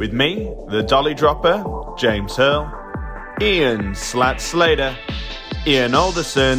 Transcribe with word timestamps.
with 0.00 0.14
me, 0.14 0.50
the 0.68 0.82
Dolly 0.82 1.12
Dropper, 1.12 1.62
James 1.98 2.34
Hill, 2.34 2.72
Ian 3.38 3.94
Slat 3.94 4.40
Slater, 4.40 4.96
Ian 5.66 5.94
Alderson, 5.94 6.58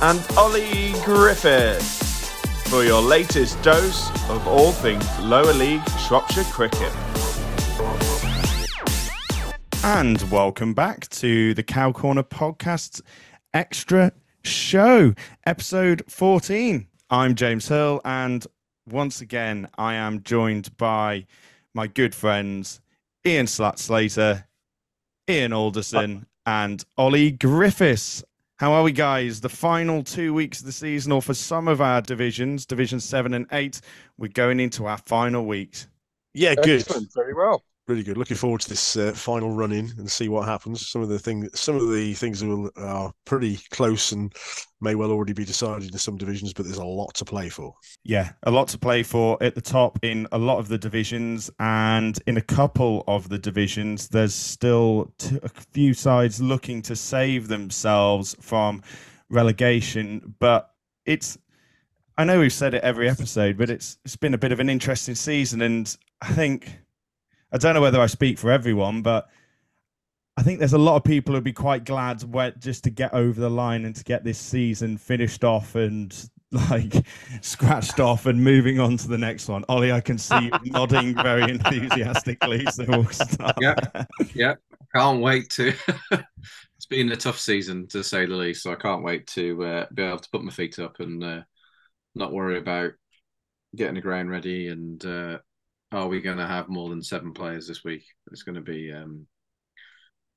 and 0.00 0.26
Ollie 0.34 0.94
Griffiths 1.04 2.40
for 2.70 2.82
your 2.82 3.02
latest 3.02 3.60
dose 3.60 4.08
of 4.30 4.48
all 4.48 4.72
things 4.72 5.06
lower 5.20 5.52
league 5.52 5.86
Shropshire 6.08 6.44
cricket. 6.44 6.90
And 9.84 10.22
welcome 10.30 10.72
back 10.72 11.10
to 11.10 11.52
the 11.52 11.62
Cow 11.62 11.92
Corner 11.92 12.22
Podcast 12.22 13.02
Extra 13.52 14.10
Show, 14.42 15.12
episode 15.44 16.02
14. 16.08 16.86
I'm 17.10 17.34
James 17.34 17.68
Hill, 17.68 18.00
and 18.06 18.46
once 18.88 19.20
again, 19.20 19.68
I 19.76 19.96
am 19.96 20.22
joined 20.22 20.74
by 20.78 21.26
my 21.74 21.86
good 21.86 22.14
friends 22.14 22.80
Ian 23.26 23.46
Slat 23.46 23.78
Slater, 23.78 24.46
Ian 25.28 25.52
Alderson, 25.52 26.26
and 26.46 26.84
Ollie 26.96 27.30
Griffiths. 27.30 28.22
How 28.58 28.72
are 28.72 28.82
we, 28.82 28.92
guys? 28.92 29.40
The 29.40 29.48
final 29.48 30.02
two 30.02 30.32
weeks 30.34 30.60
of 30.60 30.66
the 30.66 30.72
season, 30.72 31.10
or 31.10 31.22
for 31.22 31.34
some 31.34 31.66
of 31.66 31.80
our 31.80 32.00
divisions, 32.00 32.66
Division 32.66 33.00
7 33.00 33.34
and 33.34 33.46
8, 33.50 33.80
we're 34.18 34.28
going 34.28 34.60
into 34.60 34.86
our 34.86 34.98
final 34.98 35.46
weeks. 35.46 35.88
Yeah, 36.34 36.54
good. 36.54 36.80
Excellent, 36.80 37.12
very 37.14 37.34
well. 37.34 37.64
Really 37.86 38.02
good. 38.02 38.16
Looking 38.16 38.38
forward 38.38 38.62
to 38.62 38.68
this 38.70 38.96
uh, 38.96 39.12
final 39.12 39.50
run 39.50 39.70
in 39.70 39.92
and 39.98 40.10
see 40.10 40.30
what 40.30 40.48
happens. 40.48 40.88
Some 40.88 41.02
of 41.02 41.10
the 41.10 41.18
thing, 41.18 41.50
some 41.52 41.76
of 41.76 41.90
the 41.90 42.14
things 42.14 42.42
will, 42.42 42.70
are 42.76 43.12
pretty 43.26 43.58
close 43.70 44.12
and 44.12 44.34
may 44.80 44.94
well 44.94 45.10
already 45.10 45.34
be 45.34 45.44
decided 45.44 45.92
in 45.92 45.98
some 45.98 46.16
divisions, 46.16 46.54
but 46.54 46.64
there's 46.64 46.78
a 46.78 46.84
lot 46.84 47.12
to 47.16 47.26
play 47.26 47.50
for. 47.50 47.74
Yeah, 48.02 48.32
a 48.44 48.50
lot 48.50 48.68
to 48.68 48.78
play 48.78 49.02
for 49.02 49.36
at 49.42 49.54
the 49.54 49.60
top 49.60 49.98
in 50.02 50.26
a 50.32 50.38
lot 50.38 50.60
of 50.60 50.68
the 50.68 50.78
divisions, 50.78 51.50
and 51.60 52.18
in 52.26 52.38
a 52.38 52.42
couple 52.42 53.04
of 53.06 53.28
the 53.28 53.38
divisions, 53.38 54.08
there's 54.08 54.34
still 54.34 55.12
t- 55.18 55.38
a 55.42 55.50
few 55.50 55.92
sides 55.92 56.40
looking 56.40 56.80
to 56.82 56.96
save 56.96 57.48
themselves 57.48 58.34
from 58.40 58.82
relegation. 59.28 60.34
But 60.38 60.70
it's, 61.04 61.36
I 62.16 62.24
know 62.24 62.40
we've 62.40 62.50
said 62.50 62.72
it 62.72 62.82
every 62.82 63.10
episode, 63.10 63.58
but 63.58 63.68
it's 63.68 63.98
it's 64.06 64.16
been 64.16 64.32
a 64.32 64.38
bit 64.38 64.52
of 64.52 64.60
an 64.60 64.70
interesting 64.70 65.14
season, 65.14 65.60
and 65.60 65.94
I 66.22 66.32
think 66.32 66.78
I 67.54 67.56
don't 67.56 67.72
know 67.72 67.80
whether 67.80 68.00
I 68.00 68.06
speak 68.06 68.36
for 68.36 68.50
everyone, 68.50 69.00
but 69.00 69.28
I 70.36 70.42
think 70.42 70.58
there's 70.58 70.72
a 70.72 70.78
lot 70.78 70.96
of 70.96 71.04
people 71.04 71.34
who'd 71.34 71.44
be 71.44 71.52
quite 71.52 71.84
glad 71.84 72.20
where, 72.24 72.50
just 72.50 72.82
to 72.84 72.90
get 72.90 73.14
over 73.14 73.40
the 73.40 73.48
line 73.48 73.84
and 73.84 73.94
to 73.94 74.02
get 74.02 74.24
this 74.24 74.38
season 74.38 74.98
finished 74.98 75.44
off 75.44 75.76
and 75.76 76.12
like 76.50 77.06
scratched 77.42 78.00
off 78.00 78.26
and 78.26 78.42
moving 78.42 78.80
on 78.80 78.96
to 78.96 79.06
the 79.06 79.16
next 79.16 79.48
one. 79.48 79.64
Ollie, 79.68 79.92
I 79.92 80.00
can 80.00 80.18
see 80.18 80.46
you 80.46 80.50
nodding 80.72 81.14
very 81.14 81.44
enthusiastically. 81.44 82.66
So 82.72 82.86
we'll 82.88 83.08
start. 83.10 83.54
Yeah, 83.60 83.76
yeah. 84.34 84.54
Can't 84.92 85.20
wait 85.20 85.48
to. 85.50 85.72
it's 86.10 86.86
been 86.88 87.12
a 87.12 87.16
tough 87.16 87.38
season 87.38 87.86
to 87.88 88.02
say 88.02 88.26
the 88.26 88.34
least, 88.34 88.64
so 88.64 88.72
I 88.72 88.76
can't 88.76 89.04
wait 89.04 89.28
to 89.28 89.64
uh, 89.64 89.86
be 89.94 90.02
able 90.02 90.18
to 90.18 90.30
put 90.30 90.42
my 90.42 90.50
feet 90.50 90.80
up 90.80 90.98
and 90.98 91.22
uh, 91.22 91.42
not 92.16 92.32
worry 92.32 92.58
about 92.58 92.94
getting 93.76 93.94
the 93.94 94.00
ground 94.00 94.28
ready 94.28 94.68
and 94.68 95.04
uh, 95.04 95.38
are 95.94 96.08
we 96.08 96.20
going 96.20 96.38
to 96.38 96.46
have 96.46 96.68
more 96.68 96.88
than 96.90 97.02
seven 97.02 97.32
players 97.32 97.66
this 97.66 97.84
week? 97.84 98.04
It's 98.30 98.42
going 98.42 98.56
to 98.56 98.60
be 98.60 98.92
um, 98.92 99.26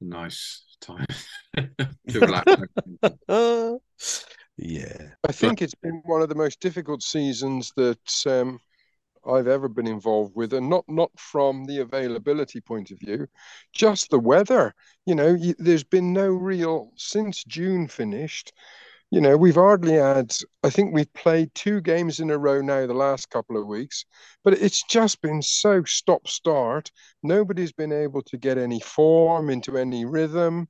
a 0.01 0.05
nice 0.05 0.65
time 0.81 1.07
to 1.57 2.19
relax. 2.19 2.51
yeah, 4.57 5.09
I 5.27 5.31
think 5.31 5.61
it's 5.61 5.75
been 5.75 6.01
one 6.05 6.21
of 6.21 6.29
the 6.29 6.35
most 6.35 6.59
difficult 6.59 7.01
seasons 7.01 7.71
that 7.75 8.23
um, 8.27 8.59
I've 9.25 9.47
ever 9.47 9.67
been 9.67 9.87
involved 9.87 10.35
with, 10.35 10.53
and 10.53 10.69
not 10.69 10.85
not 10.87 11.11
from 11.17 11.65
the 11.65 11.79
availability 11.79 12.61
point 12.61 12.91
of 12.91 12.99
view, 12.99 13.27
just 13.73 14.09
the 14.09 14.19
weather. 14.19 14.73
You 15.05 15.15
know, 15.15 15.33
you, 15.33 15.55
there's 15.57 15.83
been 15.83 16.13
no 16.13 16.27
real 16.27 16.91
since 16.95 17.43
June 17.43 17.87
finished. 17.87 18.53
You 19.09 19.21
know, 19.21 19.37
we've 19.37 19.55
hardly 19.55 19.93
had. 19.93 20.33
I 20.63 20.69
think 20.69 20.93
we've 20.93 21.11
played 21.13 21.53
two 21.55 21.79
games 21.79 22.19
in 22.19 22.29
a 22.29 22.37
row 22.37 22.61
now 22.61 22.85
the 22.85 22.93
last 22.93 23.29
couple 23.29 23.59
of 23.59 23.65
weeks, 23.65 24.03
but 24.43 24.53
it's 24.53 24.83
just 24.83 25.21
been 25.21 25.41
so 25.41 25.83
stop 25.85 26.27
start. 26.27 26.91
Nobody's 27.23 27.71
been 27.71 27.93
able 27.93 28.21
to 28.23 28.37
get 28.37 28.57
any 28.57 28.81
form 28.81 29.49
into 29.49 29.77
any 29.77 30.03
rhythm, 30.05 30.67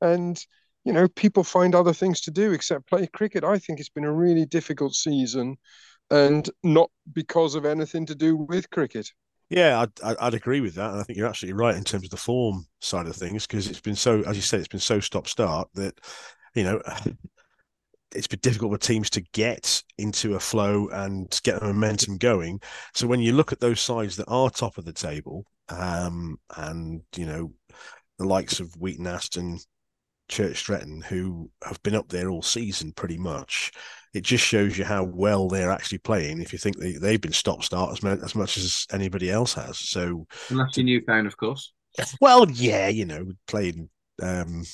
and 0.00 0.44
you 0.84 0.92
know, 0.92 1.08
people 1.08 1.44
find 1.44 1.74
other 1.74 1.92
things 1.92 2.20
to 2.22 2.30
do 2.30 2.52
except 2.52 2.88
play 2.88 3.06
cricket. 3.08 3.44
I 3.44 3.58
think 3.58 3.80
it's 3.80 3.88
been 3.88 4.04
a 4.04 4.12
really 4.12 4.46
difficult 4.46 4.94
season, 4.94 5.56
and 6.10 6.48
not 6.62 6.90
because 7.12 7.54
of 7.54 7.64
anything 7.64 8.06
to 8.06 8.14
do 8.14 8.36
with 8.36 8.70
cricket. 8.70 9.10
Yeah, 9.50 9.84
I'd, 10.02 10.16
I'd 10.18 10.34
agree 10.34 10.60
with 10.60 10.76
that. 10.76 10.92
And 10.92 11.00
I 11.00 11.02
think 11.02 11.18
you're 11.18 11.28
absolutely 11.28 11.60
right 11.60 11.76
in 11.76 11.84
terms 11.84 12.04
of 12.04 12.10
the 12.10 12.16
form 12.16 12.64
side 12.80 13.06
of 13.06 13.14
things 13.14 13.46
because 13.46 13.68
it's 13.68 13.80
been 13.80 13.96
so, 13.96 14.22
as 14.22 14.34
you 14.34 14.42
said, 14.42 14.60
it's 14.60 14.68
been 14.68 14.80
so 14.80 14.98
stop 14.98 15.28
start 15.28 15.68
that, 15.74 15.98
you 16.54 16.64
know, 16.64 16.80
it's 18.14 18.26
been 18.26 18.40
difficult 18.40 18.72
for 18.72 18.78
teams 18.78 19.10
to 19.10 19.20
get 19.32 19.82
into 19.98 20.34
a 20.34 20.40
flow 20.40 20.88
and 20.88 21.40
get 21.42 21.60
the 21.60 21.66
momentum 21.66 22.18
going. 22.18 22.60
So 22.94 23.06
when 23.06 23.20
you 23.20 23.32
look 23.32 23.52
at 23.52 23.60
those 23.60 23.80
sides 23.80 24.16
that 24.16 24.28
are 24.28 24.50
top 24.50 24.78
of 24.78 24.84
the 24.84 24.92
table, 24.92 25.44
um, 25.68 26.38
and 26.56 27.02
you 27.16 27.26
know, 27.26 27.52
the 28.18 28.26
likes 28.26 28.60
of 28.60 28.74
Wheaton 28.78 29.06
Aston, 29.06 29.58
Church 30.28 30.58
Stretton, 30.58 31.02
who 31.02 31.50
have 31.64 31.82
been 31.82 31.94
up 31.94 32.08
there 32.08 32.28
all 32.28 32.42
season 32.42 32.92
pretty 32.92 33.18
much, 33.18 33.72
it 34.14 34.22
just 34.22 34.44
shows 34.44 34.76
you 34.76 34.84
how 34.84 35.04
well 35.04 35.48
they're 35.48 35.70
actually 35.70 35.98
playing. 35.98 36.40
If 36.40 36.52
you 36.52 36.58
think 36.58 36.78
they, 36.78 36.92
they've 36.92 37.20
been 37.20 37.32
stop 37.32 37.62
start 37.62 37.92
as, 37.92 38.22
as 38.22 38.34
much 38.34 38.56
as 38.56 38.86
anybody 38.92 39.30
else 39.30 39.54
has, 39.54 39.78
so 39.78 40.26
Unless 40.50 40.76
you 40.76 40.84
Newtown, 40.84 41.26
of 41.26 41.36
course. 41.36 41.72
well, 42.20 42.50
yeah, 42.50 42.88
you 42.88 43.04
know, 43.04 43.26
playing 43.46 43.88
um, 44.22 44.64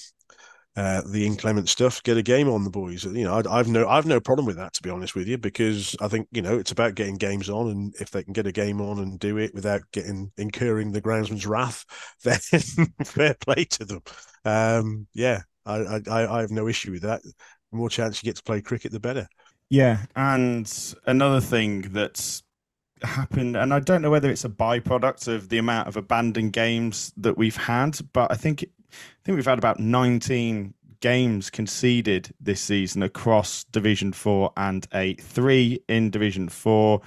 uh, 0.76 1.02
the 1.10 1.26
inclement 1.26 1.68
stuff, 1.68 2.02
get 2.04 2.16
a 2.16 2.22
game 2.22 2.48
on 2.48 2.62
the 2.62 2.70
boys. 2.70 3.04
You 3.04 3.24
know, 3.24 3.34
I, 3.34 3.58
I've 3.58 3.68
no, 3.68 3.88
I've 3.88 4.06
no 4.06 4.20
problem 4.20 4.46
with 4.46 4.56
that 4.56 4.74
to 4.74 4.82
be 4.82 4.90
honest 4.90 5.14
with 5.14 5.26
you, 5.26 5.36
because 5.36 5.96
I 6.00 6.08
think 6.08 6.28
you 6.30 6.42
know 6.42 6.56
it's 6.56 6.70
about 6.70 6.94
getting 6.94 7.16
games 7.16 7.50
on, 7.50 7.70
and 7.70 7.94
if 8.00 8.10
they 8.10 8.22
can 8.22 8.32
get 8.32 8.46
a 8.46 8.52
game 8.52 8.80
on 8.80 8.98
and 9.00 9.18
do 9.18 9.38
it 9.38 9.54
without 9.54 9.82
getting 9.92 10.30
incurring 10.36 10.92
the 10.92 11.02
groundsman's 11.02 11.46
wrath, 11.46 11.84
then 12.24 12.38
fair 13.04 13.34
play 13.34 13.64
to 13.64 13.84
them. 13.84 14.02
Um, 14.44 15.06
yeah, 15.14 15.42
I, 15.66 16.00
I, 16.08 16.36
I 16.38 16.40
have 16.40 16.50
no 16.50 16.68
issue 16.68 16.92
with 16.92 17.02
that. 17.02 17.22
The 17.22 17.32
more 17.76 17.90
chance 17.90 18.22
you 18.22 18.28
get 18.28 18.36
to 18.36 18.42
play 18.42 18.62
cricket, 18.62 18.92
the 18.92 19.00
better. 19.00 19.28
Yeah, 19.70 19.98
and 20.16 20.72
another 21.06 21.40
thing 21.40 21.82
that's 21.92 22.42
happened, 23.02 23.56
and 23.56 23.74
I 23.74 23.80
don't 23.80 24.02
know 24.02 24.10
whether 24.10 24.30
it's 24.30 24.44
a 24.44 24.48
byproduct 24.48 25.28
of 25.28 25.48
the 25.48 25.58
amount 25.58 25.88
of 25.88 25.96
abandoned 25.96 26.52
games 26.52 27.12
that 27.18 27.36
we've 27.36 27.56
had, 27.56 27.98
but 28.12 28.30
I 28.30 28.34
think 28.36 28.64
think 29.24 29.36
we've 29.36 29.44
had 29.44 29.58
about 29.58 29.80
19 29.80 30.74
games 31.00 31.50
conceded 31.50 32.34
this 32.40 32.60
season 32.60 33.02
across 33.02 33.64
Division 33.64 34.12
4 34.12 34.52
and 34.56 34.86
8. 34.92 35.20
Three 35.20 35.80
in 35.88 36.10
Division 36.10 36.48
4, 36.48 37.00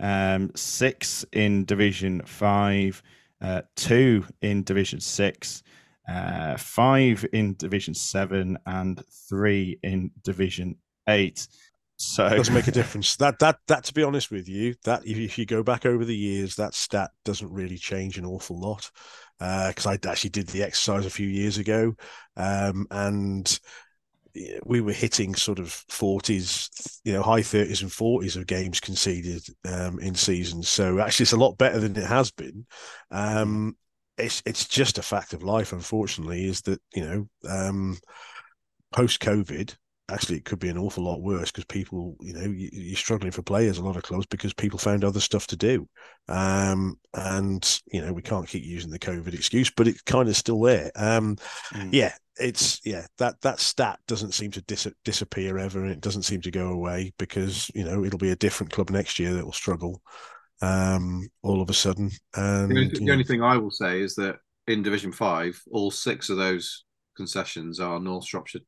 um, 0.00 0.50
six 0.54 1.24
in 1.32 1.64
Division 1.64 2.22
5, 2.24 3.02
uh, 3.40 3.62
two 3.76 4.24
in 4.42 4.62
Division 4.64 5.00
6, 5.00 5.62
uh, 6.08 6.56
five 6.56 7.24
in 7.32 7.54
Division 7.54 7.94
7, 7.94 8.58
and 8.66 9.02
three 9.28 9.78
in 9.82 10.10
Division 10.22 10.76
8. 11.08 11.46
So 11.98 12.26
it 12.26 12.36
doesn't 12.36 12.54
make 12.54 12.68
a 12.68 12.72
difference. 12.72 13.16
That 13.16 13.38
that 13.38 13.58
that 13.68 13.84
to 13.84 13.94
be 13.94 14.02
honest 14.02 14.30
with 14.30 14.48
you, 14.48 14.74
that 14.84 15.06
if, 15.06 15.16
if 15.16 15.38
you 15.38 15.46
go 15.46 15.62
back 15.62 15.86
over 15.86 16.04
the 16.04 16.16
years, 16.16 16.56
that 16.56 16.74
stat 16.74 17.10
doesn't 17.24 17.50
really 17.50 17.78
change 17.78 18.18
an 18.18 18.26
awful 18.26 18.58
lot. 18.60 18.90
Because 19.38 19.86
uh, 19.86 19.90
I 19.90 19.98
actually 20.08 20.30
did 20.30 20.48
the 20.48 20.62
exercise 20.62 21.06
a 21.06 21.10
few 21.10 21.28
years 21.28 21.58
ago, 21.58 21.94
um, 22.36 22.86
and 22.90 23.58
we 24.64 24.80
were 24.80 24.92
hitting 24.92 25.34
sort 25.34 25.58
of 25.58 25.84
40s, 25.88 27.00
you 27.04 27.12
know, 27.12 27.22
high 27.22 27.40
30s 27.40 27.82
and 27.82 27.90
40s 27.90 28.36
of 28.36 28.46
games 28.46 28.80
conceded 28.80 29.42
um, 29.64 29.98
in 29.98 30.14
seasons. 30.14 30.68
So 30.68 31.00
actually, 31.00 31.24
it's 31.24 31.32
a 31.32 31.38
lot 31.38 31.58
better 31.58 31.80
than 31.80 31.96
it 31.96 32.06
has 32.06 32.30
been. 32.30 32.66
Um, 33.10 33.76
it's 34.18 34.42
it's 34.46 34.66
just 34.66 34.98
a 34.98 35.02
fact 35.02 35.32
of 35.32 35.42
life, 35.42 35.72
unfortunately, 35.72 36.46
is 36.46 36.62
that 36.62 36.80
you 36.94 37.04
know, 37.04 37.28
um, 37.48 37.98
post 38.92 39.20
COVID, 39.20 39.74
actually 40.08 40.36
it 40.36 40.44
could 40.44 40.58
be 40.58 40.68
an 40.68 40.78
awful 40.78 41.04
lot 41.04 41.20
worse 41.20 41.50
because 41.50 41.64
people 41.64 42.16
you 42.20 42.32
know 42.32 42.42
you, 42.42 42.92
are 42.92 42.96
struggling 42.96 43.32
for 43.32 43.42
players 43.42 43.78
a 43.78 43.82
lot 43.82 43.96
of 43.96 44.02
clubs 44.02 44.26
because 44.26 44.52
people 44.54 44.78
found 44.78 45.04
other 45.04 45.20
stuff 45.20 45.46
to 45.48 45.56
do. 45.56 45.88
Um, 46.28 46.98
and 47.14 47.80
you 47.92 48.00
know 48.00 48.12
we 48.12 48.22
can't 48.22 48.48
keep 48.48 48.64
using 48.64 48.90
the 48.90 48.98
covid 48.98 49.34
excuse 49.34 49.70
but 49.70 49.88
it's 49.88 50.02
kind 50.02 50.28
of 50.28 50.36
still 50.36 50.60
there. 50.60 50.90
Um, 50.94 51.36
mm. 51.72 51.88
yeah 51.92 52.12
it's 52.38 52.80
yeah 52.84 53.06
that 53.18 53.40
that 53.40 53.60
stat 53.60 53.98
doesn't 54.06 54.32
seem 54.32 54.50
to 54.50 54.60
dis- 54.62 54.92
disappear 55.04 55.58
ever 55.58 55.82
and 55.82 55.90
it 55.90 56.00
doesn't 56.00 56.22
seem 56.22 56.40
to 56.42 56.50
go 56.50 56.68
away 56.68 57.12
because 57.18 57.70
you 57.74 57.84
know 57.84 58.04
it'll 58.04 58.18
be 58.18 58.30
a 58.30 58.36
different 58.36 58.72
club 58.72 58.90
next 58.90 59.18
year 59.18 59.34
that 59.34 59.44
will 59.44 59.52
struggle 59.52 60.02
um, 60.62 61.28
all 61.42 61.60
of 61.60 61.68
a 61.68 61.74
sudden. 61.74 62.10
And 62.34 62.70
the 62.70 62.80
only, 62.80 62.88
the 62.88 63.10
only 63.10 63.24
thing 63.24 63.42
i 63.42 63.56
will 63.56 63.70
say 63.70 64.00
is 64.00 64.14
that 64.16 64.36
in 64.66 64.82
division 64.82 65.12
5 65.12 65.62
all 65.70 65.90
six 65.90 66.28
of 66.28 66.36
those 66.36 66.84
concessions 67.16 67.80
are 67.80 68.00
north 68.00 68.26
shropshire 68.26 68.60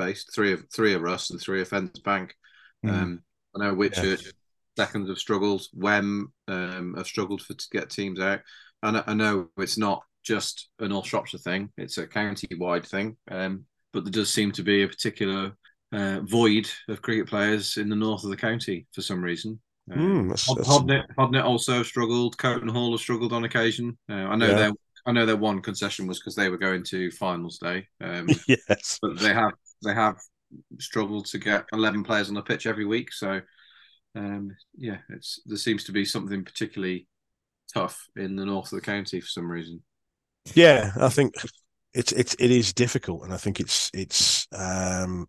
based. 0.00 0.34
Three 0.34 0.52
of 0.52 0.64
three 0.72 0.94
of 0.94 1.04
us 1.04 1.30
and 1.30 1.40
three 1.40 1.60
of 1.60 1.68
Fence 1.68 1.98
Bank. 1.98 2.34
Mm. 2.84 2.90
Um, 2.90 3.22
I 3.54 3.64
know 3.64 3.76
Whitchurch 3.76 4.24
yes. 4.24 4.32
seconds 4.76 5.08
have 5.08 5.18
struggled. 5.18 5.66
Wem 5.74 6.32
um, 6.48 6.94
have 6.96 7.06
struggled 7.06 7.42
for 7.42 7.54
to 7.54 7.66
get 7.70 7.90
teams 7.90 8.20
out. 8.20 8.40
And 8.82 9.02
I, 9.06 9.12
know 9.12 9.48
it's 9.58 9.76
not 9.76 10.02
just 10.24 10.70
an 10.78 10.88
North 10.88 11.06
Shropshire 11.06 11.38
thing; 11.38 11.70
it's 11.76 11.98
a 11.98 12.06
county-wide 12.06 12.86
thing. 12.86 13.16
Um, 13.30 13.66
but 13.92 14.04
there 14.04 14.12
does 14.12 14.32
seem 14.32 14.52
to 14.52 14.62
be 14.62 14.82
a 14.82 14.88
particular 14.88 15.52
uh, 15.92 16.20
void 16.20 16.68
of 16.88 17.02
cricket 17.02 17.26
players 17.26 17.76
in 17.76 17.88
the 17.88 17.96
north 17.96 18.24
of 18.24 18.30
the 18.30 18.36
county 18.36 18.86
for 18.92 19.02
some 19.02 19.20
reason. 19.20 19.60
Um, 19.92 19.98
mm, 19.98 20.28
that's, 20.28 20.46
that's... 20.54 20.68
Hodnet, 20.68 21.04
Hodnet 21.18 21.44
also 21.44 21.82
struggled. 21.82 22.38
Coton 22.38 22.68
Hall 22.68 22.92
has 22.92 23.00
struggled 23.00 23.32
on 23.32 23.44
occasion. 23.44 23.98
Uh, 24.08 24.14
I 24.14 24.36
know 24.36 24.48
yeah. 24.48 24.54
their 24.54 24.72
I 25.06 25.12
know 25.12 25.26
their 25.26 25.36
one 25.36 25.62
concession 25.62 26.06
was 26.06 26.18
because 26.18 26.34
they 26.34 26.48
were 26.48 26.58
going 26.58 26.84
to 26.84 27.10
finals 27.12 27.58
day. 27.58 27.86
Um, 28.00 28.28
yes, 28.48 28.98
but 29.00 29.18
they 29.18 29.32
have 29.32 29.52
they 29.82 29.94
have 29.94 30.16
struggled 30.78 31.26
to 31.26 31.38
get 31.38 31.66
11 31.72 32.04
players 32.04 32.28
on 32.28 32.34
the 32.34 32.42
pitch 32.42 32.66
every 32.66 32.84
week. 32.84 33.12
So, 33.12 33.40
um, 34.14 34.56
yeah, 34.76 34.98
it's 35.10 35.40
there 35.46 35.56
seems 35.56 35.84
to 35.84 35.92
be 35.92 36.04
something 36.04 36.44
particularly 36.44 37.06
tough 37.72 38.08
in 38.16 38.36
the 38.36 38.44
north 38.44 38.72
of 38.72 38.80
the 38.80 38.84
county 38.84 39.20
for 39.20 39.26
some 39.26 39.50
reason. 39.50 39.82
Yeah, 40.54 40.92
I 41.00 41.08
think 41.08 41.34
it's 41.94 42.12
it's 42.12 42.34
it 42.38 42.50
is 42.50 42.72
difficult, 42.72 43.24
and 43.24 43.32
I 43.32 43.36
think 43.36 43.60
it's 43.60 43.90
it's 43.94 44.46
um, 44.52 45.26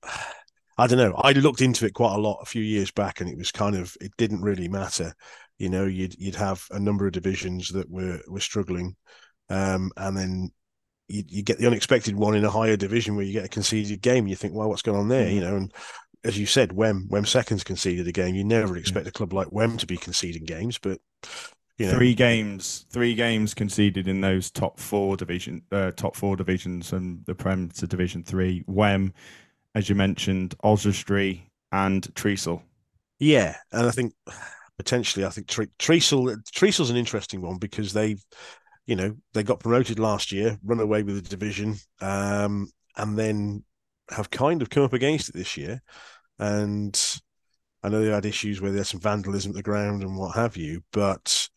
I 0.77 0.87
don't 0.87 0.97
know. 0.97 1.13
I 1.15 1.33
looked 1.33 1.61
into 1.61 1.85
it 1.85 1.93
quite 1.93 2.15
a 2.15 2.21
lot 2.21 2.39
a 2.41 2.45
few 2.45 2.63
years 2.63 2.91
back, 2.91 3.21
and 3.21 3.29
it 3.29 3.37
was 3.37 3.51
kind 3.51 3.75
of 3.75 3.95
it 4.01 4.11
didn't 4.17 4.41
really 4.41 4.67
matter. 4.67 5.13
You 5.57 5.69
know, 5.69 5.85
you'd 5.85 6.15
you'd 6.17 6.35
have 6.35 6.65
a 6.71 6.79
number 6.79 7.05
of 7.05 7.13
divisions 7.13 7.69
that 7.69 7.89
were 7.89 8.19
were 8.27 8.39
struggling, 8.39 8.95
um, 9.49 9.91
and 9.97 10.17
then 10.17 10.51
you, 11.07 11.23
you, 11.27 11.43
get 11.43 11.57
the 11.57 11.67
unexpected 11.67 12.15
one 12.15 12.35
in 12.35 12.45
a 12.45 12.49
higher 12.49 12.77
division 12.77 13.15
where 13.15 13.25
you 13.25 13.33
get 13.33 13.45
a 13.45 13.49
conceded 13.49 14.01
game. 14.01 14.23
And 14.23 14.29
you 14.29 14.35
think, 14.35 14.53
well, 14.53 14.69
what's 14.69 14.81
going 14.81 14.99
on 14.99 15.09
there? 15.09 15.25
Mm-hmm. 15.25 15.35
You 15.35 15.41
know, 15.41 15.55
and 15.55 15.73
as 16.23 16.37
you 16.37 16.45
said, 16.45 16.71
Wem 16.71 17.07
Wem 17.09 17.25
seconds 17.25 17.63
conceded 17.63 18.07
a 18.07 18.11
game. 18.11 18.35
You 18.35 18.43
never 18.43 18.77
expect 18.77 19.07
a 19.07 19.11
club 19.11 19.33
like 19.33 19.51
Wem 19.51 19.77
to 19.77 19.87
be 19.87 19.97
conceding 19.97 20.43
games, 20.45 20.77
but 20.77 20.99
you 21.77 21.87
know. 21.87 21.93
three 21.93 22.13
games, 22.13 22.85
three 22.89 23.15
games 23.15 23.53
conceded 23.53 24.07
in 24.07 24.21
those 24.21 24.51
top 24.51 24.79
four 24.79 25.17
division, 25.17 25.63
uh, 25.71 25.91
top 25.91 26.15
four 26.15 26.35
divisions, 26.35 26.93
and 26.93 27.25
the 27.25 27.35
Prem 27.35 27.69
to 27.69 27.87
Division 27.87 28.23
Three. 28.23 28.63
Wem, 28.67 29.13
as 29.73 29.89
you 29.89 29.95
mentioned, 29.95 30.53
Oswestry 30.63 31.49
and 31.71 32.13
Treacle. 32.15 32.61
Yeah, 33.19 33.55
and 33.71 33.87
I 33.87 33.91
think 33.91 34.13
potentially, 34.77 35.25
I 35.25 35.29
think 35.29 35.47
Tre- 35.47 35.67
Treacle 35.79 36.35
Treacle's 36.51 36.89
an 36.89 36.97
interesting 36.97 37.41
one 37.41 37.57
because 37.57 37.93
they've 37.93 38.23
you 38.91 38.97
know, 38.97 39.15
they 39.33 39.41
got 39.41 39.61
promoted 39.61 39.99
last 39.99 40.33
year, 40.33 40.59
run 40.65 40.81
away 40.81 41.01
with 41.01 41.15
the 41.15 41.29
division, 41.29 41.77
um, 42.01 42.69
and 42.97 43.17
then 43.17 43.63
have 44.09 44.29
kind 44.29 44.61
of 44.61 44.69
come 44.69 44.83
up 44.83 44.91
against 44.91 45.29
it 45.29 45.33
this 45.33 45.55
year. 45.55 45.81
And 46.39 46.99
I 47.81 47.87
know 47.87 48.03
they 48.03 48.11
had 48.11 48.25
issues 48.25 48.59
where 48.59 48.73
there's 48.73 48.89
some 48.89 48.99
vandalism 48.99 49.51
at 49.51 49.55
the 49.55 49.63
ground 49.63 50.01
and 50.01 50.17
what 50.17 50.35
have 50.35 50.57
you, 50.57 50.83
but 50.91 51.47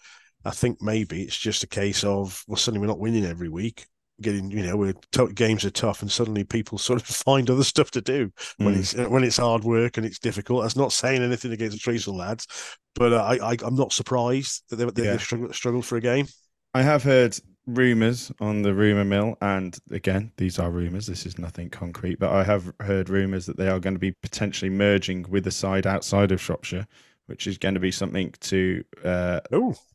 I 0.45 0.53
think 0.53 0.81
maybe 0.81 1.23
it's 1.23 1.37
just 1.37 1.65
a 1.65 1.67
case 1.67 2.05
of 2.05 2.45
well, 2.47 2.57
suddenly 2.57 2.87
we're 2.87 2.93
not 2.93 3.01
winning 3.01 3.27
every 3.27 3.49
week. 3.49 3.85
Getting, 4.23 4.53
you 4.53 4.65
know, 4.65 4.77
we're 4.77 4.95
t- 5.11 5.33
games 5.33 5.65
are 5.65 5.71
tough, 5.71 6.03
and 6.03 6.13
suddenly 6.13 6.45
people 6.45 6.79
sort 6.79 7.01
of 7.01 7.09
find 7.09 7.51
other 7.51 7.65
stuff 7.65 7.91
to 7.91 8.01
do 8.01 8.31
when 8.59 8.77
mm. 8.77 8.79
it's 8.79 8.95
when 8.95 9.25
it's 9.25 9.39
hard 9.39 9.65
work 9.65 9.97
and 9.97 10.07
it's 10.07 10.21
difficult. 10.21 10.63
That's 10.63 10.77
not 10.77 10.93
saying 10.93 11.21
anything 11.21 11.51
against 11.51 11.79
the 11.79 11.81
Treacle 11.81 12.17
lads, 12.17 12.47
but 12.95 13.13
uh, 13.13 13.25
I, 13.25 13.39
I 13.39 13.57
am 13.67 13.75
not 13.75 13.93
surprised 13.93 14.63
that 14.71 14.77
they, 14.77 14.85
they, 14.85 15.09
yeah. 15.09 15.17
struggled, 15.17 15.53
struggled 15.53 15.85
for 15.85 15.97
a 15.97 16.01
game. 16.01 16.29
I 16.77 16.83
have 16.83 17.05
heard 17.05 17.39
rumors 17.67 18.33
on 18.41 18.63
the 18.63 18.75
rumor 18.75 19.05
mill, 19.05 19.39
and 19.41 19.79
again, 19.93 20.33
these 20.39 20.59
are 20.59 20.73
rumors. 20.73 21.07
This 21.07 21.25
is 21.25 21.39
nothing 21.39 21.71
concrete, 21.71 22.19
but 22.19 22.33
I 22.33 22.43
have 22.43 22.75
heard 22.81 23.09
rumors 23.09 23.47
that 23.47 23.57
they 23.57 23.69
are 23.69 23.79
going 23.79 23.95
to 23.95 24.01
be 24.01 24.11
potentially 24.11 24.71
merging 24.71 25.25
with 25.31 25.47
a 25.47 25.53
side 25.53 25.87
outside 25.87 26.33
of 26.33 26.41
Shropshire, 26.41 26.89
which 27.27 27.47
is 27.47 27.59
going 27.59 27.75
to 27.75 27.81
be 27.81 27.93
something 27.93 28.35
to 28.41 28.85
uh, 29.05 29.41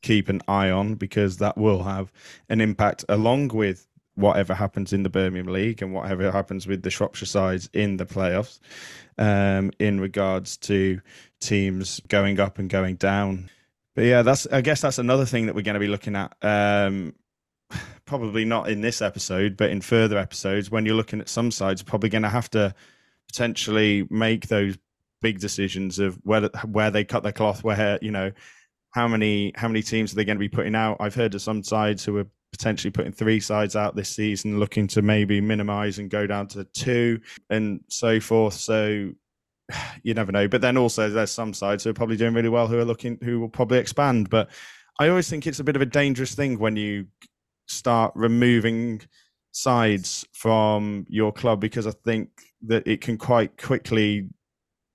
keep 0.01 0.29
an 0.29 0.41
eye 0.47 0.69
on 0.69 0.95
because 0.95 1.35
that 1.37 1.57
will 1.57 1.83
have 1.83 2.13
an 2.47 2.61
impact 2.61 3.03
along 3.09 3.49
with 3.49 3.85
whatever 4.15 4.53
happens 4.53 4.93
in 4.93 5.03
the 5.03 5.09
Birmingham 5.09 5.51
League 5.51 5.81
and 5.81 5.93
whatever 5.93 6.31
happens 6.31 6.65
with 6.65 6.83
the 6.83 6.89
Shropshire 6.89 7.25
sides 7.25 7.69
in 7.73 7.97
the 7.97 8.05
playoffs 8.05 8.59
um, 9.17 9.71
in 9.79 9.99
regards 9.99 10.55
to 10.57 11.01
teams 11.41 11.99
going 12.07 12.39
up 12.39 12.57
and 12.57 12.69
going 12.69 12.95
down 12.95 13.49
but 13.99 14.05
yeah, 14.05 14.21
that's 14.21 14.47
I 14.47 14.61
guess 14.61 14.79
that's 14.79 14.97
another 14.97 15.25
thing 15.25 15.47
that 15.47 15.55
we're 15.55 15.61
going 15.61 15.73
to 15.73 15.79
be 15.81 15.89
looking 15.89 16.15
at. 16.15 16.33
Um, 16.41 17.15
probably 18.05 18.45
not 18.45 18.69
in 18.69 18.79
this 18.79 19.01
episode, 19.01 19.57
but 19.57 19.71
in 19.71 19.81
further 19.81 20.17
episodes, 20.17 20.71
when 20.71 20.85
you're 20.85 20.95
looking 20.95 21.19
at 21.19 21.27
some 21.27 21.51
sides, 21.51 21.83
probably 21.83 22.07
going 22.07 22.21
to 22.21 22.29
have 22.29 22.49
to 22.51 22.73
potentially 23.27 24.07
make 24.09 24.47
those 24.47 24.77
big 25.21 25.41
decisions 25.41 25.99
of 25.99 26.17
where 26.23 26.49
where 26.65 26.91
they 26.91 27.03
cut 27.03 27.23
their 27.23 27.33
cloth, 27.33 27.61
where 27.61 27.99
you 28.01 28.09
know 28.09 28.31
how 28.91 29.05
many 29.05 29.51
how 29.57 29.67
many 29.67 29.81
teams 29.81 30.13
are 30.13 30.15
they 30.15 30.23
going 30.23 30.37
to 30.37 30.39
be 30.39 30.47
putting 30.47 30.75
out. 30.75 30.95
I've 31.01 31.15
heard 31.15 31.35
of 31.35 31.41
some 31.41 31.61
sides 31.61 32.05
who 32.05 32.15
are 32.19 32.27
potentially 32.53 32.91
putting 32.91 33.11
three 33.11 33.41
sides 33.41 33.75
out 33.75 33.97
this 33.97 34.15
season, 34.15 34.59
looking 34.59 34.87
to 34.87 35.01
maybe 35.01 35.41
minimise 35.41 35.99
and 35.99 36.09
go 36.09 36.25
down 36.25 36.47
to 36.47 36.63
two 36.63 37.19
and 37.49 37.81
so 37.89 38.21
forth. 38.21 38.53
So 38.53 39.11
you 40.03 40.13
never 40.13 40.31
know. 40.31 40.47
But 40.47 40.61
then 40.61 40.77
also 40.77 41.09
there's 41.09 41.31
some 41.31 41.53
sides 41.53 41.83
who 41.83 41.89
are 41.89 41.93
probably 41.93 42.17
doing 42.17 42.33
really 42.33 42.49
well 42.49 42.67
who 42.67 42.79
are 42.79 42.85
looking 42.85 43.17
who 43.23 43.39
will 43.39 43.49
probably 43.49 43.79
expand. 43.79 44.29
But 44.29 44.49
I 44.99 45.09
always 45.09 45.29
think 45.29 45.47
it's 45.47 45.59
a 45.59 45.63
bit 45.63 45.75
of 45.75 45.81
a 45.81 45.85
dangerous 45.85 46.35
thing 46.35 46.59
when 46.59 46.75
you 46.75 47.07
start 47.67 48.11
removing 48.15 49.01
sides 49.51 50.25
from 50.33 51.05
your 51.09 51.31
club 51.31 51.59
because 51.59 51.87
I 51.87 51.91
think 51.91 52.29
that 52.67 52.87
it 52.87 53.01
can 53.01 53.17
quite 53.17 53.57
quickly 53.57 54.27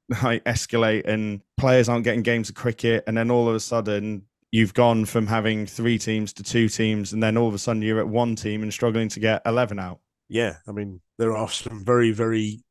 like 0.22 0.44
escalate 0.44 1.06
and 1.06 1.40
players 1.56 1.88
aren't 1.88 2.04
getting 2.04 2.22
games 2.22 2.48
of 2.48 2.54
cricket 2.54 3.04
and 3.06 3.16
then 3.16 3.30
all 3.30 3.48
of 3.48 3.54
a 3.54 3.60
sudden 3.60 4.22
you've 4.50 4.74
gone 4.74 5.04
from 5.04 5.26
having 5.26 5.66
three 5.66 5.98
teams 5.98 6.32
to 6.34 6.42
two 6.42 6.68
teams 6.68 7.12
and 7.12 7.22
then 7.22 7.36
all 7.36 7.48
of 7.48 7.54
a 7.54 7.58
sudden 7.58 7.82
you're 7.82 7.98
at 7.98 8.06
one 8.06 8.36
team 8.36 8.62
and 8.62 8.72
struggling 8.72 9.08
to 9.08 9.18
get 9.18 9.40
11 9.46 9.78
out 9.78 9.98
yeah 10.28 10.56
i 10.68 10.72
mean 10.72 11.00
there 11.18 11.34
are 11.34 11.48
some 11.48 11.84
very 11.84 12.10
very 12.10 12.62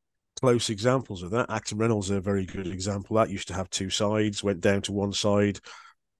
close 0.44 0.70
examples 0.70 1.24
of 1.24 1.32
that. 1.32 1.50
Acton 1.50 1.78
Reynolds 1.78 2.08
is 2.08 2.18
a 2.18 2.20
very 2.20 2.46
good 2.46 2.68
example. 2.68 3.16
That 3.16 3.30
used 3.30 3.48
to 3.48 3.54
have 3.54 3.70
two 3.70 3.90
sides, 3.90 4.44
went 4.44 4.60
down 4.60 4.82
to 4.82 4.92
one 4.92 5.14
side. 5.14 5.58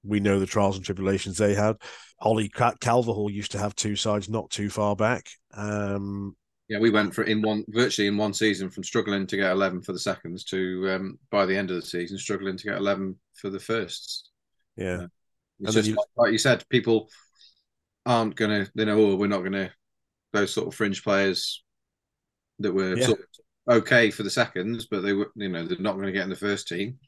We 0.02 0.18
know 0.18 0.40
the 0.40 0.46
trials 0.46 0.76
and 0.76 0.84
tribulations 0.84 1.36
they 1.36 1.52
had. 1.54 1.76
Holly 2.18 2.48
Calverhall 2.48 3.30
used 3.30 3.52
to 3.52 3.58
have 3.58 3.76
two 3.76 3.96
sides, 3.96 4.30
not 4.30 4.48
too 4.48 4.70
far 4.70 4.96
back. 4.96 5.26
Um, 5.52 6.34
yeah, 6.68 6.78
we 6.78 6.88
went 6.88 7.14
for 7.14 7.24
in 7.24 7.42
one 7.42 7.66
virtually 7.68 8.08
in 8.08 8.16
one 8.16 8.32
season 8.32 8.70
from 8.70 8.82
struggling 8.82 9.26
to 9.26 9.36
get 9.36 9.52
eleven 9.52 9.82
for 9.82 9.92
the 9.92 9.98
seconds 9.98 10.42
to 10.44 10.90
um, 10.90 11.18
by 11.30 11.44
the 11.44 11.54
end 11.54 11.70
of 11.70 11.76
the 11.76 11.86
season 11.86 12.16
struggling 12.16 12.56
to 12.56 12.64
get 12.64 12.78
eleven 12.78 13.16
for 13.34 13.50
the 13.50 13.60
firsts. 13.60 14.30
Yeah, 14.78 15.02
uh, 15.02 15.06
it's 15.60 15.74
just 15.74 15.88
you... 15.90 15.96
like, 15.96 16.08
like 16.16 16.32
you 16.32 16.38
said, 16.38 16.64
people 16.70 17.10
aren't 18.06 18.36
gonna. 18.36 18.68
They 18.74 18.86
know, 18.86 18.98
oh, 18.98 19.16
we're 19.16 19.26
not 19.26 19.44
gonna. 19.44 19.70
Those 20.32 20.54
sort 20.54 20.68
of 20.68 20.74
fringe 20.74 21.04
players 21.04 21.62
that 22.60 22.72
were 22.72 22.96
yeah. 22.96 23.04
sort 23.04 23.18
of 23.18 23.26
okay 23.68 24.10
for 24.10 24.22
the 24.22 24.30
seconds, 24.30 24.86
but 24.90 25.02
they 25.02 25.12
were, 25.12 25.30
you 25.36 25.48
know, 25.48 25.66
they're 25.66 25.78
not 25.78 25.94
going 25.94 26.06
to 26.06 26.12
get 26.12 26.24
in 26.24 26.30
the 26.30 26.36
first 26.36 26.68
team. 26.68 26.98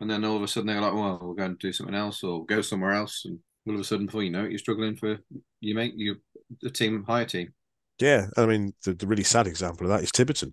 And 0.00 0.10
then 0.10 0.24
all 0.24 0.36
of 0.36 0.42
a 0.42 0.48
sudden 0.48 0.68
they're 0.68 0.80
like, 0.80 0.94
well, 0.94 1.18
we're 1.22 1.34
going 1.34 1.56
to 1.56 1.66
do 1.66 1.72
something 1.72 1.94
else 1.94 2.24
or 2.24 2.46
go 2.46 2.62
somewhere 2.62 2.92
else. 2.92 3.22
And 3.26 3.38
all 3.68 3.74
of 3.74 3.80
a 3.80 3.84
sudden, 3.84 4.06
before 4.06 4.22
you 4.22 4.30
know 4.30 4.44
it, 4.44 4.50
you're 4.50 4.58
struggling 4.58 4.96
for 4.96 5.18
you 5.60 5.74
make 5.74 5.92
you 5.96 6.16
the 6.62 6.70
team 6.70 7.04
higher 7.06 7.24
team. 7.24 7.52
Yeah, 8.00 8.26
I 8.36 8.46
mean, 8.46 8.72
the, 8.84 8.94
the 8.94 9.06
really 9.06 9.24
sad 9.24 9.46
example 9.46 9.86
of 9.86 9.92
that 9.92 10.02
is 10.02 10.10
Tibberton, 10.10 10.52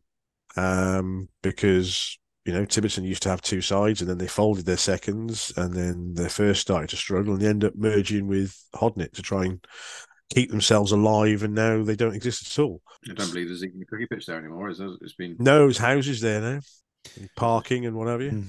um, 0.58 1.30
because 1.42 2.20
you 2.46 2.52
know 2.52 2.66
Tibberton 2.66 3.06
used 3.06 3.24
to 3.24 3.30
have 3.30 3.42
two 3.42 3.62
sides, 3.62 4.02
and 4.02 4.10
then 4.10 4.18
they 4.18 4.28
folded 4.28 4.66
their 4.66 4.78
seconds, 4.78 5.54
and 5.56 5.74
then 5.74 6.14
their 6.14 6.30
first 6.30 6.62
started 6.62 6.90
to 6.90 6.98
struggle, 6.98 7.34
and 7.34 7.42
they 7.42 7.48
end 7.48 7.64
up 7.64 7.76
merging 7.76 8.28
with 8.28 8.62
Hodnet 8.76 9.14
to 9.14 9.22
try 9.22 9.46
and 9.46 9.66
keep 10.30 10.52
themselves 10.52 10.92
alive, 10.92 11.44
and 11.44 11.56
now 11.56 11.84
they 11.84 11.96
don't 11.96 12.16
exist 12.16 12.52
at 12.52 12.64
all. 12.64 12.82
I 13.10 13.14
don't 13.14 13.30
believe 13.30 13.48
there's 13.48 13.64
even 13.64 13.82
a 13.82 13.86
cricket 13.86 14.10
pitch 14.10 14.26
there 14.26 14.38
anymore. 14.38 14.70
Is 14.70 14.80
there? 14.80 14.90
It's 15.02 15.14
been 15.14 15.36
no, 15.40 15.60
there's 15.60 15.78
houses 15.78 16.22
there 16.22 16.42
now, 16.42 16.60
and 17.16 17.30
parking 17.36 17.86
and 17.86 17.96
what 17.96 18.08
have 18.08 18.22
you. 18.22 18.32
Mm. 18.32 18.46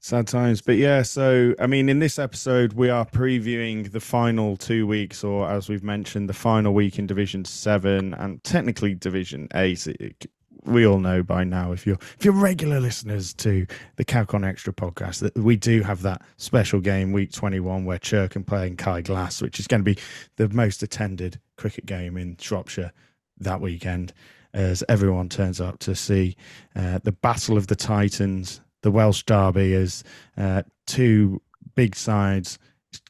Sad 0.00 0.28
times. 0.28 0.62
But 0.62 0.76
yeah, 0.76 1.02
so 1.02 1.52
I 1.58 1.66
mean, 1.66 1.88
in 1.88 1.98
this 1.98 2.18
episode, 2.18 2.74
we 2.74 2.90
are 2.90 3.04
previewing 3.04 3.90
the 3.90 3.98
final 3.98 4.56
two 4.56 4.86
weeks, 4.86 5.24
or 5.24 5.50
as 5.50 5.68
we've 5.68 5.82
mentioned, 5.82 6.28
the 6.28 6.34
final 6.34 6.72
week 6.72 7.00
in 7.00 7.08
Division 7.08 7.44
7 7.44 8.14
and 8.14 8.44
technically 8.44 8.94
Division 8.94 9.48
8. 9.52 10.26
We 10.64 10.86
all 10.86 10.98
know 10.98 11.22
by 11.22 11.44
now, 11.44 11.72
if 11.72 11.86
you're 11.86 11.98
if 12.18 12.24
you're 12.24 12.34
regular 12.34 12.80
listeners 12.80 13.32
to 13.34 13.66
the 13.96 14.04
Cow 14.04 14.24
Corner 14.24 14.48
Extra 14.48 14.72
podcast, 14.72 15.20
that 15.20 15.36
we 15.36 15.56
do 15.56 15.82
have 15.82 16.02
that 16.02 16.22
special 16.36 16.80
game 16.80 17.12
week 17.12 17.32
21 17.32 17.84
where 17.84 17.98
Chirk 17.98 18.36
and 18.36 18.46
playing 18.46 18.76
Kai 18.76 19.02
Glass, 19.02 19.40
which 19.40 19.60
is 19.60 19.66
going 19.66 19.84
to 19.84 19.94
be 19.94 20.00
the 20.36 20.48
most 20.48 20.82
attended 20.82 21.40
cricket 21.56 21.86
game 21.86 22.16
in 22.16 22.36
Shropshire 22.38 22.92
that 23.38 23.60
weekend, 23.60 24.12
as 24.52 24.82
everyone 24.88 25.28
turns 25.28 25.60
up 25.60 25.78
to 25.80 25.94
see 25.94 26.36
uh, 26.74 26.98
the 27.04 27.12
Battle 27.12 27.56
of 27.56 27.66
the 27.66 27.76
Titans 27.76 28.60
the 28.86 28.90
Welsh 28.92 29.24
derby 29.24 29.74
as 29.74 30.04
uh, 30.36 30.62
two 30.86 31.42
big 31.74 31.96
sides. 31.96 32.56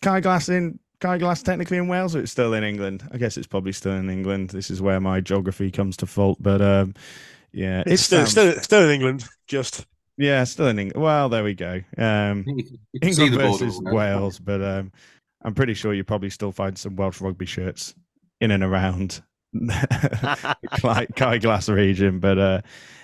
Kai 0.00 0.20
Glass 0.20 0.48
in 0.48 0.78
Kai 1.00 1.18
Glass 1.18 1.42
technically 1.42 1.76
in 1.76 1.86
Wales, 1.86 2.16
or 2.16 2.20
it's 2.20 2.32
still 2.32 2.54
in 2.54 2.64
England? 2.64 3.06
I 3.12 3.18
guess 3.18 3.36
it's 3.36 3.46
probably 3.46 3.72
still 3.72 3.92
in 3.92 4.08
England. 4.08 4.50
This 4.50 4.70
is 4.70 4.80
where 4.80 5.00
my 5.00 5.20
geography 5.20 5.70
comes 5.70 5.96
to 5.98 6.06
fault, 6.06 6.38
but 6.40 6.62
um, 6.62 6.94
yeah, 7.56 7.82
it's 7.86 8.02
still, 8.02 8.26
sounds... 8.26 8.30
still 8.32 8.60
still 8.60 8.84
in 8.84 8.90
England. 8.90 9.25
Just 9.46 9.86
yeah, 10.18 10.44
still 10.44 10.68
in 10.68 10.78
England. 10.78 11.02
Well, 11.02 11.30
there 11.30 11.42
we 11.42 11.54
go. 11.54 11.80
Um, 11.96 12.44
England 13.02 13.34
versus 13.34 13.80
Wales, 13.80 14.38
but 14.38 14.62
um, 14.62 14.92
I'm 15.42 15.54
pretty 15.54 15.72
sure 15.72 15.94
you 15.94 16.04
probably 16.04 16.28
still 16.28 16.52
find 16.52 16.76
some 16.76 16.96
Welsh 16.96 17.20
rugby 17.20 17.46
shirts 17.46 17.94
in 18.42 18.50
and 18.50 18.62
around 18.62 19.22
like 20.82 21.16
Kai 21.16 21.38
Glass 21.38 21.70
region, 21.70 22.20
but 22.20 22.38
uh, 22.38 22.60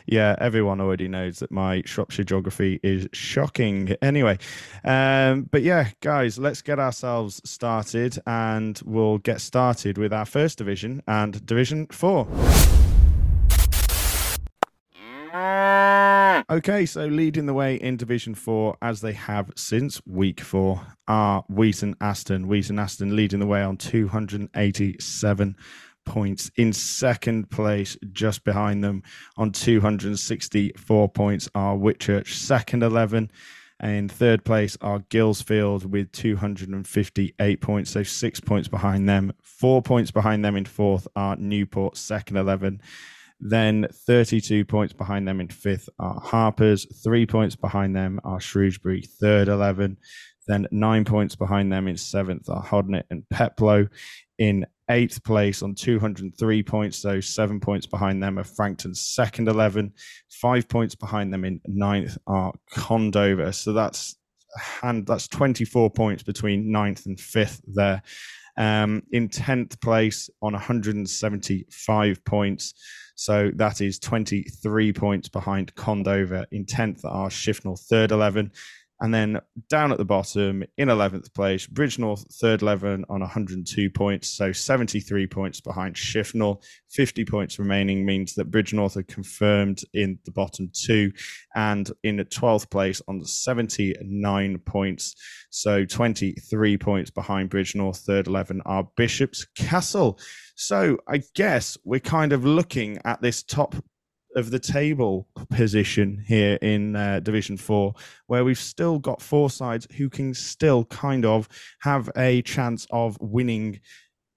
yeah, 0.07 0.37
everyone 0.39 0.83
already 0.83 1.09
knows 1.09 1.39
that 1.39 1.51
my 1.51 1.83
Shropshire 1.87 2.25
geography 2.25 2.79
is 2.83 3.09
shocking. 3.15 3.97
Anyway, 4.03 4.37
um, 4.85 5.49
but 5.51 5.63
yeah, 5.63 5.89
guys, 6.01 6.39
let's 6.39 6.61
get 6.61 6.79
ourselves 6.79 7.41
started, 7.49 8.19
and 8.27 8.79
we'll 8.85 9.17
get 9.17 9.41
started 9.41 9.97
with 9.97 10.13
our 10.13 10.27
first 10.27 10.59
division 10.59 11.03
and 11.07 11.45
Division 11.47 11.87
Four. 11.87 12.29
Ah! 15.35 16.45
Okay, 16.51 16.85
so 16.85 17.07
leading 17.07 17.47
the 17.47 17.55
way 17.55 17.77
in 17.77 17.97
Division 17.97 18.35
4, 18.35 18.77
as 18.83 19.01
they 19.01 19.15
have 19.15 19.51
since 19.57 20.03
week 20.07 20.43
4, 20.43 20.79
are 21.09 21.43
Wheaton 21.49 21.97
Aston. 22.03 22.49
Wheaton 22.49 22.79
Aston 22.79 23.17
leading 23.17 23.41
the 23.41 23.47
way 23.47 23.63
on 23.63 23.79
287 23.79 25.57
points. 26.05 26.51
In 26.57 26.75
second 26.75 27.51
place, 27.51 27.97
just 28.13 28.45
behind 28.45 28.85
them 28.85 29.03
on 29.39 29.53
264 29.53 31.09
points, 31.09 31.49
are 31.55 31.77
Whitchurch, 31.77 32.35
second 32.35 32.83
11. 32.83 33.31
In 33.83 34.11
third 34.11 34.45
place 34.45 34.77
are 34.83 35.01
Guilsfield 35.01 35.87
with 35.87 36.13
258 36.13 37.61
points, 37.63 37.91
so 37.91 38.03
six 38.03 38.39
points 38.39 38.69
behind 38.69 39.09
them. 39.09 39.33
Four 39.41 39.81
points 39.81 40.11
behind 40.11 40.45
them 40.45 40.57
in 40.57 40.67
fourth 40.67 41.09
are 41.17 41.37
Newport, 41.37 41.97
second 41.97 42.37
11. 42.37 42.83
Then 43.45 43.89
32 43.93 44.65
points 44.65 44.93
behind 44.93 45.27
them 45.27 45.41
in 45.41 45.49
fifth 45.49 45.89
are 45.99 46.21
Harpers. 46.21 46.87
Three 47.03 47.27
points 47.27 47.57
behind 47.57 47.95
them 47.95 48.21
are 48.23 48.41
Shrewsbury, 48.41 49.03
third 49.03 49.49
11. 49.49 49.97
Then 50.47 50.69
nine 50.71 51.05
points 51.05 51.35
behind 51.35 51.73
them 51.73 51.89
in 51.89 51.97
seventh 51.97 52.49
are 52.49 52.63
Hodnet 52.63 53.03
and 53.11 53.29
Peplow. 53.31 53.89
In 54.39 54.65
eighth 54.89 55.25
place 55.25 55.61
on 55.61 55.75
203 55.75 56.63
points, 56.63 56.99
so 56.99 57.21
seven 57.21 57.59
points 57.59 57.85
behind 57.85 58.23
them 58.23 58.39
are 58.39 58.45
Frankton's 58.45 59.01
second 59.01 59.49
11. 59.49 59.93
Five 60.31 60.69
points 60.69 60.95
behind 60.95 61.35
them 61.35 61.45
in 61.45 61.61
ninth 61.67 62.17
are 62.29 62.53
Condover. 62.73 63.53
So 63.53 63.73
that's 63.73 64.17
and 64.85 65.05
that's 65.05 65.27
24 65.27 65.91
points 65.91 66.23
between 66.23 66.71
ninth 66.71 67.07
and 67.07 67.19
fifth 67.19 67.61
there. 67.67 68.03
Um, 68.57 69.03
in 69.11 69.29
10th 69.29 69.81
place 69.81 70.29
on 70.43 70.53
175 70.53 72.25
points. 72.25 72.75
So 73.15 73.51
that 73.57 73.81
is 73.81 73.99
23 73.99 74.93
points 74.93 75.29
behind 75.29 75.75
Condover. 75.75 76.47
In 76.51 76.65
10th 76.65 77.05
are 77.05 77.29
Shifnal, 77.29 77.79
third 77.79 78.11
11. 78.11 78.53
And 79.03 79.13
then 79.13 79.41
down 79.69 79.91
at 79.91 79.99
the 79.99 80.05
bottom 80.05 80.63
in 80.79 80.87
11th 80.87 81.35
place, 81.35 81.67
Bridgnorth, 81.67 82.25
third 82.35 82.63
11 82.63 83.05
on 83.09 83.21
102 83.21 83.91
points. 83.91 84.29
So 84.29 84.53
73 84.53 85.27
points 85.27 85.61
behind 85.61 85.97
Shifnal. 85.97 86.63
50 86.93 87.25
points 87.25 87.59
remaining 87.59 88.07
means 88.07 88.35
that 88.35 88.53
Bridgnorth 88.53 88.97
are 88.97 89.03
confirmed 89.03 89.83
in 89.93 90.21
the 90.25 90.31
bottom 90.31 90.71
two 90.73 91.11
and 91.57 91.91
in 92.05 92.19
12th 92.19 92.71
place 92.71 93.03
on 93.09 93.25
79 93.25 94.59
points. 94.61 95.17
So 95.51 95.85
23 95.85 96.79
points 96.79 97.11
behind 97.11 97.51
Bridgnorth, 97.51 98.05
third 98.05 98.29
11 98.29 98.63
are 98.67 98.89
Bishop's 98.97 99.45
Castle. 99.57 100.17
So 100.55 100.97
I 101.09 101.23
guess 101.35 101.77
we're 101.83 101.99
kind 101.99 102.33
of 102.33 102.45
looking 102.45 102.99
at 103.05 103.21
this 103.21 103.43
top 103.43 103.75
of 104.37 104.51
the 104.51 104.59
table 104.59 105.29
position 105.51 106.25
here 106.27 106.59
in 106.63 106.97
uh, 106.97 107.21
Division 107.21 107.57
Four, 107.57 107.95
where 108.27 108.45
we've 108.45 108.59
still 108.59 108.99
got 108.99 109.23
four 109.23 109.51
sides 109.51 109.87
who 109.97 110.09
can 110.09 110.35
still 110.35 110.85
kind 110.87 111.25
of 111.25 111.49
have 111.81 112.11
a 112.17 112.43
chance 112.43 112.87
of 112.91 113.17
winning 113.21 113.81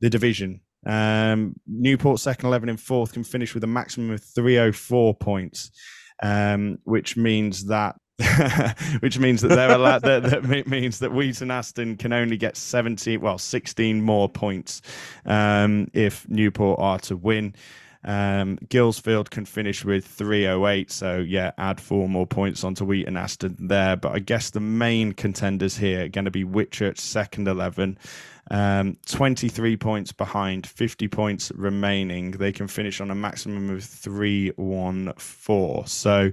the 0.02 0.10
division. 0.10 0.62
Um, 0.86 1.56
Newport 1.68 2.20
second, 2.20 2.48
eleven, 2.48 2.70
and 2.70 2.80
fourth 2.80 3.14
can 3.14 3.24
finish 3.24 3.54
with 3.54 3.64
a 3.64 3.68
maximum 3.68 4.12
of 4.12 4.24
three 4.24 4.56
hundred 4.56 4.70
oh 4.70 4.74
four 4.74 5.16
points, 5.16 5.72
um, 6.22 6.78
which 6.84 7.18
means 7.18 7.66
that. 7.66 7.96
which 9.02 9.20
means 9.20 9.42
that 9.42 9.50
they're 9.50 9.74
allowed. 9.74 10.02
that, 10.04 10.24
that 10.24 10.68
means 10.68 11.00
that 11.00 11.12
Wheaton 11.12 11.52
Aston 11.52 11.98
can 11.98 12.14
only 12.14 12.38
get 12.38 12.56
17, 12.56 13.20
well, 13.20 13.38
16 13.38 14.02
more 14.02 14.30
points 14.30 14.82
um, 15.26 15.90
if 15.92 16.26
Newport 16.30 16.80
are 16.80 16.98
to 17.00 17.18
win. 17.18 17.54
Um, 18.06 18.58
Guilsfield 18.68 19.32
can 19.32 19.46
finish 19.46 19.84
with 19.84 20.06
308. 20.06 20.92
So, 20.92 21.18
yeah, 21.18 21.52
add 21.58 21.82
four 21.82 22.08
more 22.08 22.28
points 22.28 22.64
onto 22.64 22.86
Wheaton 22.86 23.18
Aston 23.18 23.56
there. 23.60 23.96
But 23.96 24.14
I 24.14 24.20
guess 24.20 24.52
the 24.52 24.60
main 24.60 25.14
contenders 25.14 25.76
here 25.76 26.06
are 26.06 26.10
going 26.10 26.26
to 26.26 26.32
be 26.32 26.46
Whitchurch, 26.46 27.00
second 27.00 27.48
11. 27.48 27.98
Um, 28.52 28.98
23 29.08 29.76
points 29.78 30.12
behind, 30.12 30.68
50 30.68 31.08
points 31.08 31.52
remaining. 31.56 32.32
They 32.32 32.52
can 32.52 32.68
finish 32.68 33.02
on 33.02 33.10
a 33.10 33.16
maximum 33.16 33.72
of 33.72 33.84
314. 33.84 35.88
So, 35.88 36.32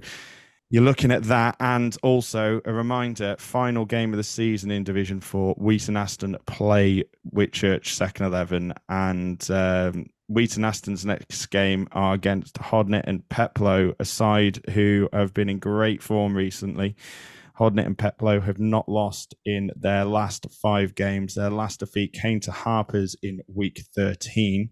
you're 0.73 0.81
looking 0.81 1.11
at 1.11 1.21
that, 1.25 1.55
and 1.59 1.95
also 2.01 2.59
a 2.65 2.73
reminder: 2.73 3.35
final 3.37 3.85
game 3.85 4.11
of 4.11 4.17
the 4.17 4.23
season 4.23 4.71
in 4.71 4.83
Division 4.83 5.21
Four. 5.21 5.53
Wheaton 5.53 5.95
Aston 5.95 6.35
play 6.47 7.03
Whitchurch 7.31 7.89
second 7.89 8.25
eleven, 8.25 8.73
and 8.89 9.51
um, 9.51 10.07
Wheaton 10.27 10.63
Aston's 10.63 11.05
next 11.05 11.45
game 11.47 11.87
are 11.91 12.13
against 12.13 12.55
Hodnet 12.55 13.03
and 13.05 13.27
Peplow, 13.29 13.93
a 13.99 14.05
side 14.05 14.63
who 14.71 15.09
have 15.11 15.33
been 15.33 15.49
in 15.49 15.59
great 15.59 16.01
form 16.01 16.35
recently. 16.35 16.95
Hodnet 17.59 17.85
and 17.85 17.97
Peplow 17.97 18.39
have 18.39 18.59
not 18.59 18.89
lost 18.89 19.35
in 19.45 19.71
their 19.75 20.05
last 20.05 20.47
five 20.61 20.95
games. 20.95 21.35
Their 21.35 21.51
last 21.51 21.81
defeat 21.81 22.13
came 22.13 22.39
to 22.41 22.51
Harpers 22.51 23.15
in 23.21 23.41
week 23.47 23.83
13. 23.95 24.69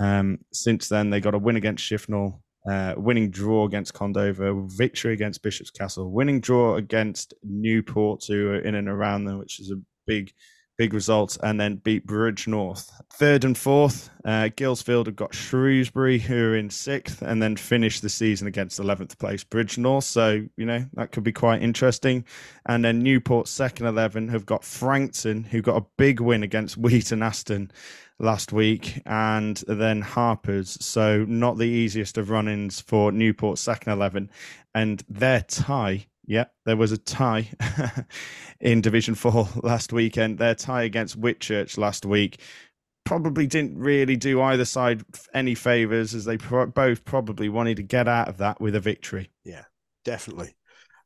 Um, 0.00 0.38
since 0.52 0.88
then, 0.88 1.10
they 1.10 1.20
got 1.20 1.34
a 1.34 1.38
win 1.38 1.56
against 1.56 1.84
Shifnal, 1.84 2.40
uh, 2.70 2.94
winning 2.96 3.30
draw 3.30 3.64
against 3.64 3.94
Condover, 3.94 4.70
victory 4.76 5.14
against 5.14 5.42
Bishop's 5.42 5.70
Castle, 5.70 6.12
winning 6.12 6.40
draw 6.40 6.76
against 6.76 7.32
Newport, 7.42 8.24
who 8.28 8.48
are 8.48 8.60
in 8.60 8.74
and 8.74 8.88
around 8.88 9.24
them, 9.24 9.38
which 9.38 9.58
is 9.58 9.70
a 9.70 9.80
big 10.06 10.32
big 10.78 10.94
results, 10.94 11.36
and 11.42 11.60
then 11.60 11.76
beat 11.76 12.06
Bridgnorth. 12.06 12.90
Third 13.12 13.44
and 13.44 13.58
fourth, 13.58 14.10
uh, 14.24 14.48
Guilsfield 14.56 15.06
have 15.06 15.16
got 15.16 15.34
Shrewsbury, 15.34 16.18
who 16.20 16.36
are 16.36 16.56
in 16.56 16.70
sixth, 16.70 17.20
and 17.20 17.42
then 17.42 17.56
finished 17.56 18.00
the 18.00 18.08
season 18.08 18.46
against 18.46 18.78
11th 18.80 19.18
place 19.18 19.42
Bridge 19.44 19.76
North. 19.76 20.04
So, 20.04 20.46
you 20.56 20.64
know, 20.64 20.86
that 20.94 21.10
could 21.10 21.24
be 21.24 21.32
quite 21.32 21.62
interesting. 21.62 22.24
And 22.64 22.84
then 22.84 23.00
Newport, 23.00 23.48
second 23.48 23.86
11, 23.86 24.28
have 24.28 24.46
got 24.46 24.64
Frankton, 24.64 25.44
who 25.44 25.60
got 25.60 25.76
a 25.76 25.86
big 25.96 26.20
win 26.20 26.44
against 26.44 26.78
Wheaton 26.78 27.22
Aston 27.22 27.72
last 28.20 28.52
week, 28.52 29.02
and 29.04 29.56
then 29.66 30.00
Harper's. 30.00 30.78
So, 30.80 31.24
not 31.24 31.58
the 31.58 31.64
easiest 31.64 32.16
of 32.18 32.30
run 32.30 32.46
ins 32.46 32.80
for 32.80 33.10
Newport, 33.10 33.58
second 33.58 33.92
11. 33.92 34.30
And 34.74 35.02
their 35.08 35.40
tie 35.40 36.06
yeah, 36.28 36.44
there 36.66 36.76
was 36.76 36.92
a 36.92 36.98
tie 36.98 37.48
in 38.60 38.82
Division 38.82 39.14
4 39.14 39.48
last 39.62 39.94
weekend. 39.94 40.38
Their 40.38 40.54
tie 40.54 40.82
against 40.82 41.18
Whitchurch 41.18 41.78
last 41.78 42.04
week 42.04 42.40
probably 43.04 43.46
didn't 43.46 43.78
really 43.78 44.14
do 44.14 44.42
either 44.42 44.66
side 44.66 45.02
any 45.32 45.54
favours 45.54 46.14
as 46.14 46.26
they 46.26 46.36
pro- 46.36 46.66
both 46.66 47.02
probably 47.06 47.48
wanted 47.48 47.78
to 47.78 47.82
get 47.82 48.06
out 48.06 48.28
of 48.28 48.36
that 48.36 48.60
with 48.60 48.74
a 48.74 48.80
victory. 48.80 49.30
Yeah, 49.42 49.64
definitely. 50.04 50.54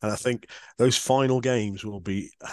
And 0.03 0.11
I 0.11 0.17
think 0.17 0.49
those 0.77 0.99
final 0.99 1.41
games 1.41 1.85
will 1.85 2.01
be. 2.01 2.31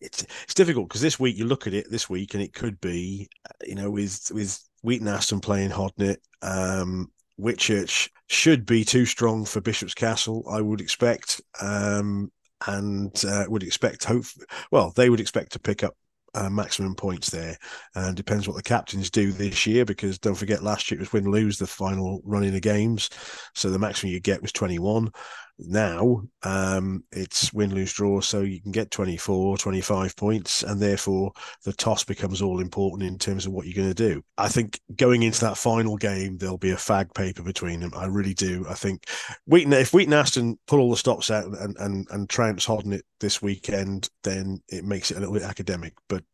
It's, 0.00 0.26
it's 0.42 0.54
difficult 0.54 0.88
because 0.88 1.00
this 1.00 1.20
week 1.20 1.38
you 1.38 1.44
look 1.46 1.68
at 1.68 1.72
it 1.72 1.86
this 1.88 2.10
week 2.10 2.34
and 2.34 2.42
it 2.42 2.52
could 2.52 2.78
be, 2.80 3.28
you 3.64 3.76
know, 3.76 3.92
with 3.92 4.28
with 4.34 4.60
Wheaton 4.82 5.06
Aston 5.06 5.40
playing 5.40 5.70
Hodnet, 5.70 6.16
um, 6.42 7.12
Whitchurch 7.38 8.10
should 8.28 8.64
be 8.66 8.84
too 8.84 9.06
strong 9.06 9.44
for 9.44 9.60
Bishop's 9.60 9.94
Castle, 9.94 10.44
I 10.50 10.60
would 10.60 10.80
expect, 10.80 11.40
um, 11.60 12.30
and 12.66 13.24
uh, 13.24 13.44
would 13.48 13.62
expect 13.62 14.04
hope. 14.04 14.24
Well, 14.70 14.92
they 14.96 15.10
would 15.10 15.20
expect 15.20 15.52
to 15.52 15.58
pick 15.58 15.82
up 15.82 15.94
uh, 16.34 16.50
maximum 16.50 16.94
points 16.94 17.30
there. 17.30 17.56
And 17.94 18.16
depends 18.16 18.48
what 18.48 18.56
the 18.56 18.62
captains 18.62 19.10
do 19.10 19.32
this 19.32 19.66
year, 19.66 19.84
because 19.84 20.18
don't 20.18 20.34
forget 20.34 20.62
last 20.62 20.90
year 20.90 20.98
it 20.98 21.00
was 21.00 21.12
win 21.12 21.30
lose 21.30 21.58
the 21.58 21.66
final 21.66 22.20
running 22.24 22.52
the 22.52 22.60
games, 22.60 23.10
so 23.54 23.70
the 23.70 23.78
maximum 23.78 24.12
you 24.12 24.20
get 24.20 24.42
was 24.42 24.52
twenty 24.52 24.78
one. 24.78 25.10
Now 25.58 26.22
um, 26.42 27.04
it's 27.12 27.52
win, 27.52 27.72
lose, 27.72 27.92
draw, 27.92 28.20
so 28.20 28.40
you 28.40 28.60
can 28.60 28.72
get 28.72 28.90
24, 28.90 29.56
25 29.56 30.16
points, 30.16 30.62
and 30.64 30.80
therefore 30.80 31.32
the 31.64 31.72
toss 31.72 32.02
becomes 32.02 32.42
all 32.42 32.60
important 32.60 33.08
in 33.08 33.18
terms 33.18 33.46
of 33.46 33.52
what 33.52 33.66
you're 33.66 33.76
going 33.76 33.94
to 33.94 34.12
do. 34.12 34.22
I 34.36 34.48
think 34.48 34.80
going 34.96 35.22
into 35.22 35.40
that 35.42 35.56
final 35.56 35.96
game, 35.96 36.38
there'll 36.38 36.58
be 36.58 36.72
a 36.72 36.76
fag 36.76 37.14
paper 37.14 37.42
between 37.42 37.80
them. 37.80 37.92
I 37.94 38.06
really 38.06 38.34
do. 38.34 38.66
I 38.68 38.74
think 38.74 39.08
Wheaton, 39.46 39.72
if 39.74 39.94
Wheaton 39.94 40.12
Aston 40.12 40.58
pull 40.66 40.80
all 40.80 40.90
the 40.90 40.96
stops 40.96 41.30
out 41.30 41.46
and 41.46 41.76
and 41.78 42.06
and 42.10 42.28
trounce 42.28 42.68
it 42.68 43.04
this 43.20 43.40
weekend, 43.40 44.08
then 44.24 44.60
it 44.68 44.84
makes 44.84 45.12
it 45.12 45.16
a 45.16 45.20
little 45.20 45.34
bit 45.34 45.44
academic. 45.44 45.94
But 46.08 46.24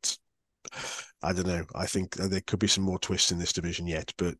I 1.22 1.34
don't 1.34 1.46
know. 1.46 1.64
I 1.74 1.86
think 1.86 2.14
there 2.14 2.40
could 2.46 2.58
be 2.58 2.68
some 2.68 2.84
more 2.84 2.98
twists 2.98 3.32
in 3.32 3.38
this 3.38 3.52
division 3.52 3.86
yet. 3.86 4.12
But 4.16 4.36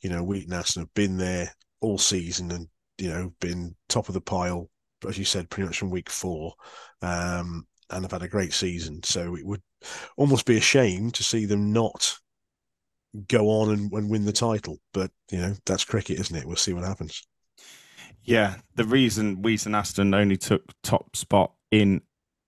you 0.00 0.08
know, 0.08 0.22
Wheaton 0.24 0.54
Aston 0.54 0.82
have 0.82 0.94
been 0.94 1.18
there 1.18 1.52
all 1.80 1.98
season 1.98 2.50
and 2.50 2.68
you 3.02 3.08
know, 3.10 3.34
been 3.40 3.74
top 3.88 4.06
of 4.06 4.14
the 4.14 4.20
pile, 4.20 4.70
as 5.08 5.18
you 5.18 5.24
said, 5.24 5.50
pretty 5.50 5.66
much 5.66 5.76
from 5.76 5.90
week 5.90 6.08
four, 6.08 6.54
um, 7.02 7.66
and 7.90 8.04
have 8.04 8.12
had 8.12 8.22
a 8.22 8.28
great 8.28 8.52
season. 8.52 9.02
So 9.02 9.36
it 9.36 9.44
would 9.44 9.60
almost 10.16 10.46
be 10.46 10.56
a 10.56 10.60
shame 10.60 11.10
to 11.10 11.24
see 11.24 11.44
them 11.44 11.72
not 11.72 12.16
go 13.26 13.48
on 13.48 13.70
and, 13.70 13.92
and 13.92 14.08
win 14.08 14.24
the 14.24 14.32
title. 14.32 14.78
But 14.94 15.10
you 15.32 15.38
know, 15.38 15.54
that's 15.66 15.84
cricket, 15.84 16.20
isn't 16.20 16.36
it? 16.36 16.46
We'll 16.46 16.54
see 16.54 16.74
what 16.74 16.84
happens. 16.84 17.26
Yeah, 18.22 18.58
the 18.76 18.84
reason 18.84 19.42
Wheaton 19.42 19.74
Aston 19.74 20.14
only 20.14 20.36
took 20.36 20.72
top 20.84 21.16
spot 21.16 21.54
in 21.72 22.02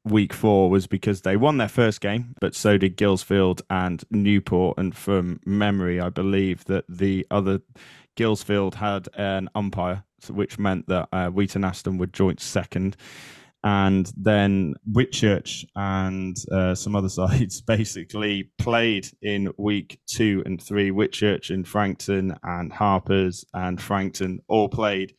week 0.04 0.32
four 0.32 0.70
was 0.70 0.86
because 0.86 1.22
they 1.22 1.36
won 1.36 1.56
their 1.56 1.66
first 1.66 2.00
game, 2.00 2.36
but 2.40 2.54
so 2.54 2.78
did 2.78 2.96
Guilsfield 2.96 3.60
and 3.68 4.04
Newport. 4.08 4.78
And 4.78 4.94
from 4.96 5.40
memory, 5.44 6.00
I 6.00 6.10
believe 6.10 6.64
that 6.66 6.84
the 6.88 7.26
other 7.28 7.58
Guilsfield 8.16 8.74
had 8.74 9.08
an 9.14 9.48
umpire 9.54 10.04
which 10.30 10.58
meant 10.58 10.86
that 10.88 11.08
uh, 11.12 11.28
Wheaton 11.28 11.64
Aston 11.64 11.98
would 11.98 12.12
joint 12.12 12.40
second. 12.40 12.96
And 13.62 14.12
then 14.14 14.74
Whitchurch 14.92 15.64
and 15.74 16.36
uh, 16.52 16.74
some 16.74 16.94
other 16.94 17.08
sides 17.20 17.62
basically 17.62 18.50
played 18.58 19.08
in 19.22 19.52
week 19.58 20.00
two 20.06 20.42
and 20.44 20.62
three. 20.62 20.90
Whitchurch 20.90 21.50
and 21.50 21.66
Frankton 21.66 22.36
and 22.42 22.72
Harpers 22.72 23.44
and 23.54 23.80
Frankton 23.80 24.40
all 24.48 24.68
played 24.68 25.14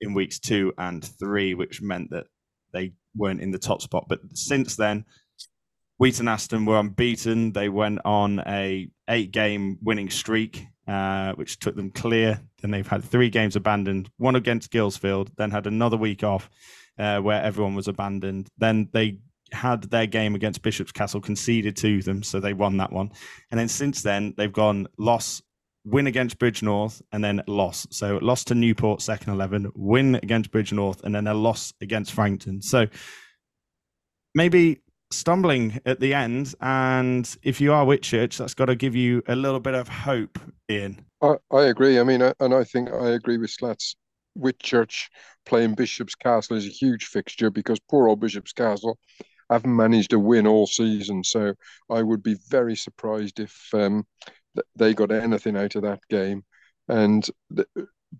in 0.00 0.14
weeks 0.14 0.38
two 0.38 0.72
and 0.78 1.04
three, 1.04 1.52
which 1.52 1.82
meant 1.82 2.10
that 2.10 2.24
they 2.72 2.92
weren't 3.14 3.42
in 3.42 3.50
the 3.50 3.58
top 3.58 3.82
spot. 3.82 4.06
But 4.08 4.20
since 4.32 4.76
then, 4.76 5.04
Wheaton 5.98 6.28
Aston 6.28 6.64
were 6.64 6.78
unbeaten. 6.78 7.52
They 7.52 7.68
went 7.68 8.00
on 8.06 8.40
a 8.46 8.88
eight 9.08 9.32
game 9.32 9.78
winning 9.82 10.08
streak 10.08 10.64
uh, 10.90 11.34
which 11.34 11.60
took 11.60 11.76
them 11.76 11.90
clear. 11.90 12.40
Then 12.60 12.72
they've 12.72 12.86
had 12.86 13.04
three 13.04 13.30
games 13.30 13.54
abandoned, 13.54 14.10
one 14.16 14.34
against 14.34 14.72
Guilsfield, 14.72 15.30
then 15.36 15.52
had 15.52 15.68
another 15.68 15.96
week 15.96 16.24
off 16.24 16.50
uh, 16.98 17.20
where 17.20 17.40
everyone 17.40 17.76
was 17.76 17.86
abandoned. 17.86 18.48
Then 18.58 18.88
they 18.92 19.18
had 19.52 19.84
their 19.84 20.06
game 20.06 20.34
against 20.34 20.62
Bishop's 20.62 20.90
Castle 20.90 21.20
conceded 21.20 21.76
to 21.76 22.02
them, 22.02 22.24
so 22.24 22.40
they 22.40 22.54
won 22.54 22.78
that 22.78 22.92
one. 22.92 23.12
And 23.52 23.60
then 23.60 23.68
since 23.68 24.02
then, 24.02 24.34
they've 24.36 24.52
gone 24.52 24.88
loss, 24.98 25.40
win 25.84 26.08
against 26.08 26.40
Bridgnorth, 26.40 27.00
and 27.12 27.22
then 27.22 27.40
loss. 27.46 27.86
So 27.90 28.18
loss 28.20 28.42
to 28.44 28.56
Newport, 28.56 29.00
second 29.00 29.32
11, 29.32 29.70
win 29.76 30.16
against 30.16 30.50
Bridgnorth, 30.50 31.04
and 31.04 31.14
then 31.14 31.28
a 31.28 31.34
loss 31.34 31.72
against 31.80 32.12
Frankton. 32.12 32.62
So 32.62 32.86
maybe 34.34 34.80
stumbling 35.10 35.80
at 35.86 36.00
the 36.00 36.14
end. 36.14 36.54
And 36.60 37.36
if 37.42 37.60
you 37.60 37.72
are 37.72 37.84
Whitchurch, 37.84 38.38
that's 38.38 38.54
got 38.54 38.66
to 38.66 38.76
give 38.76 38.94
you 38.94 39.22
a 39.26 39.36
little 39.36 39.60
bit 39.60 39.74
of 39.74 39.88
hope, 39.88 40.38
Ian. 40.70 41.04
I, 41.22 41.34
I 41.52 41.64
agree. 41.64 41.98
I 41.98 42.04
mean, 42.04 42.22
and 42.22 42.54
I 42.54 42.64
think 42.64 42.90
I 42.90 43.10
agree 43.10 43.38
with 43.38 43.50
Slats. 43.50 43.96
Whitchurch 44.38 45.08
playing 45.44 45.74
Bishop's 45.74 46.14
Castle 46.14 46.56
is 46.56 46.64
a 46.64 46.70
huge 46.70 47.06
fixture 47.06 47.50
because 47.50 47.80
poor 47.80 48.08
old 48.08 48.20
Bishop's 48.20 48.52
Castle 48.52 48.96
haven't 49.50 49.74
managed 49.74 50.10
to 50.10 50.20
win 50.20 50.46
all 50.46 50.68
season. 50.68 51.24
So 51.24 51.54
I 51.90 52.02
would 52.02 52.22
be 52.22 52.36
very 52.48 52.76
surprised 52.76 53.40
if 53.40 53.68
um, 53.74 54.06
they 54.76 54.94
got 54.94 55.10
anything 55.10 55.56
out 55.56 55.74
of 55.74 55.82
that 55.82 56.00
game. 56.08 56.44
And 56.88 57.28
the, 57.50 57.66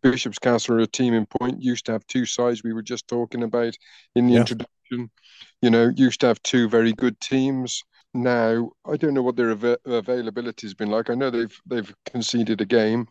Bishop's 0.02 0.38
Castle 0.38 0.76
are 0.76 0.80
a 0.80 0.86
team 0.86 1.14
in 1.14 1.26
point, 1.26 1.62
used 1.62 1.86
to 1.86 1.92
have 1.92 2.06
two 2.06 2.26
sides 2.26 2.62
we 2.62 2.72
were 2.72 2.82
just 2.82 3.06
talking 3.08 3.44
about 3.44 3.76
in 4.14 4.26
the 4.26 4.34
yeah. 4.34 4.40
introduction 4.40 4.79
you 4.90 5.70
know, 5.70 5.92
used 5.96 6.20
to 6.20 6.26
have 6.28 6.42
two 6.42 6.68
very 6.68 6.92
good 6.92 7.20
teams. 7.20 7.82
Now 8.12 8.70
I 8.84 8.96
don't 8.96 9.14
know 9.14 9.22
what 9.22 9.36
their 9.36 9.52
av- 9.52 9.76
availability 9.86 10.66
has 10.66 10.74
been 10.74 10.90
like. 10.90 11.10
I 11.10 11.14
know 11.14 11.30
they've 11.30 11.56
they've 11.66 11.94
conceded 12.06 12.60
a 12.60 12.66
game, 12.66 13.06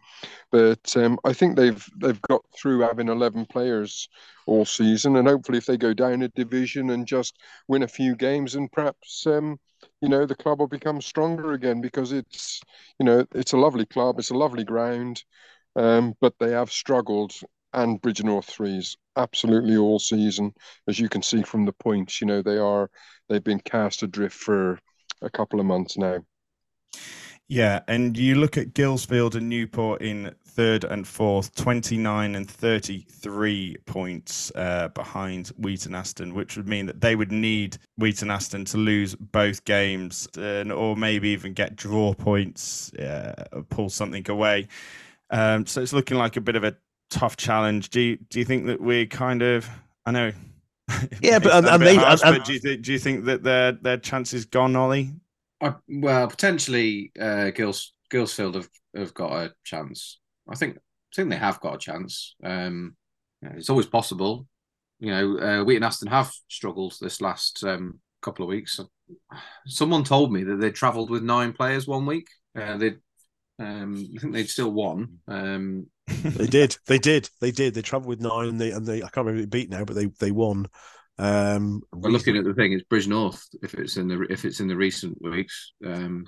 but 0.51 0.95
um, 0.97 1.19
I 1.25 1.33
think 1.33 1.55
they've 1.55 1.85
they've 2.01 2.21
got 2.23 2.41
through 2.59 2.81
having 2.81 3.09
eleven 3.09 3.45
players 3.45 4.09
all 4.47 4.65
season, 4.65 5.15
and 5.15 5.27
hopefully, 5.27 5.57
if 5.57 5.65
they 5.65 5.77
go 5.77 5.93
down 5.93 6.21
a 6.21 6.29
division 6.29 6.89
and 6.91 7.07
just 7.07 7.37
win 7.67 7.83
a 7.83 7.87
few 7.87 8.15
games, 8.15 8.55
and 8.55 8.71
perhaps 8.71 9.25
um, 9.27 9.59
you 10.01 10.09
know 10.09 10.25
the 10.25 10.35
club 10.35 10.59
will 10.59 10.67
become 10.67 11.01
stronger 11.01 11.53
again 11.53 11.81
because 11.81 12.11
it's 12.11 12.61
you 12.99 13.05
know 13.05 13.25
it's 13.33 13.53
a 13.53 13.57
lovely 13.57 13.85
club, 13.85 14.19
it's 14.19 14.31
a 14.31 14.37
lovely 14.37 14.63
ground, 14.63 15.23
um, 15.75 16.15
but 16.21 16.33
they 16.39 16.51
have 16.51 16.71
struggled 16.71 17.33
and 17.73 18.01
Bridgnorth 18.01 18.45
threes 18.45 18.97
absolutely 19.15 19.77
all 19.77 19.99
season. 19.99 20.53
As 20.87 20.99
you 20.99 21.09
can 21.09 21.21
see 21.21 21.43
from 21.43 21.65
the 21.65 21.73
points, 21.73 22.21
you 22.21 22.27
know, 22.27 22.41
they 22.41 22.57
are 22.57 22.89
they've 23.27 23.43
been 23.43 23.59
cast 23.59 24.03
adrift 24.03 24.35
for 24.35 24.79
a 25.21 25.29
couple 25.29 25.59
of 25.59 25.65
months 25.65 25.97
now. 25.97 26.19
Yeah, 27.51 27.79
and 27.87 28.15
you 28.15 28.35
look 28.35 28.57
at 28.57 28.75
Guilsfield 28.75 29.33
and 29.33 29.49
Newport 29.49 30.03
in 30.03 30.35
third 30.45 30.83
and 30.83 31.07
fourth, 31.07 31.55
29 31.55 32.35
and 32.35 32.47
33 32.47 33.77
points 33.87 34.51
uh, 34.53 34.89
behind 34.89 35.47
Wheaton 35.57 35.95
Aston, 35.95 36.35
which 36.35 36.57
would 36.57 36.67
mean 36.67 36.85
that 36.85 37.01
they 37.01 37.15
would 37.15 37.31
need 37.31 37.79
Wheaton 37.97 38.29
Aston 38.29 38.65
to 38.65 38.77
lose 38.77 39.15
both 39.15 39.65
games 39.65 40.27
and, 40.37 40.71
or 40.71 40.95
maybe 40.95 41.29
even 41.29 41.53
get 41.53 41.75
draw 41.75 42.13
points, 42.13 42.93
uh, 42.93 43.45
pull 43.69 43.89
something 43.89 44.29
away. 44.29 44.67
Um, 45.31 45.65
so 45.65 45.81
it's 45.81 45.93
looking 45.93 46.17
like 46.17 46.37
a 46.37 46.41
bit 46.41 46.55
of 46.55 46.63
a 46.63 46.75
tough 47.09 47.37
challenge. 47.37 47.89
Do 47.89 48.01
you, 48.01 48.17
do 48.29 48.39
you 48.39 48.45
think 48.45 48.67
that 48.67 48.81
we're 48.81 49.05
kind 49.05 49.41
of? 49.41 49.67
I 50.05 50.11
know. 50.11 50.31
Yeah, 51.21 51.37
but, 51.37 51.65
um, 51.65 51.81
harsh, 51.81 52.21
but 52.21 52.45
do 52.45 52.53
you 52.53 52.59
think 52.59 52.81
do 52.81 52.91
you 52.91 52.97
think 52.97 53.25
that 53.25 53.43
their 53.43 53.73
their 53.73 53.97
chance 53.97 54.33
is 54.33 54.45
gone, 54.45 54.75
Ollie? 54.75 55.11
I, 55.61 55.75
well, 55.87 56.27
potentially, 56.27 57.11
uh, 57.19 57.51
Gils 57.55 57.91
Guilsfield 58.11 58.55
have, 58.55 58.69
have 58.95 59.13
got 59.13 59.31
a 59.33 59.53
chance. 59.63 60.19
I 60.49 60.55
think 60.55 60.77
I 60.77 61.15
think 61.15 61.29
they 61.29 61.35
have 61.35 61.59
got 61.59 61.75
a 61.75 61.77
chance. 61.77 62.35
Um, 62.43 62.95
it's 63.41 63.69
always 63.69 63.85
possible. 63.85 64.47
You 64.99 65.11
know, 65.11 65.37
uh, 65.39 65.63
Wheaton 65.63 65.83
Aston 65.83 66.09
have 66.09 66.31
struggled 66.49 66.95
this 66.99 67.21
last 67.21 67.63
um, 67.63 67.99
couple 68.21 68.43
of 68.43 68.49
weeks. 68.49 68.79
Someone 69.67 70.03
told 70.03 70.31
me 70.31 70.43
that 70.43 70.57
they 70.57 70.71
travelled 70.71 71.09
with 71.09 71.23
nine 71.23 71.53
players 71.53 71.87
one 71.87 72.05
week. 72.05 72.27
Uh, 72.59 72.77
they, 72.77 72.95
um, 73.59 74.11
I 74.15 74.19
think 74.19 74.33
they'd 74.33 74.49
still 74.49 74.71
won. 74.71 75.19
Um, 75.27 75.87
they 76.23 76.47
did. 76.47 76.77
They 76.85 76.97
did. 76.97 77.29
They 77.39 77.51
did. 77.51 77.73
They 77.73 77.81
travelled 77.81 78.09
with 78.09 78.21
nine, 78.21 78.49
and 78.49 78.59
they 78.61 78.71
and 78.71 78.85
they. 78.85 78.97
I 78.97 79.09
can't 79.09 79.25
remember 79.25 79.41
who 79.41 79.47
beat 79.47 79.69
now, 79.69 79.85
but 79.85 79.95
they 79.95 80.07
they 80.19 80.31
won. 80.31 80.67
Um, 81.17 81.81
We're 81.91 82.11
looking 82.11 82.37
at 82.37 82.45
the 82.45 82.53
thing, 82.53 82.71
it's 82.71 82.85
Bridgnorth. 82.85 83.41
if 83.61 83.73
it's 83.73 83.97
in 83.97 84.07
the 84.07 84.21
if 84.29 84.45
it's 84.45 84.61
in 84.61 84.67
the 84.67 84.75
recent 84.75 85.21
weeks. 85.21 85.73
Um, 85.85 86.25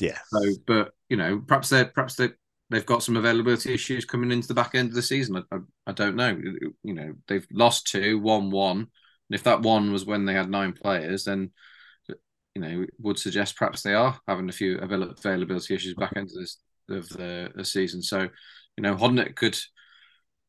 yeah. 0.00 0.18
So, 0.30 0.52
but 0.66 0.92
you 1.08 1.16
know, 1.16 1.42
perhaps 1.46 1.70
they 1.70 1.84
perhaps 1.86 2.14
they 2.16 2.30
they've 2.70 2.86
got 2.86 3.02
some 3.02 3.16
availability 3.16 3.72
issues 3.72 4.04
coming 4.04 4.30
into 4.30 4.48
the 4.48 4.54
back 4.54 4.74
end 4.74 4.90
of 4.90 4.94
the 4.94 5.02
season. 5.02 5.36
I, 5.36 5.56
I, 5.56 5.58
I 5.86 5.92
don't 5.92 6.16
know. 6.16 6.38
You 6.82 6.94
know, 6.94 7.14
they've 7.26 7.46
lost 7.50 7.86
two, 7.86 8.18
won 8.18 8.50
one, 8.50 8.78
and 8.78 8.88
if 9.30 9.44
that 9.44 9.62
one 9.62 9.92
was 9.92 10.04
when 10.04 10.26
they 10.26 10.34
had 10.34 10.50
nine 10.50 10.74
players, 10.74 11.24
then 11.24 11.50
you 12.54 12.60
know 12.60 12.86
would 12.98 13.18
suggest 13.18 13.56
perhaps 13.56 13.82
they 13.82 13.94
are 13.94 14.18
having 14.28 14.48
a 14.48 14.52
few 14.52 14.78
availability 14.78 15.74
issues 15.74 15.94
back 15.94 16.12
into 16.16 16.34
this 16.38 16.58
of 16.90 17.08
the, 17.10 17.50
the 17.54 17.64
season. 17.64 18.02
So, 18.02 18.28
you 18.78 18.82
know, 18.82 18.94
Hodnet 18.94 19.34
could 19.34 19.58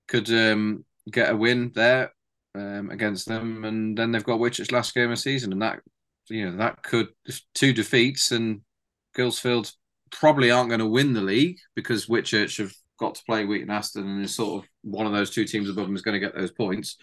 could 0.07 0.31
um, 0.31 0.85
get 1.11 1.31
a 1.31 1.35
win 1.35 1.71
there 1.73 2.13
um, 2.53 2.91
against 2.91 3.27
them, 3.27 3.65
and 3.65 3.97
then 3.97 4.11
they've 4.11 4.23
got 4.23 4.39
Whitchurch 4.39 4.71
last 4.71 4.93
game 4.93 5.09
of 5.09 5.17
season, 5.17 5.51
and 5.51 5.63
that 5.63 5.79
you 6.29 6.45
know 6.45 6.57
that 6.57 6.83
could 6.83 7.07
two 7.55 7.73
defeats 7.73 8.31
and 8.31 8.61
Guilsfield 9.17 9.73
probably 10.11 10.51
aren't 10.51 10.69
going 10.69 10.79
to 10.79 10.85
win 10.85 11.13
the 11.13 11.21
league 11.21 11.57
because 11.75 12.05
Whitchurch 12.05 12.59
have 12.59 12.71
got 12.99 13.15
to 13.15 13.23
play 13.23 13.45
Wheaton 13.45 13.71
Aston 13.71 14.07
and 14.07 14.23
is 14.23 14.35
sort 14.35 14.63
of 14.63 14.69
one 14.83 15.07
of 15.07 15.11
those 15.11 15.31
two 15.31 15.45
teams 15.45 15.67
above 15.67 15.87
them 15.87 15.95
is 15.95 16.03
going 16.03 16.13
to 16.13 16.25
get 16.25 16.35
those 16.35 16.51
points. 16.51 16.97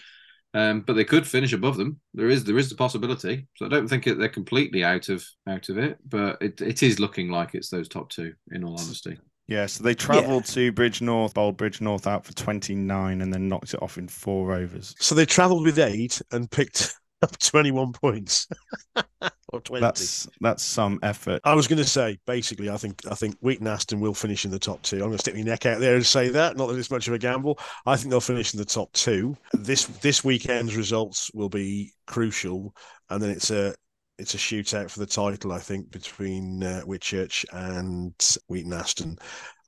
Um, 0.55 0.83
but 0.83 0.93
they 0.93 1.05
could 1.05 1.27
finish 1.27 1.53
above 1.53 1.77
them. 1.77 2.01
There 2.15 2.29
is 2.29 2.45
there 2.45 2.57
is 2.57 2.69
the 2.69 2.77
possibility. 2.77 3.49
So 3.57 3.67
I 3.67 3.69
don't 3.69 3.89
think 3.89 4.05
they're 4.05 4.29
completely 4.29 4.85
out 4.85 5.09
of 5.09 5.27
out 5.49 5.71
of 5.71 5.79
it, 5.79 5.99
but 6.09 6.41
it, 6.41 6.61
it 6.61 6.85
is 6.85 7.01
looking 7.01 7.31
like 7.31 7.57
it's 7.57 7.69
those 7.69 7.89
top 7.89 8.11
two. 8.11 8.33
In 8.53 8.63
all 8.63 8.79
honesty. 8.79 9.19
Yeah, 9.49 9.67
so 9.67 9.85
they 9.85 9.95
travelled 9.95 10.49
yeah. 10.49 10.55
to 10.55 10.73
Bridgnorth, 10.73 11.35
bowled 11.35 11.57
Bridgnorth 11.57 12.07
out 12.07 12.25
for 12.25 12.33
29 12.33 13.21
and 13.21 13.33
then 13.33 13.49
knocked 13.49 13.75
it 13.75 13.83
off 13.83 13.97
in 13.97 14.09
four 14.09 14.53
overs. 14.53 14.95
So 14.99 15.15
they 15.15 15.27
travelled 15.27 15.65
with 15.65 15.79
eight 15.79 16.21
and 16.33 16.51
picked 16.51 16.97
up 17.23 17.39
21 17.39 17.93
points 17.93 18.49
or 19.53 19.61
20. 19.61 19.81
That's 19.81 20.29
that's 20.41 20.65
some 20.65 20.99
effort. 21.03 21.43
I 21.45 21.55
was 21.55 21.69
going 21.69 21.79
to 21.79 21.89
say, 21.89 22.19
basically, 22.27 22.71
I 22.71 22.77
think 22.77 23.03
I 23.09 23.15
think 23.15 23.37
Wheaton 23.41 23.69
Aston 23.69 24.01
will 24.01 24.15
finish 24.15 24.45
in 24.45 24.51
the 24.51 24.59
top 24.59 24.83
two. 24.83 24.97
I'm 24.97 25.03
going 25.03 25.13
to 25.13 25.19
stick 25.19 25.37
my 25.37 25.43
neck 25.43 25.65
out 25.65 25.79
there 25.79 25.95
and 25.95 26.05
say 26.05 26.29
that. 26.31 26.57
Not 26.57 26.67
that 26.67 26.79
it's 26.79 26.91
much 26.91 27.07
of 27.07 27.15
a 27.15 27.19
gamble. 27.19 27.61
I 27.87 27.97
think 27.97 28.11
they'll 28.11 28.21
finish 28.21 28.53
in 28.53 28.59
the 28.59 28.65
top 28.65 28.93
two. 28.93 29.37
This 29.53 29.87
this 29.87 30.25
weekend's 30.25 30.77
results 30.77 31.31
will 31.35 31.49
be 31.49 31.93
crucial, 32.09 32.75
and 33.11 33.23
then 33.23 33.31
it's 33.31 33.51
a 33.51 33.77
it's 34.19 34.35
a 34.35 34.39
shootout 34.39 34.91
for 34.91 35.01
the 35.01 35.07
title, 35.07 35.53
I 35.53 35.59
think, 35.59 35.91
between 35.91 36.63
uh, 36.63 36.83
Whitchurch 36.87 37.45
and 37.53 38.15
Wheaton 38.49 38.73
Aston. 38.73 39.19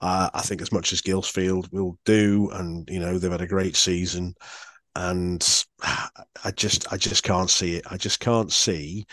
Uh, 0.01 0.31
I 0.33 0.43
think 0.43 0.63
as 0.63 0.73
much 0.73 0.93
as 0.93 1.03
Guilsfield 1.03 1.71
will 1.73 1.99
do, 2.05 2.51
and 2.53 2.89
you 2.91 3.01
know 3.01 3.19
they've 3.19 3.31
had 3.31 3.41
a 3.41 3.47
great 3.47 3.77
season, 3.77 4.35
and 4.95 5.65
I 5.83 6.51
just 6.55 6.93
I 6.93 6.97
just 6.97 7.25
can't 7.25 7.51
see 7.51 7.77
it. 7.77 7.85
I 7.91 7.97
just 7.97 8.21
can't 8.21 8.53
see 8.53 9.07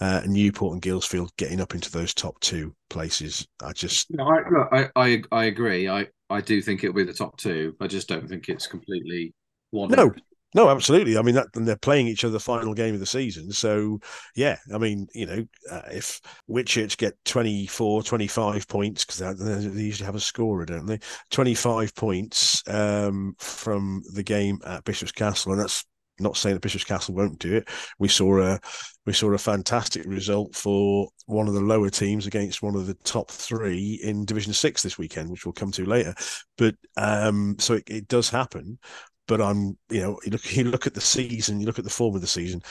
uh, 0.00 0.22
Newport 0.26 0.74
and 0.74 0.82
Guilsfield 0.82 1.30
getting 1.36 1.60
up 1.60 1.74
into 1.74 1.90
those 1.90 2.12
top 2.12 2.38
two 2.40 2.74
places. 2.90 3.46
I 3.62 3.72
just 3.72 4.08
no, 4.10 4.24
I, 4.24 4.50
look, 4.50 4.68
I, 4.72 4.90
I 4.96 5.22
I 5.30 5.44
agree. 5.44 5.88
I 5.88 6.08
I 6.28 6.40
do 6.40 6.60
think 6.60 6.82
it'll 6.82 6.96
be 6.96 7.04
the 7.04 7.14
top 7.14 7.36
two. 7.36 7.76
I 7.80 7.86
just 7.86 8.08
don't 8.08 8.28
think 8.28 8.48
it's 8.48 8.66
completely 8.66 9.32
one. 9.70 9.90
No, 9.90 10.12
no, 10.54 10.68
absolutely. 10.68 11.16
I 11.16 11.22
mean, 11.22 11.34
that, 11.34 11.48
and 11.54 11.66
they're 11.66 11.76
playing 11.76 12.06
each 12.06 12.24
other 12.24 12.32
the 12.32 12.40
final 12.40 12.74
game 12.74 12.94
of 12.94 13.00
the 13.00 13.06
season. 13.06 13.50
So, 13.52 14.00
yeah, 14.36 14.58
I 14.74 14.78
mean, 14.78 15.06
you 15.14 15.26
know, 15.26 15.44
uh, 15.70 15.82
if 15.90 16.20
Whitchurch 16.48 16.96
get 16.98 17.14
24, 17.24 18.02
25 18.02 18.68
points, 18.68 19.04
because 19.04 19.38
they, 19.38 19.68
they, 19.68 19.82
usually 19.82 20.06
have 20.06 20.14
a 20.14 20.20
scorer, 20.20 20.66
don't 20.66 20.86
they? 20.86 20.98
25 21.30 21.94
points 21.94 22.62
um, 22.68 23.34
from 23.38 24.02
the 24.14 24.22
game 24.22 24.58
at 24.66 24.84
Bishop's 24.84 25.12
Castle. 25.12 25.52
And 25.52 25.60
that's 25.60 25.84
not 26.20 26.36
saying 26.36 26.54
that 26.54 26.62
Bishop's 26.62 26.84
Castle 26.84 27.14
won't 27.14 27.38
do 27.38 27.56
it. 27.56 27.68
We 27.98 28.08
saw 28.08 28.40
a 28.40 28.60
we 29.06 29.12
saw 29.12 29.32
a 29.32 29.38
fantastic 29.38 30.04
result 30.06 30.54
for 30.54 31.08
one 31.26 31.48
of 31.48 31.54
the 31.54 31.60
lower 31.60 31.90
teams 31.90 32.26
against 32.26 32.62
one 32.62 32.76
of 32.76 32.86
the 32.86 32.94
top 33.04 33.30
three 33.30 33.98
in 34.02 34.24
Division 34.24 34.52
Six 34.52 34.82
this 34.82 34.98
weekend, 34.98 35.30
which 35.30 35.44
we'll 35.44 35.52
come 35.52 35.72
to 35.72 35.84
later. 35.84 36.14
But 36.56 36.76
um, 36.96 37.56
so 37.58 37.74
it, 37.74 37.84
it 37.88 38.08
does 38.08 38.28
happen 38.28 38.78
but 39.26 39.40
I'm, 39.40 39.76
you 39.90 40.00
know, 40.00 40.18
you 40.24 40.30
look, 40.32 40.56
you 40.56 40.64
look 40.64 40.86
at 40.86 40.94
the 40.94 41.00
season, 41.00 41.60
you 41.60 41.66
look 41.66 41.78
at 41.78 41.84
the 41.84 41.90
form 41.90 42.14
of 42.14 42.20
the 42.20 42.26
season. 42.26 42.62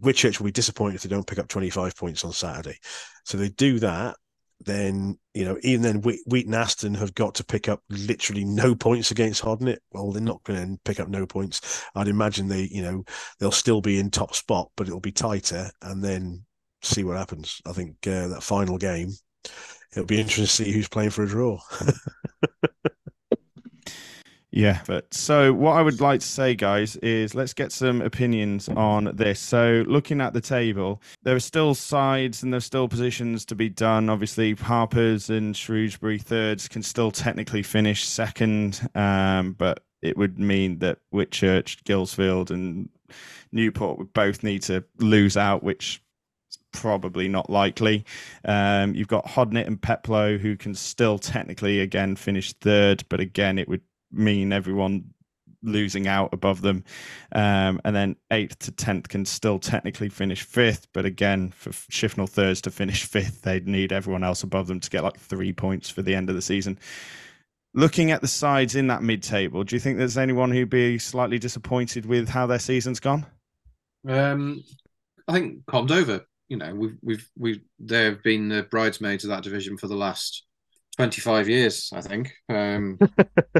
Whitchurch 0.00 0.38
will 0.38 0.46
be 0.46 0.52
disappointed 0.52 0.96
if 0.96 1.02
they 1.02 1.08
don't 1.08 1.26
pick 1.26 1.38
up 1.38 1.48
25 1.48 1.96
points 1.96 2.24
on 2.24 2.32
Saturday. 2.32 2.78
So 3.24 3.38
they 3.38 3.48
do 3.50 3.78
that, 3.78 4.16
then 4.64 5.18
you 5.34 5.44
know, 5.44 5.56
even 5.62 5.82
then, 5.82 6.02
Wheaton 6.26 6.54
Aston 6.54 6.94
have 6.94 7.14
got 7.14 7.34
to 7.36 7.44
pick 7.44 7.68
up 7.68 7.80
literally 7.90 8.44
no 8.44 8.74
points 8.74 9.10
against 9.10 9.42
Hodnet. 9.42 9.78
Well, 9.92 10.10
they're 10.10 10.20
not 10.20 10.42
going 10.42 10.76
to 10.76 10.80
pick 10.84 10.98
up 10.98 11.08
no 11.08 11.26
points. 11.26 11.84
I'd 11.94 12.08
imagine 12.08 12.48
they, 12.48 12.68
you 12.70 12.82
know, 12.82 13.04
they'll 13.38 13.52
still 13.52 13.80
be 13.80 14.00
in 14.00 14.10
top 14.10 14.34
spot, 14.34 14.70
but 14.76 14.88
it'll 14.88 15.00
be 15.00 15.12
tighter, 15.12 15.70
and 15.82 16.02
then 16.02 16.44
see 16.82 17.04
what 17.04 17.16
happens. 17.16 17.60
I 17.66 17.72
think 17.72 17.96
uh, 18.06 18.28
that 18.28 18.42
final 18.42 18.78
game, 18.78 19.10
it'll 19.92 20.06
be 20.06 20.20
interesting 20.20 20.44
to 20.44 20.70
see 20.70 20.72
who's 20.72 20.88
playing 20.88 21.10
for 21.10 21.22
a 21.22 21.28
draw. 21.28 21.60
Yeah, 24.50 24.80
but 24.86 25.12
so 25.12 25.52
what 25.52 25.72
I 25.72 25.82
would 25.82 26.00
like 26.00 26.20
to 26.20 26.26
say, 26.26 26.54
guys, 26.54 26.96
is 26.96 27.34
let's 27.34 27.52
get 27.52 27.70
some 27.70 28.00
opinions 28.00 28.68
on 28.70 29.14
this. 29.14 29.40
So, 29.40 29.84
looking 29.86 30.22
at 30.22 30.32
the 30.32 30.40
table, 30.40 31.02
there 31.22 31.36
are 31.36 31.40
still 31.40 31.74
sides 31.74 32.42
and 32.42 32.52
there's 32.52 32.64
still 32.64 32.88
positions 32.88 33.44
to 33.46 33.54
be 33.54 33.68
done. 33.68 34.08
Obviously, 34.08 34.54
Harpers 34.54 35.28
and 35.28 35.54
Shrewsbury 35.54 36.18
thirds 36.18 36.66
can 36.66 36.82
still 36.82 37.10
technically 37.10 37.62
finish 37.62 38.06
second, 38.06 38.88
um, 38.94 39.52
but 39.52 39.84
it 40.00 40.16
would 40.16 40.38
mean 40.38 40.78
that 40.78 40.98
Whitchurch, 41.12 41.82
Guilsfield, 41.82 42.50
and 42.50 42.88
Newport 43.52 43.98
would 43.98 44.14
both 44.14 44.42
need 44.42 44.62
to 44.62 44.82
lose 44.98 45.36
out, 45.36 45.62
which 45.62 46.02
probably 46.72 47.28
not 47.28 47.50
likely. 47.50 48.04
Um, 48.44 48.94
you've 48.94 49.08
got 49.08 49.26
Hodnet 49.26 49.66
and 49.66 49.80
Peplow 49.80 50.38
who 50.38 50.56
can 50.56 50.74
still 50.74 51.18
technically 51.18 51.80
again 51.80 52.16
finish 52.16 52.54
third, 52.54 53.04
but 53.08 53.20
again 53.20 53.58
it 53.58 53.68
would 53.68 53.82
mean 54.10 54.52
everyone 54.52 55.14
losing 55.62 56.06
out 56.06 56.32
above 56.32 56.60
them. 56.60 56.84
Um, 57.32 57.80
and 57.84 57.94
then 57.94 58.16
eighth 58.30 58.58
to 58.60 58.72
tenth 58.72 59.08
can 59.08 59.24
still 59.24 59.58
technically 59.58 60.08
finish 60.08 60.42
fifth, 60.42 60.86
but 60.92 61.04
again, 61.04 61.50
for 61.50 61.70
Shifnal 61.70 62.28
thirds 62.28 62.60
to 62.62 62.70
finish 62.70 63.04
fifth, 63.04 63.42
they'd 63.42 63.66
need 63.66 63.92
everyone 63.92 64.24
else 64.24 64.42
above 64.42 64.66
them 64.66 64.80
to 64.80 64.90
get 64.90 65.04
like 65.04 65.18
three 65.18 65.52
points 65.52 65.90
for 65.90 66.02
the 66.02 66.14
end 66.14 66.28
of 66.28 66.36
the 66.36 66.42
season. 66.42 66.78
Looking 67.74 68.10
at 68.10 68.22
the 68.22 68.28
sides 68.28 68.74
in 68.74 68.86
that 68.86 69.02
mid 69.02 69.22
table, 69.22 69.62
do 69.62 69.76
you 69.76 69.80
think 69.80 69.98
there's 69.98 70.18
anyone 70.18 70.50
who'd 70.50 70.70
be 70.70 70.98
slightly 70.98 71.38
disappointed 71.38 72.06
with 72.06 72.28
how 72.28 72.46
their 72.46 72.58
season's 72.58 72.98
gone? 72.98 73.26
Um, 74.08 74.62
I 75.26 75.32
think 75.32 75.64
Condover. 75.66 76.24
You 76.48 76.56
know, 76.56 76.74
we've 76.74 76.96
we've 77.02 77.30
we 77.36 77.60
they've 77.78 78.22
been 78.22 78.48
the 78.48 78.62
bridesmaids 78.62 79.22
of 79.24 79.28
that 79.28 79.42
division 79.42 79.76
for 79.76 79.86
the 79.86 79.94
last 79.94 80.44
25 80.98 81.48
years, 81.48 81.90
I 81.94 82.00
think. 82.00 82.32
Um, 82.48 82.98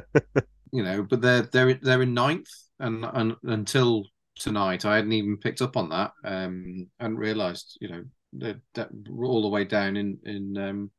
you 0.73 0.83
know, 0.83 1.05
but 1.05 1.23
they're 1.23 1.43
they're 1.43 1.75
they're 1.75 2.03
in 2.03 2.13
ninth, 2.13 2.51
and, 2.81 3.05
and 3.05 3.37
until 3.45 4.07
tonight, 4.37 4.85
I 4.85 4.97
hadn't 4.97 5.13
even 5.13 5.37
picked 5.37 5.63
up 5.63 5.77
on 5.77 5.89
that. 5.91 6.11
Um, 6.25 6.89
I 6.99 7.05
hadn't 7.05 7.19
realised, 7.19 7.79
you 7.81 7.91
know, 7.91 8.05
they're, 8.33 8.61
they're, 8.75 8.91
all 9.23 9.43
the 9.43 9.49
way 9.49 9.65
down 9.65 9.97
in 9.97 10.19
in 10.25 10.59
um, 10.59 10.91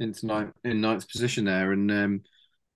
into 0.00 0.26
ninth 0.26 0.52
in 0.64 0.80
ninth 0.80 1.08
position 1.08 1.44
there, 1.44 1.70
and 1.70 1.92
um, 1.92 2.22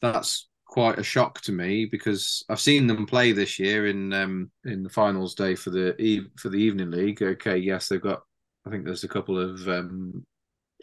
that's 0.01 0.49
quite 0.64 1.01
a 1.01 1.03
shock 1.03 1.40
to 1.40 1.53
me 1.53 1.87
because 1.90 2.44
I've 2.49 2.61
seen 2.61 2.87
them 2.87 3.05
play 3.07 3.33
this 3.33 3.59
year 3.59 3.88
in 3.88 4.12
um, 4.12 4.53
in 4.64 4.85
the 4.85 4.90
finals 4.90 5.35
day 5.35 5.57
for 5.57 5.70
the 5.70 6.25
for 6.38 6.51
the 6.51 6.59
evening 6.59 6.92
league. 6.92 7.20
Okay, 7.20 7.57
yes, 7.57 7.88
they've 7.88 8.01
got. 8.01 8.20
I 8.64 8.70
think 8.70 8.85
there's 8.85 9.05
a 9.05 9.09
couple 9.09 9.40
of 9.40 9.68
um, 9.68 10.25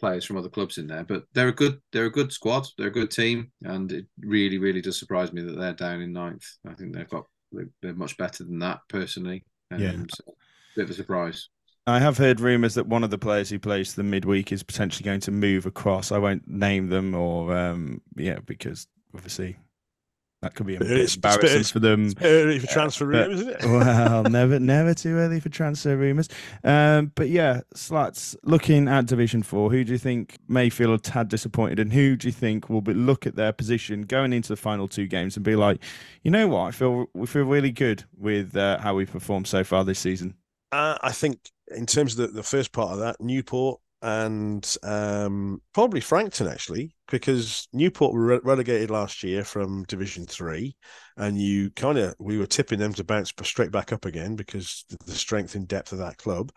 players 0.04 0.24
from 0.24 0.36
other 0.36 0.50
clubs 0.50 0.76
in 0.76 0.86
there, 0.86 1.04
but 1.04 1.24
they're 1.32 1.48
a 1.48 1.52
good 1.52 1.80
they're 1.92 2.06
a 2.06 2.12
good 2.12 2.30
squad. 2.30 2.66
They're 2.76 2.88
a 2.88 2.92
good 2.92 3.10
team, 3.10 3.50
and 3.62 3.90
it 3.90 4.06
really 4.20 4.58
really 4.58 4.82
does 4.82 4.98
surprise 4.98 5.32
me 5.32 5.42
that 5.42 5.58
they're 5.58 5.72
down 5.72 6.02
in 6.02 6.12
ninth. 6.12 6.44
I 6.68 6.74
think 6.74 6.94
they've 6.94 7.08
got 7.08 7.24
they're 7.80 7.94
much 7.94 8.16
better 8.18 8.44
than 8.44 8.58
that 8.58 8.80
personally. 8.88 9.44
Um, 9.70 9.80
yeah, 9.80 9.92
so, 10.14 10.24
bit 10.76 10.84
of 10.84 10.90
a 10.90 10.94
surprise. 10.94 11.48
I 11.86 12.00
have 12.00 12.18
heard 12.18 12.40
rumours 12.40 12.74
that 12.74 12.86
one 12.86 13.04
of 13.04 13.10
the 13.10 13.18
players 13.18 13.48
who 13.48 13.58
plays 13.58 13.94
the 13.94 14.02
midweek 14.02 14.52
is 14.52 14.62
potentially 14.62 15.04
going 15.04 15.20
to 15.20 15.30
move 15.30 15.64
across. 15.64 16.12
I 16.12 16.18
won't 16.18 16.46
name 16.46 16.88
them 16.88 17.14
or 17.14 17.56
um, 17.56 18.02
yeah, 18.16 18.40
because 18.44 18.86
obviously 19.14 19.56
that 20.44 20.54
could 20.54 20.66
be 20.66 20.74
it's, 20.74 21.14
embarrassing 21.14 21.60
it's, 21.60 21.70
for 21.70 21.78
them. 21.78 22.06
It's 22.06 22.14
early 22.22 22.58
for 22.58 22.66
transfer 22.66 23.04
uh, 23.06 23.18
rumours, 23.18 23.40
isn't 23.40 23.54
it? 23.54 23.64
well, 23.64 24.22
never, 24.30 24.60
never 24.60 24.92
too 24.92 25.16
early 25.16 25.40
for 25.40 25.48
transfer 25.48 25.96
rumours. 25.96 26.28
Um, 26.62 27.12
but 27.14 27.30
yeah, 27.30 27.62
Slats. 27.74 28.36
Looking 28.42 28.86
at 28.86 29.06
Division 29.06 29.42
Four, 29.42 29.70
who 29.70 29.84
do 29.84 29.92
you 29.92 29.98
think 29.98 30.36
may 30.46 30.68
feel 30.68 30.92
a 30.92 30.98
tad 30.98 31.28
disappointed, 31.28 31.78
and 31.78 31.92
who 31.92 32.14
do 32.16 32.28
you 32.28 32.32
think 32.32 32.68
will 32.68 32.82
be, 32.82 32.92
look 32.92 33.26
at 33.26 33.36
their 33.36 33.52
position 33.52 34.02
going 34.02 34.34
into 34.34 34.50
the 34.50 34.56
final 34.56 34.86
two 34.86 35.06
games 35.06 35.36
and 35.36 35.44
be 35.44 35.56
like, 35.56 35.82
you 36.22 36.30
know 36.30 36.46
what, 36.46 36.66
I 36.66 36.70
feel 36.70 37.06
we 37.14 37.26
feel 37.26 37.44
really 37.44 37.72
good 37.72 38.04
with 38.18 38.54
uh, 38.54 38.78
how 38.78 38.94
we 38.94 39.06
performed 39.06 39.46
so 39.46 39.64
far 39.64 39.82
this 39.82 39.98
season. 39.98 40.34
Uh, 40.72 40.98
I 41.02 41.12
think 41.12 41.38
in 41.68 41.86
terms 41.86 42.18
of 42.18 42.28
the, 42.28 42.34
the 42.34 42.42
first 42.42 42.72
part 42.72 42.92
of 42.92 42.98
that, 42.98 43.18
Newport 43.18 43.80
and 44.04 44.76
um, 44.82 45.62
probably 45.72 46.00
Frankton 46.00 46.46
actually, 46.46 46.94
because 47.10 47.66
Newport 47.72 48.12
were 48.12 48.26
re- 48.26 48.40
relegated 48.44 48.90
last 48.90 49.22
year 49.22 49.44
from 49.44 49.84
Division 49.84 50.26
Three, 50.26 50.76
and 51.16 51.40
you 51.40 51.70
kind 51.70 51.96
of 51.96 52.14
we 52.18 52.36
were 52.36 52.46
tipping 52.46 52.78
them 52.78 52.92
to 52.94 53.04
bounce 53.04 53.32
straight 53.42 53.72
back 53.72 53.94
up 53.94 54.04
again 54.04 54.36
because 54.36 54.84
the 55.06 55.12
strength 55.12 55.54
and 55.54 55.66
depth 55.66 55.92
of 55.92 55.98
that 56.00 56.18
club. 56.18 56.52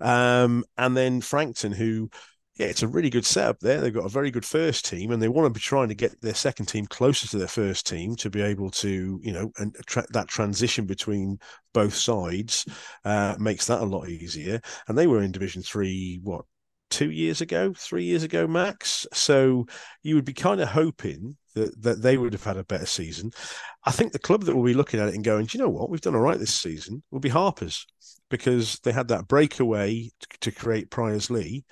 Um, 0.00 0.64
and 0.76 0.96
then 0.96 1.20
Frankton, 1.20 1.70
who 1.70 2.10
yeah, 2.56 2.66
it's 2.66 2.82
a 2.82 2.88
really 2.88 3.10
good 3.10 3.24
setup 3.24 3.60
there. 3.60 3.80
They've 3.80 3.94
got 3.94 4.06
a 4.06 4.08
very 4.08 4.32
good 4.32 4.44
first 4.44 4.84
team, 4.84 5.12
and 5.12 5.22
they 5.22 5.28
want 5.28 5.46
to 5.46 5.56
be 5.56 5.60
trying 5.60 5.88
to 5.88 5.94
get 5.94 6.20
their 6.20 6.34
second 6.34 6.66
team 6.66 6.86
closer 6.86 7.28
to 7.28 7.38
their 7.38 7.46
first 7.46 7.86
team 7.86 8.16
to 8.16 8.28
be 8.28 8.42
able 8.42 8.70
to, 8.72 9.20
you 9.22 9.32
know, 9.32 9.52
and 9.58 9.76
tra- 9.86 10.10
that 10.10 10.26
transition 10.26 10.84
between 10.84 11.38
both 11.72 11.94
sides 11.94 12.66
uh, 13.04 13.36
makes 13.38 13.66
that 13.66 13.82
a 13.82 13.84
lot 13.84 14.08
easier. 14.08 14.60
And 14.88 14.98
they 14.98 15.06
were 15.06 15.22
in 15.22 15.30
Division 15.30 15.62
Three, 15.62 16.18
what, 16.24 16.44
two 16.90 17.10
years 17.10 17.40
ago, 17.40 17.72
three 17.76 18.04
years 18.04 18.22
ago, 18.22 18.46
max. 18.46 19.06
So 19.12 19.66
you 20.02 20.14
would 20.14 20.24
be 20.24 20.32
kind 20.32 20.60
of 20.60 20.68
hoping 20.68 21.36
that 21.54 21.80
that 21.82 22.02
they 22.02 22.16
would 22.16 22.32
have 22.32 22.44
had 22.44 22.56
a 22.56 22.64
better 22.64 22.86
season. 22.86 23.30
I 23.84 23.90
think 23.90 24.12
the 24.12 24.18
club 24.18 24.44
that 24.44 24.54
will 24.56 24.64
be 24.64 24.74
looking 24.74 25.00
at 25.00 25.08
it 25.08 25.14
and 25.14 25.24
going, 25.24 25.46
do 25.46 25.56
you 25.58 25.64
know 25.64 25.70
what, 25.70 25.90
we've 25.90 26.00
done 26.00 26.14
all 26.14 26.20
right 26.20 26.38
this 26.38 26.54
season, 26.54 27.02
will 27.10 27.20
be 27.20 27.28
Harpers 27.28 27.86
because 28.30 28.78
they 28.80 28.92
had 28.92 29.08
that 29.08 29.26
breakaway 29.28 30.10
to, 30.20 30.38
to 30.40 30.50
create 30.50 30.90
Priorslee 30.90 31.64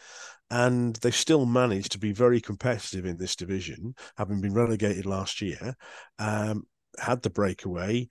and 0.51 0.97
they've 0.97 1.15
still 1.15 1.45
managed 1.45 1.93
to 1.93 1.99
be 1.99 2.13
very 2.13 2.41
competitive 2.41 3.05
in 3.05 3.17
this 3.17 3.37
division, 3.37 3.95
having 4.17 4.41
been 4.41 4.55
relegated 4.55 5.05
last 5.05 5.43
year. 5.43 5.75
Um, 6.19 6.65
had 6.99 7.23
the 7.23 7.31
breakaway, 7.31 8.09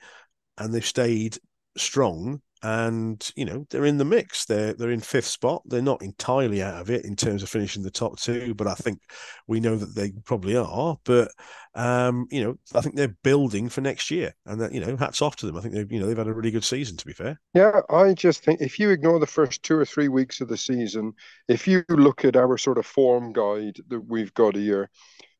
and 0.58 0.74
they've 0.74 0.86
stayed 0.86 1.38
strong. 1.78 2.41
And 2.65 3.32
you 3.36 3.45
know 3.45 3.67
they're 3.69 3.86
in 3.86 3.99
the 3.99 4.06
mix. 4.06 4.45
They're 4.45 4.73
they're 4.73 4.89
in 4.89 4.99
fifth 4.99 5.28
spot. 5.28 5.62
They're 5.65 5.84
not 5.84 6.01
entirely 6.01 6.63
out 6.63 6.82
of 6.82 6.89
it 6.89 7.06
in 7.06 7.15
terms 7.15 7.43
of 7.43 7.49
finishing 7.49 7.84
the 7.84 7.91
top 7.91 8.19
two, 8.19 8.56
but 8.56 8.65
I 8.65 8.73
think 8.73 9.01
we 9.45 9.60
know 9.60 9.75
that 9.75 9.93
they 9.93 10.13
probably 10.25 10.58
are. 10.58 10.97
But 11.04 11.32
um, 11.75 12.25
you 12.32 12.43
know, 12.43 12.58
I 12.73 12.82
think 12.82 12.95
they're 12.95 13.15
building 13.21 13.69
for 13.69 13.82
next 13.82 14.10
year, 14.10 14.34
and 14.47 14.60
that 14.62 14.73
you 14.73 14.80
know, 14.80 14.97
hats 14.97 15.21
off 15.21 15.36
to 15.38 15.45
them. 15.45 15.58
I 15.58 15.62
think 15.62 15.75
they've 15.75 15.91
you 15.91 15.99
know 15.99 16.08
they've 16.08 16.17
had 16.17 16.28
a 16.28 16.34
really 16.34 16.49
good 16.49 16.63
season. 16.63 16.97
To 16.97 17.06
be 17.06 17.13
fair, 17.13 17.39
yeah, 17.54 17.82
I 17.91 18.15
just 18.15 18.43
think 18.43 18.62
if 18.62 18.80
you 18.80 18.89
ignore 18.89 19.19
the 19.19 19.28
first 19.28 19.62
two 19.62 19.78
or 19.78 19.86
three 19.86 20.08
weeks 20.08 20.41
of 20.41 20.47
the 20.47 20.58
season, 20.58 21.13
if 21.47 21.67
you 21.67 21.84
look 21.89 22.25
at 22.25 22.36
our 22.36 22.58
sort 22.58 22.80
of 22.80 22.88
form 22.88 23.32
guide 23.32 23.78
that 23.89 24.01
we've 24.01 24.34
got 24.34 24.56
here, 24.56 24.89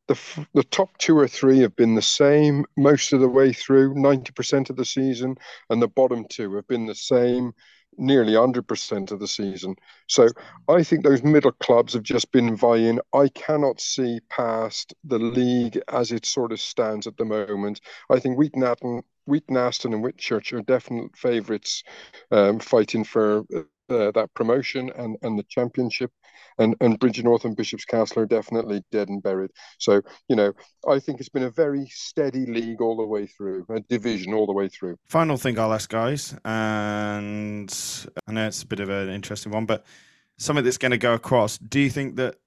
the 0.08 0.48
the 0.54 0.64
top 0.64 0.98
two 0.98 1.18
or 1.18 1.28
three 1.28 1.60
have 1.60 1.76
been 1.76 1.96
the 1.96 2.02
same 2.02 2.66
most 2.78 3.14
of 3.14 3.20
the 3.22 3.30
way 3.30 3.54
through, 3.54 3.96
ninety 3.96 4.32
percent 4.32 4.70
of 4.70 4.76
the 4.76 4.86
season, 4.86 5.36
and 5.70 5.82
the 5.82 5.88
bottom 5.88 6.26
two 6.30 6.56
have 6.56 6.68
been 6.68 6.86
the 6.86 6.96
same 6.96 7.54
nearly 7.98 8.36
100% 8.36 9.12
of 9.12 9.20
the 9.20 9.28
season. 9.28 9.76
So 10.08 10.28
I 10.68 10.84
think 10.84 11.04
those 11.04 11.24
middle 11.24 11.52
clubs 11.54 11.94
have 11.94 12.04
just 12.04 12.32
been 12.32 12.56
vying. 12.56 13.00
I 13.14 13.30
cannot 13.30 13.80
see 13.80 14.20
past 14.30 14.94
the 15.04 15.20
league 15.20 15.80
as 15.88 16.12
it 16.12 16.26
sort 16.26 16.52
of 16.52 16.60
stands 16.60 17.08
at 17.08 17.18
the 17.18 17.26
moment. 17.26 17.82
I 18.10 18.20
think 18.20 18.38
Wheaton 18.38 18.64
Wheaton 19.26 19.58
Aston 19.58 19.94
and 19.94 20.04
Whitchurch 20.04 20.54
are 20.54 20.62
definite 20.62 21.16
favourites 21.18 21.84
um, 22.32 22.60
fighting 22.60 23.04
for 23.04 23.44
uh, 23.90 24.12
that 24.12 24.30
promotion 24.34 24.92
and, 24.96 25.18
and 25.22 25.38
the 25.38 25.44
championship 25.44 26.12
and 26.58 26.76
and 26.80 27.00
Bridgnorth 27.00 27.46
and 27.46 27.56
Bishop's 27.56 27.86
Castle 27.86 28.24
are 28.24 28.26
definitely 28.26 28.84
dead 28.92 29.10
and 29.10 29.22
buried. 29.22 29.52
So 29.78 30.02
you 30.28 30.36
know, 30.36 30.54
I 30.88 31.00
think 31.00 31.20
it's 31.20 31.30
been 31.30 31.44
a 31.44 31.50
very 31.50 31.88
steady 31.88 32.46
league 32.46 32.82
all 32.82 32.98
the 32.98 33.06
way 33.06 33.28
through, 33.28 33.66
a 33.70 33.80
division 33.82 34.34
all 34.34 34.46
the 34.46 34.54
way 34.54 34.70
through. 34.70 34.98
Final 35.08 35.38
thing 35.38 35.60
I'll 35.60 35.74
ask 35.74 35.90
guys, 35.90 36.36
and 36.46 37.74
I 38.28 38.32
know 38.32 38.48
it's 38.48 38.64
a 38.64 38.68
bit 38.68 38.80
of 38.80 38.90
an 38.90 39.10
interesting 39.10 39.52
one, 39.52 39.66
but 39.66 39.86
something 40.38 40.64
that's 40.64 40.78
going 40.78 40.92
to 40.92 40.98
go 40.98 41.14
across. 41.14 41.58
Do 41.58 41.80
you 41.80 41.90
think 41.90 42.16
that 42.18 42.38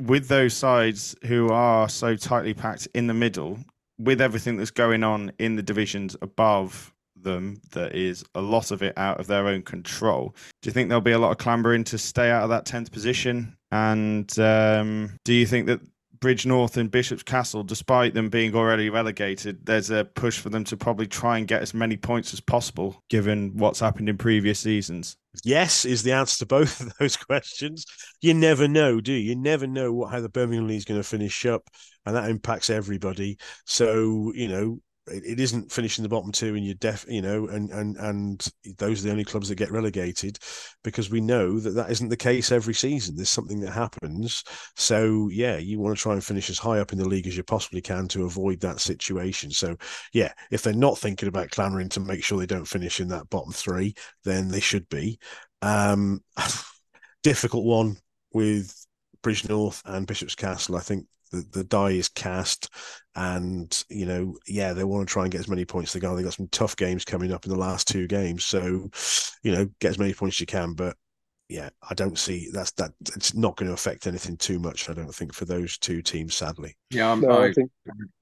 with 0.00 0.28
those 0.28 0.54
sides 0.54 1.14
who 1.24 1.50
are 1.50 1.88
so 1.88 2.16
tightly 2.16 2.54
packed 2.54 2.88
in 2.94 3.06
the 3.06 3.14
middle, 3.14 3.58
with 4.02 4.20
everything 4.20 4.56
that's 4.56 4.70
going 4.70 5.04
on 5.04 5.32
in 5.38 5.56
the 5.56 5.62
divisions 5.62 6.16
above 6.22 6.92
them 7.16 7.60
that 7.70 7.94
is 7.94 8.24
a 8.34 8.40
lot 8.40 8.70
of 8.70 8.82
it 8.82 8.96
out 8.96 9.20
of 9.20 9.26
their 9.26 9.46
own 9.46 9.62
control. 9.62 10.34
Do 10.60 10.68
you 10.68 10.72
think 10.72 10.88
there'll 10.88 11.00
be 11.00 11.12
a 11.12 11.18
lot 11.18 11.30
of 11.30 11.38
clambering 11.38 11.84
to 11.84 11.98
stay 11.98 12.30
out 12.30 12.42
of 12.42 12.48
that 12.50 12.66
10th 12.66 12.90
position? 12.90 13.56
And 13.70 14.38
um, 14.38 15.18
do 15.24 15.32
you 15.32 15.46
think 15.46 15.66
that 15.66 15.80
Bridgnorth 16.22 16.76
and 16.76 16.88
Bishop's 16.88 17.24
Castle, 17.24 17.64
despite 17.64 18.14
them 18.14 18.28
being 18.28 18.54
already 18.54 18.88
relegated, 18.88 19.66
there's 19.66 19.90
a 19.90 20.04
push 20.04 20.38
for 20.38 20.50
them 20.50 20.62
to 20.64 20.76
probably 20.76 21.08
try 21.08 21.36
and 21.36 21.48
get 21.48 21.62
as 21.62 21.74
many 21.74 21.96
points 21.96 22.32
as 22.32 22.40
possible, 22.40 23.02
given 23.10 23.56
what's 23.56 23.80
happened 23.80 24.08
in 24.08 24.16
previous 24.16 24.60
seasons? 24.60 25.16
Yes, 25.42 25.84
is 25.84 26.04
the 26.04 26.12
answer 26.12 26.38
to 26.38 26.46
both 26.46 26.80
of 26.86 26.92
those 27.00 27.16
questions. 27.16 27.84
You 28.20 28.34
never 28.34 28.68
know, 28.68 29.00
do 29.00 29.12
you? 29.12 29.30
You 29.30 29.36
never 29.36 29.66
know 29.66 29.92
what 29.92 30.12
how 30.12 30.20
the 30.20 30.28
Birmingham 30.28 30.68
League 30.68 30.78
is 30.78 30.84
going 30.84 31.00
to 31.00 31.08
finish 31.08 31.44
up, 31.44 31.68
and 32.06 32.14
that 32.14 32.30
impacts 32.30 32.70
everybody. 32.70 33.36
So 33.66 34.32
you 34.36 34.46
know, 34.46 34.78
it, 35.08 35.24
it 35.24 35.40
isn't 35.40 35.72
finishing 35.72 36.02
the 36.02 36.08
bottom 36.08 36.32
two 36.32 36.54
and 36.54 36.64
you're 36.64 36.74
def 36.74 37.04
you 37.08 37.22
know 37.22 37.46
and 37.48 37.70
and 37.70 37.96
and 37.96 38.48
those 38.78 39.00
are 39.00 39.06
the 39.06 39.10
only 39.10 39.24
clubs 39.24 39.48
that 39.48 39.56
get 39.56 39.72
relegated 39.72 40.38
because 40.84 41.10
we 41.10 41.20
know 41.20 41.58
that 41.58 41.70
that 41.70 41.90
isn't 41.90 42.08
the 42.08 42.16
case 42.16 42.52
every 42.52 42.74
season. 42.74 43.16
There's 43.16 43.28
something 43.28 43.60
that 43.60 43.72
happens. 43.72 44.44
So 44.76 45.28
yeah 45.32 45.58
you 45.58 45.80
want 45.80 45.96
to 45.96 46.02
try 46.02 46.12
and 46.12 46.24
finish 46.24 46.50
as 46.50 46.58
high 46.58 46.78
up 46.78 46.92
in 46.92 46.98
the 46.98 47.08
league 47.08 47.26
as 47.26 47.36
you 47.36 47.42
possibly 47.42 47.80
can 47.80 48.08
to 48.08 48.24
avoid 48.24 48.60
that 48.60 48.80
situation. 48.80 49.50
So 49.50 49.76
yeah 50.12 50.32
if 50.50 50.62
they're 50.62 50.72
not 50.72 50.98
thinking 50.98 51.28
about 51.28 51.50
clamoring 51.50 51.88
to 51.90 52.00
make 52.00 52.22
sure 52.22 52.38
they 52.38 52.46
don't 52.46 52.64
finish 52.64 53.00
in 53.00 53.08
that 53.08 53.30
bottom 53.30 53.52
three 53.52 53.94
then 54.24 54.48
they 54.48 54.60
should 54.60 54.88
be. 54.88 55.18
Um 55.62 56.22
difficult 57.22 57.64
one 57.64 57.96
with 58.32 58.86
Bridgnorth 59.22 59.82
and 59.84 60.06
Bishop's 60.06 60.34
Castle. 60.34 60.76
I 60.76 60.80
think 60.80 61.06
the, 61.32 61.44
the 61.52 61.64
die 61.64 61.90
is 61.90 62.08
cast 62.08 62.70
and 63.16 63.84
you 63.88 64.06
know 64.06 64.36
yeah 64.46 64.72
they 64.72 64.84
want 64.84 65.06
to 65.06 65.12
try 65.12 65.24
and 65.24 65.32
get 65.32 65.40
as 65.40 65.48
many 65.48 65.64
points 65.64 65.90
as 65.90 66.00
they 66.00 66.06
can. 66.06 66.14
They've 66.14 66.24
got 66.24 66.34
some 66.34 66.48
tough 66.48 66.76
games 66.76 67.04
coming 67.04 67.32
up 67.32 67.44
in 67.44 67.50
the 67.50 67.58
last 67.58 67.88
two 67.88 68.06
games 68.06 68.44
so 68.44 68.88
you 69.42 69.52
know 69.52 69.68
get 69.80 69.90
as 69.90 69.98
many 69.98 70.14
points 70.14 70.36
as 70.36 70.40
you 70.40 70.46
can 70.46 70.74
but 70.74 70.96
yeah 71.48 71.68
i 71.90 71.94
don't 71.94 72.18
see 72.18 72.48
that's 72.52 72.70
that 72.72 72.92
it's 73.14 73.34
not 73.34 73.56
going 73.56 73.66
to 73.66 73.74
affect 73.74 74.06
anything 74.06 74.36
too 74.36 74.58
much 74.58 74.88
i 74.88 74.94
don't 74.94 75.14
think 75.14 75.34
for 75.34 75.44
those 75.44 75.76
two 75.76 76.00
teams 76.00 76.34
sadly. 76.34 76.74
Yeah 76.90 77.14
no, 77.14 77.28
I, 77.28 77.46
I 77.46 77.52
think, 77.52 77.70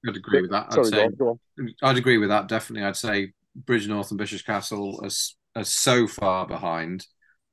i'd 0.09 0.17
agree 0.17 0.43
with 0.43 0.51
that. 0.51 0.67
I'd 0.67 0.73
sorry, 0.73 0.87
say 0.87 0.97
go 0.97 1.03
on, 1.05 1.15
go 1.15 1.29
on. 1.29 1.75
i'd 1.83 1.99
agree 1.99 2.19
with 2.19 2.31
that 2.31 2.49
definitely. 2.49 2.87
I'd 2.87 2.97
say 2.97 3.33
bridgnorth 3.65 4.11
and 4.11 4.19
bishop's 4.19 4.43
castle 4.43 5.01
are, 5.03 5.61
are 5.61 5.65
so 5.65 6.07
far 6.07 6.47
behind 6.47 7.07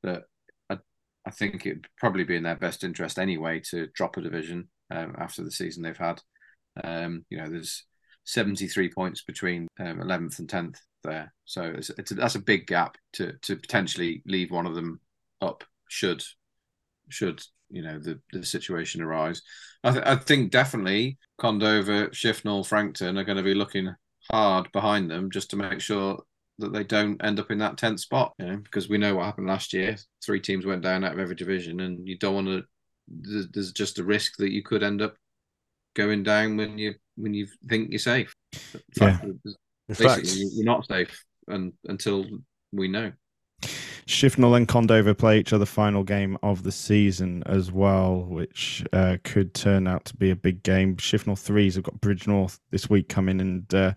that 0.04 0.24
I, 0.70 0.78
I 1.26 1.32
think 1.32 1.65
it'd 1.65 1.88
probably 1.98 2.24
be 2.24 2.36
in 2.36 2.43
their 2.43 2.56
best 2.56 2.84
interest 2.84 3.20
anyway 3.20 3.62
to 3.72 3.88
drop 3.93 4.17
a 4.17 4.22
division 4.22 4.70
um, 4.91 5.15
after 5.17 5.43
the 5.43 5.52
season 5.52 5.84
they've 5.84 5.97
had. 5.97 6.21
Um, 6.84 7.26
you 7.30 7.38
know, 7.38 7.50
there's 7.50 7.84
73 8.26 8.89
points 8.91 9.23
between 9.23 9.67
um, 9.80 10.00
11th 10.00 10.39
and 10.39 10.47
10th 10.47 10.78
there, 11.04 11.34
so 11.45 11.63
it's, 11.63 11.89
it's 11.91 12.12
a, 12.12 12.15
that's 12.15 12.36
a 12.36 12.39
big 12.39 12.67
gap 12.67 12.97
to 13.13 13.34
to 13.43 13.56
potentially 13.56 14.21
leave 14.26 14.52
one 14.52 14.65
of 14.65 14.76
them 14.76 15.00
up 15.41 15.63
should 15.88 16.23
should 17.10 17.41
you 17.69 17.82
know 17.82 18.00
the 18.00 18.19
the 18.32 18.43
situation 18.43 19.02
arise. 19.02 19.41
I, 19.84 19.91
th- 19.91 20.06
I 20.06 20.15
think 20.15 20.52
definitely 20.52 21.17
Condover, 21.39 22.10
Shifnal, 22.10 22.65
Frankton 22.65 23.17
are 23.17 23.23
going 23.23 23.38
to 23.38 23.43
be 23.43 23.54
looking 23.54 23.93
hard 24.32 24.71
behind 24.71 25.10
them 25.10 25.32
just 25.32 25.50
to 25.52 25.56
make 25.56 25.80
sure 25.80 26.19
that 26.60 26.73
they 26.73 26.84
don't 26.84 27.23
end 27.23 27.39
up 27.39 27.52
in 27.52 27.60
that 27.60 27.78
10th 27.78 28.00
spot, 28.00 28.34
you 28.39 28.45
know, 28.45 28.58
because 28.58 28.89
we 28.89 28.97
know 28.97 29.15
what 29.15 29.26
happened 29.26 29.47
last 29.47 29.73
year. 29.73 29.95
Three 30.26 30.39
teams 30.39 30.65
went 30.65 30.82
down 30.82 31.04
out 31.04 31.13
of 31.13 31.19
every 31.19 31.36
division, 31.36 31.82
and 31.82 32.08
you 32.08 32.17
don't 32.17 32.36
want 32.36 32.47
to 32.47 32.63
there's 33.08 33.72
just 33.72 34.00
a 34.00 34.04
risk 34.04 34.38
that 34.38 34.52
you 34.52 34.63
could 34.63 34.84
end 34.84 35.02
up 35.02 35.15
going 35.96 36.24
down 36.24 36.58
when 36.58 36.78
you 36.78 36.96
when 37.15 37.34
you 37.34 37.48
think 37.67 37.89
you're 37.89 38.00
safe. 38.00 38.34
Yeah. 39.00 39.20
Basically, 39.88 40.50
you're 40.54 40.65
not 40.65 40.86
safe 40.86 41.24
and, 41.48 41.74
until 41.86 42.26
we 42.72 42.88
know. 42.88 43.12
Shifnal 44.08 44.56
and 44.56 44.67
Condover 44.67 45.17
play 45.17 45.39
each 45.39 45.52
other 45.52 45.65
final 45.65 46.04
game 46.04 46.38
of 46.41 46.63
the 46.63 46.72
season 46.72 47.43
as 47.46 47.72
well, 47.72 48.24
which 48.24 48.86
uh, 48.93 49.17
could 49.24 49.54
turn 49.54 49.86
out 49.86 50.06
to 50.06 50.15
be 50.15 50.30
a 50.30 50.36
big 50.36 50.63
game. 50.63 50.96
Shifnal 50.96 51.38
threes 51.38 51.76
have 51.76 51.84
got 51.84 52.00
Bridgnorth 52.00 52.60
this 52.72 52.89
week 52.89 53.10
coming, 53.10 53.41
and 53.41 53.74
uh, 53.74 53.93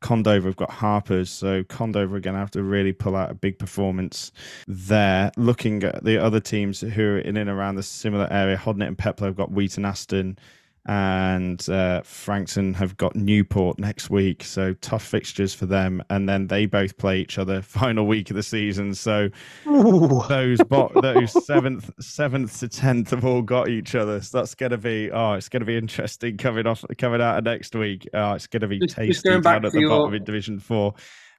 Condover 0.00 0.44
have 0.44 0.56
got 0.56 0.70
Harpers, 0.70 1.30
so 1.30 1.62
Condover 1.64 2.14
are 2.14 2.20
going 2.20 2.34
to 2.34 2.40
have 2.40 2.50
to 2.52 2.62
really 2.62 2.92
pull 2.92 3.14
out 3.14 3.30
a 3.30 3.34
big 3.34 3.58
performance 3.58 4.32
there. 4.66 5.30
Looking 5.36 5.82
at 5.82 6.04
the 6.04 6.18
other 6.18 6.40
teams 6.40 6.80
who 6.80 7.02
are 7.02 7.18
in 7.18 7.36
and 7.36 7.50
around 7.50 7.76
the 7.76 7.82
similar 7.82 8.28
area, 8.30 8.56
Hodnet 8.56 8.88
and 8.88 8.98
Peplow 8.98 9.28
have 9.28 9.36
got 9.36 9.52
Wheaton 9.52 9.84
Aston, 9.84 10.38
and 10.86 11.68
uh, 11.68 12.00
Frankton 12.02 12.72
have 12.74 12.96
got 12.96 13.14
Newport 13.14 13.78
next 13.78 14.08
week. 14.08 14.42
So 14.42 14.72
tough 14.74 15.04
fixtures 15.04 15.52
for 15.52 15.66
them, 15.66 16.02
and 16.08 16.28
then 16.28 16.46
they 16.46 16.66
both 16.66 16.96
play 16.96 17.20
each 17.20 17.38
other 17.38 17.60
final 17.62 18.06
week 18.06 18.30
of 18.30 18.36
the 18.36 18.42
season. 18.42 18.94
So 18.94 19.28
Ooh. 19.66 20.22
those 20.28 20.60
bo- 20.62 20.92
those 21.02 21.44
seventh 21.44 21.90
seventh 22.00 22.58
to 22.60 22.68
tenth 22.68 23.10
have 23.10 23.24
all 23.24 23.42
got 23.42 23.68
each 23.68 23.94
other. 23.94 24.20
So 24.20 24.38
that's 24.38 24.54
gonna 24.54 24.78
be 24.78 25.10
oh, 25.10 25.34
it's 25.34 25.48
gonna 25.48 25.64
be 25.64 25.76
interesting 25.76 26.36
coming 26.36 26.66
off 26.66 26.84
coming 26.98 27.20
out 27.20 27.38
of 27.38 27.44
next 27.44 27.74
week. 27.74 28.08
Oh, 28.14 28.32
it's 28.32 28.46
gonna 28.46 28.68
be 28.68 28.78
just, 28.78 28.96
tasty 28.96 29.28
just 29.28 29.44
down 29.44 29.64
at 29.64 29.72
the 29.72 29.80
your... 29.80 29.90
bottom 29.90 30.14
in 30.14 30.24
Division 30.24 30.58
Four. 30.58 30.94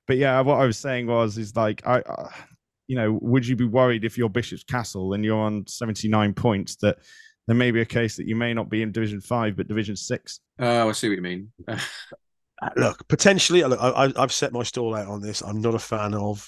But 0.07 0.17
yeah, 0.17 0.39
what 0.41 0.59
I 0.59 0.65
was 0.65 0.77
saying 0.77 1.07
was 1.07 1.37
is 1.37 1.55
like 1.55 1.85
I. 1.85 2.01
Uh, 2.01 2.29
you 2.87 2.97
know, 2.97 3.17
would 3.21 3.47
you 3.47 3.55
be 3.55 3.63
worried 3.63 4.03
if 4.03 4.17
you're 4.17 4.27
Bishop's 4.27 4.65
Castle 4.65 5.13
and 5.13 5.23
you're 5.23 5.39
on 5.39 5.65
79 5.65 6.33
points 6.33 6.75
that 6.81 6.97
there 7.47 7.55
may 7.55 7.71
be 7.71 7.81
a 7.81 7.85
case 7.85 8.17
that 8.17 8.27
you 8.27 8.35
may 8.35 8.53
not 8.53 8.69
be 8.69 8.81
in 8.81 8.91
Division 8.91 9.21
Five 9.21 9.55
but 9.57 9.67
Division 9.67 9.95
Six? 9.95 10.39
Oh, 10.59 10.89
I 10.89 10.91
see 10.91 11.09
what 11.09 11.15
you 11.15 11.21
mean. 11.21 11.51
Uh, 12.61 12.69
look, 12.75 13.07
potentially, 13.07 13.63
uh, 13.63 13.67
look, 13.69 13.79
I, 13.81 14.13
I've 14.15 14.31
set 14.31 14.53
my 14.53 14.61
stall 14.61 14.95
out 14.95 15.07
on 15.07 15.19
this. 15.19 15.41
I'm 15.41 15.61
not 15.61 15.73
a 15.73 15.79
fan 15.79 16.13
of 16.13 16.47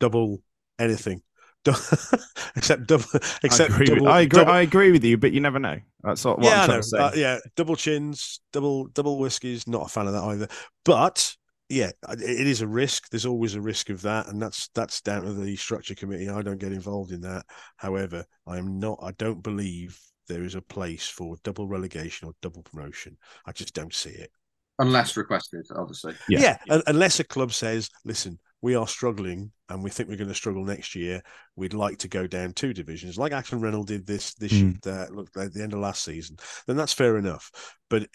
double 0.00 0.42
anything. 0.80 1.22
except 2.56 2.88
double, 2.88 3.04
except 3.44 3.70
I 3.70 3.74
agree, 3.74 3.86
double, 3.86 4.02
with, 4.02 4.12
I, 4.12 4.20
agree 4.22 4.40
double, 4.40 4.52
I 4.52 4.60
agree 4.62 4.90
with 4.90 5.04
you, 5.04 5.16
but 5.16 5.30
you 5.30 5.40
never 5.40 5.60
know. 5.60 5.78
That's 6.02 6.24
what, 6.24 6.38
what 6.40 6.46
yeah, 6.46 6.62
I'm 6.62 6.66
trying 6.66 6.76
know. 6.76 6.82
to 6.82 6.88
say. 6.88 6.98
Uh, 6.98 7.12
yeah, 7.14 7.38
double 7.54 7.76
chins, 7.76 8.40
double 8.52 8.86
double 8.88 9.16
whiskies. 9.16 9.68
Not 9.68 9.86
a 9.86 9.88
fan 9.88 10.08
of 10.08 10.14
that 10.14 10.24
either. 10.24 10.48
But 10.84 11.36
yeah, 11.72 11.90
it 12.10 12.46
is 12.46 12.60
a 12.60 12.66
risk. 12.66 13.08
There's 13.08 13.24
always 13.24 13.54
a 13.54 13.60
risk 13.60 13.88
of 13.88 14.02
that, 14.02 14.28
and 14.28 14.40
that's 14.40 14.68
that's 14.74 15.00
down 15.00 15.22
to 15.22 15.32
the 15.32 15.56
structure 15.56 15.94
committee. 15.94 16.28
I 16.28 16.42
don't 16.42 16.60
get 16.60 16.72
involved 16.72 17.12
in 17.12 17.22
that. 17.22 17.46
However, 17.76 18.26
I 18.46 18.58
am 18.58 18.78
not. 18.78 18.98
I 19.02 19.12
don't 19.12 19.42
believe 19.42 19.98
there 20.28 20.44
is 20.44 20.54
a 20.54 20.60
place 20.60 21.08
for 21.08 21.36
double 21.44 21.66
relegation 21.66 22.28
or 22.28 22.34
double 22.42 22.62
promotion. 22.62 23.16
I 23.46 23.52
just 23.52 23.72
don't 23.72 23.94
see 23.94 24.10
it. 24.10 24.30
Unless 24.78 25.16
requested, 25.16 25.66
obviously. 25.74 26.14
Yeah, 26.28 26.58
yeah. 26.66 26.80
unless 26.86 27.20
a 27.20 27.24
club 27.24 27.52
says, 27.52 27.88
"Listen, 28.04 28.38
we 28.60 28.74
are 28.74 28.86
struggling, 28.86 29.50
and 29.70 29.82
we 29.82 29.88
think 29.88 30.10
we're 30.10 30.16
going 30.16 30.28
to 30.28 30.34
struggle 30.34 30.66
next 30.66 30.94
year. 30.94 31.22
We'd 31.56 31.72
like 31.72 31.96
to 32.00 32.08
go 32.08 32.26
down 32.26 32.52
two 32.52 32.74
divisions, 32.74 33.16
like 33.16 33.32
Acton 33.32 33.62
Reynolds 33.62 33.90
did 33.90 34.06
this 34.06 34.34
this 34.34 34.52
mm. 34.52 34.84
year, 34.84 34.94
uh, 34.94 35.06
look 35.10 35.30
at 35.38 35.54
the 35.54 35.62
end 35.62 35.72
of 35.72 35.78
last 35.78 36.04
season." 36.04 36.36
Then 36.66 36.76
that's 36.76 36.92
fair 36.92 37.16
enough. 37.16 37.50
But 37.88 38.08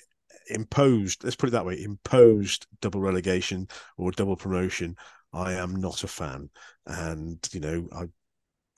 imposed, 0.49 1.23
let's 1.23 1.35
put 1.35 1.49
it 1.49 1.51
that 1.53 1.65
way, 1.65 1.81
imposed 1.81 2.67
double 2.81 3.01
relegation 3.01 3.67
or 3.97 4.11
double 4.11 4.35
promotion, 4.35 4.95
I 5.33 5.53
am 5.53 5.75
not 5.75 6.03
a 6.03 6.07
fan. 6.07 6.49
And 6.85 7.39
you 7.51 7.59
know, 7.59 7.87
I 7.93 8.05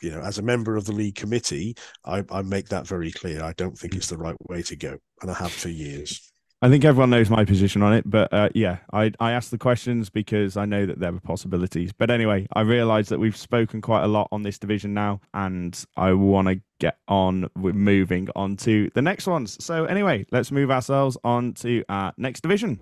you 0.01 0.11
know, 0.11 0.21
as 0.21 0.37
a 0.37 0.43
member 0.43 0.75
of 0.77 0.85
the 0.85 0.93
league 0.93 1.15
committee, 1.15 1.75
I, 2.05 2.23
I 2.31 2.41
make 2.41 2.69
that 2.69 2.87
very 2.87 3.11
clear. 3.11 3.43
I 3.43 3.53
don't 3.53 3.77
think 3.77 3.95
it's 3.95 4.07
mm. 4.07 4.11
the 4.11 4.17
right 4.17 4.35
way 4.47 4.61
to 4.63 4.75
go, 4.75 4.97
and 5.21 5.29
I 5.29 5.33
have 5.33 5.51
for 5.51 5.69
years. 5.69 6.31
I 6.61 6.67
think 6.67 6.83
everyone 6.83 7.09
knows 7.09 7.29
my 7.29 7.45
position 7.45 7.81
on 7.83 7.93
it, 7.93 8.03
but 8.05 8.33
uh, 8.33 8.49
yeah, 8.53 8.79
I, 8.91 9.13
I 9.17 9.31
asked 9.31 9.49
the 9.49 9.57
questions 9.57 10.09
because 10.09 10.57
I 10.57 10.65
know 10.65 10.85
that 10.85 10.99
there 10.99 11.15
are 11.15 11.19
possibilities. 11.21 11.93
But 11.93 12.09
anyway, 12.09 12.47
I 12.51 12.61
realise 12.61 13.07
that 13.09 13.19
we've 13.19 13.37
spoken 13.37 13.79
quite 13.79 14.03
a 14.03 14.07
lot 14.07 14.27
on 14.33 14.43
this 14.43 14.59
division 14.59 14.93
now, 14.93 15.21
and 15.33 15.81
I 15.95 16.11
want 16.11 16.49
to 16.49 16.59
get 16.81 16.97
on 17.07 17.49
with 17.57 17.75
moving 17.75 18.27
on 18.35 18.57
to 18.57 18.91
the 18.93 19.01
next 19.01 19.25
ones. 19.25 19.63
So 19.63 19.85
anyway, 19.85 20.25
let's 20.31 20.51
move 20.51 20.69
ourselves 20.69 21.17
on 21.23 21.53
to 21.55 21.85
our 21.87 22.13
next 22.17 22.41
division. 22.41 22.77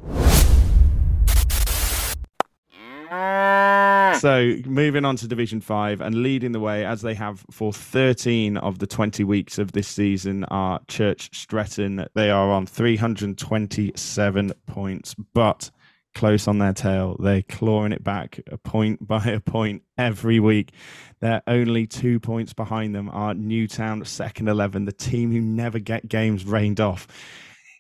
So 4.21 4.55
moving 4.65 5.05
on 5.05 5.15
to 5.17 5.27
Division 5.27 5.61
Five 5.61 6.01
and 6.01 6.23
leading 6.23 6.51
the 6.51 6.59
way 6.59 6.83
as 6.83 7.03
they 7.03 7.13
have 7.13 7.45
for 7.51 7.71
13 7.71 8.57
of 8.57 8.79
the 8.79 8.87
20 8.87 9.23
weeks 9.23 9.59
of 9.59 9.73
this 9.73 9.87
season 9.87 10.43
are 10.45 10.79
Church 10.87 11.29
Stretton. 11.37 12.07
They 12.15 12.31
are 12.31 12.49
on 12.49 12.65
327 12.65 14.53
points, 14.65 15.15
but 15.35 15.69
close 16.15 16.47
on 16.47 16.57
their 16.57 16.73
tail. 16.73 17.15
They're 17.19 17.43
clawing 17.43 17.91
it 17.91 18.03
back 18.03 18.39
a 18.51 18.57
point 18.57 19.05
by 19.05 19.23
a 19.25 19.39
point 19.39 19.83
every 19.99 20.39
week. 20.39 20.71
They're 21.19 21.43
only 21.45 21.85
two 21.85 22.19
points 22.19 22.53
behind 22.53 22.95
them 22.95 23.09
are 23.09 23.35
Newtown 23.35 24.03
second 24.03 24.47
11, 24.47 24.85
the 24.85 24.91
team 24.91 25.31
who 25.31 25.41
never 25.41 25.77
get 25.77 26.09
games 26.09 26.43
rained 26.43 26.79
off 26.79 27.07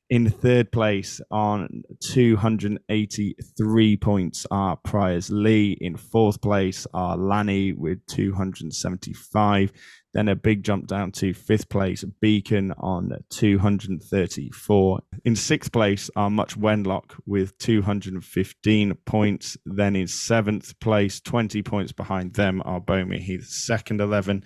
in 0.09 0.29
third 0.29 0.71
place 0.71 1.19
on 1.29 1.83
283 2.01 3.97
points 3.97 4.45
are 4.49 4.77
Priorslee. 4.77 5.75
In 5.81 5.97
fourth 5.97 6.41
place 6.41 6.87
are 6.93 7.17
Lanny 7.17 7.73
with 7.73 8.05
275. 8.07 9.71
Then 10.13 10.29
a 10.29 10.35
big 10.35 10.63
jump 10.63 10.87
down 10.87 11.11
to 11.13 11.33
fifth 11.33 11.67
place, 11.69 12.05
Beacon 12.21 12.71
on 12.77 13.11
234. 13.29 14.99
In 15.25 15.35
sixth 15.35 15.71
place 15.71 16.09
are 16.15 16.29
Much 16.29 16.57
Wenlock 16.57 17.19
with 17.25 17.57
215 17.57 18.93
points. 19.05 19.57
Then 19.65 19.95
in 19.97 20.07
seventh 20.07 20.79
place, 20.79 21.19
20 21.19 21.61
points 21.63 21.91
behind 21.91 22.33
them 22.35 22.61
are 22.65 22.79
Bomere 22.79 23.19
Heath, 23.19 23.45
second 23.45 23.99
11. 23.99 24.43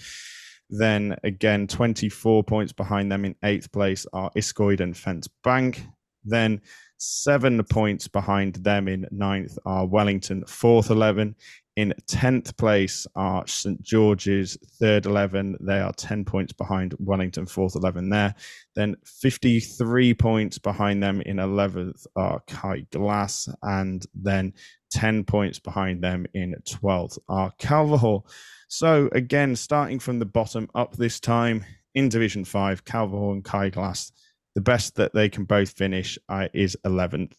Then 0.72 1.18
again, 1.24 1.68
24 1.68 2.44
points 2.46 2.72
behind 2.72 3.12
them 3.12 3.26
in 3.26 3.36
eighth 3.44 3.72
place 3.72 4.06
are 4.14 4.32
Iscoyd 4.38 4.80
and 4.80 4.96
Fenns 4.96 5.28
Bank. 5.44 5.86
Then 6.24 6.62
seven 6.98 7.62
points 7.66 8.08
behind 8.08 8.56
them 8.56 8.88
in 8.88 9.06
ninth 9.12 9.58
are 9.66 9.86
Wellington, 9.86 10.46
fourth 10.46 10.90
11. 10.90 11.36
In 11.78 11.94
10th 12.10 12.58
place 12.58 13.08
are 13.16 13.48
St 13.48 13.82
George's, 13.82 14.58
third 14.80 15.06
11. 15.06 15.58
They 15.62 15.80
are 15.80 15.94
10 15.94 16.26
points 16.26 16.54
behind 16.54 16.94
Wellington, 17.00 17.46
fourth 17.46 17.76
11 17.76 18.10
there. 18.10 18.36
Then 18.76 18.96
53 19.06 20.14
points 20.14 20.58
behind 20.58 21.02
them 21.02 21.22
in 21.22 21.38
11th 21.38 22.06
are 22.16 22.42
Kai 22.48 22.86
Glass. 22.92 23.50
And 23.64 24.06
then 24.14 24.54
10 24.92 25.24
points 25.24 25.60
behind 25.60 26.04
them 26.04 26.26
in 26.34 26.56
12th 26.66 27.18
are 27.30 27.52
Calverhall. 27.58 28.26
So 28.74 29.10
again, 29.12 29.58
starting 29.58 30.00
from 30.00 30.20
the 30.20 30.26
bottom 30.26 30.70
up 30.74 30.96
this 30.96 31.20
time 31.20 31.66
in 31.94 32.08
Division 32.08 32.46
Five, 32.46 32.86
Calverhall 32.86 33.34
and 33.34 33.44
Kai 33.44 33.68
Glass. 33.68 34.14
The 34.56 34.62
best 34.62 34.96
that 34.96 35.14
they 35.14 35.28
can 35.28 35.44
both 35.44 35.72
finish 35.72 36.18
uh, 36.30 36.48
is 36.54 36.78
11th. 36.86 37.34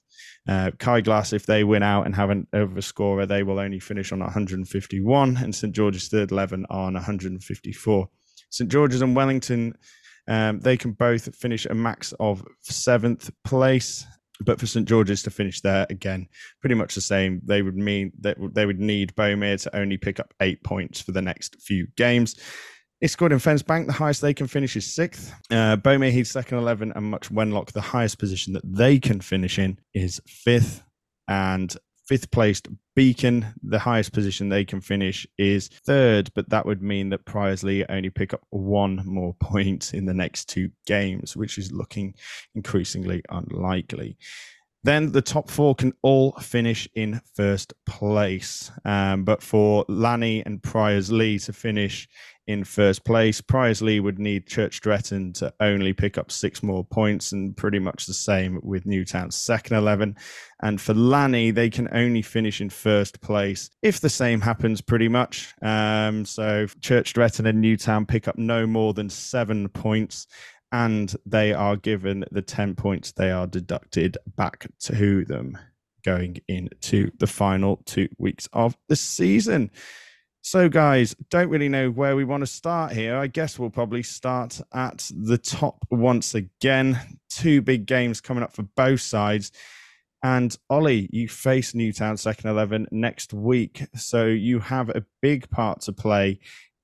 Uh, 0.46 0.72
Kai 0.78 1.00
Glass, 1.00 1.32
if 1.32 1.46
they 1.46 1.64
win 1.64 1.82
out 1.82 2.04
and 2.04 2.14
have 2.14 2.28
an 2.28 2.48
overscorer, 2.54 3.26
they 3.26 3.44
will 3.44 3.58
only 3.58 3.80
finish 3.80 4.12
on 4.12 4.18
151, 4.18 5.38
and 5.38 5.54
St 5.54 5.74
George's 5.74 6.08
third 6.08 6.32
11 6.32 6.66
on 6.68 6.92
154. 6.92 8.08
St 8.50 8.70
George's 8.70 9.00
and 9.00 9.16
Wellington, 9.16 9.72
um, 10.28 10.60
they 10.60 10.76
can 10.76 10.92
both 10.92 11.34
finish 11.34 11.64
a 11.64 11.74
max 11.74 12.12
of 12.20 12.44
seventh 12.60 13.30
place 13.42 14.04
but 14.42 14.61
for 14.61 14.66
St 14.66 14.87
George's 14.87 15.22
to 15.22 15.31
finish 15.31 15.61
there 15.61 15.87
again, 15.90 16.28
pretty 16.61 16.74
much 16.74 16.94
the 16.94 17.00
same. 17.00 17.40
They 17.44 17.62
would 17.62 17.76
mean 17.76 18.12
that 18.20 18.37
they 18.55 18.66
would 18.66 18.81
need 18.81 19.14
Bomere 19.14 19.61
to 19.62 19.76
only 19.76 19.96
pick 19.96 20.20
up 20.20 20.35
eight 20.40 20.62
points 20.62 21.00
for 21.00 21.12
the 21.12 21.22
next 21.22 21.61
few 21.61 21.87
games. 21.96 22.37
Iscoyd 23.02 23.33
and 23.33 23.40
Fenns 23.40 23.66
Bank, 23.66 23.88
the 23.88 23.92
highest 23.92 24.20
they 24.20 24.35
can 24.35 24.46
finish 24.46 24.76
is 24.76 24.87
sixth. 24.87 25.35
Uh, 25.50 25.76
Bomere 25.76 26.12
Heath 26.12 26.28
second 26.28 26.59
eleven, 26.59 26.92
and 26.94 27.07
Much 27.07 27.31
Wenlock, 27.31 27.72
the 27.72 27.81
highest 27.81 28.18
position 28.18 28.52
that 28.52 28.62
they 28.64 28.98
can 28.98 29.20
finish 29.20 29.59
in 29.59 29.78
is 29.92 30.20
fifth. 30.26 30.83
And 31.26 31.74
fifth 32.06 32.30
placed 32.30 32.68
Beacon, 32.94 33.46
the 33.62 33.78
highest 33.78 34.12
position 34.12 34.48
they 34.48 34.64
can 34.64 34.80
finish 34.80 35.26
is 35.38 35.68
third, 35.68 36.30
but 36.34 36.48
that 36.50 36.66
would 36.66 36.82
mean 36.82 37.08
that 37.10 37.24
Priorslee 37.24 37.86
only 37.88 38.10
pick 38.10 38.34
up 38.34 38.42
one 38.50 39.02
more 39.04 39.34
point 39.40 39.94
in 39.94 40.04
the 40.04 40.14
next 40.14 40.48
two 40.48 40.70
games, 40.86 41.36
which 41.36 41.58
is 41.58 41.72
looking 41.72 42.14
increasingly 42.54 43.22
unlikely. 43.30 44.16
Then 44.84 45.12
the 45.12 45.22
top 45.22 45.48
four 45.48 45.76
can 45.76 45.92
all 46.02 46.32
finish 46.32 46.88
in 46.94 47.20
first 47.34 47.72
place. 47.86 48.70
Um, 48.84 49.24
but 49.24 49.40
for 49.40 49.84
Lanny 49.88 50.44
and 50.44 50.60
Priorslee 50.60 51.44
to 51.44 51.52
finish 51.52 52.08
in 52.46 52.64
first 52.64 53.05
place. 53.05 53.40
Priorslee 53.40 54.02
would 54.02 54.18
need 54.18 54.46
Church 54.46 54.76
Stretton 54.76 55.33
to 55.35 55.52
only 55.61 55.92
pick 55.92 56.18
up 56.18 56.31
six 56.31 56.62
more 56.62 56.85
points, 56.85 57.33
and 57.33 57.57
pretty 57.57 57.78
much 57.78 58.07
the 58.07 58.14
same 58.14 58.61
with 58.62 58.87
Newtown's 58.87 59.37
second 59.37 59.76
11. 59.76 60.16
And 60.62 60.81
for 60.81 60.94
Lanny, 60.94 61.50
they 61.50 61.70
can 61.70 61.88
only 61.92 62.22
finish 62.22 62.61
in 62.61 62.70
first 62.70 63.20
place 63.20 63.70
if 63.83 64.00
the 64.00 64.09
same 64.09 64.40
happens, 64.40 64.81
pretty 64.81 65.09
much. 65.09 65.55
Um, 65.62 66.24
so 66.24 66.66
Church 66.81 67.11
Stretton 67.11 67.46
and 67.46 67.61
Newtown 67.61 68.07
pick 68.07 68.28
up 68.28 68.38
no 68.38 68.66
more 68.66 68.94
than 68.94 69.11
seven 69.11 69.68
points. 69.68 70.26
And 70.74 71.14
they 71.26 71.52
are 71.52 71.76
given 71.76 72.24
the 72.31 72.40
10 72.40 72.76
points 72.76 73.12
they 73.12 73.31
are 73.31 73.46
deducted 73.46 74.16
back 74.37 74.66
to 74.85 75.22
them 75.26 75.59
going 76.02 76.38
into 76.48 77.11
the 77.18 77.26
final 77.26 77.83
two 77.85 78.09
weeks 78.18 78.48
of 78.52 78.76
the 78.88 78.96
season. 78.96 79.70
So, 80.44 80.68
guys, 80.68 81.14
don't 81.31 81.50
really 81.50 81.68
know 81.68 81.88
where 81.88 82.16
we 82.16 82.24
want 82.24 82.40
to 82.40 82.48
start 82.48 82.90
here. 82.92 83.16
I 83.16 83.28
guess 83.28 83.61
we'll 83.61 83.70
probably 83.70 84.02
start 84.02 84.61
at 84.74 85.09
the 85.14 85.38
top 85.38 85.87
once 85.88 86.35
again. 86.35 86.98
Two 87.31 87.62
big 87.62 87.87
games 87.87 88.20
coming 88.20 88.42
up 88.42 88.52
for 88.52 88.64
both 88.76 89.00
sides. 89.00 89.52
And 90.24 90.57
Ollie, 90.68 91.09
you 91.12 91.28
face 91.28 91.76
Newtown 91.76 92.16
second 92.16 92.50
11 92.50 92.88
next 92.90 93.33
week. 93.33 93.87
So 93.94 94.26
you 94.26 94.59
have 94.59 94.88
a 94.88 95.05
big 95.20 95.48
part 95.48 95.83
to 95.83 95.92
play 95.92 96.40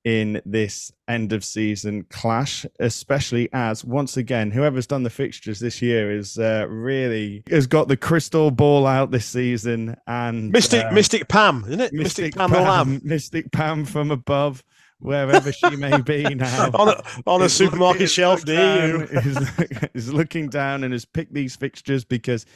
in 0.09 0.41
this 0.47 0.91
end 1.07 1.35
of 1.35 1.45
season 1.45 2.03
clash, 2.09 2.65
especially 2.81 3.47
as 3.53 3.85
once 3.85 4.17
again, 4.17 4.51
whoever's 4.51 4.87
done 4.87 5.03
the 5.03 5.11
fixtures 5.11 5.61
this 5.61 5.83
year 5.83 6.11
is 6.11 6.39
uh, 6.39 6.65
really 6.67 7.43
has 7.51 7.67
got 7.67 7.89
the 7.89 7.97
crystal 7.97 8.51
ball 8.51 8.87
out 8.87 9.11
this 9.11 9.27
season 9.27 9.95
and 10.07 10.51
Mystic 10.51 10.83
uh, 10.83 10.93
Mystic 10.93 11.29
Pam, 11.29 11.63
isn't 11.67 11.81
it? 11.83 11.93
Mystic, 11.93 12.35
Mystic 12.35 12.37
Pam, 12.37 12.51
Pam 12.51 13.01
Mystic 13.05 13.53
Pam 13.53 13.85
from 13.85 14.11
above. 14.11 14.65
Wherever 15.01 15.53
she 15.53 15.77
may 15.77 16.01
be 16.01 16.23
now, 16.35 16.71
on 16.73 16.89
a, 16.89 17.03
on 17.25 17.43
a 17.43 17.49
supermarket 17.49 18.01
looking, 18.01 18.07
shelf 18.09 18.45
near 18.47 18.89
you, 18.89 19.03
is, 19.03 19.51
is 19.95 20.13
looking 20.13 20.49
down 20.49 20.83
and 20.83 20.93
has 20.93 21.05
picked 21.05 21.33
these 21.33 21.55
fixtures 21.55 22.05
because, 22.05 22.47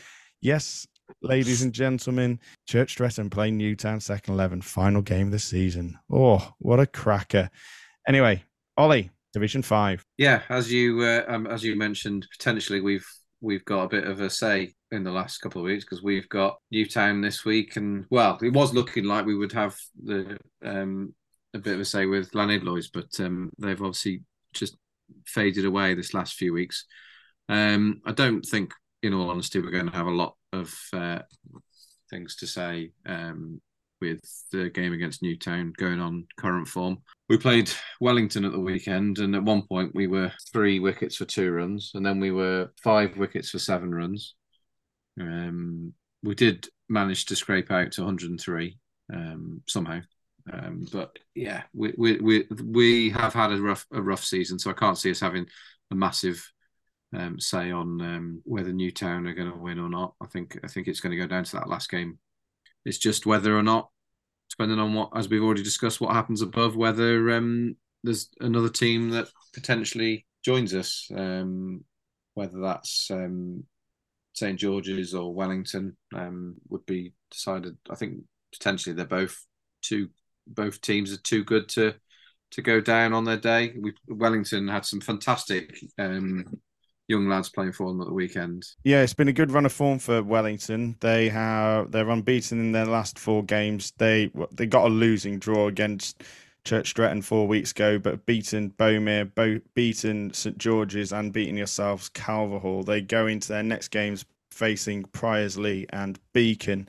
yes, 0.40 0.88
ladies 1.20 1.62
and 1.62 1.72
gentlemen, 1.72 2.40
Church 2.66 2.90
Stretton 2.90 3.30
playing 3.30 3.56
Newtown 3.56 4.00
second 4.00 4.34
eleven, 4.34 4.60
final 4.60 5.02
game 5.02 5.26
of 5.26 5.32
the 5.32 5.38
season. 5.38 5.98
Oh, 6.10 6.52
what 6.58 6.80
a 6.80 6.86
cracker! 6.86 7.50
Anyway, 8.06 8.44
Ollie, 8.76 9.10
Division 9.32 9.62
Five. 9.62 10.04
Yeah, 10.18 10.42
as 10.48 10.72
you 10.72 11.02
uh, 11.02 11.24
um, 11.28 11.46
as 11.46 11.62
you 11.62 11.76
mentioned, 11.76 12.26
potentially 12.30 12.80
we've 12.80 13.06
we've 13.40 13.64
got 13.64 13.84
a 13.84 13.88
bit 13.88 14.04
of 14.04 14.20
a 14.20 14.30
say 14.30 14.74
in 14.90 15.04
the 15.04 15.10
last 15.10 15.38
couple 15.38 15.60
of 15.60 15.66
weeks 15.66 15.84
because 15.84 16.02
we've 16.02 16.28
got 16.28 16.58
Newtown 16.70 17.20
this 17.20 17.44
week, 17.44 17.76
and 17.76 18.06
well, 18.10 18.38
it 18.42 18.52
was 18.52 18.72
looking 18.74 19.04
like 19.04 19.26
we 19.26 19.36
would 19.36 19.52
have 19.52 19.76
the 20.02 20.38
um, 20.64 21.14
a 21.54 21.58
bit 21.58 21.74
of 21.74 21.80
a 21.80 21.84
say 21.84 22.06
with 22.06 22.32
Llanidloes, 22.32 22.86
but 22.92 23.08
um, 23.24 23.50
they've 23.58 23.80
obviously 23.80 24.22
just 24.52 24.76
faded 25.26 25.64
away 25.64 25.94
this 25.94 26.14
last 26.14 26.34
few 26.34 26.52
weeks. 26.52 26.86
Um, 27.48 28.00
I 28.06 28.12
don't 28.12 28.42
think, 28.42 28.72
in 29.02 29.14
all 29.14 29.30
honesty, 29.30 29.60
we're 29.60 29.70
going 29.70 29.90
to 29.90 29.96
have 29.96 30.06
a 30.06 30.10
lot 30.10 30.36
of 30.52 30.74
uh, 30.92 31.20
things 32.10 32.36
to 32.36 32.46
say 32.46 32.92
um, 33.06 33.60
with 34.00 34.20
the 34.50 34.68
game 34.70 34.92
against 34.92 35.22
Newtown 35.22 35.72
going 35.78 36.00
on 36.00 36.26
current 36.36 36.68
form. 36.68 36.98
We 37.28 37.38
played 37.38 37.70
Wellington 38.00 38.44
at 38.44 38.52
the 38.52 38.60
weekend, 38.60 39.18
and 39.18 39.34
at 39.34 39.44
one 39.44 39.62
point 39.62 39.94
we 39.94 40.06
were 40.06 40.32
three 40.52 40.80
wickets 40.80 41.16
for 41.16 41.24
two 41.24 41.52
runs, 41.52 41.92
and 41.94 42.04
then 42.04 42.20
we 42.20 42.30
were 42.30 42.72
five 42.82 43.16
wickets 43.16 43.50
for 43.50 43.58
seven 43.58 43.94
runs. 43.94 44.34
Um, 45.20 45.94
we 46.22 46.34
did 46.34 46.68
manage 46.88 47.26
to 47.26 47.36
scrape 47.36 47.70
out 47.70 47.92
to 47.92 48.02
103 48.02 48.78
um, 49.12 49.62
somehow. 49.66 50.00
Um, 50.52 50.86
but 50.92 51.18
yeah, 51.34 51.62
we, 51.72 51.94
we 51.96 52.16
we 52.18 52.46
we 52.64 53.10
have 53.10 53.32
had 53.32 53.52
a 53.52 53.60
rough 53.60 53.86
a 53.92 54.02
rough 54.02 54.24
season, 54.24 54.58
so 54.58 54.70
I 54.70 54.74
can't 54.74 54.98
see 54.98 55.10
us 55.10 55.20
having 55.20 55.46
a 55.90 55.94
massive 55.94 56.44
um, 57.14 57.38
say 57.38 57.70
on 57.70 58.00
um, 58.00 58.42
whether 58.44 58.72
Newtown 58.72 59.26
are 59.26 59.34
going 59.34 59.50
to 59.50 59.58
win 59.58 59.78
or 59.78 59.88
not. 59.88 60.14
I 60.20 60.26
think 60.26 60.58
I 60.64 60.68
think 60.68 60.88
it's 60.88 61.00
going 61.00 61.10
to 61.10 61.22
go 61.22 61.26
down 61.26 61.44
to 61.44 61.56
that 61.56 61.68
last 61.68 61.90
game. 61.90 62.18
It's 62.84 62.98
just 62.98 63.26
whether 63.26 63.56
or 63.56 63.62
not, 63.62 63.90
depending 64.50 64.78
on 64.78 64.94
what, 64.94 65.10
as 65.14 65.28
we've 65.28 65.42
already 65.42 65.62
discussed, 65.62 66.00
what 66.00 66.14
happens 66.14 66.42
above, 66.42 66.74
whether 66.74 67.30
um, 67.30 67.76
there's 68.02 68.30
another 68.40 68.68
team 68.68 69.10
that 69.10 69.28
potentially 69.54 70.26
joins 70.44 70.74
us, 70.74 71.08
um, 71.14 71.84
whether 72.34 72.60
that's 72.60 73.10
um, 73.10 73.64
St 74.32 74.58
George's 74.58 75.14
or 75.14 75.32
Wellington, 75.32 75.96
um, 76.14 76.56
would 76.68 76.84
be 76.86 77.12
decided. 77.30 77.76
I 77.90 77.94
think 77.94 78.18
potentially 78.52 78.94
they're 78.94 79.06
both 79.06 79.46
two 79.82 80.08
both 80.46 80.80
teams 80.80 81.12
are 81.12 81.18
too 81.18 81.44
good 81.44 81.68
to 81.68 81.94
to 82.50 82.62
go 82.62 82.80
down 82.80 83.12
on 83.12 83.24
their 83.24 83.36
day. 83.36 83.74
We 83.80 83.94
Wellington 84.08 84.68
had 84.68 84.84
some 84.84 85.00
fantastic 85.00 85.78
um, 85.98 86.60
young 87.08 87.28
lads 87.28 87.48
playing 87.48 87.72
for 87.72 87.88
them 87.88 88.00
at 88.00 88.06
the 88.06 88.12
weekend. 88.12 88.64
Yeah, 88.84 89.02
it's 89.02 89.14
been 89.14 89.28
a 89.28 89.32
good 89.32 89.50
run 89.50 89.66
of 89.66 89.72
form 89.72 89.98
for 89.98 90.22
Wellington. 90.22 90.96
They 91.00 91.28
have 91.28 91.90
they're 91.90 92.08
unbeaten 92.08 92.60
in 92.60 92.72
their 92.72 92.86
last 92.86 93.18
four 93.18 93.44
games. 93.44 93.92
They 93.98 94.30
they 94.52 94.66
got 94.66 94.86
a 94.86 94.88
losing 94.88 95.38
draw 95.38 95.68
against 95.68 96.22
Church 96.64 96.90
Stretton 96.90 97.22
four 97.22 97.48
weeks 97.48 97.72
ago, 97.72 97.98
but 97.98 98.24
beaten 98.24 98.70
Bomere, 98.70 99.34
Bo- 99.34 99.60
beaten 99.74 100.32
St 100.32 100.58
George's, 100.58 101.12
and 101.12 101.32
beaten 101.32 101.56
yourselves 101.56 102.08
Calverhall. 102.10 102.84
They 102.84 103.00
go 103.00 103.26
into 103.26 103.48
their 103.48 103.62
next 103.62 103.88
games 103.88 104.24
facing 104.50 105.04
Priorslee 105.04 105.86
and 105.90 106.18
Beacon 106.32 106.88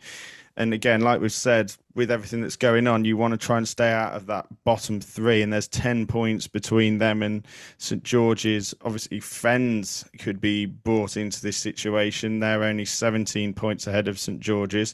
and 0.55 0.73
again, 0.73 1.01
like 1.01 1.19
we've 1.19 1.31
said, 1.31 1.73
with 1.95 2.11
everything 2.11 2.41
that's 2.41 2.55
going 2.55 2.85
on, 2.85 3.05
you 3.05 3.17
want 3.17 3.31
to 3.31 3.37
try 3.37 3.57
and 3.57 3.67
stay 3.67 3.91
out 3.91 4.13
of 4.13 4.27
that 4.27 4.45
bottom 4.63 5.01
three. 5.01 5.41
And 5.41 5.51
there's 5.51 5.67
10 5.67 6.05
points 6.05 6.47
between 6.47 6.99
them 6.99 7.23
and 7.23 7.47
St 7.79 8.03
George's. 8.03 8.73
Obviously, 8.83 9.19
Fenns 9.19 10.05
could 10.19 10.39
be 10.39 10.65
brought 10.65 11.17
into 11.17 11.41
this 11.41 11.57
situation. 11.57 12.39
They're 12.39 12.63
only 12.63 12.85
17 12.85 13.53
points 13.53 13.87
ahead 13.87 14.07
of 14.07 14.19
St 14.19 14.39
George's. 14.39 14.93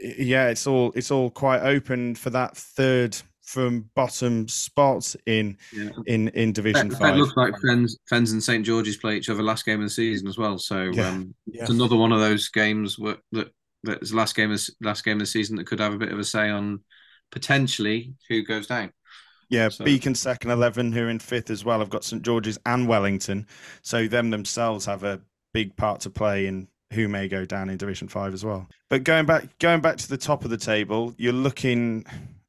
Yeah, 0.00 0.48
it's 0.48 0.66
all 0.66 0.92
it's 0.94 1.10
all 1.10 1.28
quite 1.28 1.60
open 1.60 2.14
for 2.14 2.30
that 2.30 2.56
third 2.56 3.16
from 3.42 3.88
bottom 3.94 4.46
spot 4.46 5.16
in 5.26 5.56
yeah. 5.72 5.88
in 6.06 6.28
in 6.28 6.52
Division 6.52 6.88
that, 6.88 6.98
Five. 6.98 7.14
It 7.14 7.18
looks 7.18 7.36
like 7.36 7.54
Fenns, 7.54 7.92
Fenns 8.10 8.32
and 8.32 8.42
St 8.42 8.64
George's 8.64 8.96
play 8.96 9.16
each 9.16 9.28
other 9.28 9.42
last 9.42 9.64
game 9.64 9.80
of 9.80 9.86
the 9.86 9.90
season 9.90 10.28
as 10.28 10.38
well. 10.38 10.58
So 10.58 10.84
yeah. 10.92 11.08
Um, 11.08 11.34
yeah. 11.46 11.62
it's 11.62 11.70
another 11.70 11.96
one 11.96 12.12
of 12.12 12.20
those 12.20 12.48
games 12.48 12.98
where, 12.98 13.16
that 13.84 14.00
that's 14.00 14.10
the 14.10 14.16
last 14.16 14.36
game 14.36 14.50
of 14.50 14.60
last 14.80 15.04
game 15.04 15.14
of 15.14 15.20
the 15.20 15.26
season 15.26 15.56
that 15.56 15.66
could 15.66 15.80
have 15.80 15.94
a 15.94 15.98
bit 15.98 16.12
of 16.12 16.18
a 16.18 16.24
say 16.24 16.50
on 16.50 16.80
potentially 17.30 18.14
who 18.28 18.42
goes 18.42 18.66
down. 18.66 18.92
Yeah, 19.50 19.70
so. 19.70 19.84
Beacon 19.84 20.14
second 20.14 20.50
eleven, 20.50 20.92
who 20.92 21.04
are 21.04 21.08
in 21.08 21.18
fifth 21.18 21.50
as 21.50 21.64
well. 21.64 21.80
I've 21.80 21.90
got 21.90 22.04
St 22.04 22.22
George's 22.22 22.58
and 22.66 22.86
Wellington, 22.86 23.46
so 23.82 24.06
them 24.06 24.30
themselves 24.30 24.84
have 24.86 25.04
a 25.04 25.20
big 25.54 25.76
part 25.76 26.00
to 26.00 26.10
play 26.10 26.46
in 26.46 26.68
who 26.92 27.08
may 27.08 27.28
go 27.28 27.44
down 27.44 27.70
in 27.70 27.76
Division 27.76 28.08
Five 28.08 28.34
as 28.34 28.44
well. 28.44 28.66
But 28.90 29.04
going 29.04 29.26
back, 29.26 29.58
going 29.58 29.80
back 29.80 29.96
to 29.98 30.08
the 30.08 30.18
top 30.18 30.44
of 30.44 30.50
the 30.50 30.56
table, 30.56 31.14
you're 31.16 31.32
looking, 31.32 32.04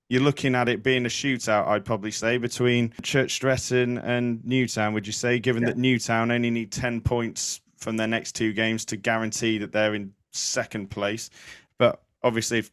you're 0.09 0.21
looking 0.21 0.55
at 0.55 0.67
it 0.67 0.83
being 0.83 1.05
a 1.05 1.09
shootout. 1.09 1.67
I'd 1.67 1.85
probably 1.85 2.11
say 2.11 2.37
between 2.37 2.93
Church 3.01 3.31
Stretton 3.33 3.97
and 3.97 4.43
Newtown. 4.43 4.93
Would 4.93 5.07
you 5.07 5.13
say, 5.13 5.39
given 5.39 5.63
yeah. 5.63 5.69
that 5.69 5.77
Newtown 5.77 6.31
only 6.31 6.49
need 6.49 6.71
ten 6.71 7.01
points 7.01 7.61
from 7.77 7.95
their 7.95 8.07
next 8.07 8.33
two 8.33 8.51
games 8.51 8.83
to 8.85 8.97
guarantee 8.97 9.57
that 9.59 9.71
they're 9.71 9.95
in 9.95 10.11
second 10.31 10.89
place. 10.89 11.29
But 11.77 12.01
obviously, 12.23 12.59
if 12.59 12.71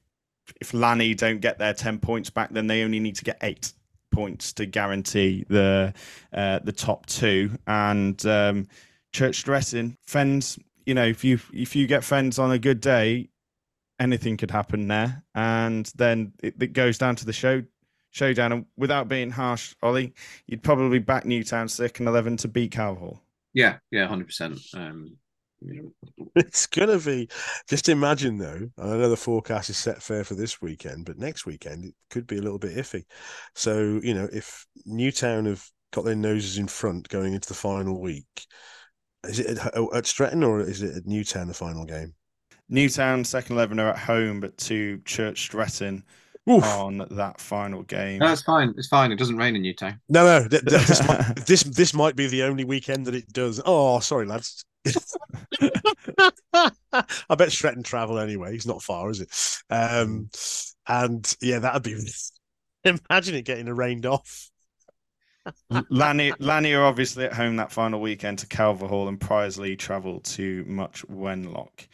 if 0.61 0.73
Lanny 0.75 1.15
don't 1.15 1.41
get 1.41 1.59
their 1.59 1.75
ten 1.75 1.99
points 1.99 2.31
back, 2.31 2.51
then 2.51 2.67
they 2.67 2.83
only 2.83 3.01
need 3.01 3.17
to 3.17 3.25
get 3.25 3.39
eight 3.43 3.73
points 4.13 4.53
to 4.55 4.67
guarantee 4.67 5.45
the 5.49 5.93
uh, 6.33 6.61
the 6.61 6.73
top 6.73 7.07
two. 7.07 7.51
And 7.67 8.25
um, 8.27 8.67
Church 9.13 9.37
Stretton, 9.37 9.97
Fenns, 10.07 10.59
you 10.85 10.95
know, 10.95 11.05
if 11.05 11.25
you 11.25 11.39
if 11.53 11.77
you 11.77 11.87
get 11.87 12.03
Fenns 12.03 12.39
on 12.39 12.53
a 12.53 12.59
good 12.59 12.81
day, 12.81 13.29
anything 13.99 14.37
could 14.37 14.51
happen 14.51 14.89
there. 14.89 15.23
And 15.35 15.91
then 15.97 16.33
it, 16.43 16.55
it 16.61 16.73
goes 16.73 16.99
down 16.99 17.17
to 17.17 17.27
the 17.27 17.33
show 17.33 17.63
showdown. 18.11 18.53
And 18.53 18.67
without 18.77 19.09
being 19.09 19.31
harsh, 19.31 19.75
Ollie, 19.83 20.15
you'd 20.47 20.63
probably 20.63 20.99
back 20.99 21.25
Newtown 21.25 21.69
second 21.69 22.09
eleven 22.09 22.37
to 22.39 22.49
beat 22.49 22.73
Calverhall. 22.73 23.21
Yeah, 23.53 23.79
yeah, 23.91 24.07
hundred 24.07 24.25
um, 24.25 24.27
percent. 24.27 24.61
It's 26.35 26.67
gonna 26.67 26.99
be. 26.99 27.29
Just 27.67 27.89
imagine 27.89 28.37
though. 28.37 28.69
I 28.79 28.85
know 28.89 29.09
the 29.09 29.17
forecast 29.17 29.71
is 29.71 29.79
set 29.79 30.03
fair 30.03 30.23
for 30.23 30.35
this 30.35 30.61
weekend, 30.61 31.07
but 31.07 31.19
next 31.19 31.47
weekend 31.47 31.85
it 31.85 31.95
could 32.11 32.27
be 32.27 32.37
a 32.37 32.43
little 32.43 32.59
bit 32.59 32.77
iffy. 32.77 33.05
So 33.55 34.01
you 34.03 34.13
know, 34.13 34.29
if 34.31 34.67
Newtown 34.85 35.47
have 35.47 35.65
got 35.93 36.05
their 36.05 36.15
noses 36.15 36.59
in 36.59 36.69
front 36.69 37.09
going 37.09 37.33
into 37.33 37.49
the 37.49 37.55
final 37.55 38.01
week, 38.01 38.47
is 39.25 39.39
it 39.41 39.59
at, 39.59 39.75
at 39.95 40.07
Stretton 40.07 40.43
or 40.43 40.61
is 40.61 40.83
it 40.83 40.95
at 40.95 41.07
Newtown 41.07 41.49
the 41.49 41.55
final 41.55 41.87
game? 41.87 42.15
Newtown 42.69 43.25
second 43.25 43.57
eleven 43.57 43.81
are 43.81 43.91
at 43.91 43.99
home, 43.99 44.41
but 44.41 44.57
to 44.59 44.99
Church 45.05 45.41
Stretton. 45.41 46.05
Oof. 46.49 46.65
on 46.65 47.05
that 47.11 47.41
final 47.41 47.83
game. 47.83 48.21
No, 48.21 48.31
it's 48.31 48.43
fine. 48.43 48.73
It's 48.77 48.87
fine. 48.87 49.11
It 49.11 49.19
doesn't 49.19 49.37
rain 49.37 49.57
in 49.57 49.63
Newtown. 49.63 50.01
No, 50.09 50.25
no. 50.25 50.47
Th- 50.47 50.63
th- 50.65 50.87
this, 50.87 51.05
might, 51.09 51.37
this 51.45 51.63
this 51.65 51.93
might 51.93 52.15
be 52.15 52.29
the 52.29 52.45
only 52.45 52.63
weekend 52.63 53.07
that 53.07 53.17
it 53.17 53.33
does. 53.33 53.61
Oh, 53.67 53.99
sorry, 53.99 54.27
lads. 54.27 54.65
I 56.53 57.35
bet 57.37 57.53
Stretton 57.53 57.83
travel 57.83 58.19
anyway. 58.19 58.53
He's 58.53 58.67
not 58.67 58.83
far, 58.83 59.11
is 59.11 59.21
it? 59.21 59.63
Um, 59.71 60.31
and 60.87 61.37
yeah, 61.41 61.59
that'd 61.61 61.83
be. 61.83 61.97
Imagine 62.85 63.35
it 63.35 63.45
getting 63.45 63.67
rained 63.67 64.07
off. 64.07 64.51
Lanny, 65.91 66.33
Lanny 66.39 66.73
are 66.75 66.85
obviously 66.85 67.25
at 67.25 67.33
home 67.33 67.57
that 67.57 67.73
final 67.73 68.01
weekend 68.01 68.39
to 68.41 68.47
Calverhall, 68.47 69.09
and 69.09 69.19
Priorslee 69.19 69.79
travel 69.79 70.21
to 70.21 70.65
Much 70.67 71.07
Wenlock. 71.09 71.87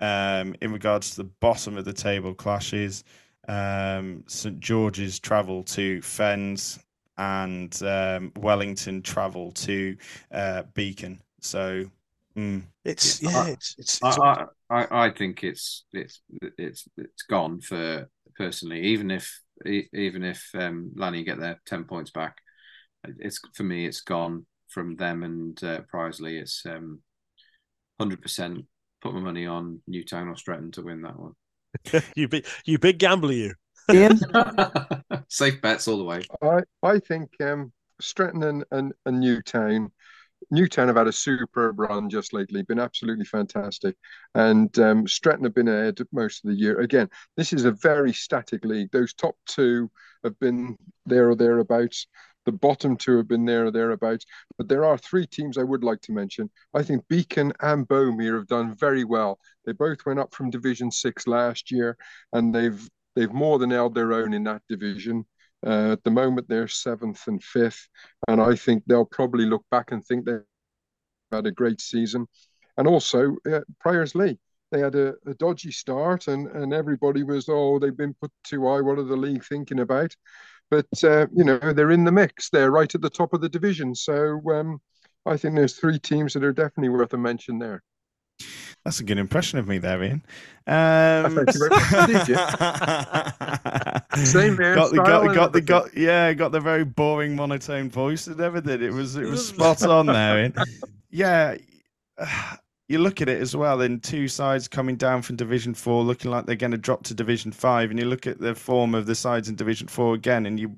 Um, 0.00 0.54
in 0.60 0.72
regards 0.72 1.10
to 1.10 1.16
the 1.18 1.30
bottom 1.40 1.76
of 1.78 1.84
the 1.84 1.92
table 1.92 2.34
clashes, 2.34 3.04
um, 3.48 4.24
St 4.26 4.58
George's 4.60 5.18
travel 5.18 5.62
to 5.64 6.00
Fenns, 6.00 6.78
and 7.16 7.80
um, 7.82 8.32
Wellington 8.36 9.02
travel 9.02 9.52
to 9.52 9.96
uh, 10.32 10.62
Beacon. 10.74 11.20
So 11.40 11.84
Mm. 12.36 12.64
It's 12.84 13.22
yeah, 13.22 13.30
I, 13.30 13.50
it's, 13.50 13.74
it's, 13.78 14.00
it's 14.02 14.18
I, 14.18 14.46
I, 14.68 15.06
I 15.06 15.10
think 15.10 15.44
it's 15.44 15.84
it's 15.92 16.20
it's 16.58 16.88
it's 16.96 17.22
gone 17.22 17.60
for 17.60 18.08
personally. 18.36 18.80
Even 18.82 19.10
if 19.10 19.40
even 19.64 20.24
if 20.24 20.48
um, 20.54 20.90
Lanny 20.96 21.22
get 21.22 21.38
their 21.38 21.60
ten 21.64 21.84
points 21.84 22.10
back, 22.10 22.36
it's 23.18 23.40
for 23.54 23.62
me 23.62 23.86
it's 23.86 24.00
gone 24.00 24.46
from 24.68 24.96
them 24.96 25.22
and 25.22 25.62
uh, 25.62 25.80
Priorslee. 25.92 26.40
It's 26.40 26.64
um 26.66 27.00
hundred 28.00 28.20
percent. 28.20 28.64
Put 29.00 29.14
my 29.14 29.20
money 29.20 29.46
on 29.46 29.80
Newtown 29.86 30.28
or 30.28 30.36
Stretton 30.36 30.72
to 30.72 30.82
win 30.82 31.02
that 31.02 31.18
one. 31.18 31.32
you 32.16 32.26
big 32.26 32.46
you 32.64 32.78
big 32.78 32.98
gambler, 32.98 33.32
you. 33.32 33.54
Safe 35.28 35.60
bets 35.60 35.86
all 35.86 35.98
the 35.98 36.04
way. 36.04 36.22
I 36.42 36.60
I 36.82 36.98
think 36.98 37.30
um, 37.40 37.72
Stretton 38.00 38.42
and, 38.42 38.64
and, 38.70 38.92
and 39.06 39.20
Newtown 39.20 39.92
Newtown 40.50 40.88
have 40.88 40.96
had 40.96 41.08
a 41.08 41.12
superb 41.12 41.78
run 41.78 42.10
just 42.10 42.32
lately, 42.32 42.62
been 42.62 42.78
absolutely 42.78 43.24
fantastic. 43.24 43.96
And 44.34 44.76
um, 44.78 45.06
Stretton 45.06 45.44
have 45.44 45.54
been 45.54 45.68
ahead 45.68 45.98
most 46.12 46.44
of 46.44 46.50
the 46.50 46.56
year. 46.56 46.80
Again, 46.80 47.08
this 47.36 47.52
is 47.52 47.64
a 47.64 47.72
very 47.72 48.12
static 48.12 48.64
league. 48.64 48.90
Those 48.92 49.14
top 49.14 49.36
two 49.46 49.90
have 50.22 50.38
been 50.38 50.76
there 51.06 51.30
or 51.30 51.36
thereabouts. 51.36 52.06
The 52.46 52.52
bottom 52.52 52.96
two 52.96 53.16
have 53.16 53.28
been 53.28 53.44
there 53.46 53.66
or 53.66 53.70
thereabouts. 53.70 54.26
But 54.58 54.68
there 54.68 54.84
are 54.84 54.98
three 54.98 55.26
teams 55.26 55.56
I 55.56 55.62
would 55.62 55.82
like 55.82 56.00
to 56.02 56.12
mention. 56.12 56.50
I 56.74 56.82
think 56.82 57.08
Beacon 57.08 57.52
and 57.60 57.88
Bomere 57.88 58.36
have 58.36 58.46
done 58.46 58.74
very 58.74 59.04
well. 59.04 59.38
They 59.64 59.72
both 59.72 60.04
went 60.04 60.18
up 60.18 60.34
from 60.34 60.50
Division 60.50 60.90
Six 60.90 61.26
last 61.26 61.70
year, 61.70 61.96
and 62.32 62.54
they've 62.54 62.86
they've 63.16 63.32
more 63.32 63.58
than 63.58 63.70
held 63.70 63.94
their 63.94 64.12
own 64.12 64.34
in 64.34 64.44
that 64.44 64.62
division. 64.68 65.24
Uh, 65.66 65.92
at 65.92 66.04
the 66.04 66.10
moment, 66.10 66.48
they're 66.48 66.68
seventh 66.68 67.26
and 67.26 67.42
fifth, 67.42 67.88
and 68.28 68.40
I 68.40 68.54
think 68.54 68.84
they'll 68.86 69.04
probably 69.04 69.46
look 69.46 69.64
back 69.70 69.92
and 69.92 70.04
think 70.04 70.24
they've 70.24 70.40
had 71.32 71.46
a 71.46 71.52
great 71.52 71.80
season. 71.80 72.26
And 72.76 72.88
also, 72.88 73.36
uh, 73.50 73.60
Priorslee, 73.84 74.38
they 74.70 74.80
had 74.80 74.94
a, 74.94 75.14
a, 75.26 75.34
dodgy 75.34 75.70
start, 75.70 76.28
and, 76.28 76.48
and 76.48 76.72
everybody 76.72 77.22
was, 77.22 77.48
oh, 77.48 77.78
they've 77.78 77.96
been 77.96 78.14
put 78.20 78.32
too 78.42 78.66
high. 78.66 78.80
What 78.80 78.98
are 78.98 79.04
the 79.04 79.16
league 79.16 79.44
thinking 79.44 79.80
about? 79.80 80.14
But, 80.70 81.04
uh, 81.04 81.26
you 81.34 81.44
know, 81.44 81.58
they're 81.58 81.92
in 81.92 82.04
the 82.04 82.12
mix. 82.12 82.50
They're 82.50 82.70
right 82.70 82.92
at 82.92 83.00
the 83.00 83.10
top 83.10 83.32
of 83.32 83.40
the 83.40 83.48
division. 83.48 83.94
So 83.94 84.40
um, 84.50 84.80
I 85.26 85.36
think 85.36 85.54
there's 85.54 85.76
three 85.76 85.98
teams 85.98 86.32
that 86.32 86.44
are 86.44 86.52
definitely 86.52 86.88
worth 86.88 87.12
a 87.12 87.18
mention 87.18 87.58
there. 87.58 87.82
That's 88.84 89.00
a 89.00 89.04
good 89.04 89.18
impression 89.18 89.58
of 89.58 89.66
me 89.66 89.78
there, 89.78 90.02
Ian. 90.02 90.22
Um, 90.66 91.34
Thank 91.34 91.54
you 91.54 91.58
very 91.58 91.70
much. 91.70 92.06
Did 92.06 92.28
you? 92.28 92.36
Same 94.26 94.56
got 94.56 94.90
the, 94.90 95.02
got, 95.04 95.34
got 95.34 95.52
the 95.52 95.60
got 95.60 95.96
yeah 95.96 96.32
got 96.34 96.52
the 96.52 96.60
very 96.60 96.84
boring 96.84 97.34
monotone 97.34 97.90
voice 97.90 98.26
and 98.26 98.40
everything. 98.40 98.82
It 98.82 98.92
was 98.92 99.16
it 99.16 99.26
was 99.26 99.48
spot 99.54 99.82
on 99.84 100.06
there. 100.06 100.38
Ian. 100.40 100.54
Yeah, 101.10 101.56
you 102.88 102.98
look 102.98 103.22
at 103.22 103.28
it 103.28 103.40
as 103.40 103.56
well. 103.56 103.78
Then 103.78 104.00
two 104.00 104.28
sides 104.28 104.68
coming 104.68 104.96
down 104.96 105.22
from 105.22 105.36
Division 105.36 105.72
Four, 105.72 106.02
looking 106.02 106.30
like 106.30 106.44
they're 106.44 106.54
going 106.54 106.70
to 106.70 106.78
drop 106.78 107.04
to 107.04 107.14
Division 107.14 107.52
Five, 107.52 107.90
and 107.90 107.98
you 107.98 108.04
look 108.06 108.26
at 108.26 108.38
the 108.38 108.54
form 108.54 108.94
of 108.94 109.06
the 109.06 109.14
sides 109.14 109.48
in 109.48 109.54
Division 109.54 109.88
Four 109.88 110.14
again, 110.14 110.44
and 110.44 110.60
you 110.60 110.76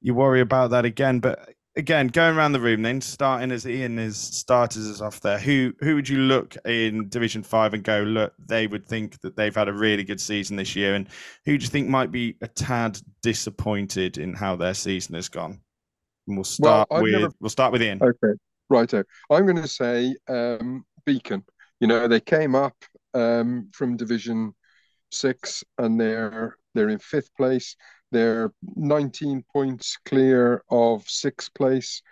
you 0.00 0.14
worry 0.14 0.40
about 0.40 0.70
that 0.70 0.84
again. 0.86 1.20
But 1.20 1.55
again, 1.76 2.08
going 2.08 2.36
around 2.36 2.52
the 2.52 2.60
room, 2.60 2.82
then 2.82 3.00
starting 3.00 3.52
as 3.52 3.66
Ian 3.66 3.98
is 3.98 4.16
starters 4.16 4.86
is 4.86 5.02
off 5.02 5.20
there. 5.20 5.38
Who 5.38 5.72
who 5.80 5.94
would 5.94 6.08
you 6.08 6.18
look 6.18 6.56
in 6.64 7.08
Division 7.08 7.42
Five 7.42 7.74
and 7.74 7.82
go 7.82 8.02
look? 8.02 8.32
They 8.38 8.66
would 8.66 8.86
think 8.86 9.20
that 9.20 9.36
they've 9.36 9.54
had 9.54 9.68
a 9.68 9.72
really 9.72 10.04
good 10.04 10.20
season 10.20 10.56
this 10.56 10.74
year, 10.74 10.94
and 10.94 11.08
who 11.44 11.56
do 11.58 11.64
you 11.64 11.68
think 11.68 11.88
might 11.88 12.10
be 12.10 12.36
a 12.40 12.48
tad 12.48 12.98
disappointed 13.22 14.18
in 14.18 14.34
how 14.34 14.56
their 14.56 14.74
season 14.74 15.14
has 15.14 15.28
gone? 15.28 15.60
And 16.26 16.36
we'll 16.36 16.44
start 16.44 16.88
well, 16.90 17.02
with 17.02 17.12
never... 17.12 17.32
we'll 17.40 17.50
start 17.50 17.72
with 17.72 17.82
Ian. 17.82 18.02
Okay, 18.02 18.34
righto. 18.68 19.04
I'm 19.30 19.44
going 19.44 19.62
to 19.62 19.68
say 19.68 20.16
um, 20.28 20.84
Beacon. 21.04 21.44
You 21.80 21.86
know, 21.86 22.08
they 22.08 22.20
came 22.20 22.54
up 22.54 22.76
um, 23.14 23.70
from 23.72 23.96
Division 23.96 24.54
Six, 25.10 25.62
and 25.78 26.00
they're 26.00 26.56
they're 26.74 26.88
in 26.88 26.98
fifth 26.98 27.34
place. 27.36 27.76
They're 28.12 28.52
19 28.76 29.44
points 29.52 29.98
clear 30.04 30.62
of 30.70 31.08
sixth 31.08 31.52
place. 31.54 32.02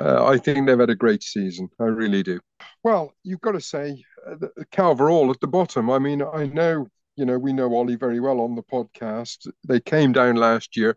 Uh, 0.00 0.24
I 0.26 0.38
think 0.38 0.66
they've 0.66 0.78
had 0.78 0.90
a 0.90 0.96
great 0.96 1.22
season. 1.22 1.68
I 1.80 1.84
really 1.84 2.22
do. 2.22 2.40
Well, 2.82 3.12
you've 3.22 3.40
got 3.40 3.52
to 3.52 3.60
say 3.60 4.02
uh, 4.26 4.46
Calverhall 4.72 5.30
at 5.30 5.40
the 5.40 5.46
bottom. 5.46 5.90
I 5.90 5.98
mean, 5.98 6.22
I 6.22 6.46
know, 6.46 6.88
you 7.16 7.24
know, 7.24 7.38
we 7.38 7.52
know 7.52 7.72
Ollie 7.74 7.96
very 7.96 8.20
well 8.20 8.40
on 8.40 8.54
the 8.54 8.62
podcast. 8.62 9.46
They 9.66 9.80
came 9.80 10.12
down 10.12 10.36
last 10.36 10.76
year. 10.76 10.96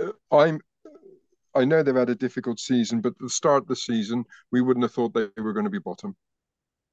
Uh, 0.00 0.12
I'm 0.30 0.60
I 1.54 1.64
know 1.64 1.82
they've 1.82 1.94
had 1.94 2.10
a 2.10 2.16
difficult 2.16 2.58
season, 2.58 3.00
but 3.00 3.10
at 3.10 3.18
the 3.20 3.30
start 3.30 3.62
of 3.62 3.68
the 3.68 3.76
season, 3.76 4.24
we 4.50 4.60
wouldn't 4.60 4.82
have 4.82 4.92
thought 4.92 5.14
they 5.14 5.28
were 5.40 5.52
going 5.52 5.64
to 5.64 5.70
be 5.70 5.78
bottom. 5.78 6.16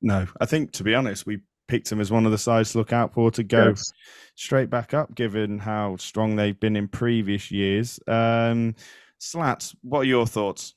No, 0.01 0.27
I 0.39 0.45
think 0.45 0.71
to 0.73 0.83
be 0.83 0.95
honest, 0.95 1.25
we 1.25 1.39
picked 1.67 1.89
them 1.89 2.01
as 2.01 2.11
one 2.11 2.25
of 2.25 2.31
the 2.31 2.37
sides 2.37 2.71
to 2.71 2.77
look 2.77 2.93
out 2.93 3.13
for 3.13 3.31
to 3.31 3.43
go 3.43 3.69
yes. 3.69 3.91
straight 4.35 4.69
back 4.69 4.93
up, 4.93 5.15
given 5.15 5.59
how 5.59 5.95
strong 5.97 6.35
they've 6.35 6.59
been 6.59 6.75
in 6.75 6.87
previous 6.87 7.51
years. 7.51 7.99
Um, 8.07 8.75
Slats, 9.17 9.75
what 9.81 9.99
are 9.99 10.05
your 10.05 10.25
thoughts? 10.25 10.75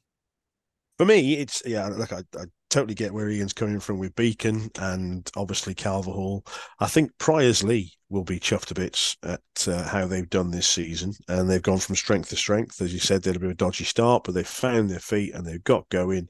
For 0.99 1.07
me, 1.07 1.35
it's 1.35 1.62
yeah, 1.66 1.89
look, 1.89 2.12
I, 2.12 2.22
I 2.39 2.45
totally 2.70 2.95
get 2.95 3.12
where 3.12 3.28
Ian's 3.28 3.53
coming 3.53 3.80
from 3.80 3.99
with 3.99 4.14
Beacon 4.14 4.70
and 4.78 5.28
obviously 5.37 5.74
Calverhall. 5.74 6.47
I 6.78 6.87
think 6.87 7.16
Priorslee 7.18 7.91
will 8.11 8.24
be 8.24 8.39
chuffed 8.39 8.70
a 8.70 8.74
bit 8.74 9.16
at 9.24 9.41
uh, 9.66 9.89
how 9.89 10.07
they've 10.07 10.28
done 10.28 10.51
this 10.51 10.68
season, 10.68 11.12
and 11.28 11.49
they've 11.49 11.62
gone 11.62 11.78
from 11.78 11.97
strength 11.97 12.28
to 12.28 12.37
strength. 12.37 12.80
As 12.80 12.93
you 12.93 13.01
said, 13.01 13.22
they 13.22 13.30
had 13.30 13.37
a 13.37 13.41
bit 13.41 13.47
of 13.47 13.53
a 13.53 13.57
dodgy 13.57 13.85
start, 13.85 14.24
but 14.24 14.35
they've 14.35 14.47
found 14.47 14.91
their 14.91 15.01
feet 15.01 15.35
and 15.35 15.47
they've 15.47 15.64
got 15.64 15.89
going, 15.89 16.28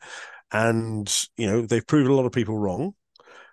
and 0.52 1.26
you 1.36 1.46
know 1.46 1.62
they've 1.66 1.86
proved 1.86 2.08
a 2.08 2.14
lot 2.14 2.26
of 2.26 2.32
people 2.32 2.56
wrong 2.58 2.94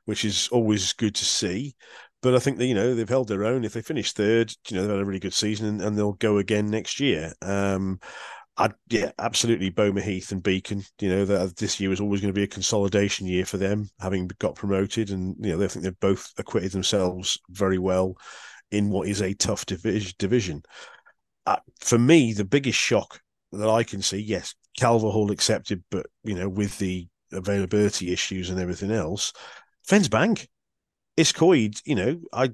which 0.05 0.25
is 0.25 0.47
always 0.51 0.93
good 0.93 1.15
to 1.15 1.25
see. 1.25 1.75
But 2.21 2.35
I 2.35 2.39
think 2.39 2.57
that 2.59 2.67
you 2.67 2.75
know 2.75 2.93
they've 2.93 3.09
held 3.09 3.27
their 3.27 3.45
own. 3.45 3.63
If 3.63 3.73
they 3.73 3.81
finish 3.81 4.13
third, 4.13 4.53
you 4.69 4.75
know 4.75 4.83
they've 4.83 4.91
had 4.91 5.01
a 5.01 5.05
really 5.05 5.19
good 5.19 5.33
season, 5.33 5.67
and, 5.67 5.81
and 5.81 5.97
they'll 5.97 6.13
go 6.13 6.37
again 6.37 6.69
next 6.69 6.99
year. 6.99 7.33
Um, 7.41 7.99
I 8.57 8.71
yeah, 8.89 9.11
absolutely. 9.17 9.71
Bomere 9.71 10.03
Heath 10.03 10.31
and 10.31 10.43
Beacon. 10.43 10.83
You 10.99 11.09
know 11.09 11.25
that 11.25 11.55
this 11.57 11.79
year 11.79 11.89
was 11.89 11.99
always 11.99 12.21
going 12.21 12.33
to 12.33 12.37
be 12.37 12.43
a 12.43 12.47
consolidation 12.47 13.25
year 13.25 13.45
for 13.45 13.57
them, 13.57 13.89
having 13.99 14.29
got 14.39 14.55
promoted, 14.55 15.09
and 15.09 15.35
you 15.39 15.51
know 15.51 15.57
they 15.57 15.67
think 15.67 15.83
they've 15.83 15.99
both 15.99 16.31
acquitted 16.37 16.71
themselves 16.71 17.39
very 17.49 17.79
well 17.79 18.15
in 18.69 18.89
what 18.89 19.07
is 19.07 19.21
a 19.21 19.33
tough 19.33 19.65
division. 19.65 20.13
Division. 20.19 20.63
Uh, 21.47 21.57
for 21.79 21.97
me, 21.97 22.33
the 22.33 22.45
biggest 22.45 22.77
shock 22.77 23.19
that 23.51 23.69
I 23.69 23.83
can 23.83 24.03
see, 24.03 24.19
yes, 24.19 24.53
Calverhall 24.79 25.31
accepted, 25.31 25.83
but 25.89 26.05
you 26.23 26.35
know 26.35 26.47
with 26.49 26.77
the 26.77 27.07
availability 27.31 28.11
issues 28.11 28.49
and 28.49 28.59
everything 28.59 28.91
else, 28.91 29.33
Fenns 29.91 30.09
Bank. 30.09 30.47
Iscoyd, 31.17 31.81
you 31.83 31.95
know, 31.95 32.21
I 32.31 32.51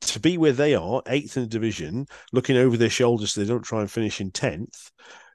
to 0.00 0.18
be 0.18 0.36
where 0.36 0.52
they 0.52 0.74
are, 0.74 1.02
eighth 1.06 1.36
in 1.36 1.44
the 1.44 1.48
division, 1.48 2.06
looking 2.32 2.56
over 2.56 2.76
their 2.76 2.90
shoulders 2.90 3.32
so 3.32 3.40
they 3.40 3.46
don't 3.46 3.62
try 3.62 3.80
and 3.80 3.90
finish 3.90 4.20
in 4.20 4.32
tenth, 4.32 4.90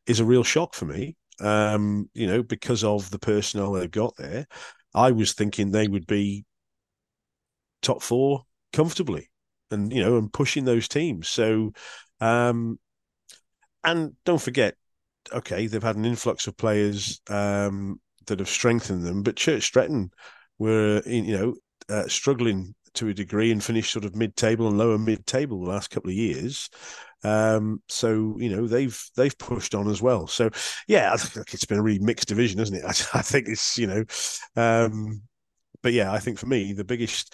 is 0.06 0.20
a 0.20 0.26
real 0.26 0.44
shock 0.44 0.74
for 0.74 0.84
me. 0.84 1.16
Um, 1.40 2.10
you 2.14 2.28
know, 2.28 2.44
because 2.44 2.84
of 2.84 3.10
the 3.10 3.20
personnel 3.20 3.72
they've 3.72 3.90
got 3.90 4.18
there. 4.18 4.46
I 4.94 5.12
was 5.12 5.32
thinking 5.32 5.72
they 5.72 5.88
would 5.88 6.06
be 6.06 6.44
top 7.82 8.02
four 8.02 8.44
comfortably 8.74 9.30
and 9.72 9.94
you 9.94 10.02
know 10.02 10.18
and 10.18 10.32
pushing 10.32 10.66
those 10.66 10.90
teams. 10.90 11.30
So 11.30 11.72
um 12.20 12.80
and 13.84 14.14
don't 14.26 14.42
forget, 14.42 14.76
okay, 15.32 15.68
they've 15.68 15.82
had 15.82 15.96
an 15.96 16.06
influx 16.06 16.48
of 16.48 16.58
players 16.58 17.22
um 17.30 18.02
that 18.28 18.40
have 18.40 18.50
strengthened 18.50 19.06
them, 19.06 19.24
but 19.24 19.38
Church 19.38 19.64
Stretton 19.64 20.12
were 20.60 21.02
you 21.06 21.38
know 21.38 21.56
uh, 21.90 22.08
struggling 22.08 22.74
to 22.96 23.10
a 23.10 23.14
degree 23.14 23.52
and 23.52 23.64
finished 23.64 23.92
sort 23.92 24.06
of 24.06 24.16
mid-table 24.16 24.68
and 24.68 24.78
lower 24.78 24.98
mid-table 24.98 25.60
the 25.60 25.70
last 25.70 25.90
couple 25.90 26.10
of 26.10 26.16
years. 26.16 26.70
Um, 27.24 27.82
so 27.90 28.36
you 28.40 28.50
know 28.50 28.68
they've 28.68 29.00
they've 29.16 29.38
pushed 29.38 29.74
on 29.74 29.90
as 29.90 30.02
well. 30.02 30.28
So 30.28 30.50
yeah, 30.88 31.12
I 31.12 31.18
think 31.18 31.54
it's 31.54 31.66
been 31.66 31.80
a 31.80 31.84
really 31.84 32.00
mixed 32.00 32.28
division, 32.28 32.60
isn't 32.60 32.76
it? 32.76 32.84
I, 32.86 33.20
I 33.20 33.22
think 33.22 33.48
it's 33.48 33.78
you 33.78 33.88
know, 33.88 34.06
um, 34.56 35.22
but 35.82 35.94
yeah, 35.94 36.12
I 36.12 36.20
think 36.20 36.38
for 36.38 36.46
me 36.46 36.74
the 36.74 36.84
biggest, 36.84 37.34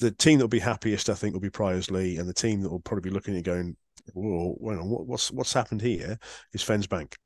the 0.00 0.10
team 0.10 0.38
that'll 0.38 0.48
be 0.48 0.58
happiest, 0.58 1.08
I 1.08 1.14
think, 1.14 1.34
will 1.34 1.40
be 1.40 1.50
Priorslee, 1.50 2.18
and 2.18 2.28
the 2.28 2.34
team 2.34 2.62
that 2.62 2.70
will 2.70 2.80
probably 2.80 3.10
be 3.10 3.14
looking 3.14 3.36
at 3.36 3.44
going, 3.44 3.76
whoa, 4.12 4.56
what's 4.58 5.30
what's 5.30 5.52
happened 5.52 5.82
here 5.82 6.18
is 6.52 6.62
Fenns 6.62 6.88
Bank. 6.88 7.16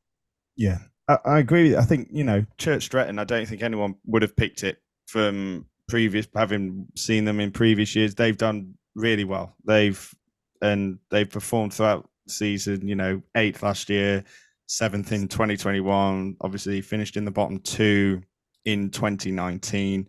Yeah, 0.54 0.78
I, 1.08 1.18
I 1.24 1.38
agree. 1.38 1.76
I 1.76 1.82
think 1.82 2.08
you 2.10 2.24
know 2.24 2.44
Church 2.58 2.84
Stretton. 2.84 3.18
I 3.18 3.24
don't 3.24 3.46
think 3.46 3.62
anyone 3.62 3.94
would 4.04 4.20
have 4.20 4.36
picked 4.36 4.64
it 4.64 4.81
from 5.06 5.66
previous 5.88 6.26
having 6.34 6.86
seen 6.96 7.24
them 7.24 7.40
in 7.40 7.50
previous 7.50 7.94
years, 7.94 8.14
they've 8.14 8.36
done 8.36 8.74
really 8.94 9.24
well. 9.24 9.54
They've 9.64 10.14
and 10.60 10.98
they've 11.10 11.28
performed 11.28 11.74
throughout 11.74 12.08
season. 12.28 12.86
You 12.86 12.94
know, 12.94 13.22
eighth 13.36 13.62
last 13.62 13.90
year, 13.90 14.24
seventh 14.66 15.12
in 15.12 15.28
2021. 15.28 16.36
Obviously, 16.40 16.80
finished 16.80 17.16
in 17.16 17.24
the 17.24 17.30
bottom 17.30 17.58
two 17.60 18.22
in 18.64 18.90
2019. 18.90 20.06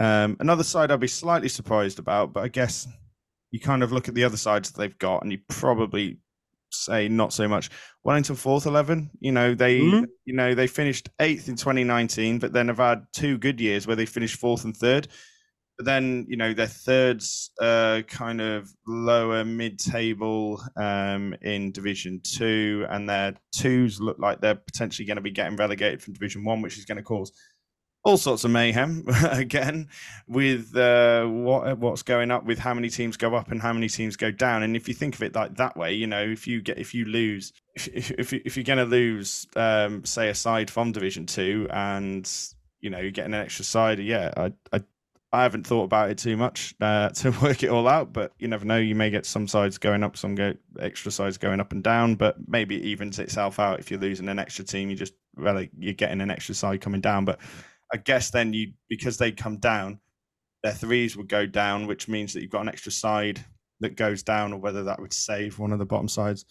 Um, 0.00 0.36
another 0.40 0.64
side 0.64 0.90
I'd 0.90 1.00
be 1.00 1.06
slightly 1.06 1.48
surprised 1.48 1.98
about, 1.98 2.32
but 2.32 2.42
I 2.42 2.48
guess 2.48 2.88
you 3.50 3.60
kind 3.60 3.84
of 3.84 3.92
look 3.92 4.08
at 4.08 4.14
the 4.14 4.24
other 4.24 4.36
sides 4.36 4.70
that 4.70 4.80
they've 4.80 4.98
got, 4.98 5.22
and 5.22 5.30
you 5.30 5.38
probably 5.48 6.18
say 6.74 7.08
not 7.08 7.32
so 7.32 7.48
much. 7.48 7.70
Wellington 8.02 8.36
fourth 8.36 8.66
eleven. 8.66 9.10
You 9.20 9.32
know 9.32 9.54
they 9.54 9.80
mm-hmm. 9.80 10.04
you 10.24 10.34
know 10.34 10.54
they 10.54 10.66
finished 10.66 11.08
eighth 11.20 11.48
in 11.48 11.56
2019, 11.56 12.38
but 12.38 12.52
then 12.52 12.68
have 12.68 12.78
had 12.78 13.06
two 13.12 13.38
good 13.38 13.60
years 13.60 13.86
where 13.86 13.96
they 13.96 14.06
finished 14.06 14.36
fourth 14.36 14.64
and 14.64 14.76
third. 14.76 15.08
But 15.76 15.86
then 15.86 16.26
you 16.28 16.36
know 16.36 16.52
their 16.54 16.68
thirds 16.68 17.50
uh, 17.60 18.02
kind 18.06 18.40
of 18.40 18.70
lower 18.86 19.44
mid 19.44 19.78
table 19.78 20.62
um, 20.76 21.34
in 21.42 21.72
Division 21.72 22.20
Two, 22.22 22.86
and 22.90 23.08
their 23.08 23.34
twos 23.52 24.00
look 24.00 24.18
like 24.18 24.40
they're 24.40 24.54
potentially 24.54 25.06
going 25.06 25.16
to 25.16 25.22
be 25.22 25.30
getting 25.30 25.56
relegated 25.56 26.02
from 26.02 26.14
Division 26.14 26.44
One, 26.44 26.62
which 26.62 26.78
is 26.78 26.84
going 26.84 26.98
to 26.98 27.02
cause 27.02 27.32
all 28.04 28.18
sorts 28.18 28.44
of 28.44 28.50
mayhem 28.50 29.04
again 29.30 29.88
with 30.28 30.76
uh, 30.76 31.24
what 31.24 31.78
what's 31.78 32.02
going 32.02 32.30
up 32.30 32.44
with 32.44 32.58
how 32.58 32.74
many 32.74 32.90
teams 32.90 33.16
go 33.16 33.34
up 33.34 33.50
and 33.50 33.60
how 33.60 33.72
many 33.72 33.88
teams 33.88 34.16
go 34.16 34.30
down. 34.30 34.62
And 34.62 34.76
if 34.76 34.86
you 34.88 34.94
think 34.94 35.14
of 35.14 35.22
it 35.22 35.34
like 35.34 35.56
that 35.56 35.76
way, 35.76 35.94
you 35.94 36.06
know, 36.06 36.22
if 36.22 36.46
you 36.46 36.60
get 36.60 36.78
if 36.78 36.94
you 36.94 37.06
lose, 37.06 37.52
if 37.74 38.10
if, 38.12 38.32
if 38.32 38.56
you're 38.56 38.64
going 38.64 38.78
to 38.78 38.84
lose, 38.84 39.46
um, 39.56 40.04
say 40.04 40.28
aside 40.28 40.70
from 40.70 40.92
Division 40.92 41.26
Two, 41.26 41.66
and 41.70 42.30
you 42.80 42.90
know, 42.90 42.98
you 42.98 43.10
get 43.10 43.24
an 43.24 43.34
extra 43.34 43.64
side, 43.64 43.98
yeah, 43.98 44.30
I 44.36 44.52
I 44.72 44.82
I 45.32 45.42
haven't 45.42 45.66
thought 45.66 45.84
about 45.84 46.10
it 46.10 46.18
too 46.18 46.36
much 46.36 46.74
uh, 46.82 47.08
to 47.14 47.30
work 47.42 47.62
it 47.62 47.70
all 47.70 47.88
out, 47.88 48.12
but 48.12 48.32
you 48.38 48.48
never 48.48 48.66
know. 48.66 48.76
You 48.76 48.94
may 48.94 49.08
get 49.08 49.24
some 49.24 49.48
sides 49.48 49.78
going 49.78 50.02
up, 50.02 50.18
some 50.18 50.34
go 50.34 50.52
extra 50.78 51.10
sides 51.10 51.38
going 51.38 51.58
up 51.58 51.72
and 51.72 51.82
down, 51.82 52.16
but 52.16 52.36
maybe 52.46 52.76
it 52.76 52.84
evens 52.84 53.18
itself 53.18 53.58
out. 53.58 53.80
If 53.80 53.90
you're 53.90 54.00
losing 54.00 54.28
an 54.28 54.38
extra 54.38 54.64
team, 54.64 54.90
you 54.90 54.96
just 54.96 55.14
well, 55.36 55.64
you're 55.78 55.94
getting 55.94 56.20
an 56.20 56.30
extra 56.30 56.54
side 56.54 56.82
coming 56.82 57.00
down. 57.00 57.24
But 57.24 57.40
I 57.92 57.98
guess 57.98 58.30
then 58.30 58.52
you 58.52 58.72
because 58.88 59.18
they 59.18 59.32
come 59.32 59.58
down, 59.58 60.00
their 60.62 60.72
threes 60.72 61.16
would 61.16 61.28
go 61.28 61.46
down, 61.46 61.86
which 61.86 62.08
means 62.08 62.32
that 62.32 62.42
you've 62.42 62.50
got 62.50 62.62
an 62.62 62.68
extra 62.68 62.92
side 62.92 63.44
that 63.80 63.96
goes 63.96 64.22
down, 64.22 64.52
or 64.52 64.58
whether 64.58 64.84
that 64.84 65.00
would 65.00 65.12
save 65.12 65.58
one 65.58 65.72
of 65.72 65.78
the 65.78 65.86
bottom 65.86 66.08
sides 66.08 66.44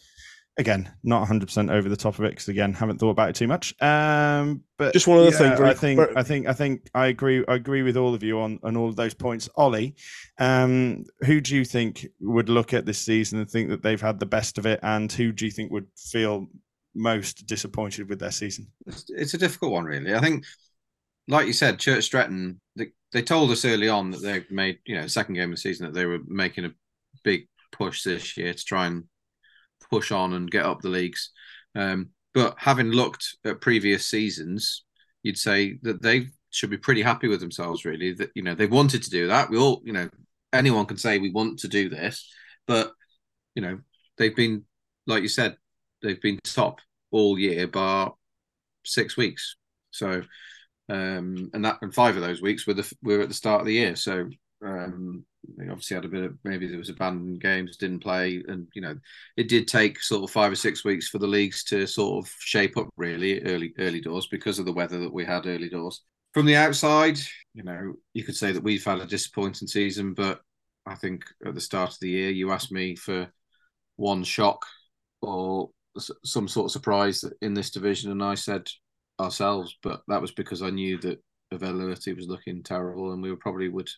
again, 0.57 0.91
not 1.03 1.27
100% 1.27 1.71
over 1.71 1.89
the 1.89 1.97
top 1.97 2.19
of 2.19 2.25
it 2.25 2.31
because 2.31 2.47
again, 2.47 2.73
haven't 2.73 2.99
thought 2.99 3.09
about 3.09 3.29
it 3.29 3.36
too 3.36 3.47
much. 3.47 3.73
Um, 3.81 4.63
but 4.77 4.93
just 4.93 5.07
one 5.07 5.19
other 5.19 5.31
yeah, 5.31 5.55
thing. 5.55 5.65
I 5.65 5.73
think. 5.73 5.99
I 6.15 6.23
think, 6.23 6.47
I 6.47 6.53
think, 6.53 6.89
I 6.93 7.07
agree. 7.07 7.43
I 7.47 7.55
agree 7.55 7.81
with 7.81 7.97
all 7.97 8.13
of 8.13 8.23
you 8.23 8.39
on 8.39 8.59
on 8.63 8.77
all 8.77 8.89
of 8.89 8.95
those 8.95 9.13
points. 9.13 9.49
Ollie, 9.55 9.95
um, 10.39 11.05
who 11.25 11.41
do 11.41 11.55
you 11.55 11.65
think 11.65 12.07
would 12.19 12.49
look 12.49 12.73
at 12.73 12.86
this 12.86 12.99
season 12.99 13.39
and 13.39 13.49
think 13.49 13.69
that 13.69 13.81
they've 13.81 14.01
had 14.01 14.19
the 14.19 14.25
best 14.25 14.57
of 14.57 14.65
it, 14.65 14.79
and 14.84 15.11
who 15.11 15.31
do 15.31 15.45
you 15.45 15.51
think 15.51 15.71
would 15.71 15.88
feel 15.97 16.47
most 16.95 17.47
disappointed 17.47 18.07
with 18.09 18.19
their 18.19 18.31
season? 18.31 18.67
It's 18.86 19.34
a 19.34 19.38
difficult 19.38 19.71
one, 19.71 19.86
really. 19.86 20.13
I 20.13 20.19
think, 20.19 20.45
like 21.28 21.47
you 21.47 21.53
said, 21.53 21.80
Church 21.80 22.05
Stretton. 22.05 22.59
They, 22.76 22.91
they 23.11 23.21
told 23.21 23.51
us 23.51 23.65
early 23.65 23.89
on 23.89 24.11
that 24.11 24.21
they 24.21 24.43
made, 24.49 24.80
you 24.86 24.95
know, 24.95 25.07
second 25.07 25.36
game 25.36 25.49
of 25.49 25.55
the 25.55 25.61
season 25.61 25.86
that 25.86 25.93
they 25.93 26.05
were 26.05 26.19
making 26.28 26.65
a 26.65 26.74
big 27.24 27.47
push 27.71 28.03
this 28.03 28.38
year 28.38 28.53
to 28.53 28.65
try 28.65 28.88
and 28.88 29.03
push 29.89 30.11
on 30.11 30.34
and 30.34 30.51
get 30.51 30.65
up 30.65 30.82
the 30.82 30.89
leagues. 30.89 31.32
Um, 31.76 32.09
but 32.34 32.55
having 32.57 32.88
looked 32.88 33.38
at 33.45 33.61
previous 33.61 34.05
seasons, 34.05 34.86
you'd 35.21 35.38
say 35.38 35.78
that 35.84 36.01
they 36.01 36.28
should 36.49 36.69
be 36.69 36.78
pretty 36.78 37.01
happy 37.01 37.28
with 37.28 37.39
themselves. 37.39 37.86
Really, 37.86 38.13
that 38.13 38.32
you 38.36 38.43
know 38.43 38.55
they 38.55 38.65
wanted 38.65 39.03
to 39.03 39.09
do 39.09 39.28
that. 39.28 39.49
We 39.49 39.57
all, 39.57 39.82
you 39.86 39.93
know, 39.93 40.09
anyone 40.51 40.86
can 40.86 40.97
say 40.97 41.19
we 41.19 41.32
want 41.32 41.59
to 41.59 41.67
do 41.67 41.89
this, 41.89 42.30
but 42.67 42.91
you 43.55 43.61
know 43.61 43.80
they've 44.17 44.36
been, 44.36 44.65
like 45.05 45.21
you 45.21 45.30
said, 45.30 45.57
they've 46.01 46.21
been 46.21 46.39
top 46.43 46.80
all 47.11 47.38
year, 47.38 47.67
bar 47.67 48.13
six 48.84 49.15
weeks. 49.15 49.55
So, 49.91 50.24
um, 50.89 51.49
and 51.53 51.63
that 51.65 51.77
and 51.81 51.93
five 51.93 52.15
of 52.15 52.21
those 52.21 52.41
weeks 52.41 52.67
were 52.67 52.73
the 52.73 52.91
were 53.01 53.21
at 53.21 53.29
the 53.29 53.34
start 53.34 53.61
of 53.61 53.67
the 53.67 53.73
year. 53.73 53.95
So 53.95 54.29
um, 54.65 55.25
they 55.57 55.67
obviously 55.69 55.95
had 55.95 56.05
a 56.05 56.09
bit 56.09 56.23
of 56.23 56.38
maybe 56.43 56.67
there 56.67 56.77
was 56.77 56.89
abandoned 56.89 57.41
games, 57.41 57.77
didn't 57.77 58.03
play, 58.03 58.43
and 58.47 58.67
you 58.73 58.81
know 58.81 58.97
it 59.38 59.49
did 59.49 59.67
take 59.67 60.01
sort 60.01 60.23
of 60.23 60.31
five 60.31 60.51
or 60.51 60.55
six 60.55 60.84
weeks 60.84 61.09
for 61.09 61.19
the 61.19 61.27
leagues 61.27 61.63
to 61.65 61.88
sort 61.88 62.25
of 62.25 62.34
shape 62.39 62.77
up 62.77 62.89
really 62.97 63.41
early 63.43 63.73
early 63.79 64.01
doors 64.01 64.27
because 64.27 64.59
of 64.59 64.65
the 64.65 64.73
weather 64.73 64.99
that 64.99 65.13
we 65.13 65.25
had 65.25 65.45
early 65.45 65.69
doors. 65.69 66.01
From 66.34 66.45
the 66.45 66.55
outside, 66.55 67.19
you 67.53 67.63
know, 67.63 67.93
you 68.13 68.23
could 68.23 68.36
say 68.36 68.51
that 68.51 68.63
we've 68.63 68.84
had 68.84 68.99
a 68.99 69.05
disappointing 69.05 69.67
season, 69.67 70.13
but 70.13 70.41
I 70.86 70.95
think 70.95 71.23
at 71.45 71.53
the 71.53 71.61
start 71.61 71.91
of 71.91 71.99
the 71.99 72.09
year, 72.09 72.31
you 72.31 72.51
asked 72.51 72.71
me 72.71 72.95
for 72.95 73.31
one 73.97 74.23
shock 74.23 74.65
or 75.21 75.69
some 75.97 76.47
sort 76.47 76.65
of 76.65 76.71
surprise 76.71 77.23
in 77.41 77.53
this 77.53 77.69
division, 77.69 78.11
and 78.11 78.23
I 78.23 78.36
said 78.36 78.67
ourselves, 79.24 79.78
but 79.82 80.01
that 80.07 80.21
was 80.21 80.32
because 80.32 80.61
I 80.61 80.69
knew 80.69 80.97
that 80.99 81.24
availability 81.51 82.13
was 82.13 82.28
looking 82.28 82.63
terrible, 82.63 83.11
and 83.11 83.21
we 83.21 83.36
probably 83.36 83.69
would 83.69 83.89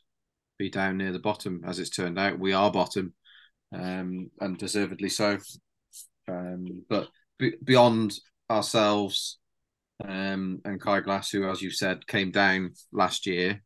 be 0.57 0.69
down 0.69 0.97
near 0.97 1.11
the 1.11 1.19
bottom. 1.19 1.61
As 1.65 1.80
it's 1.80 1.89
turned 1.89 2.19
out, 2.19 2.39
we 2.39 2.53
are 2.53 2.71
bottom, 2.71 3.13
um, 3.73 4.30
and 4.39 4.57
deservedly 4.57 5.09
so. 5.09 5.38
Um, 6.28 6.84
but 6.89 7.09
b- 7.38 7.57
beyond 7.63 8.13
ourselves 8.49 9.39
um, 10.03 10.61
and 10.65 10.82
Kai 10.82 11.01
Glass, 11.01 11.30
who, 11.32 11.49
as 11.49 11.61
you 11.61 11.71
said, 11.71 12.07
came 12.07 12.32
down 12.32 12.73
last 12.91 13.26
year, 13.26 13.61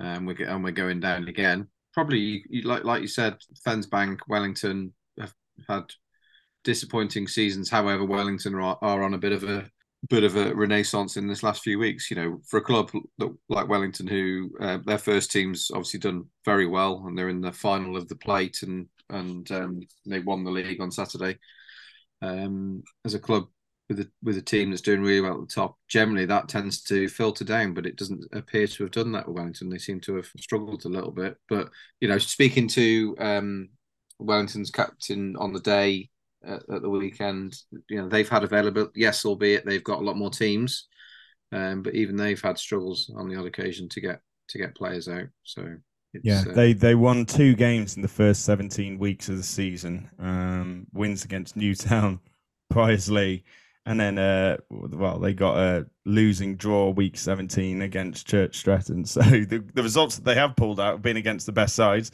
um, 0.00 0.26
we're, 0.26 0.42
and 0.46 0.64
we're 0.64 0.72
going 0.72 1.00
down 1.00 1.28
again. 1.28 1.68
Probably, 1.92 2.44
like 2.64 2.84
like 2.84 3.02
you 3.02 3.08
said, 3.08 3.36
Fenns 3.66 3.88
Bank, 3.88 4.20
Wellington 4.28 4.92
have 5.20 5.32
had 5.68 5.84
disappointing 6.64 7.28
seasons. 7.28 7.70
However, 7.70 8.04
Wellington 8.04 8.54
are, 8.56 8.78
are 8.82 9.02
on 9.02 9.14
a 9.14 9.18
bit 9.18 9.32
of 9.32 9.44
a 9.44 9.70
bit 10.08 10.24
of 10.24 10.36
a 10.36 10.54
renaissance 10.54 11.16
in 11.16 11.26
this 11.26 11.42
last 11.42 11.62
few 11.62 11.78
weeks. 11.78 12.10
You 12.10 12.16
know, 12.16 12.40
for 12.48 12.58
a 12.58 12.62
club 12.62 12.90
like 13.48 13.68
Wellington, 13.68 14.06
who 14.06 14.50
uh, 14.60 14.78
their 14.84 14.98
first 14.98 15.30
team's 15.30 15.70
obviously 15.70 16.00
done 16.00 16.24
very 16.44 16.66
well, 16.66 17.04
and 17.06 17.16
they're 17.16 17.28
in 17.28 17.40
the 17.40 17.52
final 17.52 17.96
of 17.96 18.08
the 18.08 18.16
plate, 18.16 18.62
and 18.62 18.86
and 19.10 19.50
um, 19.52 19.80
they 20.06 20.20
won 20.20 20.44
the 20.44 20.50
league 20.50 20.80
on 20.80 20.90
Saturday. 20.90 21.38
Um, 22.22 22.82
as 23.04 23.14
a 23.14 23.18
club 23.18 23.44
with 23.88 24.00
a 24.00 24.10
with 24.22 24.38
a 24.38 24.42
team 24.42 24.70
that's 24.70 24.82
doing 24.82 25.02
really 25.02 25.20
well 25.20 25.42
at 25.42 25.48
the 25.48 25.54
top, 25.54 25.76
generally 25.88 26.26
that 26.26 26.48
tends 26.48 26.82
to 26.84 27.08
filter 27.08 27.44
down, 27.44 27.74
but 27.74 27.86
it 27.86 27.96
doesn't 27.96 28.24
appear 28.32 28.66
to 28.66 28.84
have 28.84 28.92
done 28.92 29.12
that 29.12 29.26
with 29.26 29.36
Wellington. 29.36 29.68
They 29.68 29.78
seem 29.78 30.00
to 30.02 30.16
have 30.16 30.26
struggled 30.38 30.84
a 30.84 30.88
little 30.88 31.12
bit. 31.12 31.36
But 31.48 31.70
you 32.00 32.08
know, 32.08 32.18
speaking 32.18 32.68
to 32.68 33.14
um, 33.18 33.68
Wellington's 34.18 34.70
captain 34.70 35.36
on 35.36 35.52
the 35.52 35.60
day 35.60 36.10
at, 36.46 36.62
at, 36.74 36.82
the 36.82 36.88
weekend. 36.88 37.56
You 37.88 38.02
know, 38.02 38.08
they've 38.08 38.28
had 38.28 38.44
available, 38.44 38.90
yes, 38.94 39.24
albeit 39.24 39.64
they've 39.64 39.84
got 39.84 40.00
a 40.00 40.04
lot 40.04 40.16
more 40.16 40.30
teams, 40.30 40.88
um, 41.52 41.82
but 41.82 41.94
even 41.94 42.16
they've 42.16 42.40
had 42.40 42.58
struggles 42.58 43.10
on 43.16 43.28
the 43.28 43.36
odd 43.36 43.46
occasion 43.46 43.88
to 43.90 44.00
get 44.00 44.20
to 44.48 44.58
get 44.58 44.74
players 44.74 45.08
out. 45.08 45.28
So 45.42 45.76
yeah, 46.22 46.44
uh, 46.48 46.52
they 46.52 46.72
they 46.72 46.94
won 46.94 47.26
two 47.26 47.54
games 47.54 47.96
in 47.96 48.02
the 48.02 48.08
first 48.08 48.44
seventeen 48.44 48.98
weeks 48.98 49.28
of 49.28 49.36
the 49.36 49.42
season. 49.42 50.08
Um, 50.18 50.86
wins 50.92 51.24
against 51.24 51.56
Newtown, 51.56 52.20
Priorslee, 52.72 53.42
and 53.86 53.98
then 53.98 54.18
uh, 54.18 54.58
well, 54.70 55.18
they 55.18 55.34
got 55.34 55.58
a 55.58 55.86
losing 56.04 56.56
draw 56.56 56.90
week 56.90 57.16
seventeen 57.16 57.82
against 57.82 58.26
Church 58.26 58.56
Stretton. 58.56 59.04
So 59.14 59.22
the, 59.22 59.64
the 59.74 59.82
results 59.82 60.16
that 60.16 60.24
they 60.24 60.34
have 60.34 60.56
pulled 60.56 60.80
out 60.80 60.92
have 60.92 61.02
been 61.02 61.16
against 61.16 61.46
the 61.46 61.52
best 61.52 61.74
sides. 61.74 62.10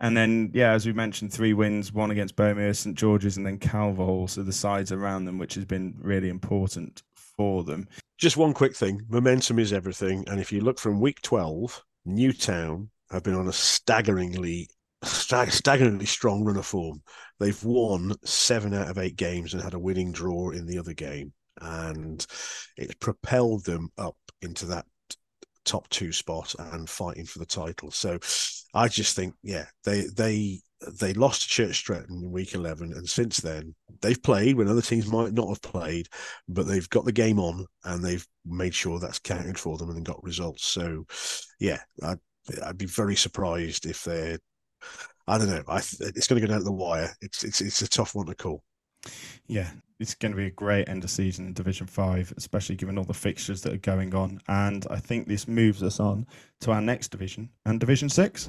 And 0.00 0.16
then, 0.16 0.50
yeah, 0.54 0.72
as 0.72 0.86
we 0.86 0.92
mentioned, 0.92 1.32
three 1.32 1.52
wins, 1.52 1.92
one 1.92 2.10
against 2.10 2.36
Boroughmuir, 2.36 2.74
St 2.74 2.96
George's, 2.96 3.36
and 3.36 3.44
then 3.44 3.58
Calvo. 3.58 4.26
So 4.26 4.42
the 4.42 4.52
sides 4.52 4.92
around 4.92 5.26
them, 5.26 5.38
which 5.38 5.54
has 5.54 5.66
been 5.66 5.94
really 5.98 6.30
important 6.30 7.02
for 7.14 7.64
them. 7.64 7.86
Just 8.18 8.36
one 8.36 8.54
quick 8.54 8.74
thing 8.74 9.02
momentum 9.08 9.58
is 9.58 9.72
everything. 9.72 10.24
And 10.28 10.40
if 10.40 10.52
you 10.52 10.62
look 10.62 10.78
from 10.78 11.00
week 11.00 11.20
12, 11.22 11.82
Newtown 12.06 12.88
have 13.10 13.22
been 13.22 13.34
on 13.34 13.48
a 13.48 13.52
staggeringly 13.52 14.68
staggeringly 15.02 16.06
strong 16.06 16.44
run 16.44 16.56
of 16.56 16.66
form. 16.66 17.02
They've 17.38 17.64
won 17.64 18.12
seven 18.24 18.74
out 18.74 18.88
of 18.88 18.98
eight 18.98 19.16
games 19.16 19.54
and 19.54 19.62
had 19.62 19.74
a 19.74 19.78
winning 19.78 20.12
draw 20.12 20.50
in 20.50 20.66
the 20.66 20.78
other 20.78 20.92
game, 20.92 21.32
and 21.60 22.24
it's 22.76 22.94
propelled 22.94 23.64
them 23.64 23.88
up 23.96 24.16
into 24.42 24.66
that 24.66 24.84
top 25.64 25.88
two 25.88 26.12
spot 26.12 26.54
and 26.58 26.88
fighting 26.88 27.24
for 27.24 27.38
the 27.38 27.46
title. 27.46 27.90
So 27.90 28.18
I 28.74 28.88
just 28.88 29.16
think, 29.16 29.34
yeah, 29.42 29.66
they 29.84 30.04
they 30.16 30.60
they 30.98 31.12
lost 31.12 31.42
to 31.42 31.48
Church 31.48 31.76
Stretton 31.76 32.22
in 32.22 32.30
week 32.30 32.54
11 32.54 32.92
and 32.94 33.08
since 33.08 33.38
then 33.38 33.74
they've 34.00 34.22
played 34.22 34.56
when 34.56 34.68
other 34.68 34.80
teams 34.80 35.06
might 35.06 35.34
not 35.34 35.48
have 35.48 35.60
played 35.60 36.08
but 36.48 36.66
they've 36.66 36.88
got 36.88 37.04
the 37.04 37.12
game 37.12 37.38
on 37.38 37.66
and 37.84 38.02
they've 38.02 38.26
made 38.46 38.74
sure 38.74 38.98
that's 38.98 39.18
counted 39.18 39.58
for 39.58 39.76
them 39.76 39.90
and 39.90 40.06
got 40.06 40.22
results. 40.24 40.64
So 40.64 41.04
yeah 41.58 41.80
I'd, 42.02 42.18
I'd 42.64 42.78
be 42.78 42.86
very 42.86 43.14
surprised 43.14 43.84
if 43.84 44.04
they're 44.04 44.38
I 45.26 45.36
don't 45.36 45.50
know 45.50 45.62
I, 45.68 45.78
it's 45.78 46.26
going 46.26 46.40
to 46.40 46.46
go 46.46 46.50
down 46.50 46.60
to 46.60 46.64
the 46.64 46.72
wire. 46.72 47.14
It's 47.20 47.44
it's 47.44 47.60
it's 47.60 47.82
a 47.82 47.88
tough 47.88 48.14
one 48.14 48.26
to 48.26 48.34
call 48.34 48.62
yeah, 49.46 49.70
it's 49.98 50.14
going 50.14 50.32
to 50.32 50.36
be 50.36 50.46
a 50.46 50.50
great 50.50 50.88
end 50.88 51.04
of 51.04 51.10
season 51.10 51.46
in 51.46 51.52
Division 51.52 51.86
5, 51.86 52.34
especially 52.36 52.76
given 52.76 52.96
all 52.96 53.04
the 53.04 53.14
fixtures 53.14 53.62
that 53.62 53.72
are 53.72 53.78
going 53.78 54.14
on. 54.14 54.40
And 54.48 54.86
I 54.90 54.96
think 54.96 55.28
this 55.28 55.46
moves 55.46 55.82
us 55.82 56.00
on 56.00 56.26
to 56.60 56.72
our 56.72 56.80
next 56.80 57.08
division 57.08 57.50
and 57.66 57.78
Division 57.78 58.08
6. 58.08 58.48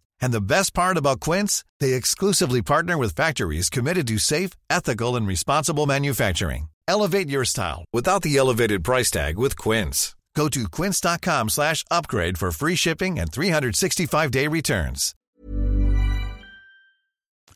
And 0.21 0.31
the 0.31 0.41
best 0.41 0.73
part 0.73 0.97
about 0.97 1.19
Quince, 1.19 1.63
they 1.79 1.93
exclusively 1.93 2.61
partner 2.61 2.97
with 2.97 3.15
factories 3.15 3.69
committed 3.69 4.07
to 4.07 4.17
safe, 4.19 4.51
ethical 4.69 5.15
and 5.15 5.27
responsible 5.27 5.85
manufacturing. 5.85 6.69
Elevate 6.87 7.29
your 7.29 7.45
style 7.45 7.83
without 7.91 8.21
the 8.21 8.37
elevated 8.37 8.83
price 8.83 9.11
tag 9.11 9.37
with 9.37 9.57
Quince. 9.57 10.15
Go 10.35 10.47
to 10.49 10.63
quince.com/upgrade 10.77 12.37
for 12.37 12.51
free 12.51 12.77
shipping 12.77 13.19
and 13.19 13.29
365-day 13.31 14.47
returns. 14.47 15.13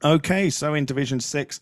Okay, 0.03 0.49
so 0.49 0.74
in 0.74 0.86
Division 0.86 1.20
6, 1.22 1.59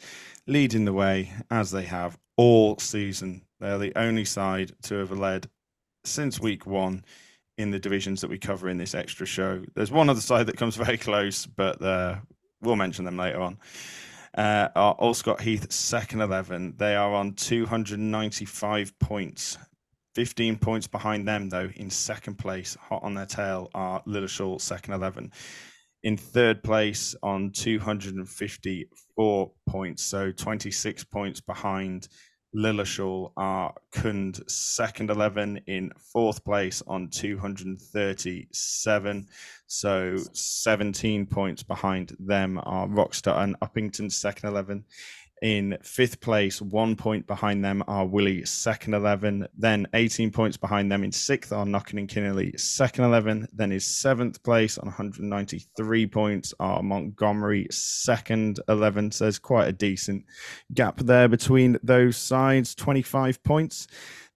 leading 0.47 0.85
the 0.85 0.93
way 0.93 1.31
as 1.51 1.71
they 1.71 1.83
have 1.83 2.17
all 2.35 2.79
season 2.79 3.43
They're 3.59 3.77
the 3.77 3.97
only 3.97 4.25
side 4.25 4.73
to 4.83 4.95
have 4.95 5.11
led 5.11 5.49
since 6.03 6.39
week 6.39 6.65
one 6.65 7.05
in 7.57 7.71
the 7.71 7.79
divisions 7.79 8.21
that 8.21 8.29
we 8.29 8.37
cover 8.37 8.69
in 8.69 8.77
this 8.77 8.95
extra 8.95 9.25
show. 9.25 9.63
There's 9.75 9.91
one 9.91 10.09
other 10.09 10.21
side 10.21 10.47
that 10.47 10.57
comes 10.57 10.75
very 10.75 10.97
close, 10.97 11.45
but 11.45 11.81
uh, 11.81 12.17
we'll 12.61 12.75
mention 12.75 13.05
them 13.05 13.17
later 13.17 13.41
on. 13.41 13.57
Uh, 14.35 14.67
are 14.75 14.97
Allscott 14.97 15.41
Heath 15.41 15.71
second 15.71 16.21
11. 16.21 16.75
They 16.77 16.95
are 16.95 17.13
on 17.13 17.33
295 17.33 18.97
points. 18.99 19.57
15 20.15 20.57
points 20.57 20.87
behind 20.87 21.27
them, 21.27 21.49
though, 21.49 21.69
in 21.75 21.89
second 21.89 22.35
place, 22.35 22.77
hot 22.79 23.03
on 23.03 23.15
their 23.15 23.25
tail, 23.25 23.69
are 23.73 24.01
Lilleshall, 24.03 24.61
second 24.61 24.93
11. 24.93 25.31
In 26.03 26.17
third 26.17 26.63
place 26.63 27.15
on 27.23 27.51
254 27.51 29.51
points, 29.67 30.03
so 30.03 30.31
26 30.31 31.03
points 31.05 31.41
behind 31.41 32.07
Lilleshall 32.55 33.31
are 33.35 33.73
Kund 33.91 34.47
second 34.49 35.09
11 35.09 35.61
in 35.65 35.91
fourth 35.97 36.45
place 36.45 36.83
on 36.85 37.09
237. 37.09 39.27
So 39.65 40.17
17 40.33 41.25
points 41.25 41.63
behind 41.63 42.15
them 42.19 42.59
are 42.63 42.87
Wroxeter 42.87 43.31
and 43.31 43.59
Uppington 43.61 44.11
second 44.11 44.49
11 44.49 44.85
in 45.43 45.77
fifth 45.83 46.21
place. 46.21 46.61
One 46.61 46.95
point 46.95 47.27
behind 47.27 47.63
them 47.63 47.83
are 47.89 48.05
Willey, 48.05 48.45
second 48.45 48.93
11. 48.93 49.45
Then 49.57 49.85
18 49.93 50.31
points 50.31 50.55
behind 50.55 50.89
them 50.89 51.03
in 51.03 51.11
sixth 51.11 51.51
are 51.51 51.65
Knockin 51.65 51.99
and 51.99 52.07
Kinnerley, 52.07 52.57
second 52.57 53.03
11. 53.03 53.49
Then 53.51 53.73
is 53.73 53.85
seventh 53.85 54.41
place 54.41 54.77
on 54.77 54.87
193 54.87 56.07
points 56.07 56.53
are 56.61 56.81
Montgomery, 56.81 57.67
second 57.71 58.61
11. 58.69 59.11
So 59.11 59.25
there's 59.25 59.37
quite 59.37 59.67
a 59.67 59.73
decent 59.73 60.23
gap 60.73 60.97
there 60.99 61.27
between 61.27 61.77
those 61.83 62.15
sides, 62.15 62.73
25 62.73 63.43
points. 63.43 63.87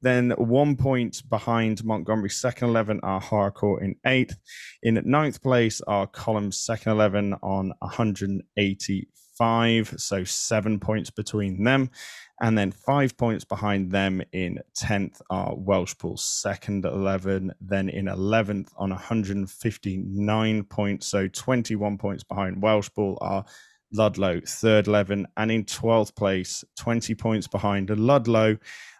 Then 0.02 0.32
one 0.32 0.76
point 0.76 1.24
behind 1.30 1.86
Montgomery, 1.86 2.30
second 2.30 2.68
11 2.68 3.00
are 3.04 3.22
Harcourt 3.22 3.82
in 3.82 3.96
eighth. 4.06 4.36
In 4.84 5.02
ninth 5.06 5.42
place 5.42 5.80
are 5.88 6.06
Columns, 6.06 6.60
second 6.60 6.92
11 6.92 7.34
on 7.42 7.72
180 7.80 9.08
five, 9.38 9.94
so 9.98 10.24
seven 10.24 10.80
points 10.80 11.10
between 11.10 11.64
them. 11.64 11.90
And 12.40 12.58
then 12.58 12.72
five 12.72 13.18
points 13.18 13.44
behind 13.44 13.92
them 13.92 14.22
in 14.32 14.60
10th 14.78 15.22
are 15.30 15.56
Welshpool, 15.56 16.20
second 16.20 16.86
11. 16.86 17.52
Then 17.60 17.90
in 17.90 18.06
11th 18.06 18.70
on 18.78 18.92
159 18.92 20.64
points, 20.66 21.08
so 21.08 21.28
21 21.28 21.98
points 21.98 22.24
behind 22.24 22.62
Welshpool 22.62 23.18
are 23.22 23.44
Ludlow, 23.92 24.42
third 24.46 24.88
11. 24.88 25.26
And 25.36 25.52
in 25.52 25.66
12th 25.66 26.16
place, 26.16 26.64
20 26.76 27.16
points 27.16 27.48
behind 27.48 27.90
Ludlow 27.90 28.58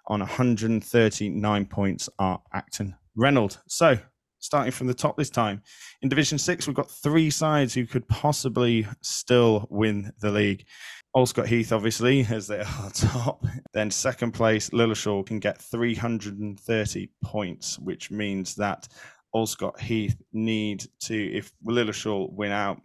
on 0.08 0.20
139 0.22 1.66
points 1.66 2.10
are 2.18 2.42
Acton 2.54 2.96
Reynolds. 3.16 3.60
So 3.68 4.00
starting 4.40 4.72
from 4.72 4.88
the 4.88 4.94
top 4.94 5.18
this 5.18 5.30
time. 5.30 5.62
In 6.02 6.10
Division 6.10 6.38
Six, 6.38 6.68
we've 6.68 6.76
got 6.76 6.90
three 6.90 7.30
sides 7.30 7.74
who 7.74 7.86
could 7.86 8.08
possibly 8.08 8.88
still 9.02 9.68
win 9.70 10.12
the 10.20 10.32
league. 10.32 10.66
Allscott 11.16 11.48
Heath, 11.48 11.72
obviously, 11.72 12.26
as 12.30 12.48
they 12.48 12.60
are 12.60 12.90
top. 12.94 13.44
Then 13.74 13.90
second 13.90 14.34
place, 14.34 14.70
Lilleshall 14.70 15.26
can 15.26 15.40
get 15.40 15.60
330 15.60 17.10
points, 17.24 17.80
which 17.80 18.12
means 18.12 18.56
that 18.56 18.88
Allscott 19.36 19.80
Heath 19.80 20.16
need 20.34 20.86
to, 21.02 21.16
if 21.16 21.52
Lilleshall 21.66 22.32
win 22.34 22.52
out, 22.52 22.82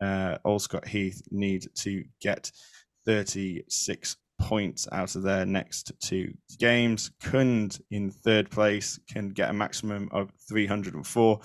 uh, 0.00 0.38
Allscott 0.46 0.86
Heath 0.86 1.22
need 1.30 1.66
to 1.76 2.04
get 2.20 2.50
36 3.06 4.16
points 4.44 4.86
out 4.92 5.16
of 5.16 5.22
their 5.22 5.46
next 5.46 5.90
two 6.00 6.30
games. 6.58 7.10
Kund 7.22 7.80
in 7.90 8.10
third 8.10 8.50
place 8.50 9.00
can 9.08 9.30
get 9.30 9.48
a 9.48 9.54
maximum 9.54 10.06
of 10.12 10.30
304. 10.48 11.40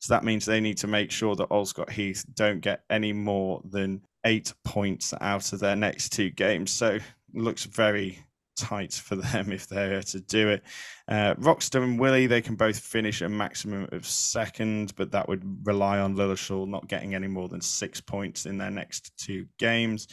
So 0.00 0.14
that 0.14 0.24
means 0.24 0.44
they 0.44 0.60
need 0.60 0.78
to 0.78 0.88
make 0.88 1.12
sure 1.12 1.36
that 1.36 1.48
Allscott 1.50 1.90
Heath 1.90 2.24
don't 2.34 2.58
get 2.58 2.82
any 2.90 3.12
more 3.12 3.62
than 3.70 4.02
eight 4.26 4.52
points 4.64 5.14
out 5.20 5.52
of 5.52 5.60
their 5.60 5.76
next 5.76 6.08
two 6.08 6.30
games. 6.30 6.72
So 6.72 6.98
looks 7.32 7.64
very 7.64 8.18
tight 8.56 8.94
for 8.94 9.14
them 9.16 9.52
if 9.52 9.68
they're 9.68 10.02
to 10.02 10.20
do 10.20 10.48
it. 10.48 10.64
Uh, 11.06 11.34
Wroxeter 11.38 11.84
and 11.84 12.00
Willey, 12.00 12.26
they 12.26 12.42
can 12.42 12.56
both 12.56 12.80
finish 12.80 13.22
a 13.22 13.28
maximum 13.28 13.88
of 13.92 14.04
second, 14.04 14.94
but 14.96 15.12
that 15.12 15.28
would 15.28 15.44
rely 15.64 16.00
on 16.00 16.16
Lilleshall 16.16 16.66
not 16.66 16.88
getting 16.88 17.14
any 17.14 17.28
more 17.28 17.48
than 17.48 17.60
six 17.60 18.00
points 18.00 18.46
in 18.46 18.58
their 18.58 18.72
next 18.72 19.16
two 19.16 19.46
games. 19.56 20.08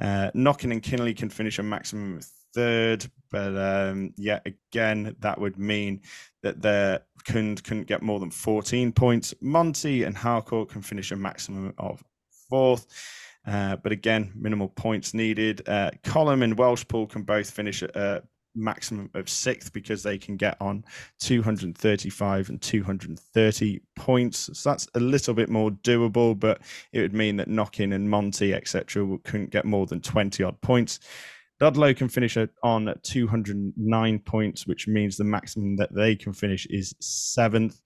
Uh, 0.00 0.30
Knockin 0.34 0.72
and 0.72 0.82
Kinnerley 0.82 1.16
can 1.16 1.28
finish 1.28 1.58
a 1.58 1.62
maximum 1.62 2.18
of 2.18 2.24
third, 2.54 3.10
but 3.30 3.56
um, 3.56 4.14
again, 4.18 5.16
that 5.20 5.40
would 5.40 5.58
mean 5.58 6.00
that 6.42 6.62
their 6.62 7.00
Kund 7.24 7.62
couldn't 7.64 7.86
get 7.86 8.02
more 8.02 8.20
than 8.20 8.30
14 8.30 8.92
points. 8.92 9.34
Monty 9.40 10.04
and 10.04 10.16
Harcourt 10.16 10.70
can 10.70 10.82
finish 10.82 11.10
a 11.10 11.16
maximum 11.16 11.74
of 11.78 12.02
fourth. 12.48 12.86
Uh, 13.46 13.76
but 13.76 13.92
again, 13.92 14.32
minimal 14.34 14.68
points 14.68 15.14
needed. 15.14 15.66
Uh, 15.68 15.90
Column 16.04 16.42
and 16.42 16.56
Welshpool 16.56 17.08
can 17.08 17.22
both 17.22 17.50
finish 17.50 17.82
at 17.82 17.96
uh, 17.96 18.20
maximum 18.54 19.10
of 19.14 19.28
sixth 19.28 19.72
because 19.72 20.02
they 20.02 20.18
can 20.18 20.36
get 20.36 20.56
on 20.60 20.84
235 21.20 22.48
and 22.48 22.60
230 22.60 23.80
points. 23.96 24.50
So 24.52 24.70
that's 24.70 24.88
a 24.94 25.00
little 25.00 25.34
bit 25.34 25.48
more 25.48 25.70
doable, 25.70 26.38
but 26.38 26.60
it 26.92 27.00
would 27.00 27.14
mean 27.14 27.36
that 27.36 27.48
Knockin 27.48 27.92
and 27.92 28.08
Monty, 28.10 28.54
etc., 28.54 29.18
couldn't 29.24 29.50
get 29.50 29.64
more 29.64 29.86
than 29.86 30.00
20 30.00 30.42
odd 30.42 30.60
points. 30.60 31.00
Ludlow 31.60 31.92
can 31.92 32.08
finish 32.08 32.36
on 32.62 32.94
209 33.02 34.18
points, 34.20 34.66
which 34.66 34.86
means 34.86 35.16
the 35.16 35.24
maximum 35.24 35.76
that 35.76 35.92
they 35.92 36.14
can 36.14 36.32
finish 36.32 36.66
is 36.70 36.94
seventh. 37.00 37.80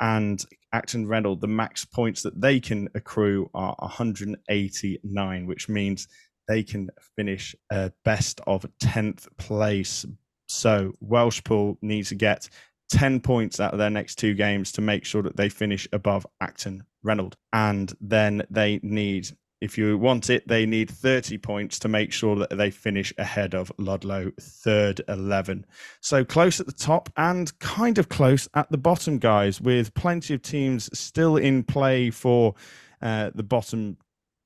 And 0.00 0.44
Acton 0.72 1.06
Reynolds, 1.06 1.40
the 1.40 1.46
max 1.46 1.84
points 1.84 2.22
that 2.22 2.40
they 2.40 2.58
can 2.58 2.88
accrue 2.96 3.48
are 3.54 3.76
189, 3.78 5.46
which 5.46 5.68
means 5.68 6.08
they 6.52 6.62
can 6.62 6.90
finish 7.16 7.56
uh, 7.70 7.88
best 8.04 8.42
of 8.46 8.66
10th 8.78 9.26
place. 9.38 10.04
So 10.48 10.92
Welshpool 11.02 11.78
needs 11.80 12.10
to 12.10 12.14
get 12.14 12.50
10 12.90 13.20
points 13.20 13.58
out 13.58 13.72
of 13.72 13.78
their 13.78 13.88
next 13.88 14.16
two 14.16 14.34
games 14.34 14.70
to 14.72 14.82
make 14.82 15.06
sure 15.06 15.22
that 15.22 15.34
they 15.34 15.48
finish 15.48 15.88
above 15.94 16.26
Acton 16.42 16.84
Reynolds. 17.02 17.38
And 17.54 17.90
then 18.02 18.42
they 18.50 18.80
need, 18.82 19.30
if 19.62 19.78
you 19.78 19.96
want 19.96 20.28
it, 20.28 20.46
they 20.46 20.66
need 20.66 20.90
30 20.90 21.38
points 21.38 21.78
to 21.78 21.88
make 21.88 22.12
sure 22.12 22.36
that 22.36 22.50
they 22.50 22.70
finish 22.70 23.14
ahead 23.16 23.54
of 23.54 23.72
Ludlow, 23.78 24.30
third 24.38 25.00
11. 25.08 25.64
So 26.02 26.22
close 26.22 26.60
at 26.60 26.66
the 26.66 26.72
top 26.72 27.08
and 27.16 27.58
kind 27.60 27.96
of 27.96 28.10
close 28.10 28.46
at 28.52 28.70
the 28.70 28.76
bottom, 28.76 29.16
guys, 29.16 29.58
with 29.58 29.94
plenty 29.94 30.34
of 30.34 30.42
teams 30.42 30.90
still 30.92 31.38
in 31.38 31.62
play 31.62 32.10
for 32.10 32.54
uh, 33.00 33.30
the 33.34 33.42
bottom 33.42 33.96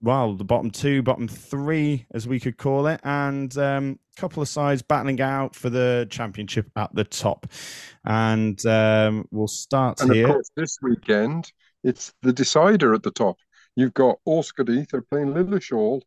well, 0.06 0.34
the 0.34 0.44
bottom 0.44 0.70
two, 0.70 1.02
bottom 1.02 1.26
three, 1.26 2.06
as 2.14 2.28
we 2.28 2.38
could 2.38 2.56
call 2.56 2.86
it, 2.86 3.00
and 3.02 3.58
um, 3.58 3.98
a 4.16 4.20
couple 4.20 4.40
of 4.40 4.48
sides 4.48 4.80
battling 4.80 5.20
out 5.20 5.56
for 5.56 5.68
the 5.68 6.06
championship 6.10 6.70
at 6.76 6.94
the 6.94 7.02
top. 7.02 7.46
And 8.04 8.64
um, 8.66 9.26
we'll 9.32 9.48
start 9.48 10.00
and 10.00 10.12
here. 10.12 10.28
Of 10.28 10.34
course, 10.34 10.50
this 10.56 10.78
weekend, 10.80 11.52
it's 11.82 12.14
the 12.22 12.32
decider 12.32 12.94
at 12.94 13.02
the 13.02 13.10
top. 13.10 13.36
You've 13.74 13.94
got 13.94 14.18
Heath, 14.24 14.86
they're 14.92 15.02
playing 15.02 15.34
Lilleshall 15.34 16.02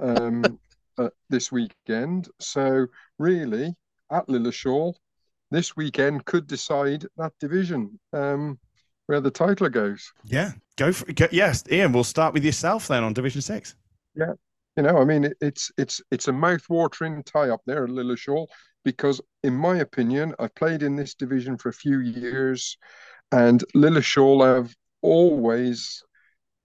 um, 0.00 0.58
uh, 0.98 1.10
this 1.30 1.52
weekend. 1.52 2.28
So, 2.40 2.88
really, 3.20 3.76
at 4.10 4.26
Lilleshall, 4.26 4.94
this 5.52 5.76
weekend 5.76 6.24
could 6.24 6.48
decide 6.48 7.06
that 7.16 7.32
division. 7.38 8.00
Um, 8.12 8.58
where 9.06 9.20
the 9.20 9.30
title 9.30 9.68
goes. 9.68 10.12
Yeah, 10.24 10.52
go 10.76 10.92
for 10.92 11.12
go, 11.12 11.28
yes, 11.30 11.64
Ian. 11.70 11.92
We'll 11.92 12.04
start 12.04 12.34
with 12.34 12.44
yourself 12.44 12.88
then 12.88 13.04
on 13.04 13.12
Division 13.12 13.40
Six. 13.40 13.74
Yeah, 14.14 14.32
you 14.76 14.82
know, 14.82 14.98
I 14.98 15.04
mean, 15.04 15.24
it, 15.24 15.36
it's 15.40 15.70
it's 15.78 16.00
it's 16.10 16.28
a 16.28 16.32
mouth-watering 16.32 17.22
tie 17.24 17.50
up 17.50 17.60
there 17.66 17.84
at 17.84 17.90
Lilleshall 17.90 18.46
because, 18.84 19.20
in 19.42 19.54
my 19.54 19.78
opinion, 19.78 20.34
I've 20.38 20.54
played 20.54 20.82
in 20.82 20.96
this 20.96 21.14
division 21.14 21.56
for 21.58 21.68
a 21.68 21.74
few 21.74 22.00
years, 22.00 22.76
and 23.32 23.64
Lilleshall 23.74 24.44
have 24.44 24.74
always 25.02 26.02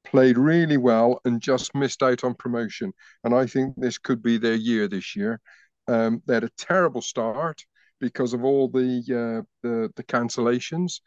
played 0.03 0.37
really 0.37 0.77
well 0.77 1.21
and 1.25 1.39
just 1.39 1.75
missed 1.75 2.01
out 2.01 2.23
on 2.23 2.33
promotion. 2.33 2.91
And 3.23 3.35
I 3.35 3.45
think 3.45 3.75
this 3.77 3.97
could 3.99 4.21
be 4.23 4.37
their 4.37 4.55
year 4.55 4.87
this 4.87 5.15
year. 5.15 5.39
Um, 5.87 6.21
they 6.25 6.33
had 6.33 6.43
a 6.43 6.49
terrible 6.57 7.01
start 7.01 7.63
because 7.99 8.33
of 8.33 8.43
all 8.43 8.67
the 8.67 8.99
uh, 9.09 9.45
the, 9.61 9.91
the 9.95 10.03
cancellations, 10.03 11.01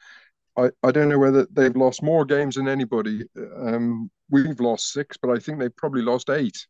I, 0.56 0.70
I 0.82 0.92
don't 0.92 1.08
know 1.08 1.18
whether 1.18 1.46
they've 1.52 1.74
lost 1.74 2.02
more 2.02 2.24
games 2.24 2.54
than 2.56 2.68
anybody. 2.68 3.24
Um, 3.56 4.10
we've 4.30 4.60
lost 4.60 4.92
six, 4.92 5.16
but 5.16 5.30
I 5.30 5.38
think 5.38 5.58
they've 5.58 5.76
probably 5.76 6.02
lost 6.02 6.30
eight. 6.30 6.66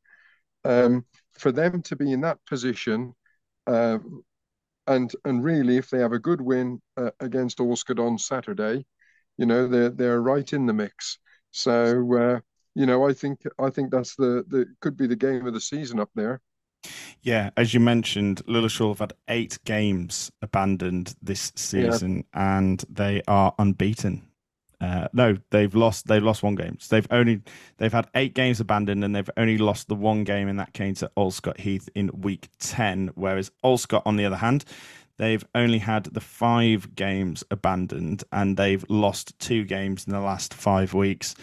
Um, 0.65 1.05
for 1.33 1.53
them 1.53 1.83
to 1.83 1.97
be 1.97 2.13
in 2.13 2.23
that 2.23 2.39
position, 2.47 3.15
uh, 3.67 3.99
and 4.87 5.13
and 5.25 5.45
really, 5.45 5.77
if 5.77 5.91
they 5.91 5.99
have 5.99 6.13
a 6.13 6.19
good 6.19 6.41
win 6.41 6.81
uh, 6.97 7.11
against 7.21 7.59
Allscott 7.59 7.99
on 7.99 8.19
Saturday, 8.19 8.87
you 9.37 9.47
know 9.47 9.67
they're 9.67 9.91
they're 9.91 10.23
right 10.23 10.51
in 10.53 10.67
the 10.67 10.73
mix. 10.73 11.19
So 11.51 12.17
uh, 12.17 12.41
you 12.75 12.87
know, 12.87 13.07
I 13.07 13.13
think 13.13 13.43
I 13.59 13.71
think 13.71 13.91
that's 13.91 14.17
the 14.17 14.45
the 14.49 14.67
could 14.81 14.97
be 14.97 15.07
the 15.07 15.17
game 15.17 15.47
of 15.47 15.55
the 15.55 15.61
season 15.61 16.01
up 16.01 16.11
there. 16.15 16.41
Yeah, 17.23 17.51
as 17.57 17.73
you 17.73 17.81
mentioned, 17.81 18.43
Lilleshall 18.47 18.91
have 18.91 18.99
had 18.99 19.13
eight 19.29 19.59
games 19.65 20.31
abandoned 20.43 21.15
this 21.23 21.53
season, 21.55 22.25
yeah. 22.35 22.57
and 22.59 22.85
they 22.89 23.23
are 23.27 23.55
unbeaten. 23.59 24.29
Uh, 24.81 25.09
no, 25.13 25.37
they've 25.51 25.75
lost. 25.75 26.07
They've 26.07 26.23
lost 26.23 26.43
one 26.43 26.57
game. 26.57 26.77
So 26.81 26.97
they've 26.97 27.07
only 27.11 27.41
they've 27.79 27.93
had 27.93 28.09
eight 28.15 28.35
games 28.35 28.61
abandoned, 28.61 29.03
and 29.05 29.15
they've 29.15 29.31
only 29.37 29.57
lost 29.57 29.89
the 29.89 29.95
one 29.95 30.25
game, 30.25 30.49
and 30.49 30.59
that 30.61 30.75
came 30.75 30.95
to 30.97 31.11
Allscott 31.17 31.61
Heath 31.61 31.89
in 31.95 32.11
week 32.13 32.49
ten. 32.59 33.11
Whereas 33.15 33.51
Allscott, 33.65 34.03
on 34.05 34.17
the 34.17 34.27
other 34.27 34.37
hand, 34.37 34.65
they've 35.19 35.45
only 35.55 35.79
had 35.79 36.05
the 36.05 36.21
five 36.21 36.95
games 36.95 37.45
abandoned, 37.51 38.25
and 38.33 38.57
they've 38.57 38.85
lost 38.89 39.39
two 39.39 39.65
games 39.65 40.07
in 40.07 40.13
the 40.13 40.21
last 40.21 40.55
five 40.55 40.95
weeks. 40.95 41.35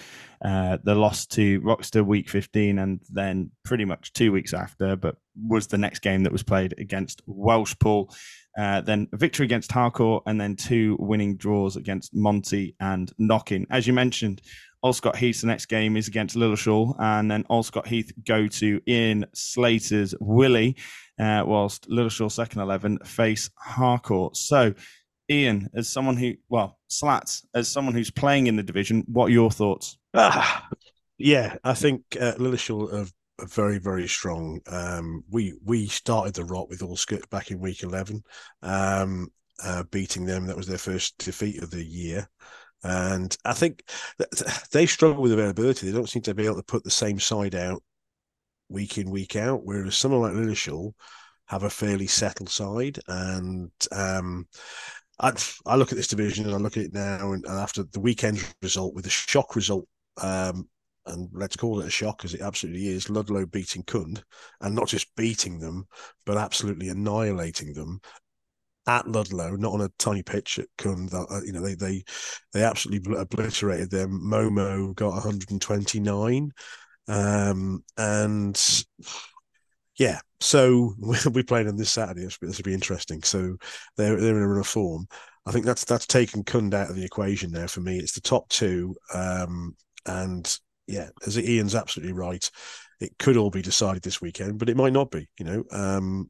Uh, 0.43 0.77
the 0.83 0.95
loss 0.95 1.27
to 1.27 1.61
Wroxeter 1.61 2.03
week 2.03 2.29
15, 2.29 2.79
and 2.79 2.99
then 3.09 3.51
pretty 3.63 3.85
much 3.85 4.11
two 4.13 4.31
weeks 4.31 4.53
after, 4.53 4.95
but 4.95 5.17
was 5.35 5.67
the 5.67 5.77
next 5.77 5.99
game 5.99 6.23
that 6.23 6.31
was 6.31 6.43
played 6.43 6.73
against 6.79 7.21
Welshpool. 7.27 8.11
Uh, 8.57 8.81
then 8.81 9.07
a 9.13 9.17
victory 9.17 9.45
against 9.45 9.71
Harcourt, 9.71 10.23
and 10.25 10.41
then 10.41 10.55
two 10.55 10.97
winning 10.99 11.37
draws 11.37 11.75
against 11.75 12.15
Monty 12.15 12.75
and 12.79 13.11
Knockin. 13.17 13.67
As 13.69 13.85
you 13.85 13.93
mentioned, 13.93 14.41
Allscott 14.83 15.15
Heath's 15.15 15.43
next 15.43 15.67
game 15.67 15.95
is 15.95 16.07
against 16.07 16.35
Lilleshall, 16.35 16.95
and 16.99 17.29
then 17.29 17.43
Allscott 17.49 17.85
Heath 17.85 18.11
go 18.25 18.47
to 18.47 18.81
Ian 18.87 19.25
Slater's 19.33 20.15
Willey, 20.19 20.75
uh, 21.19 21.43
whilst 21.45 21.87
Lilleshall 21.89 22.31
second 22.31 22.61
eleven 22.61 22.97
face 23.05 23.49
Harcourt. 23.55 24.35
So, 24.35 24.73
Ian, 25.29 25.69
as 25.75 25.87
someone 25.87 26.17
who, 26.17 26.33
well, 26.49 26.79
Slats, 26.87 27.45
as 27.53 27.67
someone 27.67 27.93
who's 27.93 28.09
playing 28.09 28.47
in 28.47 28.55
the 28.55 28.63
division, 28.63 29.03
what 29.07 29.27
are 29.27 29.33
your 29.33 29.51
thoughts? 29.51 29.97
Ah, 30.15 30.67
yeah, 31.17 31.57
I 31.63 31.75
think 31.75 32.01
uh, 32.19 32.33
Lilleshall 32.39 32.91
are, 32.91 33.07
are 33.43 33.47
very, 33.47 33.77
very 33.77 34.07
strong. 34.07 34.61
Um, 34.65 35.23
we 35.29 35.53
we 35.63 35.87
started 35.87 36.33
the 36.33 36.43
rot 36.43 36.69
with 36.69 36.81
all 36.81 36.95
Allscott 36.95 37.29
back 37.29 37.51
in 37.51 37.59
week 37.59 37.83
eleven, 37.83 38.23
um, 38.63 39.27
uh, 39.63 39.83
beating 39.91 40.25
them. 40.25 40.47
That 40.47 40.57
was 40.57 40.67
their 40.67 40.79
first 40.79 41.19
defeat 41.19 41.61
of 41.61 41.69
the 41.69 41.85
year. 41.85 42.27
And 42.83 43.35
I 43.45 43.53
think 43.53 43.83
they 44.71 44.85
struggle 44.85 45.21
with 45.21 45.33
availability. 45.33 45.85
They 45.85 45.93
don't 45.93 46.09
seem 46.09 46.23
to 46.23 46.33
be 46.33 46.45
able 46.45 46.57
to 46.57 46.63
put 46.63 46.83
the 46.83 46.91
same 46.91 47.19
side 47.19 47.55
out 47.55 47.83
week 48.69 48.97
in, 48.97 49.09
week 49.09 49.35
out. 49.35 49.61
Whereas 49.63 49.95
someone 49.95 50.21
like 50.21 50.33
Lilleshall 50.33 50.93
have 51.47 51.63
a 51.63 51.69
fairly 51.69 52.07
settled 52.07 52.49
side. 52.49 52.99
And 53.07 53.71
um, 53.91 54.47
I, 55.19 55.33
I 55.65 55.75
look 55.75 55.91
at 55.91 55.97
this 55.97 56.07
division 56.07 56.45
and 56.45 56.55
I 56.55 56.57
look 56.57 56.77
at 56.77 56.85
it 56.85 56.93
now, 56.93 57.33
and, 57.33 57.45
and 57.45 57.59
after 57.59 57.83
the 57.83 57.99
weekend 57.99 58.43
result 58.61 58.95
with 58.95 59.05
a 59.05 59.09
shock 59.09 59.55
result 59.55 59.87
um, 60.21 60.67
and 61.05 61.29
let's 61.33 61.55
call 61.55 61.79
it 61.79 61.87
a 61.87 61.91
shock 61.91 62.17
because 62.17 62.33
it 62.33 62.41
absolutely 62.41 62.87
is. 62.87 63.09
Ludlow 63.09 63.45
beating 63.45 63.83
Kund 63.83 64.23
and 64.61 64.75
not 64.75 64.87
just 64.87 65.15
beating 65.15 65.59
them, 65.59 65.87
but 66.25 66.37
absolutely 66.37 66.89
annihilating 66.89 67.73
them 67.73 68.01
at 68.87 69.07
Ludlow, 69.07 69.55
not 69.55 69.73
on 69.73 69.81
a 69.81 69.91
tiny 69.99 70.23
pitch 70.23 70.59
at 70.59 70.67
Cund. 70.77 71.13
Uh, 71.13 71.41
you 71.43 71.51
know, 71.51 71.61
they 71.61 71.75
they 71.75 72.03
they 72.53 72.63
absolutely 72.63 73.15
obliterated 73.17 73.91
them. 73.91 74.21
Momo 74.23 74.95
got 74.95 75.13
129, 75.13 76.51
um, 77.07 77.83
and 77.97 78.83
yeah, 79.97 80.19
so 80.39 80.93
we'll 80.99 81.33
be 81.33 81.43
playing 81.43 81.67
on 81.67 81.77
this 81.77 81.91
Saturday. 81.91 82.23
This 82.23 82.39
will 82.41 82.63
be 82.63 82.73
interesting. 82.73 83.23
So 83.23 83.57
they're 83.97 84.19
they're 84.19 84.37
in 84.37 84.43
a 84.43 84.47
run 84.47 84.59
of 84.59 84.67
form. 84.67 85.07
I 85.45 85.51
think 85.51 85.65
that's 85.65 85.85
that's 85.85 86.07
taken 86.07 86.43
Cund 86.43 86.73
out 86.73 86.89
of 86.89 86.95
the 86.95 87.05
equation 87.05 87.51
there 87.51 87.67
for 87.67 87.81
me. 87.81 87.97
It's 87.97 88.13
the 88.13 88.21
top 88.21 88.49
two. 88.49 88.95
Um, 89.13 89.75
and 90.05 90.57
yeah, 90.87 91.09
as 91.25 91.37
Ian's 91.37 91.75
absolutely 91.75 92.13
right, 92.13 92.49
it 92.99 93.17
could 93.19 93.37
all 93.37 93.49
be 93.49 93.61
decided 93.61 94.03
this 94.03 94.21
weekend, 94.21 94.59
but 94.59 94.69
it 94.69 94.77
might 94.77 94.93
not 94.93 95.11
be. 95.11 95.27
You 95.39 95.45
know, 95.45 95.63
um, 95.71 96.29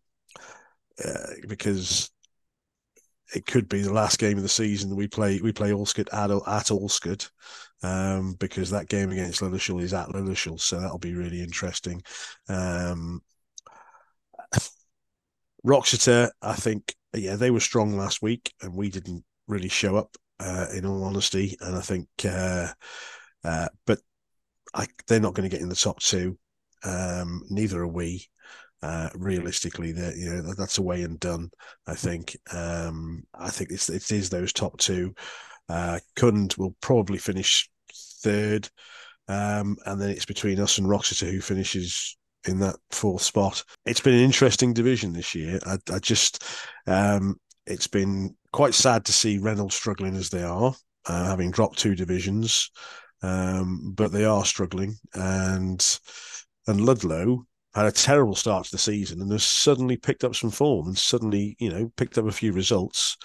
uh, 1.04 1.34
because 1.48 2.10
it 3.34 3.46
could 3.46 3.70
be 3.70 3.82
the 3.82 3.94
last 3.94 4.20
game 4.20 4.38
of 4.38 4.44
the 4.44 4.50
season. 4.50 4.96
We 4.96 5.08
play 5.08 5.40
we 5.42 5.52
play 5.52 5.72
Allscott 5.72 6.14
at 6.14 6.32
at 6.32 7.30
um, 7.84 8.34
because 8.40 8.70
that 8.70 8.90
game 8.90 9.12
against 9.12 9.42
Lilleshall 9.42 9.82
is 9.82 9.94
at 9.94 10.10
Lilleshall, 10.10 10.60
so 10.60 10.80
that'll 10.80 11.00
be 11.00 11.16
really 11.16 11.42
interesting. 11.42 12.04
Um, 12.48 13.22
Wroxeter, 15.66 16.32
I 16.42 16.56
think, 16.56 16.96
yeah, 17.14 17.36
they 17.36 17.52
were 17.52 17.60
strong 17.60 17.96
last 17.96 18.22
week, 18.22 18.54
and 18.62 18.76
we 18.76 18.90
didn't 18.90 19.24
really 19.48 19.70
show 19.70 19.96
up. 19.96 20.16
Uh, 20.44 20.66
in 20.74 20.88
all 20.88 21.04
honesty, 21.04 21.56
and 21.62 21.76
I 21.76 21.82
think 21.82 22.08
uh, 22.26 22.70
uh, 23.44 23.68
but 23.86 24.00
I, 24.74 24.88
they're 25.08 25.20
not 25.20 25.36
going 25.36 25.48
to 25.48 25.56
get 25.56 25.62
in 25.62 25.70
the 25.70 25.76
top 25.76 26.00
two. 26.00 26.40
Um, 26.84 27.44
neither 27.48 27.82
are 27.82 27.88
we. 27.88 28.26
Uh, 28.84 29.10
realistically, 29.16 29.92
that 29.92 30.16
you 30.18 30.34
know 30.34 30.54
that's 30.56 30.80
a 30.80 30.82
way 30.82 31.04
and 31.04 31.20
done. 31.20 31.50
I 31.86 31.94
think. 31.94 32.36
Um, 32.52 33.24
I 33.34 33.50
think 33.50 33.70
it's 33.70 33.90
it 33.90 34.12
is 34.12 34.30
those 34.30 34.52
top 34.52 34.78
two. 34.78 35.14
Uh, 35.70 36.00
Cund 36.16 36.56
will 36.58 36.76
probably 36.82 37.20
finish 37.20 37.70
third, 38.24 38.68
um, 39.28 39.78
and 39.86 40.02
then 40.02 40.10
it's 40.10 40.26
between 40.26 40.60
us 40.60 40.78
and 40.78 40.88
Wroxeter 40.88 41.32
who 41.32 41.42
finishes 41.42 42.18
in 42.48 42.60
that 42.60 42.76
fourth 42.90 43.22
spot. 43.22 43.64
It's 43.86 44.02
been 44.02 44.16
an 44.16 44.22
interesting 44.22 44.74
division 44.74 45.14
this 45.14 45.36
year. 45.36 45.60
I, 45.64 45.78
I 45.94 46.00
just, 46.00 46.44
um, 46.88 47.36
it's 47.68 47.86
been 47.86 48.36
quite 48.52 48.74
sad 48.74 49.06
to 49.06 49.14
see 49.14 49.38
Reynolds 49.38 49.76
struggling 49.76 50.16
as 50.16 50.32
they 50.32 50.42
are, 50.42 50.74
uh, 51.06 51.26
having 51.26 51.52
dropped 51.52 51.78
two 51.78 51.94
divisions 51.94 52.72
um, 53.24 53.94
but 53.96 54.12
they 54.12 54.26
are 54.26 54.46
struggling. 54.46 54.96
And 55.14 56.00
and 56.68 56.82
Ludlow 56.82 57.46
had 57.74 57.86
a 57.86 57.92
terrible 57.92 58.36
start 58.36 58.66
to 58.66 58.72
the 58.72 58.78
season 58.78 59.22
and 59.22 59.32
has 59.32 59.44
suddenly 59.44 59.98
picked 59.98 60.24
up 60.24 60.36
some 60.36 60.52
form 60.52 60.88
and 60.88 60.98
suddenly, 60.98 61.56
you 61.60 61.70
know, 61.70 61.92
picked 61.96 62.18
up 62.18 62.26
a 62.26 62.32
few 62.32 62.52
results, 62.52 63.18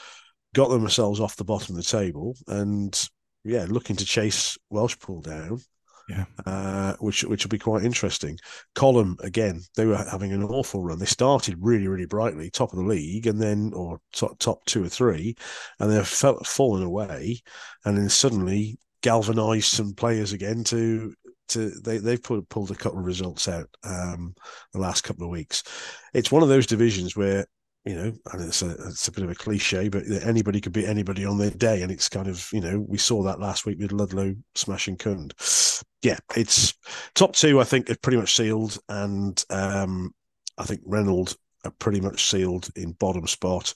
got 0.55 0.69
themselves 0.69 1.21
off 1.21 1.37
the 1.37 1.45
bottom 1.45 1.77
of 1.77 1.83
the 1.83 1.89
table, 1.89 2.37
and 2.49 3.09
yeah, 3.45 3.67
looking 3.69 3.97
to 3.97 4.05
chase 4.05 4.57
Welshpool 4.73 5.23
down. 5.23 5.61
Yeah, 6.09 6.25
uh, 6.47 6.95
which 7.01 7.25
which 7.25 7.45
will 7.45 7.51
be 7.51 7.59
quite 7.59 7.83
interesting. 7.83 8.39
Column 8.77 9.17
again, 9.25 9.63
they 9.75 9.87
were 9.87 9.97
having 9.97 10.33
an 10.33 10.45
awful 10.45 10.85
run. 10.85 11.01
They 11.01 11.07
started 11.07 11.57
really 11.59 11.89
really 11.89 12.07
brightly, 12.07 12.49
top 12.49 12.73
of 12.73 12.79
the 12.79 12.85
league, 12.85 13.27
and 13.27 13.43
then 13.43 13.73
or 13.75 13.99
top 14.13 14.39
top 14.39 14.65
two 14.67 14.85
or 14.85 14.89
three, 14.89 15.35
and 15.81 15.91
they've 15.91 16.07
fallen 16.07 16.85
away, 16.85 17.41
and 17.85 17.99
then 17.99 18.09
suddenly 18.09 18.79
galvanized 19.03 19.73
some 19.73 19.95
players 19.95 20.33
again 20.33 20.63
to 20.65 21.13
to 21.49 21.71
they 21.71 21.99
they've 21.99 22.23
pulled 22.23 22.71
a 22.71 22.75
couple 22.75 22.99
of 22.99 23.05
results 23.05 23.49
out 23.49 23.69
um, 23.85 24.35
the 24.73 24.81
last 24.81 25.03
couple 25.03 25.25
of 25.25 25.31
weeks. 25.31 25.63
It's 26.15 26.33
one 26.33 26.43
of 26.43 26.49
those 26.49 26.67
divisions 26.67 27.17
where 27.17 27.47
you 27.87 27.95
know, 27.95 28.13
and 28.33 28.43
it's 28.43 28.63
a 28.63 28.71
it's 28.89 29.07
a 29.07 29.13
bit 29.13 29.23
of 29.23 29.31
a 29.31 29.35
cliche, 29.35 29.89
but 29.89 30.03
anybody 30.23 30.61
could 30.61 30.73
beat 30.73 30.89
anybody 30.89 31.25
on 31.25 31.39
their 31.39 31.51
day, 31.51 31.83
and 31.83 31.93
it's 31.93 32.09
kind 32.09 32.27
of 32.27 32.49
you 32.53 32.61
know 32.61 32.85
we 32.87 32.99
saw 32.99 33.23
that 33.23 33.39
last 33.39 33.65
week 33.65 33.79
with 33.79 33.93
Ludlow 33.93 34.35
smashing 34.57 34.97
Cund. 34.97 35.35
Yeah, 36.03 36.19
it's 36.37 36.75
top 37.15 37.35
two. 37.35 37.61
I 37.61 37.65
think 37.65 37.89
is 37.89 37.97
pretty 37.99 38.19
much 38.19 38.35
sealed, 38.35 38.77
and 38.89 39.43
um, 39.51 40.13
I 40.59 40.65
think 40.65 40.81
Reynolds 40.85 41.37
are 41.65 41.71
pretty 41.79 42.01
much 42.01 42.29
sealed 42.29 42.69
in 42.75 42.91
bottom 42.93 43.29
spot, 43.29 43.73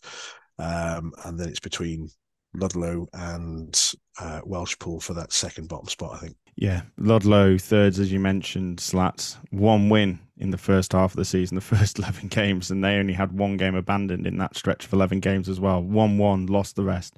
um, 0.59 1.13
and 1.25 1.39
then 1.39 1.49
it's 1.49 1.61
between 1.61 2.11
Ludlow 2.55 3.09
and 3.13 3.95
uh, 4.21 4.41
Welshpool 4.43 5.03
for 5.03 5.15
that 5.15 5.33
second 5.33 5.69
bottom 5.69 5.89
spot, 5.89 6.15
I 6.15 6.19
think. 6.19 6.37
Yeah, 6.57 6.83
Ludlow 6.99 7.59
thirds, 7.59 7.99
as 7.99 8.13
you 8.13 8.21
mentioned, 8.21 8.81
Slats, 8.81 9.39
one 9.51 9.89
win 9.89 10.19
in 10.37 10.51
the 10.51 10.59
first 10.59 10.93
half 10.93 11.13
of 11.13 11.17
the 11.17 11.25
season, 11.25 11.55
the 11.55 11.61
first 11.77 11.99
11 11.99 12.29
games, 12.29 12.71
and 12.71 12.83
they 12.83 12.97
only 12.97 13.13
had 13.13 13.33
one 13.33 13.57
game 13.57 13.75
abandoned 13.75 14.27
in 14.27 14.39
that 14.39 14.57
stretch 14.57 14.85
of 14.85 14.93
11 14.93 15.21
games 15.21 15.49
as 15.49 15.61
well. 15.61 15.83
1 15.83 16.19
1, 16.19 16.47
lost 16.47 16.77
the 16.77 16.85
rest. 16.85 17.17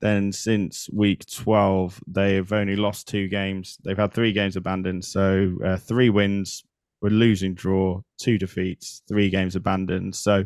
Then 0.00 0.32
since 0.32 0.90
week 0.92 1.24
12, 1.26 2.00
they've 2.06 2.52
only 2.52 2.76
lost 2.76 3.08
two 3.08 3.28
games. 3.28 3.78
They've 3.84 3.96
had 3.96 4.12
three 4.12 4.32
games 4.32 4.56
abandoned, 4.56 5.04
so 5.04 5.54
uh, 5.64 5.76
three 5.76 6.10
wins, 6.10 6.62
we're 7.00 7.10
losing 7.10 7.54
draw, 7.54 8.00
two 8.18 8.36
defeats, 8.36 9.02
three 9.08 9.30
games 9.30 9.56
abandoned. 9.56 10.14
So 10.14 10.44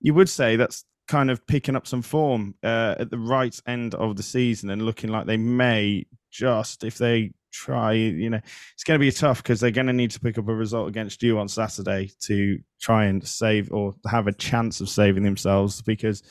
you 0.00 0.14
would 0.14 0.28
say 0.28 0.56
that's 0.56 0.84
kind 1.06 1.30
of 1.30 1.46
picking 1.46 1.76
up 1.76 1.86
some 1.86 2.02
form 2.02 2.54
uh, 2.62 2.94
at 2.98 3.10
the 3.10 3.18
right 3.18 3.58
end 3.66 3.94
of 3.94 4.16
the 4.16 4.22
season 4.22 4.70
and 4.70 4.82
looking 4.82 5.10
like 5.10 5.26
they 5.26 5.36
may 5.36 6.06
just, 6.30 6.84
if 6.84 6.98
they 6.98 7.32
try, 7.52 7.92
you 7.92 8.30
know, 8.30 8.40
it's 8.72 8.84
going 8.84 8.98
to 8.98 9.04
be 9.04 9.10
tough 9.10 9.42
because 9.42 9.60
they're 9.60 9.70
going 9.70 9.86
to 9.86 9.92
need 9.92 10.10
to 10.10 10.20
pick 10.20 10.38
up 10.38 10.48
a 10.48 10.54
result 10.54 10.88
against 10.88 11.22
you 11.22 11.38
on 11.38 11.48
Saturday 11.48 12.10
to 12.20 12.58
try 12.80 13.04
and 13.04 13.26
save 13.26 13.72
or 13.72 13.94
have 14.06 14.26
a 14.26 14.32
chance 14.32 14.80
of 14.80 14.88
saving 14.88 15.22
themselves 15.22 15.82
because 15.82 16.22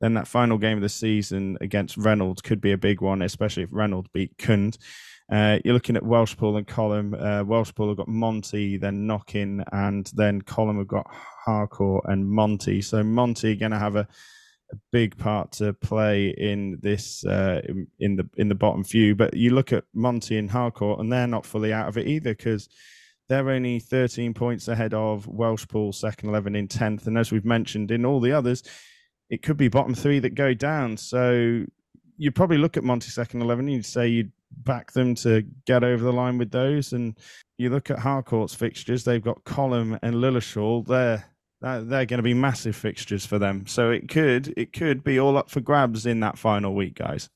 then 0.00 0.14
that 0.14 0.28
final 0.28 0.58
game 0.58 0.78
of 0.78 0.82
the 0.82 0.88
season 0.88 1.58
against 1.60 1.96
Reynolds 1.96 2.40
could 2.40 2.60
be 2.60 2.72
a 2.72 2.78
big 2.78 3.02
one, 3.02 3.22
especially 3.22 3.64
if 3.64 3.68
Reynolds 3.70 4.08
beat 4.12 4.36
Cund. 4.38 4.78
Uh, 5.30 5.58
you're 5.64 5.74
looking 5.74 5.96
at 5.96 6.02
Welshpool 6.02 6.58
and 6.58 6.66
Column. 6.66 7.14
Uh, 7.14 7.44
Welshpool 7.44 7.88
have 7.88 7.96
got 7.96 8.08
Monty, 8.08 8.76
then 8.76 9.06
Knockin, 9.06 9.62
and 9.70 10.10
then 10.14 10.42
Column 10.42 10.78
have 10.78 10.88
got 10.88 11.06
Harcourt 11.44 12.04
and 12.06 12.28
Monty. 12.28 12.82
So 12.82 13.04
Monty 13.04 13.54
going 13.54 13.70
to 13.70 13.78
have 13.78 13.94
a, 13.94 14.08
a, 14.72 14.76
big 14.90 15.16
part 15.16 15.52
to 15.52 15.72
play 15.72 16.30
in 16.30 16.78
this 16.82 17.24
uh, 17.24 17.60
in, 17.68 17.86
in, 18.00 18.16
the 18.16 18.28
in 18.38 18.48
the 18.48 18.56
bottom 18.56 18.82
few. 18.82 19.14
But 19.14 19.36
you 19.36 19.50
look 19.50 19.72
at 19.72 19.84
Monty 19.94 20.36
and 20.36 20.50
Harcourt, 20.50 20.98
and 20.98 21.12
they're 21.12 21.28
not 21.28 21.46
fully 21.46 21.72
out 21.72 21.88
of 21.88 21.96
it 21.96 22.08
either 22.08 22.34
because 22.34 22.68
they're 23.28 23.50
only 23.50 23.78
13 23.78 24.34
points 24.34 24.66
ahead 24.66 24.94
of 24.94 25.26
Welshpool 25.26 25.94
second 25.94 26.30
11 26.30 26.56
in 26.56 26.66
10th. 26.66 27.06
And 27.06 27.16
as 27.16 27.30
we've 27.30 27.44
mentioned 27.44 27.92
in 27.92 28.04
all 28.04 28.18
the 28.18 28.32
others, 28.32 28.64
it 29.28 29.42
could 29.42 29.56
be 29.56 29.68
bottom 29.68 29.94
three 29.94 30.18
that 30.18 30.34
go 30.34 30.54
down. 30.54 30.96
So 30.96 31.64
you'd 32.18 32.34
probably 32.34 32.58
look 32.58 32.76
at 32.76 32.82
Monty 32.82 33.10
second 33.10 33.42
11 33.42 33.66
and 33.66 33.74
you'd 33.74 33.86
say 33.86 34.08
you'd 34.08 34.32
back 34.50 34.92
them 34.92 35.14
to 35.16 35.44
get 35.66 35.84
over 35.84 36.02
the 36.02 36.12
line 36.12 36.38
with 36.38 36.50
those. 36.50 36.92
And 36.92 37.16
you 37.58 37.70
look 37.70 37.90
at 37.90 37.98
Harcourt's 37.98 38.54
fixtures, 38.54 39.04
they've 39.04 39.22
got 39.22 39.44
Column 39.44 39.98
and 40.02 40.16
Lilleshall. 40.16 40.86
They're 40.86 41.24
they're 41.60 42.06
going 42.06 42.18
to 42.18 42.22
be 42.22 42.34
massive 42.34 42.74
fixtures 42.74 43.26
for 43.26 43.38
them. 43.38 43.66
So 43.66 43.90
it 43.90 44.08
could 44.08 44.54
it 44.56 44.72
could 44.72 45.04
be 45.04 45.18
all 45.18 45.36
up 45.36 45.50
for 45.50 45.60
grabs 45.60 46.06
in 46.06 46.20
that 46.20 46.38
final 46.38 46.74
week, 46.74 46.94
guys. 46.94 47.28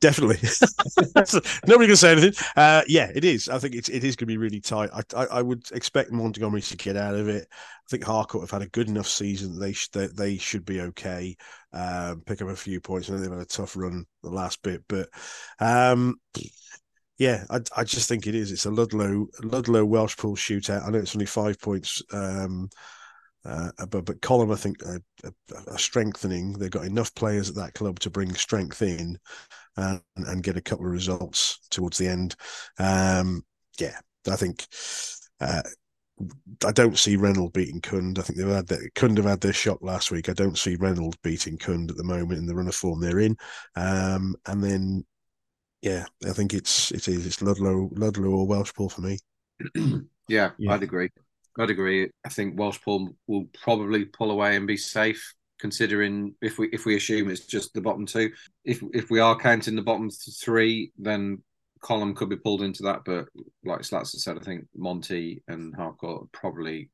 Definitely. 0.00 0.38
Nobody 1.66 1.88
can 1.88 1.96
say 1.96 2.12
anything. 2.12 2.32
Uh, 2.56 2.82
yeah, 2.88 3.10
it 3.14 3.22
is. 3.22 3.50
I 3.50 3.58
think 3.58 3.74
it's 3.74 3.90
it 3.90 4.02
is 4.02 4.16
going 4.16 4.26
to 4.28 4.32
be 4.32 4.38
really 4.38 4.60
tight. 4.60 4.88
I, 4.94 5.02
I, 5.14 5.26
I 5.26 5.42
would 5.42 5.70
expect 5.72 6.10
Montgomery 6.10 6.62
to 6.62 6.76
get 6.76 6.96
out 6.96 7.14
of 7.14 7.28
it. 7.28 7.46
I 7.50 7.88
think 7.90 8.04
Harcourt 8.04 8.42
have 8.42 8.50
had 8.50 8.62
a 8.62 8.70
good 8.70 8.88
enough 8.88 9.08
season. 9.08 9.58
They 9.58 9.72
sh- 9.72 9.88
they, 9.88 10.06
they 10.06 10.36
should 10.38 10.64
be 10.64 10.80
okay. 10.80 11.36
Um, 11.74 12.22
pick 12.24 12.40
up 12.40 12.48
a 12.48 12.56
few 12.56 12.80
points. 12.80 13.10
I 13.10 13.12
know 13.12 13.20
they've 13.20 13.30
had 13.30 13.40
a 13.40 13.44
tough 13.44 13.76
run 13.76 14.06
the 14.22 14.30
last 14.30 14.62
bit, 14.62 14.82
but 14.88 15.10
um, 15.58 16.18
yeah, 17.18 17.44
I, 17.50 17.60
I 17.76 17.84
just 17.84 18.08
think 18.08 18.26
it 18.26 18.34
is. 18.34 18.52
It's 18.52 18.64
a 18.64 18.70
Ludlow 18.70 19.26
Ludlow 19.42 19.84
Welshpool 19.84 20.36
shootout. 20.36 20.86
I 20.86 20.90
know 20.90 20.98
it's 20.98 21.14
only 21.14 21.26
five 21.26 21.60
points. 21.60 22.02
Um, 22.10 22.70
uh, 23.44 23.70
but 23.90 24.06
but 24.06 24.22
Column, 24.22 24.50
I 24.50 24.56
think, 24.56 24.82
are, 24.84 25.00
are, 25.68 25.78
strengthening. 25.78 26.54
They've 26.54 26.70
got 26.70 26.84
enough 26.84 27.14
players 27.14 27.48
at 27.48 27.56
that 27.56 27.74
club 27.74 27.98
to 28.00 28.10
bring 28.10 28.34
strength 28.34 28.82
in 28.82 29.18
and, 29.80 30.00
and 30.16 30.42
get 30.42 30.56
a 30.56 30.62
couple 30.62 30.86
of 30.86 30.92
results 30.92 31.60
towards 31.70 31.98
the 31.98 32.08
end. 32.08 32.36
Um, 32.78 33.44
yeah, 33.78 33.98
I 34.30 34.36
think 34.36 34.66
uh, 35.40 35.62
I 36.66 36.72
don't 36.72 36.98
see 36.98 37.16
Reynolds 37.16 37.52
beating 37.52 37.80
Cund. 37.80 38.18
I 38.18 38.22
think 38.22 38.38
they've 38.38 38.48
had 38.48 38.66
that. 38.68 38.94
Cund 38.94 39.16
have 39.18 39.26
had 39.26 39.40
their 39.40 39.52
shot 39.52 39.82
last 39.82 40.10
week. 40.10 40.28
I 40.28 40.32
don't 40.32 40.58
see 40.58 40.76
Reynolds 40.76 41.16
beating 41.22 41.56
Cund 41.56 41.90
at 41.90 41.96
the 41.96 42.04
moment 42.04 42.38
in 42.38 42.46
the 42.46 42.54
run 42.54 42.68
of 42.68 42.74
form 42.74 43.00
they're 43.00 43.20
in. 43.20 43.36
Um, 43.76 44.36
and 44.46 44.62
then, 44.62 45.06
yeah, 45.82 46.04
I 46.26 46.32
think 46.32 46.52
it's 46.52 46.90
it 46.90 47.08
is 47.08 47.26
it's 47.26 47.40
Ludlow 47.40 47.90
Ludlow 47.92 48.30
or 48.30 48.46
Welshpool 48.46 48.92
for 48.92 49.00
me. 49.00 49.18
yeah, 50.28 50.50
yeah, 50.58 50.72
I'd 50.72 50.82
agree. 50.82 51.10
I'd 51.58 51.70
agree. 51.70 52.10
I 52.24 52.28
think 52.28 52.56
Welshpool 52.56 53.14
will 53.26 53.46
probably 53.62 54.04
pull 54.04 54.30
away 54.30 54.56
and 54.56 54.66
be 54.66 54.76
safe, 54.76 55.34
considering 55.60 56.34
if 56.40 56.58
we 56.58 56.68
if 56.72 56.84
we 56.86 56.96
assume 56.96 57.30
it's 57.30 57.46
just 57.46 57.72
the 57.74 57.80
bottom 57.80 58.06
two. 58.06 58.30
If 58.64 58.82
if 58.92 59.10
we 59.10 59.20
are 59.20 59.36
counting 59.36 59.76
the 59.76 59.82
bottom 59.82 60.10
three, 60.10 60.92
then 60.98 61.42
Column 61.80 62.14
could 62.14 62.28
be 62.28 62.36
pulled 62.36 62.62
into 62.62 62.82
that. 62.84 63.00
But 63.04 63.28
like 63.64 63.84
Slats 63.84 64.22
said, 64.22 64.38
I 64.38 64.42
think 64.42 64.66
Monty 64.74 65.42
and 65.48 65.74
Harcourt 65.74 66.30
probably 66.32 66.90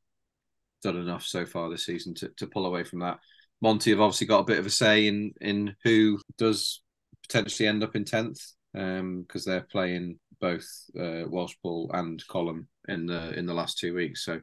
done 0.82 0.96
enough 0.96 1.24
so 1.24 1.46
far 1.46 1.68
this 1.68 1.86
season 1.86 2.14
to, 2.14 2.28
to 2.36 2.46
pull 2.46 2.66
away 2.66 2.84
from 2.84 3.00
that. 3.00 3.18
Monty 3.62 3.90
have 3.90 4.00
obviously 4.00 4.26
got 4.26 4.40
a 4.40 4.44
bit 4.44 4.58
of 4.58 4.66
a 4.66 4.70
say 4.70 5.06
in 5.06 5.32
in 5.40 5.74
who 5.84 6.18
does 6.38 6.82
potentially 7.22 7.68
end 7.68 7.82
up 7.82 7.96
in 7.96 8.04
tenth 8.04 8.40
because 8.72 9.46
um, 9.46 9.52
they're 9.52 9.66
playing 9.70 10.18
both 10.40 10.66
uh, 10.98 11.24
Welshpool 11.26 11.88
and 11.94 12.22
Column 12.28 12.68
in 12.88 13.06
the 13.06 13.36
in 13.38 13.46
the 13.46 13.54
last 13.54 13.78
two 13.78 13.94
weeks. 13.94 14.24
So, 14.24 14.34
you 14.34 14.40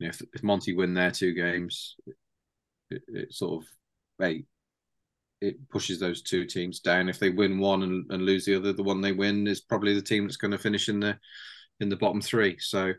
know, 0.00 0.08
if, 0.08 0.22
if 0.32 0.42
Monty 0.42 0.74
win 0.74 0.94
their 0.94 1.10
two 1.10 1.32
games, 1.32 1.96
it, 2.90 3.02
it 3.08 3.32
sort 3.32 3.62
of 3.62 3.68
hey, 4.18 4.44
it 5.40 5.68
pushes 5.68 6.00
those 6.00 6.22
two 6.22 6.44
teams 6.44 6.80
down. 6.80 7.08
If 7.08 7.18
they 7.18 7.30
win 7.30 7.58
one 7.58 7.82
and, 7.82 8.10
and 8.10 8.22
lose 8.22 8.44
the 8.44 8.56
other, 8.56 8.72
the 8.72 8.82
one 8.82 9.00
they 9.00 9.12
win 9.12 9.46
is 9.46 9.60
probably 9.60 9.94
the 9.94 10.02
team 10.02 10.24
that's 10.24 10.36
going 10.36 10.50
to 10.50 10.58
finish 10.58 10.88
in 10.88 11.00
the 11.00 11.18
in 11.80 11.88
the 11.88 11.96
bottom 11.96 12.20
three. 12.20 12.58
So, 12.58 12.92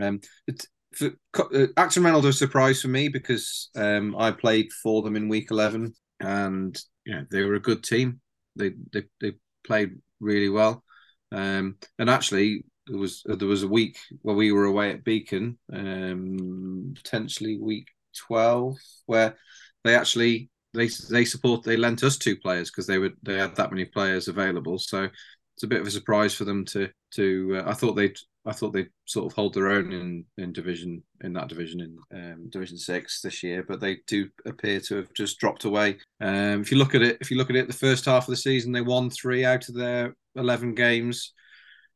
um, 0.00 0.20
it, 0.46 0.66
for, 0.92 1.12
uh, 1.34 1.66
Reynolds 1.76 2.26
was 2.26 2.36
a 2.36 2.38
surprise 2.38 2.82
for 2.82 2.88
me 2.88 3.08
because 3.08 3.70
um, 3.74 4.14
I 4.16 4.30
played 4.30 4.70
for 4.82 5.02
them 5.02 5.16
in 5.16 5.28
week 5.28 5.50
eleven, 5.50 5.94
and 6.20 6.78
yeah, 7.06 7.22
they 7.30 7.42
were 7.42 7.54
a 7.54 7.60
good 7.60 7.82
team. 7.82 8.20
They 8.56 8.72
they 8.92 9.04
they 9.20 9.32
played 9.64 9.98
really 10.20 10.50
well. 10.50 10.84
Um, 11.30 11.76
and 11.98 12.10
actually, 12.10 12.66
there 12.86 12.98
was 12.98 13.22
there 13.24 13.48
was 13.48 13.62
a 13.62 13.68
week 13.68 13.96
where 14.20 14.36
we 14.36 14.52
were 14.52 14.66
away 14.66 14.90
at 14.90 15.04
Beacon, 15.04 15.58
um, 15.72 16.92
potentially 16.94 17.58
week 17.58 17.88
twelve, 18.16 18.76
where 19.06 19.36
they 19.84 19.94
actually 19.94 20.50
they 20.74 20.88
they 21.10 21.24
support 21.24 21.62
they 21.62 21.76
lent 21.76 22.02
us 22.02 22.16
two 22.16 22.36
players 22.36 22.70
because 22.70 22.86
they 22.86 22.98
would 22.98 23.14
they 23.22 23.38
had 23.38 23.56
that 23.56 23.70
many 23.70 23.84
players 23.84 24.28
available. 24.28 24.78
So 24.78 25.08
it's 25.54 25.62
a 25.62 25.66
bit 25.66 25.80
of 25.80 25.86
a 25.86 25.90
surprise 25.90 26.34
for 26.34 26.44
them 26.44 26.64
to 26.66 26.88
to. 27.14 27.58
Uh, 27.58 27.70
I 27.70 27.74
thought 27.74 27.94
they'd 27.94 28.16
I 28.44 28.52
thought 28.52 28.72
they'd 28.72 28.90
sort 29.04 29.26
of 29.26 29.34
hold 29.34 29.54
their 29.54 29.68
own 29.68 29.92
in 29.92 30.24
in 30.38 30.52
division 30.52 31.02
in 31.22 31.32
that 31.34 31.48
division 31.48 31.80
in 31.80 31.98
um, 32.18 32.50
Division 32.50 32.78
Six 32.78 33.20
this 33.20 33.42
year, 33.42 33.62
but 33.62 33.80
they 33.80 33.98
do 34.06 34.28
appear 34.46 34.80
to 34.80 34.96
have 34.96 35.12
just 35.14 35.38
dropped 35.38 35.64
away. 35.64 35.98
Um, 36.20 36.62
if 36.62 36.72
you 36.72 36.78
look 36.78 36.94
at 36.94 37.02
it, 37.02 37.18
if 37.20 37.30
you 37.30 37.36
look 37.36 37.50
at 37.50 37.56
it, 37.56 37.66
the 37.66 37.72
first 37.72 38.06
half 38.06 38.24
of 38.24 38.30
the 38.30 38.36
season 38.36 38.72
they 38.72 38.80
won 38.80 39.10
three 39.10 39.44
out 39.44 39.68
of 39.68 39.74
their 39.74 40.16
eleven 40.36 40.74
games. 40.74 41.32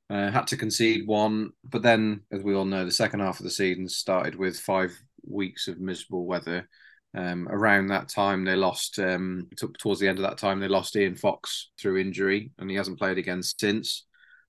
Uh, 0.09 0.31
had 0.31 0.47
to 0.47 0.57
concede 0.57 1.05
one, 1.05 1.51
but 1.65 1.83
then, 1.83 2.21
as 2.31 2.41
we 2.41 2.55
all 2.55 2.65
know, 2.65 2.85
the 2.85 2.93
second 2.93 3.19
half 3.19 3.41
of 3.41 3.45
the 3.45 3.51
season 3.51 3.89
started 3.89 4.37
with 4.37 4.57
five 4.57 4.97
weeks 5.27 5.69
of 5.69 5.81
miserable 5.81 6.27
weather. 6.27 6.69
Um, 7.17 7.49
around 7.49 7.87
that 7.89 8.09
time, 8.09 8.45
they 8.45 8.57
lost. 8.57 8.99
Um, 8.99 9.49
t- 9.59 9.67
towards 9.79 10.01
the 10.01 10.09
end 10.09 10.19
of 10.19 10.25
that 10.25 10.39
time, 10.39 10.61
they 10.61 10.69
lost 10.69 10.97
Ian 10.97 11.17
Fox 11.17 11.71
through 11.81 11.99
injury, 11.99 12.51
and 12.59 12.71
he 12.71 12.77
hasn't 12.77 12.99
played 12.99 13.17
again 13.19 13.43
since, 13.43 14.05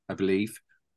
I 0.09 0.15
believe. 0.15 0.53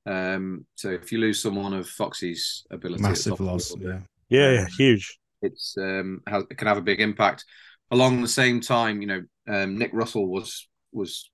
Um, 0.06 0.66
so 0.74 0.90
if 0.90 1.12
you 1.12 1.18
lose 1.18 1.40
someone 1.40 1.74
of 1.74 1.88
Foxy's 1.88 2.64
ability, 2.70 3.02
massive 3.02 3.38
loss. 3.38 3.74
Yeah, 3.78 4.00
yeah, 4.28 4.52
yeah, 4.52 4.66
huge. 4.76 5.18
It's 5.42 5.76
um, 5.78 6.22
has, 6.26 6.44
it 6.50 6.58
can 6.58 6.68
have 6.68 6.78
a 6.78 6.82
big 6.82 7.00
impact. 7.00 7.44
Along 7.90 8.20
the 8.20 8.28
same 8.28 8.60
time, 8.60 9.00
you 9.00 9.06
know, 9.06 9.22
um, 9.48 9.78
Nick 9.78 9.90
Russell 9.92 10.28
was 10.28 10.68
was 10.92 11.30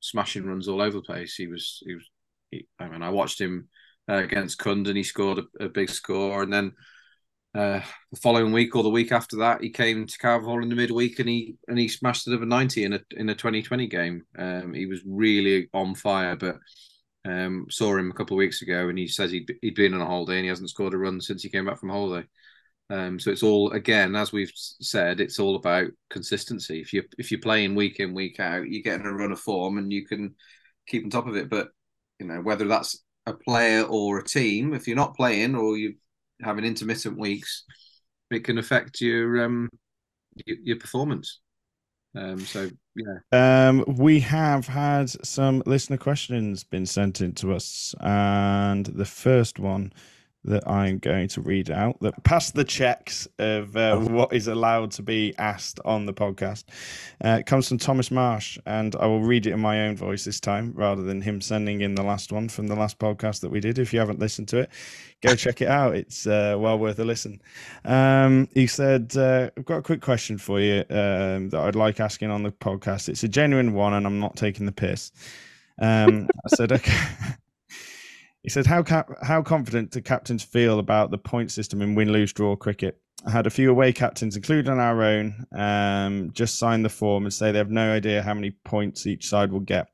smashing 0.00 0.46
runs 0.46 0.68
all 0.68 0.80
over 0.80 0.98
the 0.98 1.02
place. 1.02 1.34
He 1.34 1.46
was 1.48 1.82
he 1.84 1.94
was. 1.94 2.10
He, 2.50 2.66
I 2.78 2.88
mean, 2.88 3.02
I 3.02 3.10
watched 3.10 3.40
him 3.40 3.68
uh, 4.08 4.14
against 4.14 4.58
Cund 4.58 4.86
and 4.86 4.96
he 4.96 5.02
scored 5.02 5.38
a, 5.38 5.64
a 5.64 5.68
big 5.68 5.90
score, 5.90 6.42
and 6.42 6.52
then 6.52 6.72
uh, 7.56 7.80
the 8.12 8.20
following 8.20 8.52
week 8.52 8.76
or 8.76 8.82
the 8.82 8.88
week 8.88 9.12
after 9.12 9.36
that, 9.36 9.62
he 9.62 9.70
came 9.70 10.06
to 10.06 10.18
Carver 10.18 10.60
in 10.60 10.68
the 10.68 10.74
midweek 10.74 11.18
and 11.18 11.28
he 11.28 11.56
and 11.68 11.78
he 11.78 11.88
smashed 11.88 12.28
over 12.28 12.44
ninety 12.44 12.84
in 12.84 12.92
a 12.92 13.00
in 13.16 13.28
a 13.28 13.34
twenty 13.34 13.62
twenty 13.62 13.86
game. 13.86 14.22
Um, 14.38 14.74
he 14.74 14.86
was 14.86 15.00
really 15.06 15.68
on 15.72 15.94
fire, 15.94 16.36
but 16.36 16.58
um, 17.24 17.66
saw 17.70 17.96
him 17.96 18.10
a 18.10 18.14
couple 18.14 18.36
of 18.36 18.38
weeks 18.38 18.62
ago 18.62 18.88
and 18.88 18.98
he 18.98 19.08
says 19.08 19.30
he'd, 19.30 19.52
he'd 19.60 19.74
been 19.74 19.94
on 19.94 20.00
a 20.00 20.06
holiday 20.06 20.36
and 20.36 20.44
he 20.44 20.48
hasn't 20.48 20.70
scored 20.70 20.94
a 20.94 20.98
run 20.98 21.20
since 21.20 21.42
he 21.42 21.48
came 21.48 21.64
back 21.64 21.80
from 21.80 21.88
holiday. 21.88 22.26
Um, 22.88 23.18
so 23.18 23.30
it's 23.30 23.42
all 23.42 23.72
again, 23.72 24.14
as 24.14 24.32
we've 24.32 24.52
said, 24.54 25.20
it's 25.20 25.40
all 25.40 25.56
about 25.56 25.88
consistency. 26.10 26.80
If 26.80 26.92
you 26.92 27.02
if 27.18 27.30
you're 27.30 27.40
playing 27.40 27.74
week 27.74 28.00
in 28.00 28.14
week 28.14 28.38
out, 28.38 28.68
you're 28.68 28.82
getting 28.82 29.06
a 29.06 29.12
run 29.12 29.32
of 29.32 29.40
form 29.40 29.78
and 29.78 29.92
you 29.92 30.06
can 30.06 30.34
keep 30.86 31.04
on 31.04 31.10
top 31.10 31.26
of 31.26 31.36
it. 31.36 31.48
But 31.48 31.70
you 32.18 32.26
know 32.26 32.40
whether 32.40 32.66
that's 32.66 33.02
a 33.26 33.32
player 33.32 33.82
or 33.82 34.18
a 34.18 34.24
team, 34.24 34.72
if 34.72 34.86
you're 34.86 34.96
not 34.96 35.16
playing 35.16 35.56
or 35.56 35.76
you're 35.76 35.92
having 36.42 36.64
intermittent 36.64 37.18
weeks, 37.18 37.64
it 38.30 38.44
can 38.44 38.58
affect 38.58 39.00
your 39.00 39.44
um 39.44 39.68
your, 40.44 40.56
your 40.62 40.76
performance. 40.76 41.40
Um, 42.14 42.40
so 42.40 42.70
yeah, 42.94 43.68
um, 43.68 43.84
we 43.86 44.20
have 44.20 44.66
had 44.66 45.10
some 45.24 45.62
listener 45.66 45.98
questions 45.98 46.64
been 46.64 46.86
sent 46.86 47.20
in 47.20 47.32
to 47.34 47.52
us, 47.52 47.94
and 48.00 48.86
the 48.86 49.04
first 49.04 49.58
one 49.58 49.92
that 50.46 50.68
I'm 50.68 50.98
going 50.98 51.28
to 51.28 51.40
read 51.40 51.70
out 51.70 51.98
that 52.00 52.22
pass 52.24 52.50
the 52.50 52.64
checks 52.64 53.28
of 53.38 53.76
uh, 53.76 53.92
oh. 53.92 54.06
what 54.06 54.32
is 54.32 54.48
allowed 54.48 54.92
to 54.92 55.02
be 55.02 55.34
asked 55.38 55.80
on 55.84 56.06
the 56.06 56.14
podcast. 56.14 56.64
Uh, 57.24 57.38
it 57.40 57.46
comes 57.46 57.68
from 57.68 57.78
Thomas 57.78 58.10
Marsh, 58.10 58.58
and 58.66 58.94
I 58.96 59.06
will 59.06 59.22
read 59.22 59.46
it 59.46 59.52
in 59.52 59.60
my 59.60 59.86
own 59.86 59.96
voice 59.96 60.24
this 60.24 60.40
time 60.40 60.72
rather 60.74 61.02
than 61.02 61.20
him 61.20 61.40
sending 61.40 61.80
in 61.80 61.94
the 61.94 62.02
last 62.02 62.32
one 62.32 62.48
from 62.48 62.68
the 62.68 62.76
last 62.76 62.98
podcast 62.98 63.40
that 63.40 63.50
we 63.50 63.60
did. 63.60 63.78
If 63.78 63.92
you 63.92 63.98
haven't 63.98 64.18
listened 64.18 64.48
to 64.48 64.58
it, 64.58 64.70
go 65.20 65.34
check 65.36 65.60
it 65.60 65.68
out. 65.68 65.96
It's 65.96 66.26
uh, 66.26 66.56
well 66.58 66.78
worth 66.78 66.98
a 66.98 67.04
listen. 67.04 67.40
Um, 67.84 68.48
he 68.54 68.66
said, 68.66 69.16
uh, 69.16 69.50
I've 69.56 69.64
got 69.64 69.78
a 69.78 69.82
quick 69.82 70.00
question 70.00 70.38
for 70.38 70.60
you 70.60 70.84
um, 70.90 71.50
that 71.50 71.60
I'd 71.60 71.76
like 71.76 72.00
asking 72.00 72.30
on 72.30 72.42
the 72.42 72.52
podcast. 72.52 73.08
It's 73.08 73.24
a 73.24 73.28
genuine 73.28 73.74
one, 73.74 73.94
and 73.94 74.06
I'm 74.06 74.20
not 74.20 74.36
taking 74.36 74.66
the 74.66 74.72
piss. 74.72 75.12
Um, 75.80 76.28
I 76.44 76.56
said, 76.56 76.72
okay. 76.72 76.96
He 78.46 78.50
said, 78.50 78.68
"How 78.68 78.84
cap- 78.84 79.10
how 79.24 79.42
confident 79.42 79.90
do 79.90 80.00
captains 80.00 80.44
feel 80.44 80.78
about 80.78 81.10
the 81.10 81.18
point 81.18 81.50
system 81.50 81.82
in 81.82 81.96
win 81.96 82.12
lose 82.12 82.32
draw 82.32 82.54
cricket? 82.54 82.96
I 83.26 83.32
had 83.32 83.44
a 83.48 83.50
few 83.50 83.72
away 83.72 83.92
captains, 83.92 84.36
including 84.36 84.70
on 84.70 84.78
our 84.78 85.02
own, 85.02 85.46
um, 85.52 86.30
just 86.32 86.56
sign 86.56 86.84
the 86.84 86.88
form 86.88 87.24
and 87.24 87.34
say 87.34 87.50
they 87.50 87.58
have 87.58 87.72
no 87.72 87.92
idea 87.92 88.22
how 88.22 88.34
many 88.34 88.52
points 88.52 89.04
each 89.04 89.26
side 89.26 89.50
will 89.50 89.58
get. 89.58 89.88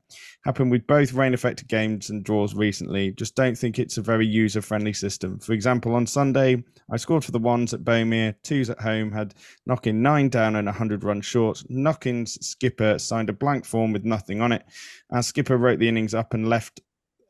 Happened 0.45 0.69
with 0.69 0.85
both 0.85 1.13
rain 1.13 1.33
affected 1.33 1.67
games 1.67 2.11
and 2.11 2.23
draws 2.23 2.53
recently. 2.53 3.13
Just 3.13 3.35
don't 3.35 3.57
think 3.57 3.79
it's 3.79 3.97
a 3.97 4.03
very 4.03 4.27
user 4.27 4.61
friendly 4.61 4.93
system. 4.93 5.39
For 5.39 5.53
example, 5.53 5.95
on 5.95 6.05
Sunday, 6.05 6.63
I 6.91 6.97
scored 6.97 7.25
for 7.25 7.31
the 7.31 7.39
ones 7.39 7.73
at 7.73 7.83
Bomere, 7.83 8.35
twos 8.43 8.69
at 8.69 8.81
home, 8.81 9.13
had 9.13 9.33
Knockin 9.65 10.03
nine 10.03 10.29
down 10.29 10.55
and 10.57 10.67
100 10.67 11.03
runs 11.03 11.25
short. 11.25 11.63
Knockin's 11.69 12.33
skipper 12.45 12.99
signed 12.99 13.31
a 13.31 13.33
blank 13.33 13.65
form 13.65 13.93
with 13.93 14.05
nothing 14.05 14.41
on 14.41 14.51
it. 14.51 14.63
Our 15.09 15.23
skipper 15.23 15.57
wrote 15.57 15.79
the 15.79 15.87
innings 15.87 16.13
up 16.13 16.35
and 16.35 16.47
left 16.47 16.81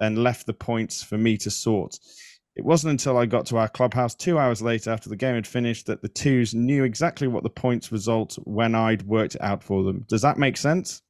and 0.04 0.24
left 0.24 0.46
the 0.46 0.54
points 0.54 1.02
for 1.02 1.18
me 1.18 1.38
to 1.38 1.50
sort. 1.50 1.98
It 2.56 2.64
wasn't 2.64 2.92
until 2.92 3.18
I 3.18 3.26
got 3.26 3.48
to 3.48 3.58
our 3.58 3.68
clubhouse 3.68 4.14
two 4.14 4.38
hours 4.38 4.62
later 4.62 4.92
after 4.92 5.10
the 5.10 5.16
game 5.16 5.36
had 5.36 5.48
finished 5.48 5.88
that 5.88 6.02
the 6.02 6.10
twos 6.10 6.54
knew 6.54 6.84
exactly 6.84 7.28
what 7.28 7.44
the 7.44 7.50
points 7.50 7.92
result 7.92 8.38
when 8.44 8.76
I'd 8.76 9.04
worked 9.04 9.36
it 9.36 9.42
out 9.42 9.64
for 9.64 9.84
them. 9.84 10.06
Does 10.08 10.22
that 10.22 10.38
make 10.38 10.58
sense? 10.58 11.02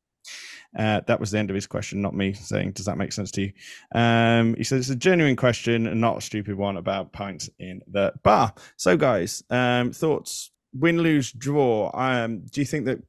Uh, 0.77 1.01
that 1.05 1.19
was 1.19 1.31
the 1.31 1.37
end 1.37 1.49
of 1.49 1.55
his 1.55 1.67
question, 1.67 2.01
not 2.01 2.15
me 2.15 2.33
saying, 2.33 2.71
Does 2.71 2.85
that 2.85 2.97
make 2.97 3.11
sense 3.11 3.29
to 3.31 3.41
you? 3.41 3.51
Um, 3.93 4.55
he 4.55 4.63
says 4.63 4.81
it's 4.81 4.89
a 4.89 4.95
genuine 4.95 5.35
question 5.35 5.85
and 5.85 5.99
not 5.99 6.17
a 6.17 6.21
stupid 6.21 6.55
one 6.55 6.77
about 6.77 7.11
pints 7.11 7.49
in 7.59 7.81
the 7.87 8.13
bar. 8.23 8.53
So, 8.77 8.95
guys, 8.95 9.43
um, 9.49 9.91
thoughts 9.91 10.51
win, 10.73 11.01
lose, 11.01 11.31
draw. 11.31 11.91
Um, 11.93 12.45
do 12.51 12.61
you 12.61 12.65
think 12.65 12.85
that 12.85 12.99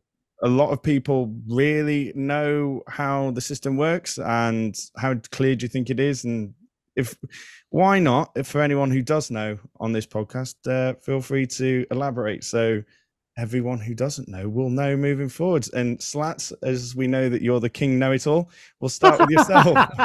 a 0.43 0.49
lot 0.49 0.71
of 0.71 0.83
people 0.83 1.35
really 1.49 2.13
know 2.15 2.83
how 2.89 3.31
the 3.31 3.41
system 3.41 3.77
works 3.77 4.19
and 4.19 4.77
how 4.97 5.15
clear 5.31 5.55
do 5.55 5.65
you 5.65 5.69
think 5.69 5.91
it 5.91 6.01
is? 6.01 6.25
And 6.25 6.55
if 6.97 7.17
why 7.71 7.99
not? 7.99 8.33
If 8.37 8.47
for 8.49 8.61
anyone 8.61 8.91
who 8.91 9.03
does 9.03 9.31
know 9.31 9.59
on 9.81 9.93
this 9.93 10.07
podcast, 10.07 10.55
uh, 10.67 10.95
feel 11.01 11.21
free 11.21 11.47
to 11.47 11.87
elaborate. 11.91 12.45
So 12.45 12.83
everyone 13.37 13.81
who 13.81 13.95
doesn't 13.95 14.29
know 14.29 14.49
will 14.49 14.71
know 14.71 14.97
moving 14.97 15.29
forwards. 15.29 15.69
And 15.71 16.01
Slats, 16.01 16.53
as 16.63 16.95
we 16.95 17.07
know 17.07 17.29
that 17.29 17.43
you're 17.43 17.61
the 17.61 17.69
king 17.69 17.99
know 17.99 18.13
it 18.13 18.27
all, 18.27 18.51
we'll 18.81 18.89
start 18.89 19.21
with 19.21 19.31
yourself. 19.31 19.67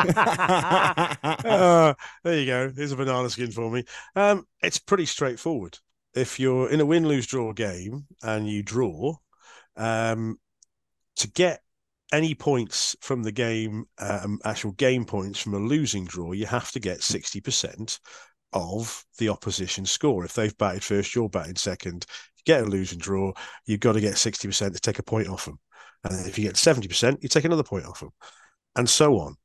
uh, 1.45 1.93
there 2.23 2.39
you 2.39 2.45
go. 2.45 2.71
Here's 2.75 2.91
a 2.91 2.95
banana 2.95 3.29
skin 3.29 3.51
for 3.51 3.69
me. 3.69 3.83
Um, 4.15 4.47
it's 4.61 4.79
pretty 4.79 5.05
straightforward. 5.05 5.77
If 6.15 6.39
you're 6.39 6.69
in 6.69 6.81
a 6.81 6.85
win, 6.85 7.07
lose, 7.07 7.27
draw 7.27 7.53
game 7.53 8.07
and 8.23 8.49
you 8.49 8.63
draw, 8.63 9.17
um, 9.79 10.37
to 11.15 11.27
get 11.31 11.61
any 12.11 12.35
points 12.35 12.95
from 13.01 13.23
the 13.23 13.31
game, 13.31 13.85
um, 13.97 14.39
actual 14.43 14.71
game 14.73 15.05
points 15.05 15.39
from 15.39 15.53
a 15.53 15.59
losing 15.59 16.05
draw, 16.05 16.33
you 16.33 16.45
have 16.45 16.71
to 16.71 16.79
get 16.79 16.99
60% 16.99 17.99
of 18.53 19.05
the 19.17 19.29
opposition 19.29 19.85
score. 19.85 20.25
If 20.25 20.33
they've 20.33 20.57
batted 20.57 20.83
first, 20.83 21.15
you're 21.15 21.29
batting 21.29 21.55
second. 21.55 22.05
You 22.37 22.53
get 22.53 22.63
a 22.63 22.69
losing 22.69 22.99
draw, 22.99 23.33
you've 23.65 23.79
got 23.79 23.93
to 23.93 24.01
get 24.01 24.15
60% 24.15 24.73
to 24.73 24.79
take 24.79 24.99
a 24.99 25.03
point 25.03 25.27
off 25.27 25.45
them. 25.45 25.59
And 26.03 26.27
if 26.27 26.37
you 26.37 26.45
get 26.45 26.55
70%, 26.55 27.21
you 27.21 27.29
take 27.29 27.45
another 27.45 27.63
point 27.63 27.85
off 27.85 27.99
them, 27.99 28.11
and 28.75 28.89
so 28.89 29.19
on. 29.19 29.35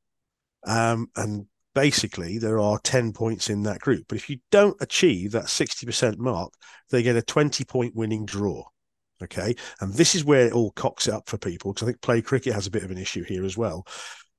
Um, 0.65 1.09
and 1.15 1.45
basically, 1.75 2.39
there 2.39 2.59
are 2.59 2.79
10 2.79 3.13
points 3.13 3.49
in 3.49 3.63
that 3.63 3.81
group. 3.81 4.05
But 4.07 4.17
if 4.17 4.29
you 4.29 4.39
don't 4.51 4.77
achieve 4.81 5.33
that 5.33 5.45
60% 5.45 6.17
mark, 6.17 6.53
they 6.89 7.03
get 7.03 7.17
a 7.17 7.21
20 7.21 7.63
point 7.65 7.95
winning 7.95 8.25
draw. 8.25 8.63
Okay. 9.23 9.55
And 9.79 9.93
this 9.93 10.15
is 10.15 10.25
where 10.25 10.47
it 10.47 10.53
all 10.53 10.71
cocks 10.71 11.07
it 11.07 11.13
up 11.13 11.29
for 11.29 11.37
people 11.37 11.73
because 11.73 11.87
I 11.87 11.91
think 11.91 12.01
play 12.01 12.21
cricket 12.21 12.53
has 12.53 12.67
a 12.67 12.71
bit 12.71 12.83
of 12.83 12.91
an 12.91 12.97
issue 12.97 13.23
here 13.23 13.45
as 13.45 13.57
well. 13.57 13.85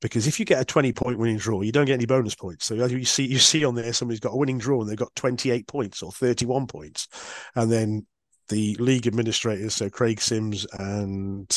Because 0.02 0.26
if 0.26 0.38
you 0.38 0.44
get 0.44 0.60
a 0.60 0.64
20 0.64 0.92
point 0.92 1.18
winning 1.18 1.38
draw, 1.38 1.62
you 1.62 1.72
don't 1.72 1.86
get 1.86 1.94
any 1.94 2.06
bonus 2.06 2.34
points. 2.34 2.66
So 2.66 2.76
as 2.76 2.92
you 2.92 3.04
see, 3.04 3.26
you 3.26 3.38
see 3.38 3.64
on 3.64 3.74
there, 3.74 3.92
somebody's 3.92 4.20
got 4.20 4.34
a 4.34 4.36
winning 4.36 4.58
draw 4.58 4.80
and 4.80 4.90
they've 4.90 4.96
got 4.96 5.14
28 5.16 5.66
points 5.66 6.02
or 6.02 6.12
31 6.12 6.66
points. 6.66 7.08
And 7.54 7.72
then 7.72 8.06
the 8.48 8.76
league 8.78 9.06
administrators, 9.06 9.74
so 9.74 9.88
Craig 9.88 10.20
Sims 10.20 10.66
and 10.78 11.48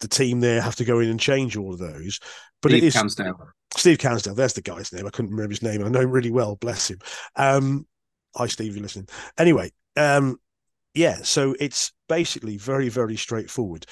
the 0.00 0.08
team 0.08 0.40
there 0.40 0.62
have 0.62 0.76
to 0.76 0.84
go 0.84 1.00
in 1.00 1.10
and 1.10 1.20
change 1.20 1.56
all 1.56 1.72
of 1.72 1.78
those. 1.78 2.20
But 2.62 2.70
Steve 2.70 2.82
it 2.82 2.86
is 2.86 2.94
Cansdale. 2.94 3.36
Steve 3.76 3.98
Cansdale. 3.98 4.34
There's 4.34 4.54
the 4.54 4.62
guy's 4.62 4.92
name. 4.92 5.06
I 5.06 5.10
couldn't 5.10 5.30
remember 5.30 5.50
his 5.50 5.62
name. 5.62 5.84
I 5.84 5.88
know 5.88 6.00
him 6.00 6.10
really 6.10 6.30
well. 6.30 6.56
Bless 6.56 6.90
him. 6.90 6.98
Um, 7.36 7.86
hi, 8.34 8.46
Steve. 8.46 8.74
you're 8.74 8.82
listening? 8.82 9.08
Anyway, 9.38 9.72
um, 9.96 10.38
yeah. 10.98 11.18
So 11.22 11.54
it's 11.60 11.92
basically 12.08 12.56
very, 12.56 12.88
very 12.88 13.16
straightforward. 13.16 13.86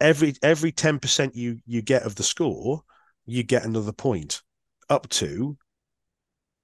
Every 0.00 0.34
every 0.42 0.72
ten 0.72 0.98
percent 0.98 1.36
you 1.36 1.58
you 1.64 1.82
get 1.82 2.02
of 2.02 2.16
the 2.16 2.24
score, 2.24 2.82
you 3.24 3.44
get 3.44 3.64
another 3.64 3.92
point. 3.92 4.42
Up 4.90 5.08
to 5.10 5.56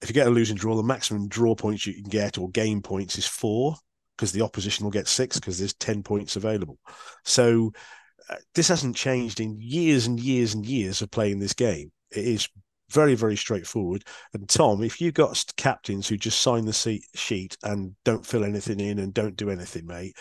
if 0.02 0.08
you 0.08 0.14
get 0.14 0.26
a 0.26 0.30
losing 0.30 0.56
draw, 0.56 0.76
the 0.76 0.82
maximum 0.82 1.28
draw 1.28 1.54
points 1.54 1.86
you 1.86 1.94
can 1.94 2.10
get 2.10 2.38
or 2.38 2.50
game 2.50 2.82
points 2.82 3.16
is 3.16 3.26
four 3.26 3.76
because 4.16 4.32
the 4.32 4.42
opposition 4.42 4.84
will 4.84 4.90
get 4.90 5.06
six 5.06 5.38
because 5.38 5.58
there's 5.58 5.74
ten 5.74 6.02
points 6.02 6.34
available. 6.34 6.78
So 7.24 7.72
uh, 8.28 8.36
this 8.56 8.68
hasn't 8.68 8.96
changed 8.96 9.38
in 9.38 9.56
years 9.60 10.06
and 10.06 10.18
years 10.18 10.54
and 10.54 10.66
years 10.66 11.02
of 11.02 11.10
playing 11.10 11.38
this 11.38 11.54
game. 11.54 11.92
It 12.10 12.24
is 12.24 12.48
very, 12.90 13.14
very 13.14 13.36
straightforward. 13.36 14.04
And 14.34 14.48
Tom, 14.48 14.82
if 14.82 15.00
you've 15.00 15.14
got 15.14 15.44
captains 15.56 16.08
who 16.08 16.16
just 16.16 16.40
sign 16.40 16.64
the 16.64 16.72
seat, 16.72 17.04
sheet 17.14 17.56
and 17.62 17.94
don't 18.04 18.24
fill 18.24 18.44
anything 18.44 18.80
in 18.80 18.98
and 18.98 19.12
don't 19.12 19.36
do 19.36 19.50
anything, 19.50 19.86
mate, 19.86 20.16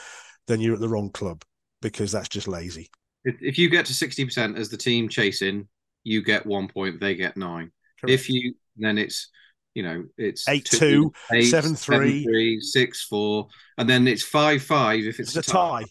then 0.48 0.60
you're 0.60 0.74
at 0.76 0.80
the 0.80 0.90
wrong 0.90 1.10
club 1.12 1.44
because 1.82 2.12
that's 2.12 2.30
just 2.30 2.48
lazy. 2.48 2.90
If, 3.24 3.36
if 3.42 3.58
you 3.58 3.70
get 3.70 3.86
to 3.88 3.94
60% 3.94 4.58
as 4.58 4.70
the 4.70 4.78
team 4.78 5.10
chasing, 5.10 5.68
you 6.04 6.24
get 6.24 6.46
one 6.46 6.68
point, 6.68 7.00
they 7.00 7.16
get 7.16 7.38
nine. 7.38 7.72
Correct. 8.00 8.14
If 8.14 8.30
you, 8.30 8.56
then 8.78 8.98
it's, 8.98 9.30
you 9.74 9.84
know, 9.84 10.06
it's 10.18 10.48
Eight, 10.48 10.66
two, 10.66 11.12
seven, 11.42 11.76
three. 11.76 12.24
three, 12.24 12.60
six, 12.62 13.04
four, 13.04 13.48
and 13.78 13.90
then 13.90 14.08
it's 14.08 14.24
five, 14.24 14.64
five 14.64 15.06
if 15.06 15.20
it's, 15.20 15.36
It's 15.36 15.48
a 15.48 15.52
tie. 15.52 15.86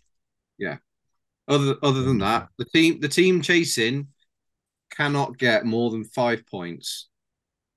Yeah. 0.59 0.79
Other 1.49 1.77
other 1.83 2.03
than 2.03 2.19
that, 2.19 2.49
the 2.59 2.65
team 2.65 2.99
the 2.99 3.09
team 3.09 3.41
chasing 3.41 4.09
cannot 4.97 5.39
get 5.39 5.65
more 5.65 5.91
than 5.91 6.05
five 6.05 6.47
points 6.47 7.09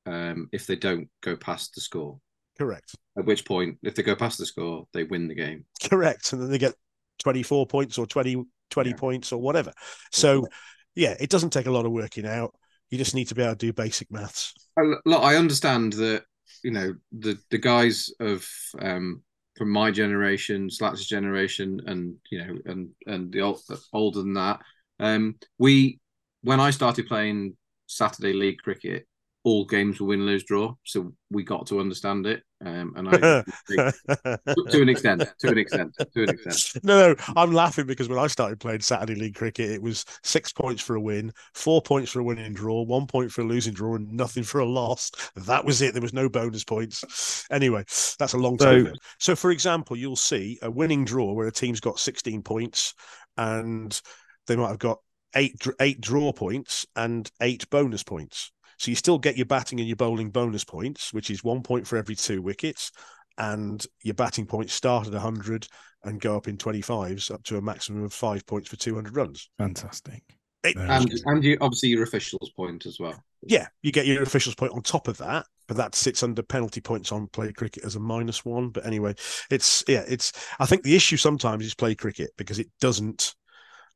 um, 0.05 0.49
if 0.51 0.65
they 0.67 0.75
don't 0.75 1.09
go 1.21 1.35
past 1.35 1.75
the 1.75 1.81
score. 1.81 2.19
Correct. 2.57 2.95
At 3.17 3.25
which 3.25 3.45
point, 3.45 3.77
if 3.83 3.95
they 3.95 4.03
go 4.03 4.15
past 4.15 4.37
the 4.37 4.45
score, 4.45 4.87
they 4.93 5.03
win 5.03 5.27
the 5.27 5.35
game. 5.35 5.65
Correct. 5.89 6.33
And 6.33 6.41
then 6.41 6.51
they 6.51 6.57
get 6.57 6.73
24 7.19 7.67
points 7.67 7.97
or 7.97 8.05
20, 8.05 8.43
20 8.69 8.93
points 8.93 9.31
or 9.31 9.41
whatever. 9.41 9.71
So, 10.11 10.47
yeah, 10.95 11.15
it 11.19 11.29
doesn't 11.29 11.51
take 11.51 11.67
a 11.67 11.71
lot 11.71 11.85
of 11.85 11.91
working 11.91 12.25
out. 12.25 12.53
You 12.89 12.97
just 12.97 13.15
need 13.15 13.27
to 13.29 13.35
be 13.35 13.43
able 13.43 13.53
to 13.53 13.57
do 13.57 13.73
basic 13.73 14.11
maths. 14.11 14.53
I- 14.77 14.95
Look, 15.05 15.23
I 15.23 15.35
understand 15.35 15.93
that 15.93 16.23
you 16.63 16.71
know 16.71 16.95
the 17.11 17.37
the 17.51 17.57
guys 17.57 18.11
of 18.19 18.47
um, 18.81 19.21
from 19.55 19.69
my 19.69 19.91
generation, 19.91 20.69
Slats' 20.69 21.05
generation, 21.05 21.81
and 21.85 22.15
you 22.31 22.39
know, 22.39 22.57
and 22.65 22.89
and 23.05 23.31
the 23.31 23.41
old, 23.41 23.61
older 23.93 24.19
than 24.21 24.33
that. 24.33 24.59
Um, 24.99 25.35
we 25.57 25.99
when 26.41 26.59
I 26.59 26.69
started 26.71 27.07
playing 27.07 27.57
Saturday 27.87 28.33
League 28.33 28.59
cricket, 28.59 29.05
all 29.43 29.65
games 29.65 29.99
were 29.99 30.07
win, 30.07 30.25
lose, 30.25 30.43
draw. 30.43 30.73
So 30.83 31.13
we 31.31 31.43
got 31.43 31.65
to 31.67 31.79
understand 31.79 32.25
it, 32.25 32.43
um, 32.63 32.93
and 32.97 33.09
I 33.09 33.11
to 33.69 34.81
an 34.81 34.89
extent, 34.89 35.23
to 35.39 35.47
an 35.47 35.57
extent, 35.57 35.95
to 35.97 36.23
an 36.23 36.29
extent. 36.29 36.83
no, 36.83 37.13
no, 37.13 37.15
I'm 37.37 37.53
laughing 37.53 37.87
because 37.87 38.09
when 38.09 38.19
I 38.19 38.27
started 38.27 38.59
playing 38.59 38.81
Saturday 38.81 39.15
League 39.15 39.35
cricket, 39.35 39.71
it 39.71 39.81
was 39.81 40.05
six 40.23 40.51
points 40.51 40.81
for 40.81 40.95
a 40.95 41.01
win, 41.01 41.31
four 41.53 41.81
points 41.81 42.11
for 42.11 42.19
a 42.19 42.23
winning 42.23 42.53
draw, 42.53 42.81
one 42.83 43.07
point 43.07 43.31
for 43.31 43.41
a 43.41 43.45
losing 43.45 43.73
draw, 43.73 43.95
and 43.95 44.11
nothing 44.11 44.43
for 44.43 44.59
a 44.59 44.65
loss. 44.65 45.09
That 45.35 45.63
was 45.63 45.81
it. 45.81 45.93
There 45.93 46.01
was 46.01 46.13
no 46.13 46.27
bonus 46.27 46.65
points. 46.65 47.47
Anyway, 47.49 47.83
that's 48.19 48.33
a 48.33 48.37
long 48.37 48.57
time. 48.57 48.85
So- 48.85 48.89
ago. 48.89 48.99
So, 49.19 49.35
for 49.35 49.51
example, 49.51 49.95
you'll 49.95 50.15
see 50.15 50.59
a 50.61 50.69
winning 50.69 51.05
draw 51.05 51.31
where 51.33 51.47
a 51.47 51.51
team's 51.51 51.79
got 51.79 51.99
16 51.99 52.43
points 52.43 52.93
and 53.37 53.99
they 54.47 54.57
might 54.57 54.69
have 54.69 54.79
got 54.79 54.99
eight 55.35 55.55
eight 55.79 56.01
draw 56.01 56.31
points 56.31 56.85
and 56.95 57.29
eight 57.41 57.69
bonus 57.69 58.03
points. 58.03 58.51
So 58.77 58.91
you 58.91 58.95
still 58.95 59.17
get 59.19 59.35
your 59.37 59.45
batting 59.45 59.79
and 59.79 59.87
your 59.89 59.97
bowling 59.97 60.29
bonus 60.29 60.63
points, 60.63 61.13
which 61.13 61.29
is 61.29 61.43
one 61.43 61.61
point 61.63 61.85
for 61.85 61.97
every 61.97 62.15
two 62.15 62.41
wickets, 62.41 62.91
and 63.37 63.85
your 64.03 64.13
batting 64.15 64.45
points 64.45 64.73
start 64.73 65.07
at 65.07 65.13
100 65.13 65.67
and 66.03 66.21
go 66.21 66.37
up 66.37 66.47
in 66.47 66.57
25s 66.57 67.29
up 67.29 67.43
to 67.43 67.57
a 67.57 67.61
maximum 67.61 68.03
of 68.03 68.13
five 68.13 68.45
points 68.45 68.69
for 68.69 68.77
200 68.77 69.15
runs. 69.15 69.49
Fantastic. 69.57 70.23
It- 70.63 70.77
And 70.77 71.11
and 71.25 71.43
you 71.43 71.57
obviously 71.61 71.89
your 71.89 72.03
officials 72.03 72.51
point 72.55 72.85
as 72.85 72.99
well. 72.99 73.21
yeah, 73.41 73.67
you 73.81 73.91
get 73.91 74.05
your 74.05 74.23
officials 74.23 74.55
point 74.55 74.73
on 74.73 74.81
top 74.81 75.07
of 75.07 75.17
that, 75.17 75.45
but 75.67 75.77
that 75.77 75.95
sits 75.95 76.23
under 76.23 76.41
penalty 76.43 76.81
points 76.81 77.11
on 77.11 77.27
play 77.27 77.51
cricket 77.53 77.83
as 77.85 77.95
a 77.95 77.99
minus 77.99 78.43
one. 78.43 78.69
But 78.69 78.85
anyway, 78.85 79.15
it's 79.49 79.83
yeah, 79.87 80.03
it's 80.07 80.31
I 80.59 80.65
think 80.65 80.83
the 80.83 80.95
issue 80.95 81.15
sometimes 81.17 81.65
is 81.65 81.75
play 81.75 81.95
cricket 81.95 82.31
because 82.37 82.59
it 82.59 82.67
doesn't 82.81 83.35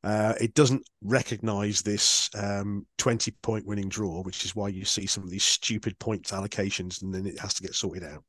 uh, 0.04 0.34
it 0.42 0.54
doesn't 0.54 0.88
recognise 1.02 1.82
this 1.82 2.30
um, 2.36 2.86
20 2.98 3.32
point 3.42 3.66
winning 3.66 3.90
draw, 3.90 4.22
which 4.22 4.44
is 4.44 4.56
why 4.56 4.68
you 4.68 4.84
see 4.84 5.06
some 5.06 5.24
of 5.24 5.30
these 5.30 5.44
stupid 5.44 5.98
points 6.00 6.32
allocations 6.32 7.02
and 7.02 7.14
then 7.14 7.26
it 7.26 7.40
has 7.40 7.54
to 7.54 7.64
get 7.64 7.74
sorted 7.74 8.04
out. 8.04 8.24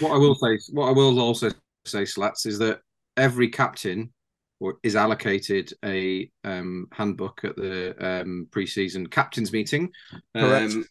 What 0.00 0.12
I 0.12 0.18
will 0.18 0.34
say, 0.36 0.58
what 0.72 0.88
I 0.88 0.92
will 0.92 1.18
also 1.20 1.50
say, 1.84 2.04
Slats, 2.04 2.46
is 2.46 2.58
that 2.60 2.80
every 3.16 3.48
captain 3.48 4.12
is 4.82 4.96
allocated 4.96 5.72
a 5.84 6.30
um, 6.44 6.86
handbook 6.92 7.44
at 7.44 7.56
the 7.56 7.94
um, 8.04 8.48
pre-season 8.50 9.06
captains 9.06 9.52
meeting. 9.52 9.90
Correct. 10.36 10.72
Um, 10.72 10.84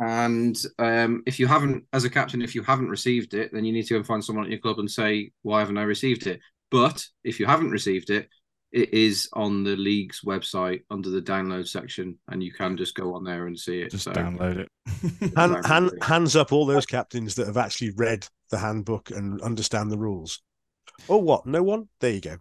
and 0.00 0.64
um, 0.78 1.22
if 1.26 1.38
you 1.38 1.46
haven't, 1.46 1.84
as 1.92 2.04
a 2.04 2.10
captain, 2.10 2.40
if 2.42 2.54
you 2.54 2.62
haven't 2.62 2.88
received 2.88 3.34
it, 3.34 3.50
then 3.52 3.64
you 3.64 3.72
need 3.72 3.82
to 3.84 3.94
go 3.94 3.98
and 3.98 4.06
find 4.06 4.24
someone 4.24 4.46
at 4.46 4.50
your 4.50 4.60
club 4.60 4.78
and 4.78 4.90
say, 4.90 5.30
"Why 5.42 5.60
haven't 5.60 5.76
I 5.76 5.82
received 5.82 6.26
it?" 6.26 6.40
But 6.70 7.06
if 7.22 7.38
you 7.38 7.46
haven't 7.46 7.70
received 7.70 8.08
it, 8.08 8.28
it 8.72 8.94
is 8.94 9.28
on 9.32 9.64
the 9.64 9.76
league's 9.76 10.20
website 10.20 10.82
under 10.90 11.10
the 11.10 11.20
download 11.22 11.66
section, 11.68 12.18
and 12.28 12.42
you 12.42 12.52
can 12.52 12.76
just 12.76 12.94
go 12.94 13.14
on 13.14 13.24
there 13.24 13.46
and 13.46 13.58
see 13.58 13.80
it. 13.80 13.90
Just 13.90 14.04
So- 14.04 14.12
download 14.12 14.58
it. 14.58 14.68
Hand, 15.36 15.64
hand, 15.66 15.90
hands 16.02 16.36
up 16.36 16.52
all 16.52 16.66
those 16.66 16.86
captains 16.86 17.34
that 17.36 17.46
have 17.46 17.56
actually 17.56 17.90
read 17.96 18.26
the 18.50 18.58
handbook 18.58 19.10
and 19.10 19.40
understand 19.40 19.90
the 19.90 19.98
rules. 19.98 20.40
Oh, 21.08 21.18
what? 21.18 21.46
No 21.46 21.62
one? 21.62 21.88
There 22.00 22.12
you 22.12 22.20
go. 22.20 22.36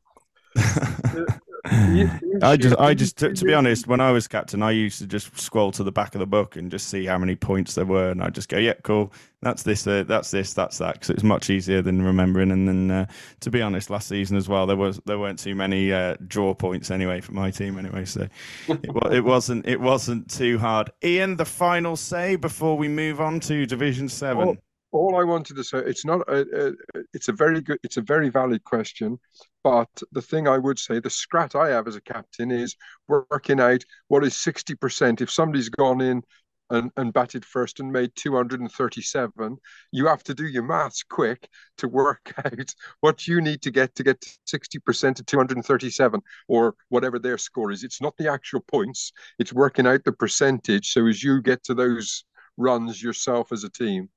I 2.41 2.57
just, 2.57 2.75
I 2.79 2.95
just, 2.95 3.17
to, 3.17 3.33
to, 3.33 3.45
be 3.45 3.53
honest, 3.53 3.85
when 3.85 3.99
I 3.99 4.11
was 4.11 4.27
captain, 4.27 4.63
I 4.63 4.71
used 4.71 4.97
to 4.99 5.05
just 5.07 5.37
scroll 5.39 5.71
to 5.73 5.83
the 5.83 5.91
back 5.91 6.15
of 6.15 6.19
the 6.19 6.25
book 6.25 6.55
and 6.55 6.71
just 6.71 6.87
see 6.87 7.05
how 7.05 7.17
many 7.19 7.35
points 7.35 7.75
there 7.75 7.85
were, 7.85 8.09
and 8.09 8.23
I'd 8.23 8.33
just 8.33 8.49
go, 8.49 8.57
"Yeah, 8.57 8.73
cool, 8.81 9.13
that's 9.41 9.61
this, 9.61 9.85
uh, 9.85 10.03
that's 10.07 10.31
this, 10.31 10.53
that's 10.53 10.79
that," 10.79 10.93
because 10.93 11.11
it's 11.11 11.23
much 11.23 11.51
easier 11.51 11.83
than 11.83 12.01
remembering. 12.01 12.51
And 12.51 12.67
then, 12.67 12.89
uh, 12.89 13.05
to 13.41 13.51
be 13.51 13.61
honest, 13.61 13.91
last 13.91 14.07
season 14.07 14.35
as 14.35 14.49
well, 14.49 14.65
there 14.65 14.77
was 14.77 14.99
there 15.05 15.19
weren't 15.19 15.37
too 15.37 15.53
many 15.53 15.93
uh, 15.93 16.15
draw 16.27 16.55
points 16.55 16.89
anyway 16.89 17.21
for 17.21 17.33
my 17.33 17.51
team 17.51 17.77
anyway, 17.77 18.05
so 18.05 18.27
it, 18.67 18.79
it 19.11 19.23
wasn't 19.23 19.67
it 19.67 19.79
wasn't 19.79 20.27
too 20.29 20.57
hard. 20.57 20.89
Ian, 21.03 21.35
the 21.35 21.45
final 21.45 21.95
say 21.95 22.35
before 22.35 22.77
we 22.77 22.87
move 22.87 23.21
on 23.21 23.39
to 23.41 23.67
Division 23.67 24.09
Seven. 24.09 24.49
Oh 24.49 24.57
all 24.91 25.19
I 25.19 25.23
wanted 25.23 25.55
to 25.55 25.63
say, 25.63 25.79
it's 25.79 26.05
not, 26.05 26.21
a, 26.27 26.69
a, 26.69 27.03
it's 27.13 27.27
a 27.27 27.33
very 27.33 27.61
good, 27.61 27.79
it's 27.83 27.97
a 27.97 28.01
very 28.01 28.29
valid 28.29 28.63
question. 28.63 29.19
But 29.63 29.89
the 30.11 30.21
thing 30.21 30.47
I 30.47 30.57
would 30.57 30.79
say, 30.79 30.99
the 30.99 31.09
scrat 31.09 31.55
I 31.55 31.69
have 31.69 31.87
as 31.87 31.95
a 31.95 32.01
captain 32.01 32.51
is 32.51 32.75
working 33.07 33.59
out 33.59 33.83
what 34.07 34.23
is 34.23 34.33
60%. 34.33 35.21
If 35.21 35.31
somebody's 35.31 35.69
gone 35.69 36.01
in 36.01 36.23
and, 36.71 36.91
and 36.97 37.13
batted 37.13 37.45
first 37.45 37.79
and 37.79 37.91
made 37.91 38.11
237, 38.15 39.57
you 39.91 40.07
have 40.07 40.23
to 40.23 40.33
do 40.33 40.45
your 40.45 40.63
maths 40.63 41.03
quick 41.03 41.47
to 41.77 41.87
work 41.87 42.33
out 42.45 42.73
what 43.01 43.27
you 43.27 43.41
need 43.41 43.61
to 43.63 43.71
get 43.71 43.93
to 43.95 44.03
get 44.03 44.23
60% 44.47 45.15
to 45.15 45.23
237 45.23 46.21
or 46.47 46.75
whatever 46.89 47.19
their 47.19 47.37
score 47.37 47.71
is. 47.71 47.83
It's 47.83 48.01
not 48.01 48.15
the 48.17 48.31
actual 48.31 48.61
points, 48.61 49.11
it's 49.37 49.53
working 49.53 49.87
out 49.87 50.03
the 50.03 50.13
percentage. 50.13 50.93
So 50.93 51.07
as 51.07 51.23
you 51.23 51.41
get 51.41 51.63
to 51.65 51.73
those 51.73 52.23
runs 52.57 53.01
yourself 53.01 53.51
as 53.51 53.63
a 53.63 53.69
team. 53.69 54.09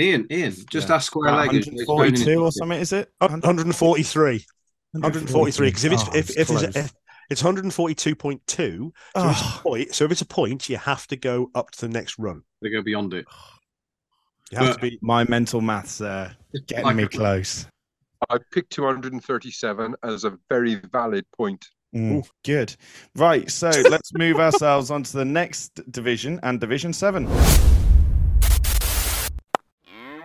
Ian, 0.00 0.26
Ian, 0.30 0.54
just 0.70 0.88
yeah. 0.88 0.96
ask 0.96 1.06
square 1.06 1.32
legged. 1.32 1.66
142 1.66 2.42
or 2.42 2.52
something, 2.52 2.80
is 2.80 2.92
it? 2.92 3.10
143. 3.18 4.44
143. 4.92 5.68
Because 5.68 5.84
if 5.84 5.92
it's 5.92 6.02
oh, 6.02 6.10
if, 6.14 6.30
if, 6.30 6.50
it's, 6.50 6.76
if 6.76 6.92
it's 7.30 7.42
142.2, 7.42 8.40
so, 8.48 8.92
oh. 9.14 9.30
it's 9.30 9.40
a 9.40 9.58
point, 9.60 9.94
so 9.94 10.04
if 10.04 10.12
it's 10.12 10.20
a 10.20 10.26
point, 10.26 10.68
you 10.68 10.76
have 10.76 11.06
to 11.08 11.16
go 11.16 11.50
up 11.54 11.70
to 11.72 11.82
the 11.82 11.88
next 11.88 12.18
run. 12.18 12.42
They 12.62 12.70
go 12.70 12.82
beyond 12.82 13.14
it. 13.14 13.26
You 14.50 14.58
have 14.58 14.66
but, 14.68 14.74
to 14.74 14.80
be 14.80 14.98
my 15.00 15.24
mental 15.24 15.60
maths 15.60 16.00
uh, 16.00 16.32
getting 16.66 16.84
like 16.84 16.96
me 16.96 17.06
close. 17.06 17.66
I 18.28 18.38
picked 18.52 18.72
237 18.72 19.94
as 20.02 20.24
a 20.24 20.36
very 20.48 20.74
valid 20.74 21.24
point. 21.36 21.64
Mm, 21.94 22.28
good. 22.44 22.74
Right, 23.16 23.50
so 23.50 23.68
let's 23.90 24.12
move 24.14 24.38
ourselves 24.38 24.90
on 24.90 25.02
to 25.04 25.12
the 25.12 25.24
next 25.24 25.80
division 25.90 26.40
and 26.42 26.60
Division 26.60 26.92
7. 26.92 27.28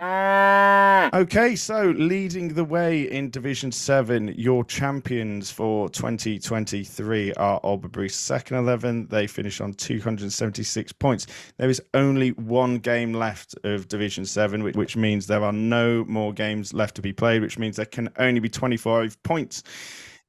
Ah. 0.08 1.10
Okay, 1.14 1.56
so 1.56 1.92
leading 1.96 2.54
the 2.54 2.64
way 2.64 3.10
in 3.10 3.28
Division 3.28 3.72
7, 3.72 4.34
your 4.38 4.62
champions 4.64 5.50
for 5.50 5.88
2023 5.88 7.32
are 7.34 7.60
Alberbury 7.64 8.08
second 8.08 8.58
11. 8.58 9.08
They 9.08 9.26
finish 9.26 9.60
on 9.60 9.74
276 9.74 10.92
points. 10.92 11.26
There 11.56 11.68
is 11.68 11.82
only 11.94 12.30
one 12.30 12.78
game 12.78 13.14
left 13.14 13.56
of 13.64 13.88
Division 13.88 14.24
7, 14.24 14.62
which, 14.62 14.76
which 14.76 14.96
means 14.96 15.26
there 15.26 15.42
are 15.42 15.52
no 15.52 16.04
more 16.04 16.32
games 16.32 16.72
left 16.72 16.94
to 16.96 17.02
be 17.02 17.12
played, 17.12 17.42
which 17.42 17.58
means 17.58 17.74
there 17.74 17.84
can 17.84 18.08
only 18.16 18.38
be 18.38 18.48
25 18.48 19.20
points. 19.24 19.64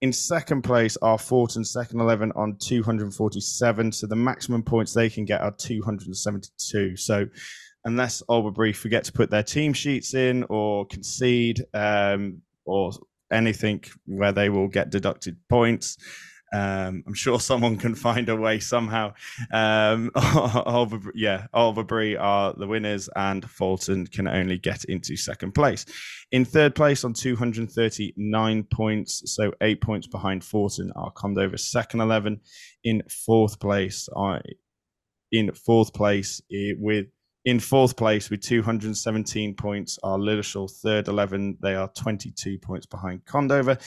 In 0.02 0.12
second 0.12 0.64
place 0.64 0.98
are 1.04 1.20
Forton, 1.20 1.64
second 1.64 2.00
11 2.00 2.32
on 2.36 2.58
247. 2.60 3.92
So 3.92 4.08
the 4.08 4.16
maximum 4.16 4.64
points 4.64 4.94
they 4.94 5.10
can 5.10 5.26
get 5.26 5.42
are 5.42 5.52
272. 5.52 6.98
So 6.98 7.28
unless 7.86 8.24
Alberbury 8.30 8.74
forget 8.74 9.04
to 9.06 9.14
put 9.14 9.30
their 9.30 9.44
team 9.44 9.74
sheets 9.74 10.14
in 10.14 10.44
or 10.50 10.86
concede 10.86 11.64
um, 11.74 12.42
or 12.66 12.92
anything 13.32 13.84
where 14.06 14.32
they 14.32 14.50
will 14.50 14.68
get 14.68 14.90
deducted 14.90 15.38
points. 15.50 15.98
Um, 16.54 17.04
I'm 17.06 17.14
sure 17.14 17.40
someone 17.40 17.78
can 17.78 17.96
find 17.96 18.30
a 18.30 18.36
way 18.36 18.60
somehow. 18.60 19.14
Um, 19.52 20.12
yeah, 21.16 21.48
Alberbury 21.54 22.16
are 22.16 22.54
the 22.54 22.68
winners, 22.68 23.10
and 23.16 23.50
Forton 23.50 24.08
can 24.08 24.28
only 24.28 24.58
get 24.58 24.86
into 24.86 25.18
second 25.18 25.54
place. 25.54 25.86
In 26.32 26.46
third 26.46 26.76
place 26.76 27.04
on 27.04 27.14
239 27.14 28.64
points, 28.64 29.24
so 29.26 29.52
eight 29.62 29.82
points 29.82 30.08
behind 30.08 30.44
Forton 30.44 30.92
are 30.96 31.12
Condover 31.12 31.60
second 31.60 32.02
11. 32.02 32.40
In 32.84 33.04
fourth 33.10 33.60
place, 33.60 34.08
I 34.16 34.40
in 35.30 35.52
fourth 35.52 35.94
place 35.94 36.42
with 36.50 37.08
in 37.48 37.62
fourth 37.62 37.96
place 37.96 38.30
with 38.30 38.42
217 38.42 39.54
points 39.56 39.98
are 40.04 40.18
Lilleshall, 40.18 40.70
third 40.70 41.08
11. 41.08 41.58
They 41.62 41.76
are 41.76 41.88
22 41.96 42.58
points 42.58 42.86
behind 42.86 43.24
Condover. 43.24 43.80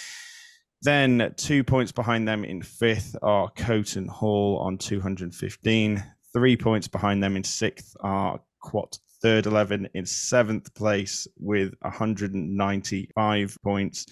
Then 0.81 1.35
two 1.37 1.63
points 1.63 1.93
behind 1.93 2.27
them 2.27 2.43
in 2.47 2.63
fifth 2.63 3.15
are 3.23 3.51
Coton 3.51 4.09
Hall 4.09 4.57
on 4.61 4.79
215. 4.79 6.03
Three 6.33 6.57
points 6.57 6.89
behind 6.89 7.23
them 7.23 7.37
in 7.37 7.45
sixth 7.45 7.95
are 8.01 8.41
Quat 8.61 8.99
third 9.21 9.45
11 9.45 9.91
in 9.93 10.07
seventh 10.07 10.73
place 10.73 11.29
with 11.39 11.75
195 11.81 13.59
points. 13.63 14.07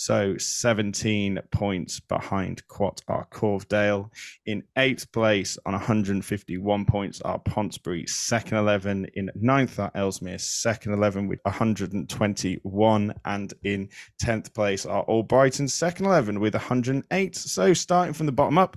So 0.00 0.36
17 0.38 1.40
points 1.50 1.98
behind 1.98 2.66
Quat 2.68 3.02
are 3.08 3.26
Corvedale. 3.32 4.10
In 4.46 4.62
eighth 4.76 5.10
place 5.10 5.58
on 5.66 5.72
151 5.72 6.84
points 6.84 7.20
are 7.22 7.40
Pontesbury, 7.40 8.06
second 8.06 8.58
11. 8.58 9.08
In 9.14 9.28
ninth 9.34 9.80
are 9.80 9.90
Ellesmere, 9.96 10.38
second 10.38 10.92
11 10.92 11.26
with 11.26 11.40
121. 11.42 13.14
And 13.24 13.54
in 13.64 13.88
10th 14.22 14.54
place 14.54 14.86
are 14.86 15.04
Albrighton, 15.06 15.68
second 15.68 16.06
11 16.06 16.38
with 16.38 16.54
108. 16.54 17.34
So 17.34 17.74
starting 17.74 18.14
from 18.14 18.26
the 18.26 18.32
bottom 18.32 18.56
up, 18.56 18.76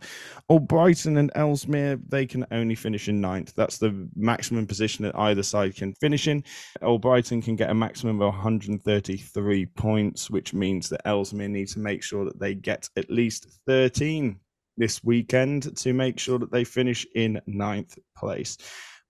Albrighton 0.50 1.20
and 1.20 1.32
Ellesmere, 1.36 2.00
they 2.08 2.26
can 2.26 2.48
only 2.50 2.74
finish 2.74 3.08
in 3.08 3.22
ninth. 3.22 3.54
That's 3.56 3.78
the 3.78 4.10
maximum 4.16 4.66
position 4.66 5.06
that 5.06 5.16
either 5.16 5.44
side 5.44 5.76
can 5.76 5.94
finish 5.94 6.28
in. 6.28 6.44
Albrighton 6.82 7.44
can 7.44 7.56
get 7.56 7.70
a 7.70 7.76
maximum 7.76 8.20
of 8.20 8.34
133 8.34 9.66
points, 9.68 10.32
which 10.32 10.56
means 10.56 10.90
that 10.90 11.11
Ellesmere 11.12 11.50
need 11.50 11.68
to 11.70 11.80
make 11.80 12.04
sure 12.04 12.26
that 12.26 12.40
they 12.40 12.56
get 12.56 12.90
at 12.96 13.10
least 13.10 13.48
13 13.68 14.40
this 14.78 15.04
weekend 15.04 15.76
to 15.78 15.94
make 15.94 16.18
sure 16.18 16.40
that 16.40 16.52
they 16.52 16.64
finish 16.64 17.06
in 17.16 17.42
ninth 17.46 17.98
place. 18.18 18.58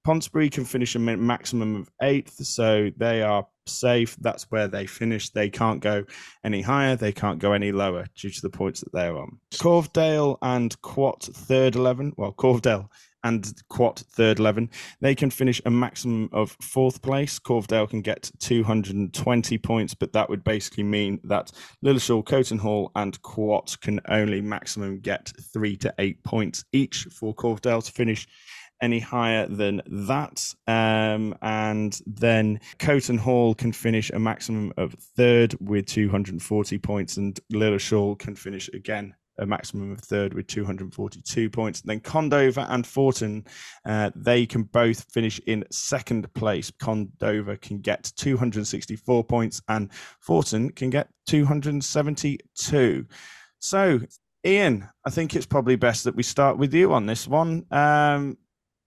Pontesbury 0.04 0.50
can 0.50 0.66
finish 0.66 0.96
a 0.96 1.00
maximum 1.00 1.76
of 1.76 1.92
eighth, 2.02 2.44
so 2.44 2.90
they 2.98 3.22
are 3.22 3.46
safe. 3.68 4.16
That's 4.20 4.50
where 4.50 4.68
they 4.68 4.88
finish. 4.88 5.30
They 5.30 5.50
can't 5.50 5.80
go 5.80 6.06
any 6.44 6.62
higher. 6.62 6.96
They 6.96 7.12
can't 7.12 7.38
go 7.38 7.54
any 7.54 7.72
lower 7.72 8.08
due 8.16 8.32
to 8.32 8.42
the 8.42 8.50
points 8.50 8.80
that 8.80 8.92
they're 8.94 9.16
on. 9.16 9.38
Corvedale 9.54 10.40
and 10.42 10.80
Quat 10.82 11.22
third 11.22 11.76
11. 11.76 12.14
Well, 12.18 12.34
Corvedale 12.34 12.90
and 13.24 13.54
Quat 13.70 14.04
third 14.12 14.40
11. 14.40 14.70
They 15.00 15.16
can 15.16 15.30
finish 15.30 15.62
a 15.66 15.72
maximum 15.72 16.30
of 16.32 16.56
fourth 16.62 17.02
place. 17.02 17.40
Corvedale 17.40 17.90
can 17.90 18.02
get 18.02 18.32
220 18.40 19.58
points, 19.58 19.94
but 19.94 20.14
that 20.14 20.30
would 20.30 20.44
basically 20.44 20.84
mean 20.84 21.20
that 21.24 21.52
Lilleshall, 21.84 22.26
Coton 22.26 22.60
Hall, 22.60 22.92
and 22.96 23.22
Quat 23.22 23.78
can 23.82 24.00
only 24.10 24.42
maximum 24.42 25.00
get 25.00 25.32
three 25.54 25.76
to 25.78 25.94
eight 26.00 26.24
points 26.24 26.64
each 26.72 27.08
for 27.12 27.34
Corvedale 27.34 27.84
to 27.84 27.92
finish 27.92 28.28
any 28.82 29.00
higher 29.00 29.48
than 29.48 29.82
that. 29.86 30.54
Um, 30.68 31.36
and 31.42 32.00
then 32.08 32.60
Coton 32.80 33.18
Hall 33.18 33.54
can 33.54 33.72
finish 33.72 34.10
a 34.10 34.20
maximum 34.20 34.74
of 34.78 34.94
third 35.16 35.56
with 35.60 35.86
240 35.86 36.78
points, 36.80 37.18
and 37.18 37.40
Lilleshall 37.54 38.18
can 38.18 38.36
finish 38.36 38.70
again 38.74 39.14
a 39.40 39.46
maximum 39.46 39.92
of 39.92 40.00
third 40.00 40.34
with 40.34 40.48
242 40.48 41.50
points. 41.50 41.82
And 41.82 41.90
then 41.90 42.00
Condover 42.00 42.66
and 42.70 42.86
Forton, 42.86 43.46
uh, 43.86 44.12
they 44.16 44.46
can 44.46 44.64
both 44.64 45.12
finish 45.12 45.40
in 45.48 45.66
second 45.72 46.34
place. 46.34 46.72
Condover 46.72 47.60
can 47.60 47.80
get 47.80 48.12
264 48.18 49.24
points, 49.24 49.62
and 49.68 49.92
Forton 50.20 50.72
can 50.72 50.90
get 50.90 51.10
272. 51.28 53.06
So, 53.60 54.00
Ian, 54.46 54.90
I 55.06 55.10
think 55.10 55.36
it's 55.36 55.46
probably 55.46 55.76
best 55.76 56.04
that 56.06 56.16
we 56.16 56.24
start 56.24 56.58
with 56.58 56.74
you 56.74 56.94
on 56.94 57.06
this 57.06 57.28
one. 57.28 57.66
Um, 57.72 58.38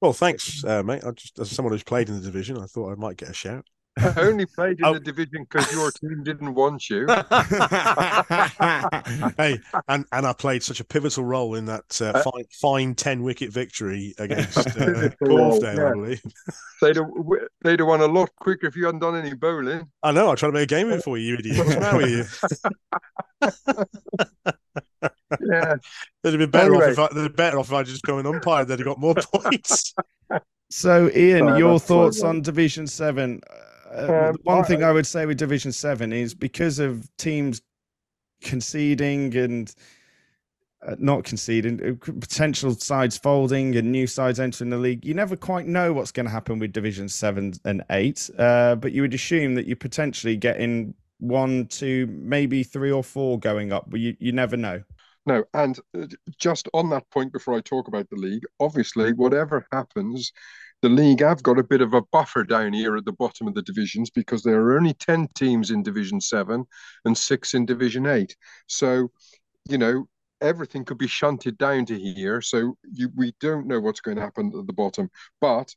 well, 0.00 0.12
thanks, 0.12 0.64
uh, 0.64 0.82
mate. 0.82 1.04
I 1.04 1.12
just, 1.12 1.38
as 1.38 1.50
someone 1.50 1.72
who's 1.72 1.82
played 1.82 2.08
in 2.08 2.16
the 2.16 2.20
division, 2.20 2.58
I 2.58 2.66
thought 2.66 2.92
I 2.92 2.96
might 2.96 3.16
get 3.16 3.30
a 3.30 3.34
shout. 3.34 3.64
I 3.96 4.22
only 4.22 4.46
played 4.46 4.80
in 4.80 4.84
oh. 4.84 4.94
the 4.94 5.00
division 5.00 5.46
because 5.48 5.72
your 5.72 5.92
team 5.92 6.24
didn't 6.24 6.54
want 6.54 6.90
you. 6.90 7.06
hey, 9.36 9.60
and, 9.88 10.04
and 10.10 10.26
I 10.26 10.34
played 10.36 10.62
such 10.62 10.80
a 10.80 10.84
pivotal 10.84 11.24
role 11.24 11.54
in 11.54 11.64
that 11.66 12.00
uh, 12.00 12.06
uh, 12.06 12.22
fine, 12.22 12.44
fine 12.50 12.94
10 12.94 13.22
wicket 13.22 13.52
victory 13.52 14.14
against 14.18 14.58
uh, 14.58 15.10
Corvedale, 15.22 15.76
yeah. 15.76 15.86
I 15.86 15.92
believe. 15.92 16.22
They'd 16.80 16.96
have, 16.96 17.10
they'd 17.62 17.78
have 17.78 17.88
won 17.88 18.00
a 18.00 18.06
lot 18.06 18.30
quicker 18.40 18.66
if 18.66 18.74
you 18.76 18.86
hadn't 18.86 19.00
done 19.00 19.16
any 19.16 19.34
bowling. 19.34 19.88
I 20.02 20.12
know. 20.12 20.30
I 20.30 20.34
tried 20.34 20.48
to 20.48 20.54
make 20.54 20.64
a 20.64 20.74
game 20.74 20.90
of 20.90 20.98
it 20.98 21.04
for 21.04 21.16
you, 21.16 21.28
you 21.28 21.36
idiot. 21.38 21.58
What's 21.58 21.74
the 21.74 21.80
matter 21.80 21.98
with 21.98 22.08
you? 25.40 25.48
yeah. 25.50 25.76
They'd 26.22 26.30
have 26.30 26.38
been 26.38 26.50
better 26.50 26.74
anyway. 26.74 26.86
off 26.86 26.92
if 26.92 26.98
I, 26.98 27.08
they'd 27.14 27.22
have 27.22 27.36
better 27.36 27.58
off 27.58 27.68
if 27.68 27.74
I 27.74 27.82
just 27.84 28.02
go 28.02 28.18
and 28.18 28.26
umpire. 28.26 28.64
They'd 28.64 28.80
have 28.80 28.86
got 28.86 28.98
more 28.98 29.14
points. 29.14 29.94
So, 30.70 31.10
Ian, 31.14 31.56
your 31.56 31.78
thoughts 31.78 32.22
on 32.22 32.42
Division 32.42 32.88
Seven? 32.88 33.40
Uh, 33.48 33.54
um, 33.94 34.36
one 34.42 34.64
thing 34.64 34.82
I 34.82 34.92
would 34.92 35.06
say 35.06 35.26
with 35.26 35.38
Division 35.38 35.72
Seven 35.72 36.12
is 36.12 36.34
because 36.34 36.78
of 36.78 37.08
teams 37.16 37.62
conceding 38.42 39.36
and 39.36 39.74
uh, 40.86 40.96
not 40.98 41.24
conceding, 41.24 41.80
uh, 41.82 42.12
potential 42.20 42.74
sides 42.74 43.16
folding 43.16 43.76
and 43.76 43.90
new 43.90 44.06
sides 44.06 44.38
entering 44.38 44.70
the 44.70 44.76
league. 44.76 45.04
You 45.04 45.14
never 45.14 45.36
quite 45.36 45.66
know 45.66 45.92
what's 45.92 46.12
going 46.12 46.26
to 46.26 46.32
happen 46.32 46.58
with 46.58 46.72
Division 46.72 47.08
Seven 47.08 47.54
and 47.64 47.82
Eight, 47.90 48.28
uh, 48.38 48.74
but 48.76 48.92
you 48.92 49.02
would 49.02 49.14
assume 49.14 49.54
that 49.54 49.66
you're 49.66 49.76
potentially 49.76 50.36
getting 50.36 50.94
one, 51.18 51.66
two, 51.66 52.06
maybe 52.10 52.62
three 52.62 52.92
or 52.92 53.02
four 53.02 53.38
going 53.38 53.72
up, 53.72 53.88
but 53.88 54.00
you, 54.00 54.16
you 54.18 54.32
never 54.32 54.56
know. 54.56 54.82
No, 55.26 55.44
and 55.54 55.78
uh, 55.98 56.06
just 56.38 56.68
on 56.74 56.90
that 56.90 57.08
point 57.10 57.32
before 57.32 57.54
I 57.54 57.60
talk 57.60 57.88
about 57.88 58.10
the 58.10 58.16
league, 58.16 58.44
obviously, 58.60 59.14
whatever 59.14 59.66
happens, 59.72 60.32
the 60.85 60.90
league 60.90 61.20
have 61.20 61.43
got 61.43 61.59
a 61.59 61.65
bit 61.65 61.81
of 61.81 61.94
a 61.94 62.02
buffer 62.12 62.44
down 62.44 62.74
here 62.74 62.94
at 62.94 63.06
the 63.06 63.12
bottom 63.12 63.48
of 63.48 63.55
the 63.55 63.62
divisions 63.62 64.11
because 64.11 64.43
there 64.43 64.61
are 64.61 64.77
only 64.77 64.93
10 64.93 65.28
teams 65.35 65.70
in 65.70 65.82
Division 65.82 66.20
7 66.20 66.62
and 67.06 67.16
six 67.16 67.55
in 67.55 67.65
Division 67.65 68.05
8. 68.05 68.36
So, 68.66 69.11
you 69.66 69.78
know, 69.78 70.06
everything 70.43 70.85
could 70.85 70.98
be 70.98 71.06
shunted 71.06 71.56
down 71.56 71.86
to 71.86 71.98
here. 71.98 72.43
So 72.43 72.77
you, 72.93 73.09
we 73.16 73.32
don't 73.40 73.66
know 73.66 73.81
what's 73.81 74.02
going 74.02 74.19
to 74.19 74.23
happen 74.23 74.52
at 74.55 74.66
the 74.66 74.74
bottom. 74.74 75.09
But 75.40 75.74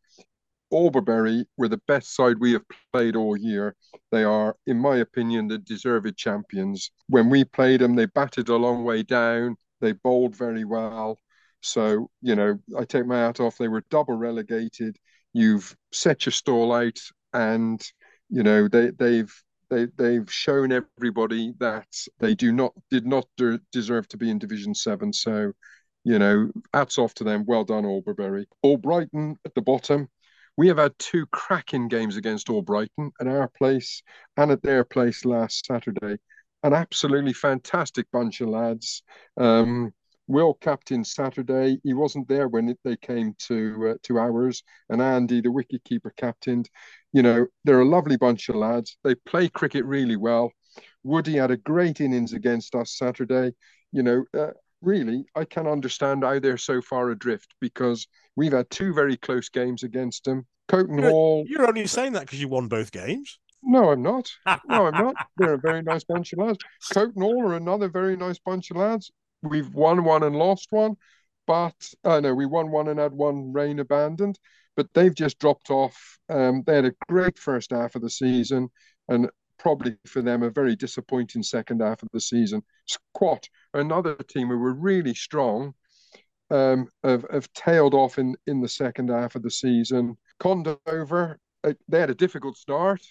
Alberbury 0.73 1.45
were 1.55 1.69
the 1.69 1.81
best 1.87 2.13
side 2.13 2.37
we 2.37 2.51
have 2.51 2.65
played 2.91 3.15
all 3.15 3.37
year. 3.37 3.77
They 4.11 4.25
are, 4.25 4.57
in 4.65 4.77
my 4.77 4.97
opinion, 4.97 5.47
the 5.47 5.57
deserved 5.57 6.17
champions. 6.17 6.91
When 7.07 7.29
we 7.29 7.45
played 7.45 7.79
them, 7.79 7.95
they 7.95 8.07
batted 8.07 8.49
a 8.49 8.57
long 8.57 8.83
way 8.83 9.03
down. 9.03 9.55
They 9.79 9.93
bowled 9.93 10.35
very 10.35 10.65
well. 10.65 11.17
So, 11.61 12.09
you 12.21 12.35
know, 12.35 12.59
I 12.77 12.85
take 12.85 13.05
my 13.05 13.19
hat 13.19 13.39
off. 13.39 13.57
They 13.57 13.67
were 13.67 13.83
double 13.89 14.15
relegated. 14.15 14.97
You've 15.33 15.75
set 15.91 16.25
your 16.25 16.33
stall 16.33 16.71
out, 16.73 16.99
and 17.33 17.81
you 18.29 18.43
know 18.43 18.67
they 18.67 18.91
they've 18.91 19.33
they 19.69 19.87
they've 19.97 20.31
shown 20.31 20.71
everybody 20.71 21.53
that 21.59 21.87
they 22.19 22.35
do 22.35 22.51
not 22.51 22.73
did 22.89 23.05
not 23.05 23.27
de- 23.37 23.59
deserve 23.71 24.07
to 24.09 24.17
be 24.17 24.29
in 24.29 24.39
Division 24.39 24.73
Seven. 24.73 25.13
So, 25.13 25.51
you 26.03 26.19
know, 26.19 26.51
hats 26.73 26.97
off 26.97 27.13
to 27.15 27.23
them. 27.23 27.45
Well 27.45 27.63
done, 27.63 27.85
Alberbury. 27.85 28.47
Albrighton 28.65 29.35
at 29.45 29.53
the 29.55 29.61
bottom. 29.61 30.09
We 30.55 30.67
have 30.69 30.77
had 30.77 30.97
two 30.97 31.27
cracking 31.27 31.87
games 31.87 32.17
against 32.17 32.47
Albrighton 32.47 33.11
at 33.21 33.27
our 33.27 33.47
place 33.47 34.01
and 34.37 34.51
at 34.51 34.63
their 34.63 34.83
place 34.83 35.23
last 35.23 35.67
Saturday. 35.67 36.17
An 36.63 36.73
absolutely 36.73 37.33
fantastic 37.33 38.09
bunch 38.11 38.41
of 38.41 38.49
lads. 38.49 39.03
Um, 39.37 39.93
Will 40.27 40.53
captain 40.55 41.05
Saturday. 41.05 41.79
He 41.83 41.93
wasn't 41.93 42.27
there 42.27 42.49
when 42.49 42.69
it, 42.69 42.79
they 42.83 42.97
came 42.97 43.33
to 43.47 43.91
uh, 43.91 43.97
to 44.03 44.19
ours, 44.19 44.61
and 44.89 45.01
Andy, 45.01 45.41
the 45.41 45.49
wicketkeeper, 45.49 46.15
captained. 46.17 46.69
You 47.13 47.23
know, 47.23 47.47
they're 47.63 47.81
a 47.81 47.87
lovely 47.87 48.17
bunch 48.17 48.49
of 48.49 48.55
lads. 48.55 48.97
They 49.03 49.15
play 49.15 49.47
cricket 49.47 49.85
really 49.85 50.17
well. 50.17 50.51
Woody 51.03 51.37
had 51.37 51.51
a 51.51 51.57
great 51.57 52.01
innings 52.01 52.33
against 52.33 52.75
us 52.75 52.97
Saturday. 52.97 53.53
You 53.93 54.03
know, 54.03 54.25
uh, 54.37 54.51
really, 54.81 55.25
I 55.33 55.45
can 55.45 55.65
understand 55.65 56.23
how 56.23 56.39
they're 56.39 56.57
so 56.57 56.81
far 56.81 57.09
adrift 57.11 57.53
because 57.61 58.05
we've 58.35 58.51
had 58.51 58.69
two 58.69 58.93
very 58.93 59.15
close 59.15 59.47
games 59.47 59.83
against 59.83 60.25
them. 60.25 60.45
Coton 60.67 60.99
You're, 60.99 61.09
Hall. 61.09 61.45
you're 61.47 61.67
only 61.67 61.87
saying 61.87 62.11
that 62.13 62.21
because 62.21 62.41
you 62.41 62.49
won 62.49 62.67
both 62.67 62.91
games. 62.91 63.39
No, 63.63 63.91
I'm 63.91 64.01
not. 64.01 64.29
No, 64.67 64.87
I'm 64.87 64.93
not. 64.93 65.15
They're 65.37 65.53
a 65.53 65.59
very 65.59 65.81
nice 65.81 66.03
bunch 66.03 66.33
of 66.33 66.39
lads. 66.39 66.59
Coton 66.91 67.21
Hall 67.21 67.41
are 67.41 67.55
another 67.55 67.87
very 67.87 68.17
nice 68.17 68.39
bunch 68.39 68.71
of 68.71 68.77
lads 68.77 69.11
we've 69.49 69.73
won 69.73 70.03
one 70.03 70.23
and 70.23 70.35
lost 70.35 70.67
one, 70.71 70.95
but 71.45 71.75
uh, 72.03 72.19
no, 72.19 72.33
we 72.33 72.45
won 72.45 72.71
one 72.71 72.87
and 72.87 72.99
had 72.99 73.13
one 73.13 73.53
rain 73.53 73.79
abandoned. 73.79 74.37
But 74.75 74.93
they've 74.93 75.15
just 75.15 75.39
dropped 75.39 75.71
off. 75.71 76.19
Um, 76.29 76.63
they 76.65 76.75
had 76.75 76.85
a 76.85 76.93
great 77.07 77.39
first 77.39 77.71
half 77.71 77.95
of 77.95 78.01
the 78.01 78.09
season, 78.09 78.69
and 79.07 79.29
probably 79.57 79.97
for 80.05 80.21
them 80.21 80.43
a 80.43 80.49
very 80.49 80.75
disappointing 80.75 81.43
second 81.43 81.81
half 81.81 82.03
of 82.03 82.09
the 82.13 82.21
season. 82.21 82.61
Quat, 83.13 83.49
another 83.73 84.15
team 84.15 84.49
who 84.49 84.57
were 84.57 84.73
really 84.73 85.15
strong, 85.15 85.73
um, 86.51 86.87
have, 87.03 87.25
have 87.31 87.51
tailed 87.53 87.93
off 87.93 88.19
in, 88.19 88.35
in 88.45 88.61
the 88.61 88.69
second 88.69 89.09
half 89.09 89.35
of 89.35 89.41
the 89.41 89.51
season. 89.51 90.17
Condover, 90.39 91.37
uh, 91.63 91.73
they 91.87 91.99
had 91.99 92.09
a 92.09 92.15
difficult 92.15 92.55
start, 92.55 93.01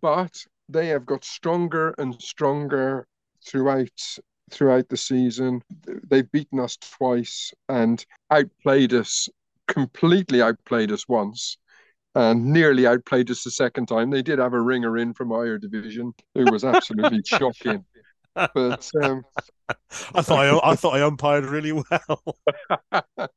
but 0.00 0.32
they 0.68 0.88
have 0.88 1.06
got 1.06 1.24
stronger 1.24 1.94
and 1.98 2.20
stronger 2.20 3.06
throughout 3.46 4.18
throughout 4.50 4.88
the 4.88 4.96
season. 4.96 5.62
They've 5.86 6.30
beaten 6.30 6.60
us 6.60 6.76
twice 6.76 7.52
and 7.68 8.04
outplayed 8.30 8.94
us, 8.94 9.28
completely 9.66 10.42
outplayed 10.42 10.92
us 10.92 11.08
once. 11.08 11.58
And 12.14 12.46
nearly 12.46 12.86
outplayed 12.86 13.30
us 13.30 13.44
the 13.44 13.50
second 13.50 13.88
time. 13.88 14.08
They 14.08 14.22
did 14.22 14.38
have 14.38 14.54
a 14.54 14.60
ringer 14.60 14.96
in 14.96 15.12
from 15.12 15.30
higher 15.30 15.58
division. 15.58 16.14
who 16.34 16.50
was 16.50 16.64
absolutely 16.64 17.20
shocking. 17.26 17.84
But 18.34 18.90
um, 19.02 19.22
I 20.14 20.22
thought 20.22 20.38
I, 20.38 20.70
I 20.70 20.76
thought 20.76 20.96
I 20.96 21.06
umpired 21.06 21.44
really 21.44 21.72
well. 21.72 22.36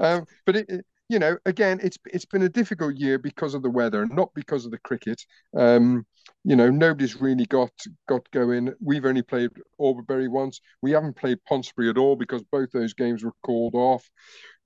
um, 0.00 0.26
but 0.44 0.56
it, 0.56 0.84
you 1.08 1.20
know, 1.20 1.36
again, 1.46 1.78
it's 1.82 1.98
it's 2.06 2.24
been 2.24 2.42
a 2.42 2.48
difficult 2.48 2.96
year 2.96 3.18
because 3.18 3.54
of 3.54 3.62
the 3.62 3.70
weather, 3.70 4.06
not 4.06 4.34
because 4.34 4.64
of 4.64 4.72
the 4.72 4.78
cricket. 4.78 5.22
Um, 5.56 6.04
you 6.44 6.56
know, 6.56 6.68
nobody's 6.68 7.20
really 7.20 7.46
got 7.46 7.70
got 8.08 8.28
going. 8.32 8.72
We've 8.80 9.04
only 9.04 9.22
played 9.22 9.50
Alberbury 9.80 10.28
once. 10.28 10.60
We 10.82 10.90
haven't 10.92 11.16
played 11.16 11.44
Pontesbury 11.44 11.90
at 11.90 11.98
all 11.98 12.16
because 12.16 12.42
both 12.50 12.72
those 12.72 12.92
games 12.92 13.22
were 13.22 13.34
called 13.44 13.74
off. 13.74 14.08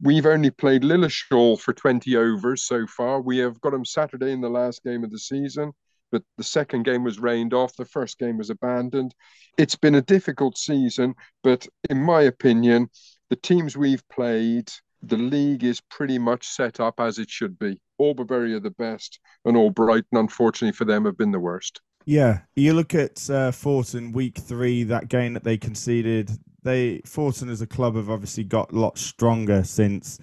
We've 0.01 0.25
only 0.25 0.51
played 0.51 0.83
Lilleshall 0.83 1.61
for 1.61 1.75
20 1.75 2.17
overs 2.17 2.65
so 2.67 2.87
far. 2.87 3.21
We 3.21 3.37
have 3.39 3.61
got 3.61 3.73
them 3.73 3.85
Saturday 3.85 4.33
in 4.33 4.41
the 4.41 4.49
last 4.49 4.83
game 4.83 5.05
of 5.05 5.11
the 5.11 5.19
season, 5.19 5.73
but 6.11 6.23
the 6.39 6.45
second 6.45 6.85
game 6.85 7.05
was 7.05 7.19
rained 7.19 7.53
off. 7.53 7.77
The 7.77 7.85
first 7.85 8.19
game 8.19 8.39
was 8.39 8.49
abandoned. 8.49 9.15
It's 9.59 9.77
been 9.77 9.95
a 9.97 10.03
difficult 10.03 10.57
season, 10.57 11.15
but 11.43 11.67
in 11.91 12.03
my 12.03 12.23
opinion, 12.23 12.89
the 13.29 13.37
teams 13.37 13.77
we've 13.77 14.07
played 14.09 14.71
the 15.03 15.17
league 15.17 15.65
is 15.65 15.81
pretty 15.81 16.19
much 16.19 16.47
set 16.47 16.81
up 16.81 17.01
as 17.01 17.19
it 17.19 17.31
should 17.31 17.59
be. 17.59 17.81
Alberbury 18.01 18.55
are 18.55 18.61
the 18.61 18.71
best, 18.71 19.21
and 19.45 19.57
Albrighton, 19.57 20.05
unfortunately 20.13 20.73
for 20.77 20.85
them, 20.85 21.05
have 21.05 21.17
been 21.17 21.33
the 21.33 21.41
worst. 21.41 21.81
Yeah, 22.07 22.41
you 22.57 22.73
look 22.73 22.95
at 22.95 23.29
uh, 23.29 23.53
Forton 23.53 24.13
week 24.13 24.39
three, 24.39 24.85
that 24.85 25.09
game 25.09 25.35
that 25.35 25.45
they 25.45 25.59
conceded. 25.59 26.31
They 26.63 27.01
Forton 27.07 27.49
as 27.49 27.63
a 27.63 27.67
club 27.67 27.97
have 27.97 28.11
obviously 28.11 28.45
got 28.45 28.73
a 28.73 28.79
lot 28.79 28.99
stronger 28.99 29.65
since 29.65 30.19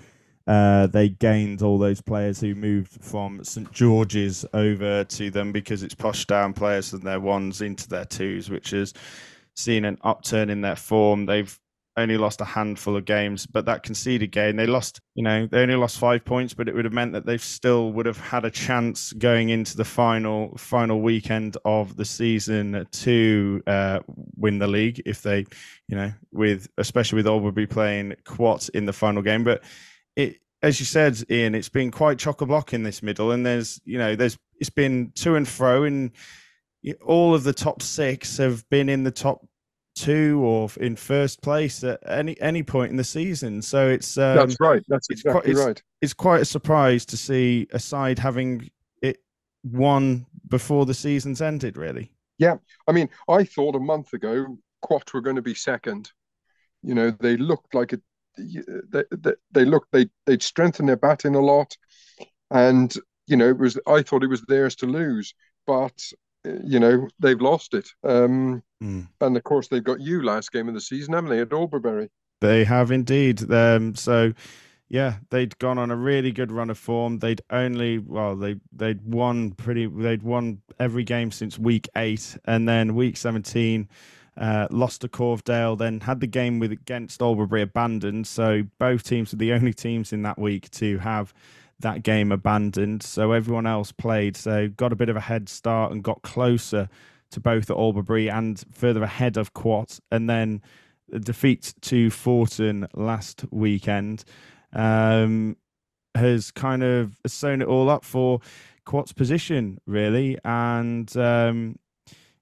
uh, 0.47 0.87
they 0.87 1.09
gained 1.09 1.61
all 1.61 1.77
those 1.77 2.01
players 2.01 2.39
who 2.39 2.55
moved 2.55 3.03
from 3.03 3.43
St 3.43 3.71
George's 3.71 4.45
over 4.53 5.03
to 5.03 5.29
them 5.29 5.51
because 5.51 5.83
it's 5.83 5.95
pushed 5.95 6.29
down 6.29 6.53
players 6.53 6.89
from 6.89 7.01
their 7.01 7.19
ones 7.19 7.61
into 7.61 7.87
their 7.89 8.05
twos, 8.05 8.49
which 8.49 8.71
has 8.71 8.93
seen 9.55 9.83
an 9.83 9.97
upturn 10.03 10.49
in 10.49 10.61
their 10.61 10.75
form. 10.75 11.25
They've 11.25 11.59
only 11.97 12.17
lost 12.17 12.39
a 12.41 12.45
handful 12.45 12.95
of 12.95 13.05
games, 13.05 13.45
but 13.45 13.65
that 13.65 13.83
conceded 13.83 14.31
game, 14.31 14.55
they 14.55 14.67
lost, 14.67 15.01
you 15.15 15.23
know, 15.23 15.47
they 15.47 15.61
only 15.61 15.75
lost 15.75 15.97
five 15.97 16.23
points, 16.23 16.53
but 16.53 16.69
it 16.69 16.75
would 16.75 16.85
have 16.85 16.93
meant 16.93 17.13
that 17.13 17.25
they 17.25 17.37
still 17.37 17.91
would 17.93 18.05
have 18.05 18.19
had 18.19 18.45
a 18.45 18.51
chance 18.51 19.11
going 19.13 19.49
into 19.49 19.75
the 19.75 19.83
final 19.83 20.55
final 20.57 21.01
weekend 21.01 21.57
of 21.65 21.97
the 21.97 22.05
season 22.05 22.87
to 22.91 23.61
uh, 23.67 23.99
win 24.35 24.59
the 24.59 24.67
league 24.67 25.01
if 25.05 25.23
they, 25.23 25.39
you 25.87 25.97
know, 25.97 26.13
with 26.31 26.67
especially 26.77 27.17
with 27.17 27.27
Alberbury 27.27 27.67
playing 27.67 28.15
Quat 28.23 28.69
in 28.69 28.85
the 28.85 28.93
final 28.93 29.23
game. 29.23 29.43
But 29.43 29.63
it, 30.15 30.37
as 30.61 30.79
you 30.79 30.85
said, 30.85 31.21
Ian, 31.29 31.55
it's 31.55 31.69
been 31.69 31.91
quite 31.91 32.19
chock 32.19 32.41
a 32.41 32.45
block 32.45 32.73
in 32.73 32.83
this 32.83 33.01
middle, 33.03 33.31
and 33.31 33.45
there's, 33.45 33.81
you 33.85 33.97
know, 33.97 34.15
there's 34.15 34.37
it's 34.59 34.69
been 34.69 35.11
to 35.15 35.35
and 35.35 35.47
fro, 35.47 35.83
and 35.83 36.11
all 37.05 37.33
of 37.33 37.43
the 37.43 37.53
top 37.53 37.81
six 37.81 38.37
have 38.37 38.67
been 38.69 38.87
in 38.87 39.03
the 39.03 39.11
top 39.11 39.45
two 39.97 40.39
or 40.43 40.69
in 40.77 40.95
first 40.95 41.41
place 41.41 41.83
at 41.83 41.99
any 42.07 42.39
any 42.39 42.63
point 42.63 42.91
in 42.91 42.97
the 42.97 43.03
season. 43.03 43.61
So 43.61 43.89
it's 43.89 44.17
um, 44.17 44.35
that's 44.35 44.57
right. 44.59 44.83
That's 44.87 45.09
exactly 45.09 45.51
it's 45.51 45.59
quite, 45.59 45.65
right. 45.65 45.71
It's, 45.71 45.83
it's, 46.01 46.13
quite 46.13 46.41
a 46.41 46.45
surprise 46.45 47.05
to 47.07 47.17
see 47.17 47.67
a 47.71 47.79
side 47.79 48.19
having 48.19 48.69
it 49.01 49.17
won 49.63 50.25
before 50.47 50.85
the 50.85 50.93
season's 50.93 51.41
ended. 51.41 51.77
Really. 51.77 52.11
Yeah, 52.37 52.57
I 52.87 52.91
mean, 52.91 53.09
I 53.27 53.43
thought 53.43 53.75
a 53.75 53.79
month 53.79 54.13
ago 54.13 54.57
Quat 54.81 55.13
were 55.13 55.21
going 55.21 55.35
to 55.35 55.41
be 55.41 55.55
second. 55.55 56.11
You 56.83 56.93
know, 56.93 57.11
they 57.11 57.35
looked 57.35 57.73
like 57.73 57.93
it. 57.93 58.01
They, 58.37 59.03
they, 59.11 59.33
they 59.51 59.65
looked 59.65 59.91
they 59.91 60.07
they'd 60.27 60.43
strengthened 60.43 60.87
their 60.87 60.95
batting 60.95 61.33
a 61.33 61.41
lot, 61.41 61.75
and 62.51 62.93
you 63.25 63.35
know 63.35 63.49
it 63.49 63.57
was 63.57 63.79
I 63.87 64.03
thought 64.03 64.23
it 64.23 64.29
was 64.29 64.43
theirs 64.43 64.75
to 64.77 64.85
lose, 64.85 65.33
but 65.65 65.99
you 66.63 66.79
know 66.79 67.07
they've 67.19 67.41
lost 67.41 67.73
it. 67.73 67.89
Um, 68.03 68.63
mm. 68.83 69.07
And 69.21 69.37
of 69.37 69.43
course, 69.43 69.67
they've 69.67 69.83
got 69.83 70.01
you 70.01 70.23
last 70.23 70.51
game 70.51 70.67
of 70.67 70.73
the 70.73 70.81
season, 70.81 71.13
haven't 71.13 71.29
they, 71.29 71.39
at 71.39 71.53
Alberbury? 71.53 72.09
They 72.41 72.63
have 72.63 72.91
indeed. 72.91 73.51
Um, 73.51 73.95
so 73.95 74.33
yeah, 74.89 75.15
they'd 75.29 75.57
gone 75.59 75.77
on 75.77 75.91
a 75.91 75.95
really 75.95 76.31
good 76.31 76.51
run 76.51 76.69
of 76.69 76.77
form. 76.77 77.19
They'd 77.19 77.41
only 77.49 77.97
well, 77.97 78.35
they 78.35 78.55
they'd 78.71 79.03
won 79.05 79.51
pretty. 79.51 79.87
They'd 79.87 80.23
won 80.23 80.61
every 80.79 81.03
game 81.03 81.31
since 81.31 81.59
week 81.59 81.89
eight, 81.95 82.37
and 82.45 82.67
then 82.67 82.95
week 82.95 83.17
seventeen. 83.17 83.89
Uh, 84.37 84.67
lost 84.69 85.01
to 85.01 85.07
Corvedale, 85.07 85.75
then 85.75 85.99
had 85.99 86.19
the 86.19 86.27
game 86.27 86.59
with 86.59 86.71
against 86.71 87.23
Alberbury 87.23 87.63
abandoned. 87.63 88.27
So 88.27 88.61
both 88.77 89.01
teams 89.01 89.31
were 89.31 89.39
the 89.39 89.51
only 89.51 89.73
teams 89.73 90.13
in 90.13 90.21
that 90.21 90.37
week 90.37 90.69
to 90.71 90.99
have 90.99 91.33
that 91.79 92.03
game 92.03 92.31
abandoned. 92.31 93.03
So 93.03 93.31
everyone 93.31 93.67
else 93.67 93.91
played. 93.91 94.35
So 94.35 94.67
got 94.69 94.91
a 94.91 94.95
bit 94.95 95.09
of 95.09 95.15
a 95.15 95.21
head 95.21 95.49
start 95.49 95.91
and 95.91 96.03
got 96.03 96.21
closer 96.21 96.89
to 97.31 97.39
both 97.39 97.69
at 97.69 97.77
Alberbury 97.77 98.29
and 98.29 98.63
further 98.71 99.03
ahead 99.03 99.37
of 99.37 99.53
Quat. 99.53 99.99
And 100.11 100.29
then 100.29 100.61
the 101.09 101.19
defeat 101.19 101.73
to 101.81 102.09
Forton 102.09 102.87
last 102.93 103.45
weekend 103.51 104.23
um, 104.73 105.57
has 106.15 106.51
kind 106.51 106.83
of 106.83 107.17
sewn 107.25 107.61
it 107.61 107.67
all 107.67 107.89
up 107.89 108.03
for 108.03 108.39
Quat's 108.85 109.13
position, 109.13 109.79
really. 109.85 110.37
And 110.43 111.15
um, 111.17 111.77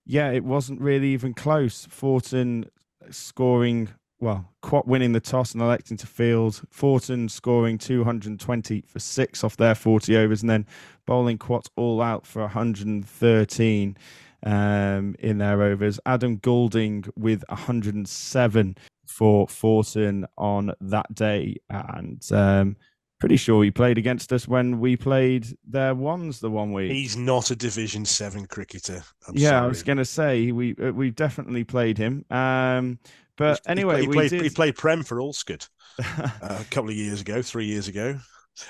yeah, 0.06 0.32
it 0.32 0.44
wasn't 0.44 0.82
really 0.82 1.10
even 1.10 1.34
close. 1.34 1.86
Forton 1.90 2.66
scoring, 3.10 3.90
well, 4.20 4.50
Quat 4.62 4.88
winning 4.88 5.12
the 5.12 5.20
toss 5.20 5.54
and 5.54 5.62
electing 5.62 5.98
to 5.98 6.08
field. 6.08 6.62
Forton 6.70 7.28
scoring 7.30 7.78
220 7.78 8.84
for 8.88 9.00
six 9.00 9.44
off 9.44 9.58
their 9.58 9.76
40 9.76 10.16
overs, 10.18 10.42
and 10.42 10.50
then 10.50 10.66
bowling 11.06 11.38
Quat 11.38 11.68
all 11.76 12.02
out 12.02 12.26
for 12.26 12.42
113 12.42 13.98
um, 14.44 15.16
in 15.20 15.38
their 15.38 15.62
overs. 15.62 16.00
Adam 16.06 16.38
Goulding 16.38 17.06
with 17.16 17.44
107 17.50 18.78
for 19.06 19.48
Forton 19.48 20.26
on 20.38 20.74
that 20.82 21.14
day. 21.14 21.58
And 21.70 22.26
um, 22.32 22.78
pretty 23.20 23.38
sure 23.38 23.64
he 23.64 23.72
played 23.72 23.98
against 23.98 24.32
us 24.32 24.48
when 24.48 24.80
we 24.80 24.96
played 24.96 25.46
their 25.68 25.96
ones 25.96 26.40
the 26.40 26.50
one 26.50 26.72
week. 26.74 26.92
He's 26.92 27.18
not 27.18 27.52
a 27.52 27.56
Division 27.56 28.06
Seven 28.06 28.46
cricketer. 28.46 29.04
I'm 29.28 29.36
yeah, 29.36 29.50
sorry. 29.50 29.64
I 29.64 29.68
was 29.68 29.84
going 29.84 29.98
to 29.98 30.06
say 30.06 30.52
we 30.52 30.76
uh, 30.76 30.92
we 30.92 31.12
definitely 31.12 31.64
played 31.64 31.98
him. 31.98 32.26
Um, 32.30 33.00
but 33.38 33.60
He- 33.66 33.70
anyway, 33.72 34.02
he 34.02 34.08
we 34.08 34.14
played, 34.16 34.30
did... 34.30 34.42
he 34.42 34.50
played 34.50 34.76
Prem 34.76 35.04
for 35.04 35.18
Allscott 35.18 35.68
uh, 36.00 36.30
a 36.42 36.66
couple 36.72 36.90
of 36.90 36.96
years 36.96 37.22
ago, 37.22 37.42
three 37.42 37.66
years 37.66 37.88
ago. 37.88 38.20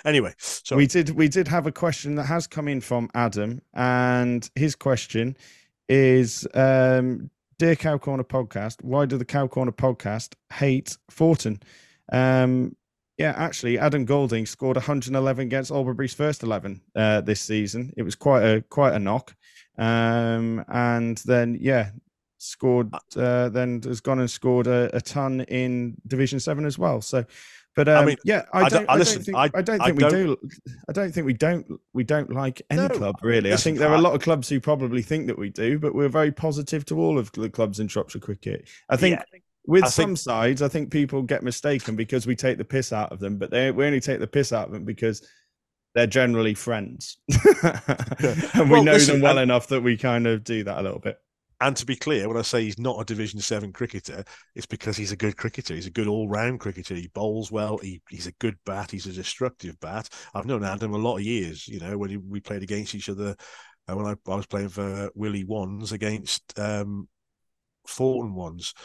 Anyway, 0.03 0.33
so 0.39 0.75
we 0.75 0.87
did 0.87 1.11
we 1.11 1.27
did 1.27 1.47
have 1.47 1.67
a 1.67 1.71
question 1.71 2.15
that 2.15 2.23
has 2.25 2.47
come 2.47 2.67
in 2.67 2.81
from 2.81 3.09
Adam, 3.13 3.61
and 3.75 4.49
his 4.55 4.75
question 4.75 5.37
is, 5.87 6.47
um, 6.55 7.29
"Dear 7.59 7.75
Cow 7.75 7.97
Corner 7.99 8.23
podcast, 8.23 8.83
why 8.83 9.05
do 9.05 9.17
the 9.17 9.25
Cow 9.25 9.45
Corner 9.47 9.71
podcast 9.71 10.33
hate 10.51 10.97
Forton?" 11.11 11.61
Um, 12.11 12.75
yeah, 13.19 13.33
actually, 13.37 13.77
Adam 13.77 14.05
Golding 14.05 14.45
scored 14.45 14.75
111 14.75 15.43
against 15.47 15.71
Albury's 15.71 16.13
first 16.13 16.43
11 16.43 16.81
uh, 16.95 17.21
this 17.21 17.39
season. 17.41 17.93
It 17.95 18.01
was 18.01 18.15
quite 18.15 18.41
a 18.43 18.61
quite 18.63 18.93
a 18.93 18.99
knock, 18.99 19.35
um, 19.77 20.65
and 20.67 21.17
then 21.25 21.57
yeah, 21.61 21.91
scored. 22.45 22.93
Uh, 23.15 23.49
then 23.49 23.81
has 23.83 24.01
gone 24.01 24.19
and 24.19 24.29
scored 24.29 24.67
a, 24.67 24.89
a 24.95 25.01
ton 25.01 25.41
in 25.41 25.95
Division 26.07 26.39
Seven 26.39 26.65
as 26.65 26.77
well. 26.77 27.01
So. 27.01 27.25
But 27.75 27.89
um, 27.89 28.05
mean, 28.05 28.15
yeah, 28.23 28.43
I 28.53 28.59
I 28.61 28.69
don't. 28.69 28.85
don't- 28.85 28.89
I, 28.89 28.97
don't 29.03 29.23
think. 29.25 29.37
I- 29.37 29.51
I, 29.53 29.61
don't 29.61 29.81
I 29.81 29.85
think 29.87 29.99
don't- 29.99 30.13
we 30.13 30.17
do. 30.17 30.37
I 30.87 30.93
don't 30.93 31.11
think 31.13 31.25
we 31.25 31.33
don't. 31.33 31.67
We 31.93 32.05
don't 32.05 32.31
like 32.31 32.61
any 32.69 32.83
No, 32.83 32.87
club 32.87 33.15
really. 33.21 33.51
I 33.51 33.57
think 33.57 33.79
there 33.79 33.89
are 33.89 33.95
a 33.95 34.01
lot 34.01 34.15
of 34.15 34.21
clubs 34.21 34.47
who 34.47 34.61
probably 34.61 35.01
think 35.01 35.27
that 35.27 35.37
we 35.37 35.49
do, 35.49 35.77
but 35.77 35.93
we're 35.93 36.07
very 36.07 36.31
positive 36.31 36.85
to 36.85 36.97
all 37.01 37.19
of 37.19 37.29
the 37.33 37.49
clubs 37.49 37.81
in 37.81 37.89
Shropshire 37.89 38.19
cricket. 38.21 38.69
I 38.87 38.95
think 38.95 39.19
Yeah. 39.19 39.39
with 39.67 39.83
I 39.83 39.87
some 39.89 40.05
think- 40.11 40.19
sides, 40.19 40.61
I 40.61 40.69
think 40.69 40.89
people 40.89 41.21
get 41.21 41.43
mistaken 41.43 41.97
because 41.97 42.25
we 42.25 42.33
take 42.37 42.57
the 42.57 42.63
piss 42.63 42.93
out 42.93 43.11
of 43.11 43.19
them, 43.19 43.37
but 43.37 43.51
they 43.51 43.71
we 43.71 43.85
only 43.85 43.99
take 43.99 44.21
the 44.21 44.27
piss 44.27 44.53
out 44.53 44.67
of 44.67 44.71
them 44.73 44.85
because 44.85 45.27
they're 45.95 46.07
generally 46.07 46.53
friends, 46.53 47.17
and 48.53 48.69
we 48.71 48.81
know 48.83 48.93
listen, 48.93 49.15
them 49.15 49.21
well 49.21 49.37
and- 49.37 49.51
enough 49.51 49.67
that 49.67 49.81
we 49.81 49.97
kind 49.97 50.27
of 50.27 50.45
do 50.45 50.63
that 50.63 50.77
a 50.77 50.81
little 50.81 50.99
bit. 50.99 51.17
And 51.65 51.75
to 51.77 51.85
be 51.87 51.95
clear, 51.95 52.27
when 52.27 52.37
I 52.37 52.43
say 52.43 52.63
he's 52.63 52.77
not 52.77 53.01
a 53.01 53.05
Division 53.05 53.39
Seven 53.39 53.73
cricketer, 53.73 54.23
it's 54.53 54.67
because 54.67 54.95
he's 54.95 55.11
a 55.11 55.17
good 55.17 55.35
cricketer. 55.35 55.73
He's 55.73 55.87
a 55.87 55.91
good 55.91 56.05
all-round 56.05 56.59
cricketer. 56.59 56.93
He 56.93 57.07
bowls 57.07 57.51
well. 57.51 57.79
He, 57.79 58.03
he's 58.07 58.27
a 58.27 58.33
good 58.33 58.55
bat. 58.67 58.91
He's 58.91 59.07
a 59.07 59.11
destructive 59.11 59.79
bat. 59.79 60.07
I've 60.35 60.45
known 60.45 60.63
Adam 60.63 60.93
a 60.93 60.97
lot 60.99 61.15
of 61.15 61.23
years. 61.23 61.67
You 61.67 61.79
know, 61.79 61.97
when 61.97 62.11
he, 62.11 62.17
we 62.17 62.39
played 62.39 62.61
against 62.61 62.93
each 62.93 63.09
other, 63.09 63.35
uh, 63.87 63.95
when 63.95 64.05
I, 64.05 64.13
I 64.31 64.35
was 64.35 64.45
playing 64.45 64.69
for 64.69 65.09
Willey 65.15 65.43
Wands 65.43 65.91
against 65.91 66.43
um, 66.59 67.07
Forton 67.87 68.35
Wands. 68.35 68.75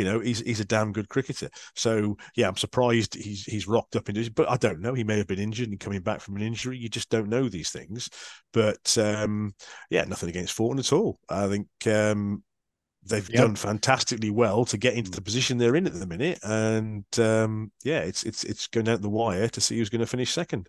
You 0.00 0.06
know, 0.06 0.20
he's 0.20 0.40
he's 0.40 0.60
a 0.60 0.64
damn 0.64 0.92
good 0.92 1.08
cricketer. 1.10 1.50
So 1.76 2.16
yeah, 2.36 2.48
I'm 2.48 2.56
surprised 2.56 3.14
he's 3.14 3.44
he's 3.44 3.68
rocked 3.68 3.96
up 3.96 4.08
into, 4.08 4.30
but 4.32 4.50
I 4.50 4.56
don't 4.56 4.80
know. 4.80 4.94
He 4.94 5.04
may 5.04 5.18
have 5.18 5.26
been 5.26 5.38
injured 5.38 5.68
and 5.68 5.78
coming 5.78 6.00
back 6.00 6.20
from 6.22 6.36
an 6.36 6.42
injury. 6.42 6.78
You 6.78 6.88
just 6.88 7.10
don't 7.10 7.28
know 7.28 7.48
these 7.50 7.70
things. 7.70 8.08
But 8.52 8.96
um, 8.98 9.52
yeah, 9.90 10.04
nothing 10.04 10.30
against 10.30 10.54
Forton 10.54 10.78
at 10.78 10.92
all. 10.94 11.18
I 11.28 11.48
think 11.48 11.68
um, 11.86 12.42
they've 13.06 13.28
Yeah. 13.30 13.42
done 13.42 13.56
fantastically 13.56 14.30
well 14.30 14.64
to 14.66 14.78
get 14.78 14.94
into 14.94 15.10
the 15.10 15.22
position 15.22 15.58
they're 15.58 15.76
in 15.76 15.86
at 15.86 15.94
the 15.94 16.06
minute, 16.06 16.38
and 16.42 17.04
um, 17.18 17.72
yeah, 17.84 18.00
it's 18.00 18.22
it's 18.24 18.44
it's 18.44 18.66
going 18.68 18.86
down 18.86 19.02
the 19.02 19.08
wire 19.08 19.48
to 19.48 19.60
see 19.60 19.76
who's 19.78 19.90
going 19.90 20.00
to 20.00 20.06
finish 20.06 20.32
second. 20.32 20.68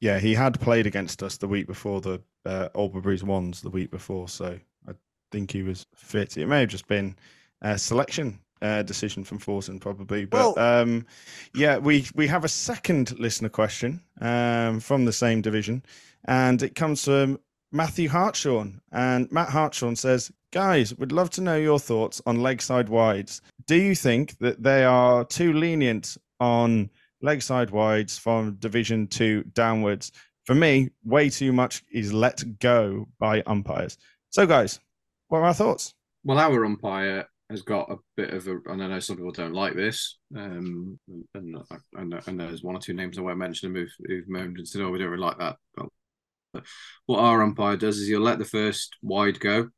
Yeah, 0.00 0.18
he 0.18 0.34
had 0.34 0.60
played 0.60 0.86
against 0.86 1.22
us 1.22 1.36
the 1.36 1.48
week 1.48 1.66
before 1.66 2.00
the 2.00 2.20
uh, 2.44 2.68
Albury's 2.76 3.24
ones 3.24 3.60
the 3.60 3.70
week 3.70 3.90
before, 3.90 4.28
so 4.28 4.58
I 4.88 4.92
think 5.30 5.50
he 5.50 5.62
was 5.62 5.86
fit. 5.94 6.36
It 6.36 6.46
may 6.46 6.60
have 6.60 6.68
just 6.68 6.86
been 6.88 7.16
a 7.60 7.78
selection 7.78 8.40
uh, 8.62 8.82
decision 8.82 9.24
from 9.24 9.38
Forton, 9.38 9.78
probably. 9.80 10.24
But 10.24 10.56
Well- 10.56 10.58
um, 10.82 11.06
yeah, 11.54 11.78
we 11.78 12.06
we 12.14 12.26
have 12.28 12.44
a 12.44 12.48
second 12.48 13.18
listener 13.18 13.48
question 13.50 14.00
um, 14.20 14.80
from 14.80 15.04
the 15.04 15.12
same 15.12 15.42
division, 15.42 15.82
and 16.24 16.62
it 16.62 16.74
comes 16.74 17.04
from 17.04 17.38
Matthew 17.72 18.08
Hartshorn. 18.08 18.80
And 18.92 19.30
Matt 19.32 19.48
Hartshorn 19.50 19.96
says, 19.96 20.30
"Guys, 20.52 20.94
would 20.94 21.12
love 21.12 21.30
to 21.30 21.40
know 21.40 21.56
your 21.56 21.78
thoughts 21.78 22.22
on 22.24 22.40
leg 22.42 22.62
side 22.62 22.88
wides. 22.88 23.42
Do 23.66 23.76
you 23.76 23.94
think 23.94 24.38
that 24.38 24.62
they 24.62 24.84
are 24.84 25.24
too 25.24 25.52
lenient 25.52 26.16
on 26.40 26.90
leg 27.20 27.42
side 27.42 27.70
wides 27.70 28.16
from 28.18 28.54
Division 28.60 29.08
Two 29.08 29.42
downwards?" 29.52 30.12
For 30.44 30.56
me, 30.56 30.90
way 31.04 31.30
too 31.30 31.52
much 31.52 31.84
is 31.92 32.12
let 32.12 32.58
go 32.58 33.06
by 33.20 33.42
umpires. 33.46 33.96
So, 34.30 34.44
guys, 34.44 34.80
what 35.28 35.38
are 35.38 35.44
our 35.44 35.54
thoughts? 35.54 35.94
Well, 36.24 36.38
our 36.40 36.64
umpire 36.64 37.28
has 37.52 37.62
got 37.62 37.90
a 37.90 37.96
bit 38.16 38.30
of 38.30 38.48
a, 38.48 38.58
and 38.66 38.82
I 38.82 38.88
know 38.88 38.98
some 38.98 39.16
people 39.16 39.30
don't 39.30 39.52
like 39.52 39.74
this, 39.74 40.18
um, 40.36 40.98
and, 41.34 41.52
know, 41.52 42.20
and 42.26 42.40
there's 42.40 42.64
one 42.64 42.74
or 42.74 42.80
two 42.80 42.94
names 42.94 43.16
I 43.16 43.22
won't 43.22 43.38
mention 43.38 43.74
who've, 43.74 43.94
who've 44.04 44.28
moaned 44.28 44.58
and 44.58 44.66
said, 44.66 44.82
"Oh, 44.82 44.90
we 44.90 44.98
don't 44.98 45.10
really 45.10 45.22
like 45.22 45.38
that." 45.38 45.56
But 45.76 46.64
what 47.06 47.20
our 47.20 47.42
umpire 47.42 47.76
does 47.76 47.98
is 47.98 48.08
he'll 48.08 48.20
let 48.20 48.38
the 48.40 48.44
first 48.44 48.96
wide 49.02 49.38
go, 49.38 49.68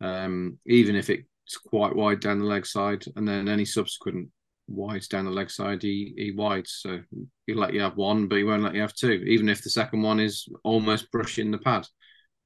um, 0.00 0.58
even 0.66 0.96
if 0.96 1.08
it's 1.10 1.56
quite 1.66 1.94
wide 1.94 2.20
down 2.20 2.40
the 2.40 2.44
leg 2.44 2.66
side, 2.66 3.04
and 3.14 3.28
then 3.28 3.48
any 3.48 3.64
subsequent 3.64 4.30
wides 4.66 5.06
down 5.06 5.26
the 5.26 5.30
leg 5.30 5.50
side, 5.50 5.82
he 5.82 6.14
he 6.16 6.32
wides. 6.32 6.78
So 6.80 7.00
he'll 7.46 7.58
let 7.58 7.74
you 7.74 7.82
have 7.82 7.96
one, 7.96 8.26
but 8.26 8.38
he 8.38 8.44
won't 8.44 8.62
let 8.62 8.74
you 8.74 8.80
have 8.80 8.94
two, 8.94 9.22
even 9.26 9.48
if 9.48 9.62
the 9.62 9.70
second 9.70 10.02
one 10.02 10.18
is 10.18 10.48
almost 10.64 11.10
brushing 11.12 11.50
the 11.50 11.58
pad. 11.58 11.86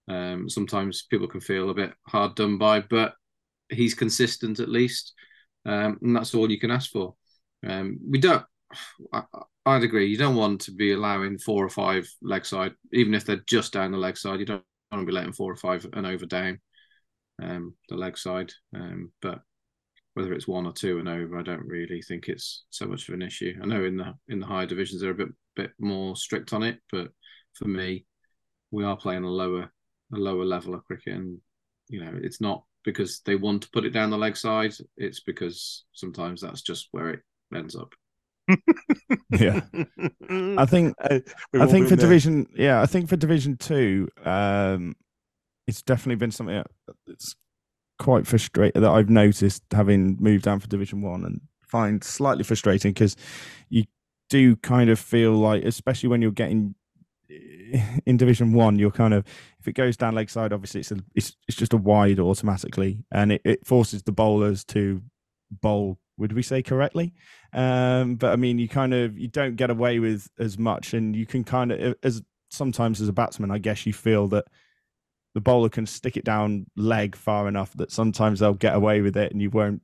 Um, 0.08 0.48
sometimes 0.48 1.06
people 1.10 1.26
can 1.28 1.40
feel 1.40 1.70
a 1.70 1.74
bit 1.74 1.92
hard 2.06 2.36
done 2.36 2.58
by, 2.58 2.80
but 2.80 3.14
he's 3.70 3.94
consistent 3.94 4.60
at 4.60 4.68
least, 4.68 5.14
um, 5.64 5.98
and 6.02 6.14
that's 6.14 6.34
all 6.34 6.50
you 6.50 6.60
can 6.60 6.70
ask 6.70 6.90
for. 6.90 7.14
Um, 7.66 7.98
we 8.08 8.18
don't. 8.18 8.44
I, 9.12 9.22
I'd 9.64 9.82
agree. 9.82 10.06
You 10.06 10.16
don't 10.16 10.36
want 10.36 10.60
to 10.62 10.72
be 10.72 10.92
allowing 10.92 11.38
four 11.38 11.64
or 11.64 11.68
five 11.68 12.08
leg 12.22 12.46
side, 12.46 12.72
even 12.92 13.14
if 13.14 13.24
they're 13.24 13.42
just 13.46 13.72
down 13.72 13.92
the 13.92 13.98
leg 13.98 14.16
side. 14.16 14.40
You 14.40 14.46
don't 14.46 14.62
want 14.92 15.02
to 15.02 15.06
be 15.06 15.12
letting 15.12 15.32
four 15.32 15.52
or 15.52 15.56
five 15.56 15.86
and 15.92 16.06
over 16.06 16.26
down 16.26 16.60
um, 17.42 17.74
the 17.88 17.96
leg 17.96 18.16
side. 18.16 18.52
Um, 18.74 19.12
but 19.20 19.40
whether 20.14 20.32
it's 20.32 20.48
one 20.48 20.66
or 20.66 20.72
two 20.72 20.98
and 20.98 21.08
over, 21.08 21.38
I 21.38 21.42
don't 21.42 21.66
really 21.66 22.00
think 22.00 22.28
it's 22.28 22.64
so 22.70 22.86
much 22.86 23.08
of 23.08 23.14
an 23.14 23.22
issue. 23.22 23.54
I 23.62 23.66
know 23.66 23.84
in 23.84 23.96
the 23.96 24.14
in 24.28 24.40
the 24.40 24.46
higher 24.46 24.66
divisions 24.66 25.02
they're 25.02 25.10
a 25.10 25.14
bit 25.14 25.28
bit 25.54 25.72
more 25.78 26.16
strict 26.16 26.52
on 26.52 26.62
it, 26.62 26.78
but 26.90 27.08
for 27.54 27.66
me, 27.66 28.06
we 28.70 28.84
are 28.84 28.96
playing 28.96 29.24
a 29.24 29.28
lower 29.30 29.70
a 30.14 30.16
lower 30.16 30.44
level 30.44 30.74
of 30.74 30.84
cricket, 30.84 31.14
and 31.14 31.38
you 31.88 32.02
know 32.02 32.12
it's 32.22 32.40
not 32.40 32.64
because 32.86 33.20
they 33.26 33.36
want 33.36 33.64
to 33.64 33.70
put 33.72 33.84
it 33.86 33.90
down 33.90 34.10
the 34.10 34.18
leg 34.18 34.38
side. 34.38 34.74
It's 34.98 35.20
because 35.20 35.84
sometimes 35.92 36.42
that's 36.42 36.62
just 36.62 36.88
where 36.92 37.10
it 37.10 37.20
ends 37.54 37.76
up. 37.76 37.94
Yeah, 39.30 39.60
I 40.56 40.66
think 40.66 40.94
Uh, 41.00 41.20
I 41.58 41.66
think 41.66 41.88
for 41.88 41.96
there. 41.96 41.96
division, 41.96 42.46
yeah, 42.56 42.82
I 42.82 42.86
think 42.86 43.08
for 43.08 43.16
division 43.16 43.56
two, 43.56 44.08
um, 44.24 44.96
it's 45.66 45.82
definitely 45.82 46.16
been 46.16 46.32
something 46.32 46.62
that's 47.06 47.34
quite 47.98 48.26
frustrating 48.26 48.82
that 48.82 48.90
I've 48.90 49.10
noticed 49.10 49.62
having 49.72 50.18
moved 50.20 50.44
down 50.44 50.60
for 50.60 50.68
division 50.68 51.02
one 51.02 51.24
and 51.24 51.40
find 51.62 52.04
slightly 52.04 52.44
frustrating 52.44 52.92
because 52.92 53.16
you 53.70 53.84
do 54.30 54.56
kind 54.56 54.90
of 54.90 54.98
feel 55.00 55.32
like, 55.34 55.64
especially 55.64 56.10
when 56.10 56.22
you're 56.22 56.32
getting 56.32 56.74
in 58.06 58.16
division 58.16 58.52
one, 58.52 58.78
you're 58.78 58.90
kind 58.90 59.14
of 59.14 59.24
if 59.60 59.68
it 59.68 59.72
goes 59.72 59.96
down 59.96 60.14
leg 60.14 60.30
side, 60.30 60.52
obviously 60.52 60.80
it's 60.80 60.92
a, 60.92 60.98
it's 61.14 61.36
it's 61.48 61.56
just 61.56 61.72
a 61.72 61.78
wide 61.78 62.20
automatically, 62.20 63.04
and 63.12 63.32
it, 63.32 63.42
it 63.44 63.66
forces 63.66 64.02
the 64.02 64.12
bowlers 64.12 64.64
to 64.64 65.02
bowl. 65.50 65.98
Would 66.18 66.32
we 66.32 66.42
say 66.42 66.62
correctly? 66.62 67.12
Um, 67.52 68.14
but 68.14 68.32
I 68.32 68.36
mean, 68.36 68.58
you 68.58 68.68
kind 68.68 68.94
of 68.94 69.18
you 69.18 69.28
don't 69.28 69.56
get 69.56 69.70
away 69.70 69.98
with 69.98 70.28
as 70.38 70.58
much, 70.58 70.94
and 70.94 71.14
you 71.14 71.26
can 71.26 71.44
kind 71.44 71.72
of 71.72 71.96
as 72.02 72.22
sometimes 72.50 73.00
as 73.00 73.08
a 73.08 73.12
batsman, 73.12 73.50
I 73.50 73.58
guess 73.58 73.86
you 73.86 73.92
feel 73.92 74.28
that 74.28 74.46
the 75.34 75.40
bowler 75.40 75.68
can 75.68 75.84
stick 75.84 76.16
it 76.16 76.24
down 76.24 76.66
leg 76.76 77.14
far 77.14 77.48
enough 77.48 77.72
that 77.74 77.92
sometimes 77.92 78.40
they'll 78.40 78.54
get 78.54 78.74
away 78.74 79.02
with 79.02 79.16
it, 79.16 79.32
and 79.32 79.42
you 79.42 79.50
won't 79.50 79.82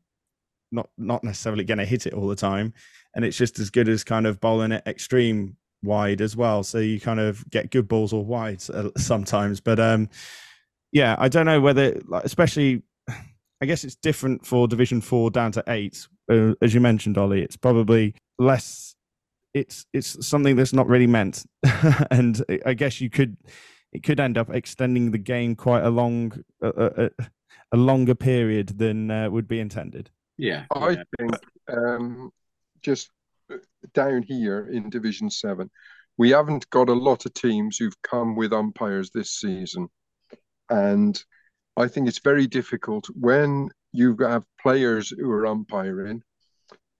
not 0.70 0.88
not 0.96 1.24
necessarily 1.24 1.64
going 1.64 1.78
to 1.78 1.84
hit 1.84 2.06
it 2.06 2.14
all 2.14 2.28
the 2.28 2.36
time, 2.36 2.72
and 3.14 3.24
it's 3.24 3.36
just 3.36 3.58
as 3.58 3.70
good 3.70 3.88
as 3.88 4.04
kind 4.04 4.26
of 4.26 4.40
bowling 4.40 4.72
it 4.72 4.82
extreme 4.86 5.56
wide 5.82 6.20
as 6.20 6.36
well. 6.36 6.62
So 6.62 6.78
you 6.78 7.00
kind 7.00 7.20
of 7.20 7.48
get 7.50 7.70
good 7.70 7.88
balls 7.88 8.12
or 8.12 8.24
wides 8.24 8.70
uh, 8.70 8.90
sometimes, 8.96 9.60
but 9.60 9.80
um, 9.80 10.08
yeah, 10.92 11.16
I 11.18 11.28
don't 11.28 11.46
know 11.46 11.60
whether 11.60 12.00
like 12.06 12.24
especially. 12.24 12.82
I 13.60 13.64
guess 13.64 13.84
it's 13.84 13.94
different 13.94 14.44
for 14.44 14.66
Division 14.66 15.00
Four 15.00 15.30
down 15.30 15.52
to 15.52 15.62
eight, 15.68 16.08
uh, 16.28 16.54
as 16.60 16.74
you 16.74 16.80
mentioned, 16.80 17.16
Ollie. 17.16 17.42
It's 17.42 17.56
probably 17.56 18.12
less. 18.36 18.96
It's 19.54 19.86
it's 19.92 20.26
something 20.26 20.56
that's 20.56 20.72
not 20.72 20.88
really 20.88 21.06
meant, 21.06 21.46
and 22.10 22.44
I 22.66 22.74
guess 22.74 23.00
you 23.00 23.08
could 23.08 23.36
it 23.92 24.02
could 24.02 24.18
end 24.18 24.36
up 24.36 24.50
extending 24.50 25.12
the 25.12 25.18
game 25.18 25.54
quite 25.54 25.84
a 25.84 25.90
long 25.90 26.32
a, 26.60 26.70
a, 27.04 27.10
a 27.72 27.76
longer 27.76 28.16
period 28.16 28.78
than 28.78 29.12
uh, 29.12 29.30
would 29.30 29.46
be 29.46 29.60
intended. 29.60 30.10
Yeah, 30.38 30.64
I 30.74 30.90
yeah. 30.90 31.02
think 31.18 31.36
um, 31.68 32.32
just 32.80 33.10
down 33.94 34.22
here 34.22 34.68
in 34.70 34.90
Division 34.90 35.30
Seven, 35.30 35.70
we 36.16 36.30
haven't 36.30 36.68
got 36.70 36.88
a 36.88 36.94
lot 36.94 37.26
of 37.26 37.34
teams 37.34 37.76
who've 37.76 38.02
come 38.02 38.36
with 38.36 38.52
umpires 38.52 39.10
this 39.10 39.32
season, 39.32 39.88
and 40.68 41.22
I 41.76 41.88
think 41.88 42.08
it's 42.08 42.20
very 42.20 42.46
difficult 42.46 43.06
when 43.14 43.70
you 43.92 44.16
have 44.20 44.44
players 44.60 45.10
who 45.10 45.30
are 45.30 45.46
umpiring 45.46 46.22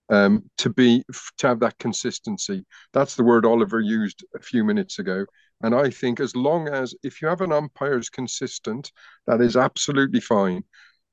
um, 0.09 0.44
to 0.59 0.70
be 0.70 1.04
to 1.38 1.46
have 1.46 1.60
that 1.60 1.78
consistency. 1.78 2.64
That's 2.92 3.16
the 3.16 3.24
word 3.24 3.46
Oliver 3.46 3.80
used 3.80 4.24
a 4.34 4.40
few 4.40 4.64
minutes 4.64 4.98
ago. 4.98 5.26
And 5.62 5.74
I 5.74 5.90
think 5.90 6.20
as 6.20 6.34
long 6.34 6.68
as 6.68 6.94
if 7.02 7.22
you 7.22 7.28
have 7.28 7.40
an 7.40 7.52
umpire 7.52 7.94
who's 7.94 8.10
consistent, 8.10 8.90
that 9.26 9.40
is 9.40 9.56
absolutely 9.56 10.20
fine 10.20 10.64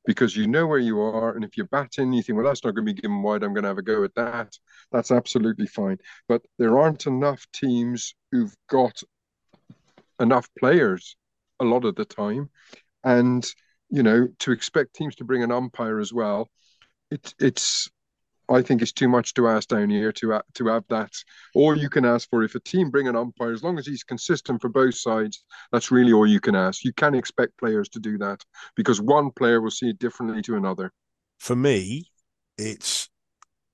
because 0.10 0.36
you 0.36 0.48
know 0.48 0.66
where 0.66 0.80
you 0.80 1.00
are. 1.00 1.36
And 1.36 1.46
if 1.46 1.56
you 1.56 1.66
bat 1.66 2.00
in, 2.00 2.12
you 2.12 2.24
think, 2.24 2.36
well, 2.36 2.48
that's 2.48 2.64
not 2.64 2.74
going 2.74 2.84
to 2.84 2.94
be 2.96 3.00
given 3.00 3.22
wide. 3.22 3.44
I'm 3.44 3.54
going 3.54 3.62
to 3.62 3.68
have 3.68 3.78
a 3.78 3.84
go 3.84 4.04
at 4.04 4.16
that. 4.16 4.58
That's 4.92 5.12
absolutely 5.12 5.68
fine. 5.68 6.00
But 6.28 6.42
there 6.58 6.80
aren't 6.80 7.06
enough 7.06 7.46
teams 7.54 8.16
who've 8.32 8.56
got 8.72 9.04
enough 10.20 10.50
players 10.58 11.16
a 11.60 11.64
lot 11.64 11.86
of 11.86 11.94
the 11.94 12.06
time. 12.06 12.50
And, 13.04 13.46
you 13.92 14.02
know, 14.02 14.30
to 14.40 14.52
expect 14.52 14.96
teams 14.96 15.14
to 15.18 15.26
bring 15.26 15.44
an 15.44 15.52
umpire 15.52 16.00
as 16.00 16.12
well, 16.12 16.50
it, 17.12 17.36
it's 17.40 17.88
I 18.50 18.62
think 18.62 18.82
it's 18.82 18.92
too 18.92 19.08
much 19.08 19.34
to 19.36 19.48
ask 19.48 19.70
down 19.70 19.90
here 19.90 20.12
to 20.14 20.34
uh, 20.34 20.42
to 20.56 20.68
have 20.68 20.84
that. 20.90 21.12
All 21.54 21.78
you 21.78 21.90
can 21.90 22.06
ask 22.06 22.30
for 22.30 22.44
if 22.44 22.56
a 22.56 22.60
team 22.60 22.90
bring 22.90 23.08
an 23.08 23.16
umpire, 23.16 23.52
as 23.52 23.64
long 23.64 23.78
as 23.78 23.86
he's 23.86 24.04
consistent 24.04 24.62
for 24.62 24.70
both 24.70 24.96
sides, 24.96 25.44
that's 25.72 25.92
really 25.92 26.14
all 26.14 26.26
you 26.26 26.40
can 26.40 26.56
ask. 26.56 26.84
You 26.84 26.94
can't 26.94 27.16
expect 27.16 27.58
players 27.58 27.90
to 27.90 28.00
do 28.00 28.18
that 28.18 28.44
because 28.76 29.00
one 29.00 29.32
player 29.32 29.62
will 29.62 29.72
see 29.72 29.90
it 29.90 30.00
differently 30.00 30.42
to 30.44 30.56
another. 30.56 30.92
For 31.38 31.56
me, 31.56 32.08
it's 32.58 33.10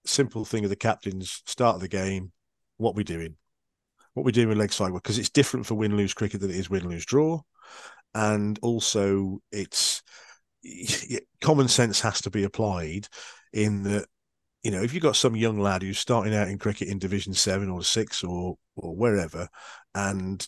simple 0.06 0.46
thing 0.46 0.64
of 0.64 0.70
the 0.70 0.76
captains 0.76 1.42
start 1.46 1.76
of 1.76 1.82
the 1.82 1.88
game, 1.88 2.32
what 2.78 2.96
we're 2.96 3.04
doing, 3.04 3.36
what 4.14 4.26
we're 4.26 4.32
doing 4.32 4.50
with 4.50 4.58
leg 4.58 4.74
side 4.74 4.94
because 4.94 5.18
it's 5.18 5.30
different 5.30 5.66
for 5.66 5.76
win 5.76 5.96
lose 5.96 6.14
cricket 6.14 6.42
than 6.42 6.50
it 6.50 6.58
is 6.58 6.70
win 6.70 6.88
lose 6.88 7.06
draw, 7.06 7.40
and 8.14 8.60
also 8.62 9.40
it's 9.52 10.04
common 11.42 11.68
sense 11.68 12.02
has 12.02 12.22
to 12.22 12.30
be 12.30 12.44
applied 12.44 13.08
in 13.54 13.84
that 13.84 14.06
you 14.66 14.72
know, 14.72 14.82
if 14.82 14.96
you've 14.96 15.04
got 15.04 15.16
some 15.16 15.36
young 15.36 15.60
lad 15.60 15.84
who's 15.84 16.00
starting 16.00 16.34
out 16.34 16.48
in 16.48 16.58
cricket 16.58 16.88
in 16.88 16.98
Division 16.98 17.34
Seven 17.36 17.70
or 17.70 17.84
Six 17.84 18.24
or 18.24 18.58
or 18.76 18.96
wherever, 18.96 19.48
and 19.94 20.46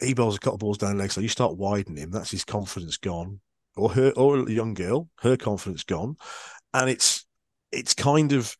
he 0.00 0.14
bowls 0.14 0.34
a 0.34 0.38
couple 0.38 0.54
of 0.54 0.60
balls 0.60 0.78
down 0.78 0.96
leg, 0.96 1.12
so 1.12 1.20
you 1.20 1.28
start 1.28 1.58
widening 1.58 2.02
him, 2.02 2.10
that's 2.10 2.30
his 2.30 2.46
confidence 2.46 2.96
gone. 2.96 3.40
Or 3.76 3.90
her, 3.90 4.12
or 4.16 4.38
a 4.38 4.50
young 4.50 4.72
girl, 4.72 5.10
her 5.20 5.36
confidence 5.36 5.84
gone, 5.84 6.16
and 6.72 6.88
it's 6.88 7.26
it's 7.70 7.92
kind 7.92 8.32
of 8.32 8.56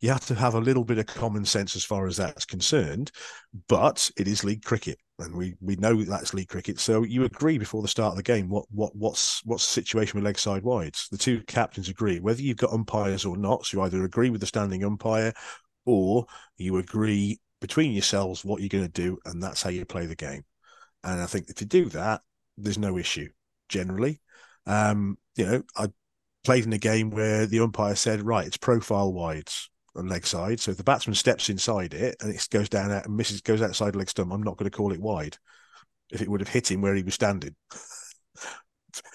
you 0.00 0.10
have 0.10 0.26
to 0.26 0.34
have 0.34 0.54
a 0.54 0.60
little 0.60 0.84
bit 0.84 0.98
of 0.98 1.06
common 1.06 1.44
sense 1.44 1.74
as 1.74 1.84
far 1.84 2.06
as 2.06 2.16
that's 2.16 2.44
concerned. 2.44 3.10
But 3.68 4.10
it 4.16 4.28
is 4.28 4.44
league 4.44 4.64
cricket, 4.64 4.98
and 5.18 5.34
we 5.34 5.54
we 5.60 5.76
know 5.76 6.02
that's 6.02 6.34
league 6.34 6.48
cricket. 6.48 6.78
So 6.78 7.02
you 7.02 7.24
agree 7.24 7.58
before 7.58 7.82
the 7.82 7.88
start 7.88 8.12
of 8.12 8.16
the 8.16 8.22
game 8.22 8.48
what 8.48 8.66
what 8.70 8.94
what's 8.94 9.44
what's 9.44 9.66
the 9.66 9.72
situation 9.72 10.18
with 10.18 10.24
leg 10.24 10.38
side 10.38 10.62
wides? 10.62 11.08
The 11.10 11.18
two 11.18 11.42
captains 11.44 11.88
agree 11.88 12.20
whether 12.20 12.42
you've 12.42 12.58
got 12.58 12.72
umpires 12.72 13.24
or 13.24 13.36
not. 13.36 13.64
So 13.66 13.78
you 13.78 13.82
either 13.84 14.04
agree 14.04 14.30
with 14.30 14.40
the 14.40 14.46
standing 14.46 14.84
umpire, 14.84 15.32
or 15.86 16.26
you 16.58 16.76
agree 16.76 17.40
between 17.60 17.92
yourselves 17.92 18.44
what 18.44 18.60
you're 18.60 18.68
going 18.68 18.84
to 18.84 18.90
do, 18.90 19.18
and 19.24 19.42
that's 19.42 19.62
how 19.62 19.70
you 19.70 19.84
play 19.84 20.06
the 20.06 20.16
game. 20.16 20.44
And 21.04 21.20
I 21.22 21.26
think 21.26 21.48
if 21.48 21.60
you 21.60 21.66
do 21.66 21.86
that, 21.90 22.20
there's 22.58 22.78
no 22.78 22.98
issue 22.98 23.28
generally. 23.68 24.20
Um, 24.66 25.16
you 25.36 25.46
know, 25.46 25.62
I 25.76 25.88
played 26.44 26.64
in 26.64 26.72
a 26.72 26.78
game 26.78 27.10
where 27.10 27.46
the 27.46 27.60
umpire 27.60 27.94
said, 27.94 28.22
right, 28.22 28.46
it's 28.46 28.56
profile 28.56 29.12
wides 29.12 29.70
on 29.96 30.08
leg 30.08 30.26
side. 30.26 30.60
So 30.60 30.70
if 30.70 30.76
the 30.76 30.84
batsman 30.84 31.14
steps 31.14 31.50
inside 31.50 31.94
it 31.94 32.16
and 32.20 32.34
it 32.34 32.46
goes 32.50 32.68
down 32.68 32.90
out 32.90 33.06
and 33.06 33.16
misses, 33.16 33.40
goes 33.40 33.62
outside 33.62 33.96
leg 33.96 34.08
stump, 34.08 34.32
I'm 34.32 34.42
not 34.42 34.56
going 34.56 34.70
to 34.70 34.76
call 34.76 34.92
it 34.92 35.00
wide 35.00 35.36
if 36.10 36.22
it 36.22 36.28
would 36.28 36.40
have 36.40 36.48
hit 36.48 36.70
him 36.70 36.82
where 36.82 36.94
he 36.94 37.02
was 37.02 37.14
standing. 37.14 37.54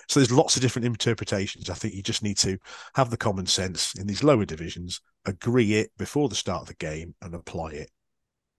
so 0.08 0.20
there's 0.20 0.32
lots 0.32 0.56
of 0.56 0.62
different 0.62 0.86
interpretations. 0.86 1.70
I 1.70 1.74
think 1.74 1.94
you 1.94 2.04
just 2.04 2.24
need 2.24 2.38
to 2.40 2.58
have 2.96 3.10
the 3.10 3.18
common 3.18 3.46
sense 3.46 3.96
in 3.96 4.08
these 4.08 4.24
lower 4.24 4.46
divisions, 4.46 5.02
agree 5.26 5.76
it 5.76 5.92
before 5.98 6.30
the 6.30 6.36
start 6.36 6.64
of 6.64 6.68
the 6.68 6.76
game 6.76 7.16
and 7.22 7.34
apply 7.34 7.72
it. 7.72 7.90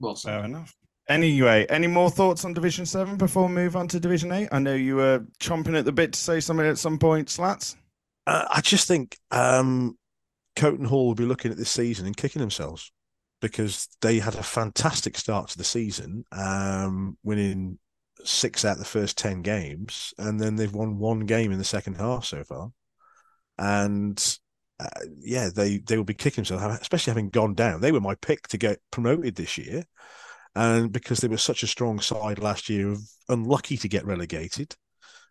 Well, 0.01 0.15
Fair 0.15 0.45
enough. 0.45 0.75
Anyway, 1.09 1.67
any 1.69 1.89
more 1.89 2.11
thoughts 2.11 2.45
on 2.45 2.55
Division 2.55 2.87
7 2.87 3.17
before 3.17 3.49
we 3.49 3.53
move 3.53 3.77
on 3.77 3.89
to 3.89 3.99
Division 3.99 4.31
8? 4.31 4.49
I 4.53 4.59
know 4.61 4.75
you 4.75 4.97
were 4.97 5.25
chomping 5.41 5.77
at 5.77 5.85
the 5.85 5.93
bit 5.93 6.13
to 6.13 6.19
say 6.19 6.39
something 6.39 6.67
at 6.67 6.79
some 6.79 6.99
point, 6.99 7.29
Slats. 7.29 7.77
Uh, 8.27 8.47
I 8.51 8.61
just 8.61 8.87
think 8.87 9.19
um, 9.33 9.99
Coton 10.57 10.85
Hall 10.85 11.07
will 11.07 11.15
be 11.15 11.25
looking 11.25 11.51
at 11.51 11.57
this 11.57 11.71
season 11.71 12.07
and 12.07 12.17
kicking 12.17 12.41
themselves 12.41 12.93
because 13.41 13.89
they 14.01 14.19
had 14.19 14.37
a 14.37 14.43
fantastic 14.43 15.19
start 15.19 15.49
to 15.49 15.59
the 15.59 15.65
season, 15.65 16.25
um, 16.33 17.19
winning 17.25 17.79
six 18.25 18.65
out 18.65 18.73
of 18.73 18.79
the 18.79 18.85
first 18.85 19.19
10 19.19 19.43
games, 19.43 20.15
and 20.19 20.41
then 20.41 20.57
they've 20.57 20.75
won 20.75 20.99
one 20.99 21.21
game 21.21 21.51
in 21.51 21.59
the 21.59 21.65
second 21.65 21.95
half 21.95 22.25
so 22.25 22.45
far. 22.45 22.71
And 23.59 24.39
uh, 24.79 24.89
yeah, 25.21 25.51
they, 25.55 25.79
they 25.79 25.97
will 25.97 26.05
be 26.05 26.15
kicking 26.15 26.45
themselves, 26.45 26.81
especially 26.81 27.11
having 27.11 27.31
gone 27.31 27.55
down. 27.55 27.81
They 27.81 27.93
were 27.93 28.01
my 28.01 28.15
pick 28.17 28.49
to 28.49 28.59
get 28.59 28.81
promoted 28.91 29.35
this 29.35 29.59
year. 29.59 29.85
And 30.55 30.93
because 30.93 31.21
they 31.21 31.29
were 31.29 31.39
such 31.39 31.63
a 31.63 31.69
strong 31.69 32.01
side 32.01 32.39
last 32.39 32.69
year, 32.69 32.97
unlucky 33.29 33.77
to 33.79 33.89
get 33.89 34.05
relegated, 34.05 34.77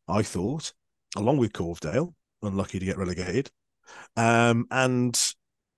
I 0.07 0.23
thought, 0.23 0.73
along 1.15 1.37
with 1.37 1.53
Corvedale, 1.53 2.13
unlucky 2.41 2.79
to 2.79 2.85
get 2.85 2.97
relegated. 2.97 3.51
Um, 4.15 4.67
and 4.71 5.19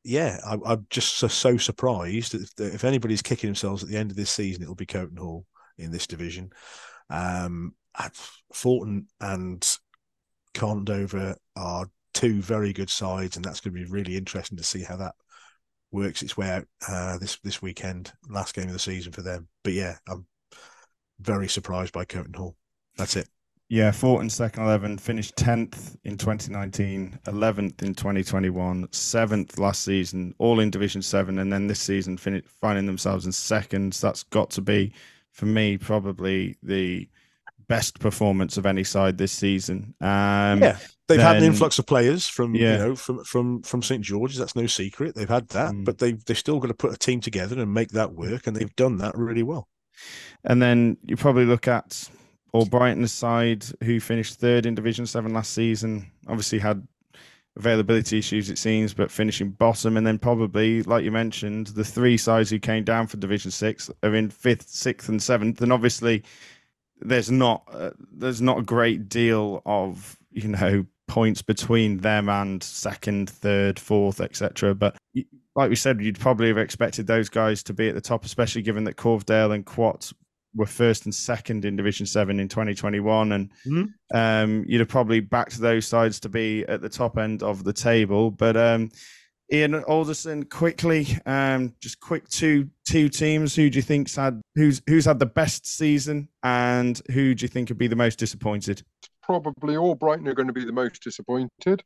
yeah, 0.04 0.40
I, 0.46 0.74
am 0.74 0.88
just 0.90 1.16
so, 1.16 1.28
so 1.28 1.58
surprised 1.58 2.36
if, 2.36 2.50
if, 2.58 2.84
anybody's 2.84 3.22
kicking 3.22 3.48
themselves 3.48 3.84
at 3.84 3.90
the 3.90 3.98
end 3.98 4.12
of 4.12 4.18
this 4.18 4.32
season, 4.32 4.64
it'll 4.64 4.76
be 4.76 4.86
Coton 4.86 5.18
Hall 5.18 5.46
in 5.78 5.92
this 5.92 6.08
division. 6.08 6.52
Um, 7.10 7.76
Forton 8.54 9.08
and 9.22 9.78
Condover 10.54 11.36
are 11.56 11.88
two 12.14 12.42
very 12.42 12.74
good 12.74 12.90
sides, 12.90 13.36
and 13.36 13.46
that's 13.46 13.60
going 13.60 13.74
to 13.76 13.84
be 13.84 13.90
really 13.90 14.18
interesting 14.18 14.58
to 14.58 14.64
see 14.64 14.84
how 14.84 14.98
that 14.98 15.16
works 15.92 16.24
its 16.24 16.36
way 16.36 16.50
out 16.50 16.66
uh, 16.88 17.18
this 17.20 17.38
this 17.44 17.62
weekend, 17.62 18.12
last 18.30 18.56
game 18.56 18.68
of 18.68 18.74
the 18.74 18.80
season 18.80 19.12
for 19.12 19.22
them. 19.22 19.48
But 19.64 19.74
yeah, 19.74 19.98
I'm 20.08 20.26
very 21.20 21.48
surprised 21.48 21.94
by 21.94 22.06
Coton 22.06 22.34
Hall. 22.34 22.56
That's 22.98 23.16
it. 23.16 23.28
Yeah, 23.74 23.90
Forton 23.90 24.30
second 24.30 24.66
11, 24.66 25.00
finished 25.00 25.36
10th 25.36 25.98
in 26.04 26.16
2019, 26.16 27.18
11th 27.26 27.82
in 27.82 27.96
2021, 27.96 28.86
7th 28.90 29.58
last 29.58 29.82
season, 29.82 30.36
all 30.38 30.60
in 30.60 30.70
Division 30.70 31.02
7. 31.02 31.40
And 31.40 31.52
then 31.52 31.66
this 31.66 31.80
season, 31.80 32.16
fin- 32.16 32.44
finding 32.62 32.86
themselves 32.86 33.26
in 33.26 33.32
second. 33.32 33.94
That's 33.94 34.22
got 34.22 34.52
to 34.52 34.62
be, 34.62 34.94
for 35.32 35.48
me, 35.48 35.80
probably 35.80 36.56
the 36.62 37.10
best 37.68 38.00
performance 38.00 38.58
of 38.58 38.68
any 38.68 38.84
side 38.84 39.18
this 39.18 39.32
season. 39.32 39.96
Um, 40.00 40.62
yeah, 40.62 40.78
they've 41.08 41.18
then, 41.18 41.20
had 41.22 41.38
an 41.38 41.44
influx 41.44 41.80
of 41.80 41.88
players 41.88 42.28
from 42.28 42.54
yeah. 42.54 42.74
you 42.74 42.78
know 42.78 42.96
from 42.96 43.24
from 43.24 43.64
from 43.64 43.82
St 43.82 44.04
George's. 44.04 44.38
That's 44.38 44.56
no 44.56 44.68
secret. 44.68 45.16
They've 45.16 45.28
had 45.28 45.48
that, 45.50 45.74
mm. 45.74 45.84
but 45.84 45.98
they 45.98 46.12
they've 46.12 46.38
still 46.38 46.60
got 46.60 46.68
to 46.68 46.76
put 46.76 46.94
a 46.94 46.98
team 46.98 47.22
together 47.22 47.60
and 47.60 47.74
make 47.74 47.90
that 47.90 48.14
work, 48.14 48.46
and 48.46 48.56
they've 48.56 48.76
done 48.76 49.00
that 49.00 49.18
really 49.18 49.42
well. 49.42 49.68
And 50.44 50.62
then 50.62 50.98
you 51.02 51.18
probably 51.18 51.46
look 51.46 51.68
at 51.68 52.08
Albrighton's 52.54 53.12
side, 53.12 53.66
who 53.84 54.00
finished 54.00 54.40
third 54.40 54.66
in 54.66 54.76
Division 54.76 55.06
Seven 55.06 55.34
last 55.34 55.54
season. 55.54 56.12
Obviously 56.28 56.60
had 56.60 56.88
availability 57.56 58.18
issues, 58.18 58.50
it 58.50 58.58
seems, 58.58 58.94
but 58.94 59.12
finishing 59.12 59.52
bottom. 59.52 59.98
And 59.98 60.06
then 60.06 60.20
probably, 60.20 60.84
like 60.84 61.04
you 61.04 61.12
mentioned, 61.12 61.68
the 61.68 61.84
three 61.84 62.18
sides 62.18 62.50
who 62.50 62.60
came 62.60 62.84
down 62.84 63.08
for 63.08 63.18
Division 63.18 63.52
Six 63.52 63.90
are 64.04 64.16
in 64.16 64.30
fifth, 64.30 64.70
sixth, 64.70 65.10
and 65.10 65.22
seventh. 65.22 65.62
And 65.62 65.74
obviously 65.74 66.24
there's 67.02 67.32
not 67.32 67.68
uh, 67.72 67.92
there's 68.12 68.42
not 68.42 68.60
a 68.60 68.64
great 68.64 69.10
deal 69.10 69.62
of 69.66 70.18
you 70.32 70.48
know 70.48 70.86
points 71.08 71.42
between 71.42 71.98
them 71.98 72.30
and 72.30 72.64
second, 72.64 73.30
third, 73.30 73.80
fourth, 73.80 74.22
etc. 74.22 74.74
But 74.74 74.96
like 75.56 75.70
we 75.70 75.76
said, 75.76 76.02
you'd 76.02 76.20
probably 76.20 76.48
have 76.48 76.58
expected 76.58 77.08
those 77.08 77.30
guys 77.30 77.62
to 77.64 77.74
be 77.74 77.90
at 77.90 77.96
the 77.96 78.02
top, 78.02 78.26
especially 78.26 78.62
given 78.62 78.84
that 78.86 78.96
Corvedale 78.96 79.54
and 79.54 79.66
Quat 79.66 80.12
were 80.56 80.66
first 80.66 81.06
and 81.06 81.14
second 81.14 81.66
in 81.66 81.76
Division 81.76 82.06
Seven 82.06 82.40
in 82.40 82.48
2021, 82.48 83.32
and 83.32 83.50
mm-hmm. 83.66 84.18
um, 84.18 84.66
you'd 84.68 84.80
have 84.80 84.90
probably 84.90 85.20
backed 85.20 85.58
those 85.58 85.88
sides 85.88 86.20
to 86.22 86.30
be 86.30 86.64
at 86.68 86.82
the 86.82 86.90
top 86.90 87.18
end 87.18 87.44
of 87.44 87.64
the 87.64 87.74
table. 87.74 88.32
But 88.32 88.58
um, 88.58 88.92
Ian 89.52 89.76
Alderson, 89.84 90.44
quickly, 90.46 91.08
um, 91.26 91.74
just 91.80 92.00
quick 92.00 92.28
two 92.30 92.70
two 92.86 93.10
teams. 93.10 93.56
Who 93.56 93.70
do 93.70 93.78
you 93.78 93.84
think's 93.84 94.16
had 94.16 94.42
who's 94.56 94.82
who's 94.88 95.06
had 95.06 95.20
the 95.20 95.26
best 95.26 95.66
season, 95.66 96.30
and 96.44 97.02
who 97.12 97.36
do 97.36 97.44
you 97.44 97.50
think 97.50 97.70
would 97.70 97.78
be 97.78 97.88
the 97.88 97.96
most 97.96 98.20
disappointed? 98.20 98.84
Probably 99.22 99.76
Albrighton 99.76 100.28
are 100.28 100.34
going 100.34 100.48
to 100.48 100.54
be 100.54 100.66
the 100.66 100.72
most 100.72 101.04
disappointed. 101.04 101.84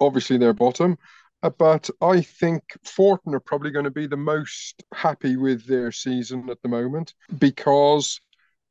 obviously 0.00 0.36
they're 0.36 0.52
bottom. 0.52 0.98
Uh, 1.42 1.50
but 1.50 1.90
I 2.00 2.20
think 2.20 2.62
Forton 2.84 3.34
are 3.34 3.40
probably 3.40 3.70
going 3.70 3.84
to 3.84 3.90
be 3.90 4.06
the 4.06 4.16
most 4.16 4.82
happy 4.94 5.36
with 5.36 5.66
their 5.66 5.90
season 5.90 6.48
at 6.50 6.62
the 6.62 6.68
moment 6.68 7.14
because 7.38 8.20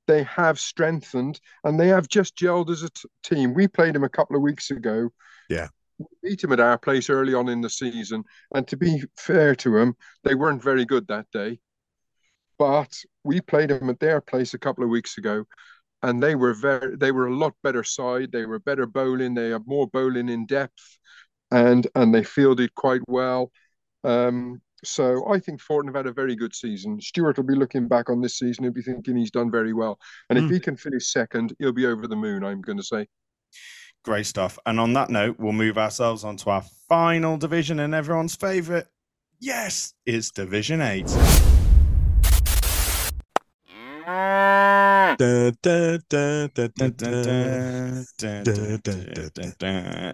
they 0.07 0.23
have 0.23 0.59
strengthened 0.59 1.39
and 1.63 1.79
they 1.79 1.87
have 1.87 2.07
just 2.07 2.35
gelled 2.37 2.69
as 2.69 2.83
a 2.83 2.89
t- 2.89 3.09
team. 3.23 3.53
We 3.53 3.67
played 3.67 3.95
them 3.95 4.03
a 4.03 4.09
couple 4.09 4.35
of 4.35 4.41
weeks 4.41 4.71
ago. 4.71 5.09
Yeah. 5.49 5.67
We 5.99 6.05
beat 6.23 6.41
them 6.41 6.53
at 6.53 6.59
our 6.59 6.77
place 6.77 7.09
early 7.09 7.33
on 7.33 7.49
in 7.49 7.61
the 7.61 7.69
season. 7.69 8.23
And 8.55 8.67
to 8.69 8.77
be 8.77 9.03
fair 9.17 9.53
to 9.55 9.71
them, 9.71 9.95
they 10.23 10.35
weren't 10.35 10.63
very 10.63 10.85
good 10.85 11.07
that 11.07 11.27
day. 11.31 11.59
But 12.57 12.97
we 13.23 13.41
played 13.41 13.69
them 13.69 13.89
at 13.89 13.99
their 13.99 14.21
place 14.21 14.53
a 14.53 14.59
couple 14.59 14.83
of 14.83 14.89
weeks 14.89 15.17
ago 15.17 15.45
and 16.03 16.21
they 16.21 16.35
were 16.35 16.53
very 16.53 16.95
they 16.95 17.11
were 17.11 17.27
a 17.27 17.35
lot 17.35 17.53
better 17.63 17.83
side. 17.83 18.31
They 18.31 18.45
were 18.45 18.59
better 18.59 18.85
bowling, 18.85 19.33
they 19.33 19.49
have 19.49 19.67
more 19.67 19.87
bowling 19.87 20.29
in 20.29 20.45
depth 20.45 20.97
and 21.51 21.87
and 21.95 22.13
they 22.13 22.23
fielded 22.23 22.73
quite 22.75 23.01
well. 23.07 23.51
Um, 24.03 24.61
so 24.83 25.31
I 25.31 25.39
think 25.39 25.61
Forton 25.61 25.89
have 25.89 25.95
had 25.95 26.07
a 26.07 26.13
very 26.13 26.35
good 26.35 26.55
season. 26.55 26.99
Stewart 26.99 27.37
will 27.37 27.43
be 27.43 27.55
looking 27.55 27.87
back 27.87 28.09
on 28.09 28.21
this 28.21 28.37
season, 28.37 28.63
he'll 28.63 28.73
be 28.73 28.81
thinking 28.81 29.15
he's 29.15 29.31
done 29.31 29.51
very 29.51 29.73
well. 29.73 29.99
And 30.29 30.39
mm. 30.39 30.43
if 30.43 30.47
hmm. 30.47 30.53
he 30.55 30.59
can 30.59 30.75
finish 30.75 31.07
second, 31.07 31.53
he'll 31.59 31.71
be 31.71 31.85
over 31.85 32.07
the 32.07 32.15
moon, 32.15 32.43
I'm 32.43 32.61
going 32.61 32.77
to 32.77 32.83
say. 32.83 33.07
Great 34.03 34.25
stuff. 34.25 34.57
And 34.65 34.79
on 34.79 34.93
that 34.93 35.11
note, 35.11 35.35
we'll 35.37 35.51
move 35.51 35.77
ourselves 35.77 36.23
on 36.23 36.37
to 36.37 36.49
our 36.49 36.63
final 36.89 37.37
division 37.37 37.79
and 37.79 37.93
everyone's 37.93 38.35
favourite. 38.35 38.85
Yes, 39.39 39.93
it's 40.05 40.31
Division 40.31 40.81
8. 40.81 41.05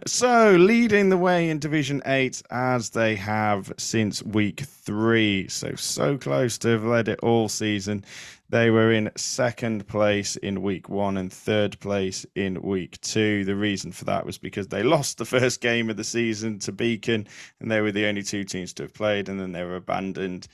So, 0.08 0.56
leading 0.58 1.10
the 1.10 1.18
way 1.18 1.50
in 1.50 1.60
Division 1.60 2.02
8 2.06 2.42
as 2.50 2.90
they 2.92 3.16
have 3.16 3.72
since 3.78 4.24
week 4.24 4.62
three. 4.62 5.48
So, 5.48 5.76
so 5.76 6.18
close 6.18 6.58
to 6.60 6.70
have 6.70 6.84
led 6.84 7.08
it 7.08 7.20
all 7.22 7.50
season. 7.50 8.06
They 8.50 8.70
were 8.70 8.92
in 8.94 9.12
second 9.18 9.88
place 9.88 10.38
in 10.38 10.62
week 10.62 10.88
one 10.88 11.18
and 11.18 11.32
third 11.32 11.80
place 11.82 12.26
in 12.36 12.62
week 12.62 13.00
two. 13.02 13.44
The 13.44 13.56
reason 13.56 13.92
for 13.92 14.06
that 14.06 14.26
was 14.26 14.38
because 14.38 14.70
they 14.70 14.84
lost 14.84 15.18
the 15.18 15.26
first 15.26 15.60
game 15.60 15.90
of 15.90 15.98
the 15.98 16.04
season 16.04 16.60
to 16.60 16.72
Beacon, 16.72 17.28
and 17.60 17.70
they 17.70 17.82
were 17.82 17.92
the 17.92 18.06
only 18.06 18.24
two 18.24 18.46
teams 18.46 18.74
to 18.74 18.84
have 18.84 18.94
played, 18.94 19.28
and 19.28 19.40
then 19.40 19.52
they 19.52 19.64
were 19.64 19.76
abandoned 19.76 20.48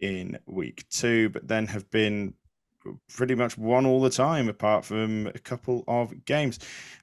in 0.00 0.38
week 0.46 0.84
two, 0.90 1.28
but 1.30 1.46
then 1.46 1.68
have 1.68 1.90
been 1.90 2.34
pretty 3.08 3.34
much 3.34 3.56
won 3.58 3.86
all 3.86 4.00
the 4.00 4.10
time, 4.10 4.48
apart 4.48 4.84
from 4.84 5.26
a 5.28 5.38
couple 5.38 5.84
of 5.88 6.24
games. 6.24 6.58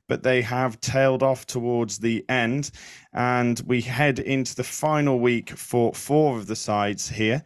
But 0.07 0.23
they 0.23 0.41
have 0.41 0.81
tailed 0.81 1.23
off 1.23 1.45
towards 1.47 1.97
the 1.97 2.25
end, 2.27 2.71
and 3.13 3.61
we 3.65 3.81
head 3.81 4.19
into 4.19 4.55
the 4.55 4.63
final 4.63 5.19
week 5.19 5.51
for 5.51 5.93
four 5.93 6.37
of 6.37 6.47
the 6.47 6.55
sides 6.55 7.07
here. 7.07 7.41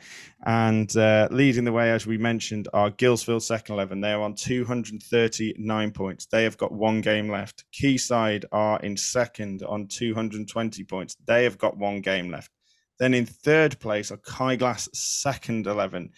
And 0.45 0.95
uh, 0.97 1.27
leading 1.31 1.65
the 1.65 1.71
way, 1.71 1.91
as 1.91 2.07
we 2.07 2.17
mentioned, 2.17 2.67
are 2.73 2.89
Guilsfield 2.89 3.43
second 3.43 3.75
11. 3.75 4.01
They 4.01 4.11
are 4.11 4.21
on 4.21 4.33
239 4.33 5.91
points. 5.91 6.25
They 6.25 6.43
have 6.43 6.57
got 6.57 6.71
one 6.71 7.01
game 7.01 7.29
left. 7.29 7.65
Quayside 7.79 8.45
are 8.51 8.79
in 8.79 8.97
second 8.97 9.63
on 9.63 9.87
220 9.87 10.83
points. 10.83 11.15
They 11.25 11.43
have 11.43 11.57
got 11.57 11.77
one 11.77 12.01
game 12.01 12.31
left. 12.31 12.51
Then 12.99 13.13
in 13.13 13.25
third 13.25 13.79
place 13.79 14.11
are 14.11 14.17
Kye 14.17 14.57
second 14.93 15.67
11. 15.67 16.11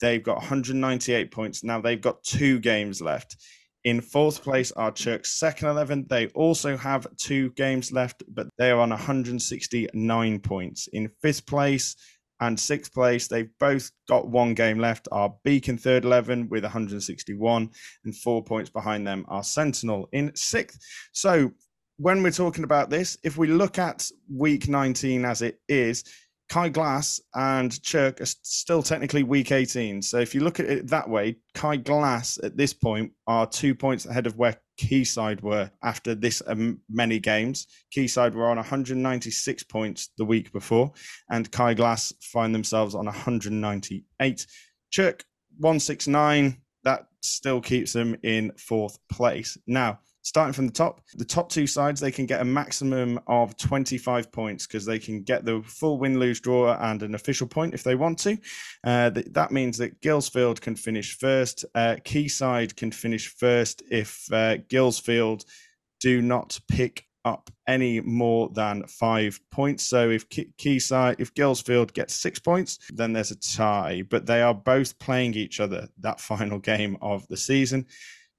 They've 0.00 0.22
got 0.22 0.36
198 0.36 1.30
points. 1.30 1.64
Now 1.64 1.80
they've 1.80 2.00
got 2.00 2.22
two 2.22 2.58
games 2.60 3.00
left. 3.00 3.36
In 3.84 4.00
fourth 4.00 4.42
place 4.42 4.72
are 4.72 4.90
Chirk's 4.90 5.32
second 5.32 5.68
11. 5.68 6.06
They 6.08 6.28
also 6.28 6.76
have 6.76 7.06
two 7.16 7.50
games 7.50 7.92
left, 7.92 8.22
but 8.28 8.48
they 8.56 8.70
are 8.70 8.80
on 8.80 8.90
169 8.90 10.40
points. 10.40 10.88
In 10.94 11.10
fifth 11.20 11.46
place 11.46 11.94
and 12.40 12.58
sixth 12.58 12.94
place, 12.94 13.28
they've 13.28 13.50
both 13.60 13.90
got 14.08 14.28
one 14.28 14.54
game 14.54 14.78
left. 14.78 15.06
Are 15.12 15.34
Beacon 15.44 15.76
third 15.76 16.04
11 16.04 16.48
with 16.48 16.62
161, 16.62 17.70
and 18.04 18.16
four 18.16 18.42
points 18.42 18.70
behind 18.70 19.06
them 19.06 19.26
are 19.28 19.44
Sentinel 19.44 20.08
in 20.12 20.34
sixth. 20.34 20.78
So 21.12 21.52
when 21.98 22.22
we're 22.22 22.30
talking 22.30 22.64
about 22.64 22.90
this, 22.90 23.18
if 23.22 23.36
we 23.36 23.48
look 23.48 23.78
at 23.78 24.10
week 24.32 24.66
19 24.66 25.24
as 25.24 25.42
it 25.42 25.60
is, 25.68 26.04
Kye 26.48 26.68
Glass 26.68 27.20
and 27.34 27.82
Chirk 27.82 28.20
are 28.20 28.26
still 28.26 28.82
technically 28.82 29.22
week 29.22 29.50
18. 29.50 30.02
So 30.02 30.18
if 30.18 30.34
you 30.34 30.42
look 30.42 30.60
at 30.60 30.66
it 30.66 30.88
that 30.88 31.08
way, 31.08 31.36
Kai 31.54 31.76
Glass 31.76 32.38
at 32.42 32.56
this 32.56 32.72
point 32.72 33.12
are 33.26 33.46
two 33.46 33.74
points 33.74 34.06
ahead 34.06 34.26
of 34.26 34.36
where 34.36 34.56
Quayside 34.78 35.40
were 35.40 35.70
after 35.82 36.14
this 36.14 36.42
um, 36.46 36.80
many 36.88 37.18
games. 37.18 37.66
Quayside 37.92 38.34
were 38.34 38.48
on 38.48 38.56
196 38.56 39.62
points 39.64 40.10
the 40.18 40.24
week 40.24 40.52
before, 40.52 40.92
and 41.30 41.50
Kai 41.50 41.74
Glass 41.74 42.12
find 42.20 42.54
themselves 42.54 42.94
on 42.94 43.06
198. 43.06 44.46
Chirk 44.90 45.24
169, 45.58 46.56
that 46.84 47.06
still 47.22 47.60
keeps 47.60 47.92
them 47.92 48.16
in 48.22 48.52
fourth 48.56 48.98
place. 49.10 49.56
Now, 49.66 50.00
starting 50.24 50.54
from 50.54 50.66
the 50.66 50.72
top, 50.72 51.02
the 51.14 51.24
top 51.24 51.50
two 51.50 51.66
sides, 51.66 52.00
they 52.00 52.10
can 52.10 52.26
get 52.26 52.40
a 52.40 52.44
maximum 52.44 53.20
of 53.26 53.56
25 53.58 54.32
points 54.32 54.66
because 54.66 54.84
they 54.84 54.98
can 54.98 55.22
get 55.22 55.44
the 55.44 55.62
full 55.66 55.98
win, 55.98 56.18
lose, 56.18 56.40
draw, 56.40 56.74
and 56.80 57.02
an 57.02 57.14
official 57.14 57.46
point 57.46 57.74
if 57.74 57.84
they 57.84 57.94
want 57.94 58.18
to. 58.18 58.36
Uh, 58.82 59.10
th- 59.10 59.26
that 59.30 59.52
means 59.52 59.78
that 59.78 60.00
Guilsfield 60.00 60.60
can 60.60 60.74
finish 60.74 61.16
first. 61.18 61.64
Uh, 61.74 61.96
Quayside 62.04 62.74
can 62.74 62.90
finish 62.90 63.28
first 63.28 63.82
if 63.90 64.26
uh, 64.32 64.56
Guilsfield 64.68 65.44
do 66.00 66.22
not 66.22 66.58
pick 66.68 67.04
up 67.26 67.50
any 67.66 68.00
more 68.00 68.48
than 68.50 68.86
five 68.86 69.38
points. 69.50 69.84
So 69.84 70.10
if 70.10 70.26
Quayside, 70.28 71.16
if 71.18 71.34
Guilsfield 71.34 71.92
gets 71.92 72.14
six 72.14 72.38
points, 72.38 72.78
then 72.90 73.12
there's 73.12 73.30
a 73.30 73.36
tie. 73.36 74.02
But 74.08 74.26
they 74.26 74.42
are 74.42 74.54
both 74.54 74.98
playing 74.98 75.34
each 75.34 75.60
other 75.60 75.88
that 75.98 76.20
final 76.30 76.58
game 76.58 76.96
of 77.02 77.28
the 77.28 77.36
season. 77.36 77.86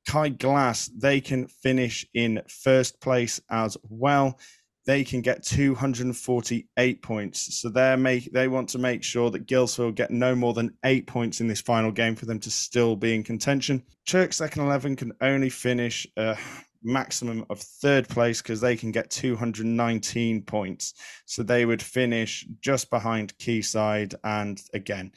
Kye 0.07 0.29
Glass, 0.29 0.87
they 0.95 1.19
can 1.21 1.47
finish 1.47 2.05
in 2.13 2.41
first 2.47 2.99
place 3.01 3.41
as 3.49 3.77
well. 3.89 4.39
They 4.85 5.03
can 5.03 5.21
get 5.21 5.43
248 5.43 7.01
points. 7.01 7.59
So 7.59 7.69
they 7.69 7.95
make 7.95 8.31
they 8.31 8.47
want 8.47 8.69
to 8.69 8.77
make 8.77 9.03
sure 9.03 9.31
that 9.31 9.47
Guilsfield 9.47 9.95
get 9.95 10.11
no 10.11 10.35
more 10.35 10.53
than 10.53 10.77
eight 10.83 11.07
points 11.07 11.41
in 11.41 11.47
this 11.47 11.61
final 11.61 11.91
game 11.91 12.15
for 12.15 12.27
them 12.27 12.39
to 12.41 12.51
still 12.51 12.95
be 12.95 13.15
in 13.15 13.23
contention. 13.23 13.83
Chirk 14.05 14.31
second 14.31 14.63
11 14.63 14.95
can 14.95 15.11
only 15.21 15.49
finish 15.49 16.05
a 16.17 16.37
maximum 16.83 17.43
of 17.49 17.59
third 17.59 18.07
place 18.07 18.43
because 18.43 18.61
they 18.61 18.77
can 18.77 18.91
get 18.91 19.09
219 19.09 20.43
points. 20.43 20.93
So 21.25 21.41
they 21.41 21.65
would 21.65 21.81
finish 21.81 22.45
just 22.61 22.91
behind 22.91 23.33
Quayside 23.39 24.13
and 24.23 24.61
again 24.73 25.11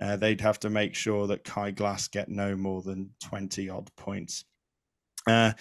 uh, 0.00 0.16
they'd 0.16 0.40
have 0.40 0.58
to 0.60 0.70
make 0.70 0.94
sure 0.94 1.26
that 1.26 1.44
Kai 1.44 1.70
Glass 1.70 2.08
get 2.08 2.28
no 2.28 2.56
more 2.56 2.82
than 2.82 3.10
20 3.22 3.68
odd 3.68 3.90
points. 3.96 4.44
Uh, 5.26 5.52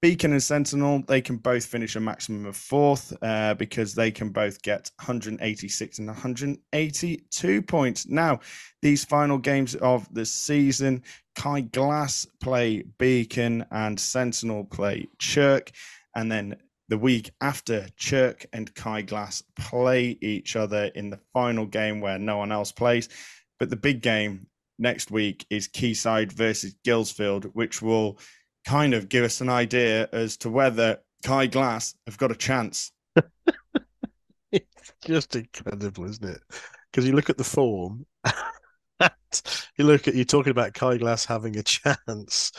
Beacon 0.00 0.30
and 0.30 0.42
Sentinel, 0.42 1.02
they 1.08 1.20
can 1.20 1.38
both 1.38 1.66
finish 1.66 1.96
a 1.96 2.00
maximum 2.00 2.46
of 2.46 2.56
fourth 2.56 3.12
uh, 3.20 3.54
because 3.54 3.94
they 3.94 4.12
can 4.12 4.30
both 4.30 4.62
get 4.62 4.92
186 5.00 5.98
and 5.98 6.06
182 6.06 7.62
points. 7.62 8.06
Now, 8.06 8.38
these 8.80 9.04
final 9.04 9.38
games 9.38 9.74
of 9.76 10.06
the 10.14 10.24
season, 10.24 11.02
Kai 11.34 11.62
Glass 11.62 12.28
play 12.40 12.84
Beacon 12.98 13.66
and 13.72 13.98
Sentinel 13.98 14.64
play 14.66 15.08
Chirk. 15.18 15.72
And 16.14 16.30
then 16.30 16.56
the 16.88 16.98
week 16.98 17.32
after, 17.40 17.88
Chirk 17.96 18.46
and 18.52 18.72
Kai 18.76 19.02
Glass 19.02 19.42
play 19.56 20.16
each 20.20 20.54
other 20.54 20.84
in 20.94 21.10
the 21.10 21.20
final 21.32 21.66
game 21.66 22.00
where 22.00 22.20
no 22.20 22.36
one 22.36 22.52
else 22.52 22.70
plays. 22.70 23.08
But 23.58 23.70
the 23.70 23.76
big 23.76 24.02
game 24.02 24.46
next 24.78 25.10
week 25.10 25.46
is 25.50 25.68
Quayside 25.68 26.32
versus 26.32 26.74
Guilsfield, 26.84 27.44
which 27.52 27.82
will 27.82 28.18
kind 28.64 28.94
of 28.94 29.08
give 29.08 29.24
us 29.24 29.40
an 29.40 29.48
idea 29.48 30.08
as 30.12 30.36
to 30.38 30.50
whether 30.50 30.98
Kai 31.24 31.46
Glass 31.46 31.94
have 32.06 32.18
got 32.18 32.30
a 32.30 32.36
chance. 32.36 32.92
it's 34.52 34.92
just 35.04 35.34
incredible, 35.36 36.04
isn't 36.04 36.28
it? 36.28 36.40
Because 36.90 37.06
you 37.06 37.14
look 37.14 37.30
at 37.30 37.38
the 37.38 37.44
form, 37.44 38.06
you 39.76 39.84
look 39.84 40.08
at 40.08 40.14
you're 40.14 40.24
talking 40.24 40.50
about 40.50 40.74
Kai 40.74 40.98
Glass 40.98 41.24
having 41.24 41.56
a 41.56 41.62
chance, 41.64 42.52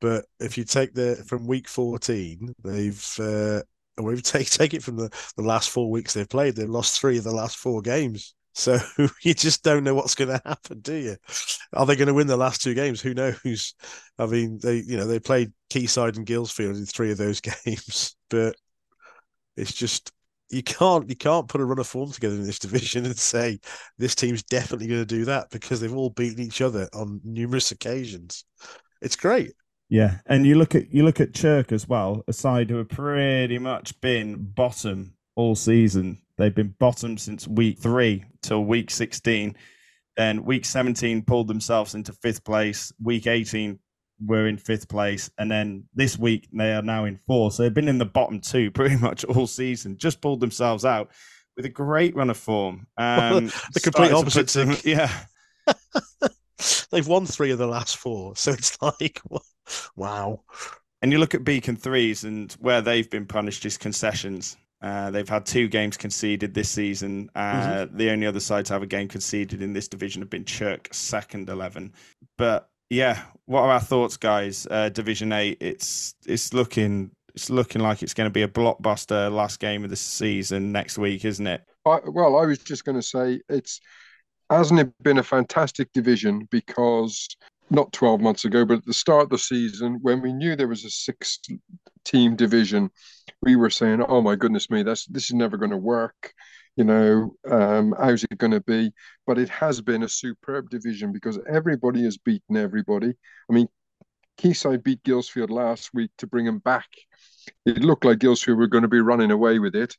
but 0.00 0.24
if 0.40 0.58
you 0.58 0.64
take 0.64 0.94
the 0.94 1.24
from 1.26 1.46
week 1.46 1.68
14, 1.68 2.54
they've 2.62 3.16
uh, 3.18 3.62
or 3.98 4.12
if 4.12 4.22
take 4.22 4.50
take 4.50 4.74
it 4.74 4.82
from 4.82 4.96
the, 4.96 5.10
the 5.36 5.42
last 5.42 5.70
four 5.70 5.90
weeks 5.90 6.14
they've 6.14 6.28
played, 6.28 6.56
they've 6.56 6.68
lost 6.68 7.00
three 7.00 7.18
of 7.18 7.24
the 7.24 7.34
last 7.34 7.56
four 7.56 7.80
games. 7.82 8.34
So 8.54 8.78
you 9.22 9.34
just 9.34 9.62
don't 9.62 9.84
know 9.84 9.94
what's 9.94 10.14
going 10.14 10.30
to 10.30 10.42
happen, 10.44 10.80
do 10.80 10.94
you? 10.94 11.16
Are 11.72 11.86
they 11.86 11.96
going 11.96 12.08
to 12.08 12.14
win 12.14 12.26
the 12.26 12.36
last 12.36 12.62
two 12.62 12.74
games? 12.74 13.00
Who 13.00 13.14
knows? 13.14 13.74
I 14.18 14.26
mean, 14.26 14.58
they 14.62 14.76
you 14.76 14.96
know 14.96 15.06
they 15.06 15.20
played 15.20 15.52
Quayside 15.70 16.16
and 16.16 16.26
Guilsfield 16.26 16.76
in 16.76 16.86
three 16.86 17.10
of 17.10 17.18
those 17.18 17.40
games, 17.64 18.16
but 18.28 18.56
it's 19.56 19.72
just 19.72 20.12
you 20.50 20.62
can't 20.62 21.08
you 21.08 21.16
can't 21.16 21.48
put 21.48 21.60
a 21.60 21.64
run 21.64 21.78
of 21.78 21.86
form 21.86 22.12
together 22.12 22.34
in 22.36 22.44
this 22.44 22.58
division 22.58 23.06
and 23.06 23.18
say 23.18 23.58
this 23.98 24.14
team's 24.14 24.42
definitely 24.44 24.86
going 24.86 25.00
to 25.00 25.06
do 25.06 25.24
that 25.24 25.50
because 25.50 25.80
they've 25.80 25.96
all 25.96 26.10
beaten 26.10 26.40
each 26.40 26.60
other 26.60 26.88
on 26.92 27.20
numerous 27.24 27.70
occasions. 27.70 28.44
It's 29.00 29.16
great. 29.16 29.52
Yeah, 29.88 30.18
and 30.26 30.46
you 30.46 30.54
look 30.54 30.74
at 30.74 30.90
you 30.90 31.04
look 31.04 31.20
at 31.20 31.34
Chirk 31.34 31.72
as 31.72 31.86
well, 31.86 32.22
a 32.26 32.32
side 32.32 32.70
who 32.70 32.76
have 32.76 32.88
pretty 32.88 33.58
much 33.58 34.00
been 34.00 34.42
bottom 34.42 35.14
all 35.34 35.54
season. 35.54 36.21
They've 36.38 36.54
been 36.54 36.74
bottom 36.78 37.18
since 37.18 37.46
week 37.46 37.78
three 37.78 38.24
till 38.42 38.64
week 38.64 38.90
16. 38.90 39.56
Then 40.16 40.44
week 40.44 40.64
17 40.64 41.22
pulled 41.22 41.48
themselves 41.48 41.94
into 41.94 42.12
fifth 42.12 42.44
place. 42.44 42.92
Week 43.02 43.26
18 43.26 43.78
were 44.24 44.46
in 44.46 44.56
fifth 44.58 44.88
place. 44.88 45.30
And 45.38 45.50
then 45.50 45.84
this 45.94 46.18
week 46.18 46.48
they 46.52 46.72
are 46.72 46.82
now 46.82 47.04
in 47.04 47.18
fourth. 47.26 47.54
So 47.54 47.62
they've 47.62 47.74
been 47.74 47.88
in 47.88 47.98
the 47.98 48.04
bottom 48.04 48.40
two 48.40 48.70
pretty 48.72 48.96
much 48.96 49.24
all 49.24 49.46
season, 49.46 49.98
just 49.98 50.20
pulled 50.20 50.40
themselves 50.40 50.84
out 50.84 51.10
with 51.56 51.66
a 51.66 51.70
great 51.70 52.14
run 52.16 52.30
of 52.30 52.36
form. 52.36 52.86
Um, 52.96 53.46
the 53.74 53.80
complete 53.82 54.08
started 54.08 54.10
to 54.10 54.16
opposite 54.16 54.50
some- 54.50 54.76
yeah. 54.84 55.10
They've 56.90 57.06
won 57.08 57.26
three 57.26 57.50
of 57.50 57.58
the 57.58 57.66
last 57.66 57.96
four, 57.96 58.36
so 58.36 58.52
it's 58.52 58.80
like, 58.82 59.20
wow. 59.96 60.42
And 61.00 61.10
you 61.10 61.18
look 61.18 61.34
at 61.34 61.44
Beacon 61.44 61.76
Threes 61.76 62.22
and 62.24 62.52
where 62.60 62.80
they've 62.80 63.08
been 63.08 63.26
punished 63.26 63.64
is 63.66 63.76
concessions. 63.76 64.56
Uh, 64.82 65.10
they've 65.10 65.28
had 65.28 65.46
two 65.46 65.68
games 65.68 65.96
conceded 65.96 66.54
this 66.54 66.68
season. 66.68 67.30
Uh, 67.34 67.86
The 67.92 68.10
only 68.10 68.26
other 68.26 68.40
side 68.40 68.66
to 68.66 68.72
have 68.72 68.82
a 68.82 68.86
game 68.86 69.08
conceded 69.08 69.62
in 69.62 69.72
this 69.72 69.86
division 69.88 70.22
have 70.22 70.30
been 70.30 70.44
Chirk, 70.44 70.88
second 70.92 71.48
11. 71.48 71.92
But 72.36 72.68
yeah, 72.90 73.22
what 73.46 73.60
are 73.62 73.70
our 73.70 73.80
thoughts, 73.80 74.16
guys? 74.16 74.66
Uh, 74.70 74.88
division 74.88 75.32
8, 75.32 75.58
it's 75.60 76.14
it's 76.26 76.52
looking 76.52 77.10
it's 77.34 77.48
looking 77.48 77.80
like 77.80 78.02
it's 78.02 78.12
going 78.12 78.26
to 78.26 78.32
be 78.32 78.42
a 78.42 78.48
blockbuster 78.48 79.32
last 79.32 79.60
game 79.60 79.84
of 79.84 79.90
the 79.90 79.96
season 79.96 80.72
next 80.72 80.98
week, 80.98 81.24
isn't 81.24 81.46
it? 81.46 81.62
I, 81.86 82.00
well, 82.06 82.36
I 82.36 82.44
was 82.44 82.58
just 82.58 82.84
going 82.84 82.96
to 83.00 83.02
say 83.02 83.40
it's 83.48 83.80
hasn't 84.50 84.80
it 84.80 84.92
been 85.02 85.18
a 85.18 85.22
fantastic 85.22 85.92
division 85.92 86.46
because 86.50 87.28
not 87.70 87.92
12 87.92 88.20
months 88.20 88.44
ago, 88.44 88.66
but 88.66 88.78
at 88.78 88.84
the 88.84 88.92
start 88.92 89.24
of 89.24 89.30
the 89.30 89.38
season, 89.38 89.98
when 90.02 90.20
we 90.20 90.32
knew 90.32 90.54
there 90.54 90.68
was 90.68 90.84
a 90.84 90.90
six 90.90 91.38
team 92.04 92.36
division, 92.36 92.90
we 93.42 93.56
were 93.56 93.70
saying, 93.70 94.02
oh 94.06 94.20
my 94.20 94.36
goodness 94.36 94.70
me, 94.70 94.82
that's 94.82 95.06
this 95.06 95.24
is 95.24 95.34
never 95.34 95.56
going 95.56 95.70
to 95.70 95.76
work. 95.76 96.32
You 96.76 96.84
know, 96.84 97.36
um, 97.50 97.94
how's 97.98 98.24
it 98.24 98.38
going 98.38 98.52
to 98.52 98.60
be? 98.60 98.92
But 99.26 99.38
it 99.38 99.50
has 99.50 99.80
been 99.80 100.02
a 100.02 100.08
superb 100.08 100.70
division 100.70 101.12
because 101.12 101.38
everybody 101.50 102.02
has 102.04 102.16
beaten 102.16 102.56
everybody. 102.56 103.12
I 103.50 103.52
mean, 103.52 103.68
Quayside 104.38 104.82
beat 104.82 105.02
Guilsfield 105.02 105.50
last 105.50 105.90
week 105.92 106.10
to 106.18 106.26
bring 106.26 106.46
them 106.46 106.58
back. 106.58 106.88
It 107.66 107.78
looked 107.78 108.04
like 108.04 108.18
Guilsfield 108.18 108.56
were 108.56 108.68
going 108.68 108.82
to 108.82 108.88
be 108.88 109.00
running 109.00 109.30
away 109.30 109.58
with 109.58 109.76
it. 109.76 109.96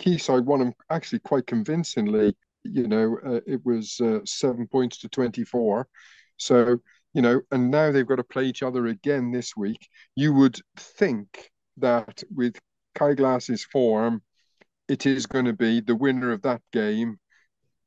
Quayside 0.00 0.46
won 0.46 0.60
them 0.60 0.72
actually 0.90 1.18
quite 1.20 1.46
convincingly. 1.46 2.36
You 2.64 2.86
know, 2.86 3.18
uh, 3.26 3.40
it 3.46 3.60
was 3.64 4.00
uh, 4.00 4.20
seven 4.24 4.68
points 4.68 4.98
to 4.98 5.08
24. 5.08 5.88
So, 6.36 6.78
you 7.14 7.22
know, 7.22 7.40
and 7.50 7.70
now 7.70 7.90
they've 7.90 8.06
got 8.06 8.16
to 8.16 8.24
play 8.24 8.44
each 8.44 8.62
other 8.62 8.86
again 8.86 9.30
this 9.30 9.56
week. 9.56 9.88
You 10.16 10.32
would 10.34 10.58
think 10.76 11.50
that 11.78 12.22
with 12.34 12.58
Kai 12.94 13.14
Glass's 13.14 13.64
form, 13.64 14.22
it 14.88 15.06
is 15.06 15.26
going 15.26 15.44
to 15.46 15.52
be 15.52 15.80
the 15.80 15.96
winner 15.96 16.32
of 16.32 16.42
that 16.42 16.60
game 16.72 17.18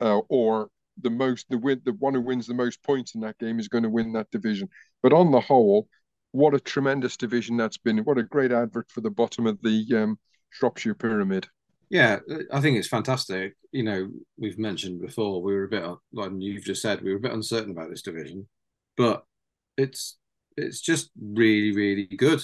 uh, 0.01 0.19
or 0.29 0.69
the 1.01 1.09
most, 1.09 1.47
the 1.49 1.57
win, 1.57 1.81
the 1.85 1.93
one 1.93 2.13
who 2.13 2.21
wins 2.21 2.47
the 2.47 2.53
most 2.53 2.81
points 2.83 3.15
in 3.15 3.21
that 3.21 3.37
game 3.37 3.59
is 3.59 3.67
going 3.67 3.83
to 3.83 3.89
win 3.89 4.13
that 4.13 4.31
division. 4.31 4.69
But 5.03 5.13
on 5.13 5.31
the 5.31 5.41
whole, 5.41 5.87
what 6.31 6.53
a 6.53 6.59
tremendous 6.59 7.17
division 7.17 7.57
that's 7.57 7.77
been. 7.77 7.99
What 7.99 8.17
a 8.17 8.23
great 8.23 8.51
advert 8.51 8.89
for 8.89 9.01
the 9.01 9.09
bottom 9.09 9.47
of 9.47 9.61
the 9.61 9.85
um, 9.95 10.19
Shropshire 10.49 10.95
Pyramid. 10.95 11.47
Yeah, 11.89 12.19
I 12.51 12.61
think 12.61 12.77
it's 12.77 12.87
fantastic. 12.87 13.55
You 13.71 13.83
know, 13.83 14.09
we've 14.37 14.57
mentioned 14.57 15.01
before 15.01 15.41
we 15.41 15.53
were 15.53 15.65
a 15.65 15.69
bit, 15.69 15.83
like 16.13 16.31
you've 16.37 16.63
just 16.63 16.81
said, 16.81 17.01
we 17.01 17.11
were 17.11 17.17
a 17.17 17.21
bit 17.21 17.33
uncertain 17.33 17.71
about 17.71 17.89
this 17.89 18.01
division, 18.01 18.47
but 18.97 19.25
it's 19.77 20.17
it's 20.57 20.81
just 20.81 21.11
really, 21.19 21.75
really 21.75 22.05
good. 22.05 22.41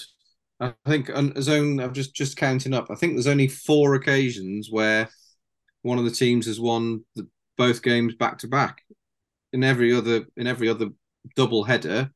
I 0.60 0.74
think 0.86 1.10
on 1.14 1.40
zone. 1.42 1.80
I'm 1.80 1.92
just 1.92 2.14
just 2.14 2.36
counting 2.36 2.74
up. 2.74 2.88
I 2.90 2.94
think 2.94 3.14
there's 3.14 3.26
only 3.26 3.48
four 3.48 3.94
occasions 3.94 4.68
where 4.70 5.08
one 5.82 5.98
of 5.98 6.04
the 6.04 6.10
teams 6.10 6.46
has 6.46 6.60
won 6.60 7.04
the, 7.16 7.26
both 7.58 7.82
games 7.82 8.14
back 8.14 8.38
to 8.38 8.48
back. 8.48 8.82
In 9.52 9.64
every 9.64 9.94
other 9.94 10.26
in 10.36 10.46
every 10.46 10.68
other 10.68 10.88
double 11.36 11.64
header, 11.64 12.10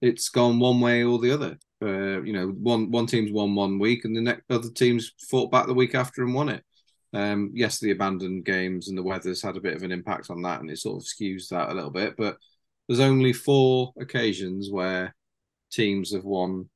it's 0.00 0.28
gone 0.28 0.58
one 0.58 0.80
way 0.80 1.02
or 1.04 1.18
the 1.18 1.32
other. 1.32 1.58
Uh, 1.82 2.22
you 2.22 2.32
know, 2.32 2.48
one 2.48 2.90
one 2.90 3.06
team's 3.06 3.32
won 3.32 3.54
one 3.54 3.78
week, 3.78 4.04
and 4.04 4.16
the 4.16 4.20
next 4.20 4.44
other 4.50 4.70
teams 4.70 5.12
fought 5.30 5.50
back 5.50 5.66
the 5.66 5.74
week 5.74 5.94
after 5.94 6.22
and 6.22 6.34
won 6.34 6.48
it. 6.48 6.62
Um, 7.12 7.50
yes, 7.54 7.78
the 7.78 7.92
abandoned 7.92 8.44
games 8.44 8.88
and 8.88 8.98
the 8.98 9.02
weather's 9.02 9.42
had 9.42 9.56
a 9.56 9.60
bit 9.60 9.74
of 9.74 9.82
an 9.82 9.92
impact 9.92 10.30
on 10.30 10.42
that, 10.42 10.60
and 10.60 10.70
it 10.70 10.78
sort 10.78 11.02
of 11.02 11.06
skews 11.06 11.48
that 11.48 11.70
a 11.70 11.74
little 11.74 11.90
bit. 11.90 12.14
But 12.16 12.36
there's 12.88 13.00
only 13.00 13.32
four 13.32 13.92
occasions 13.98 14.70
where 14.70 15.14
teams 15.70 16.12
have 16.12 16.24
won 16.24 16.68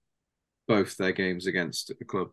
both 0.66 0.96
their 0.96 1.12
games 1.12 1.46
against 1.46 1.90
a 1.90 2.04
club 2.04 2.28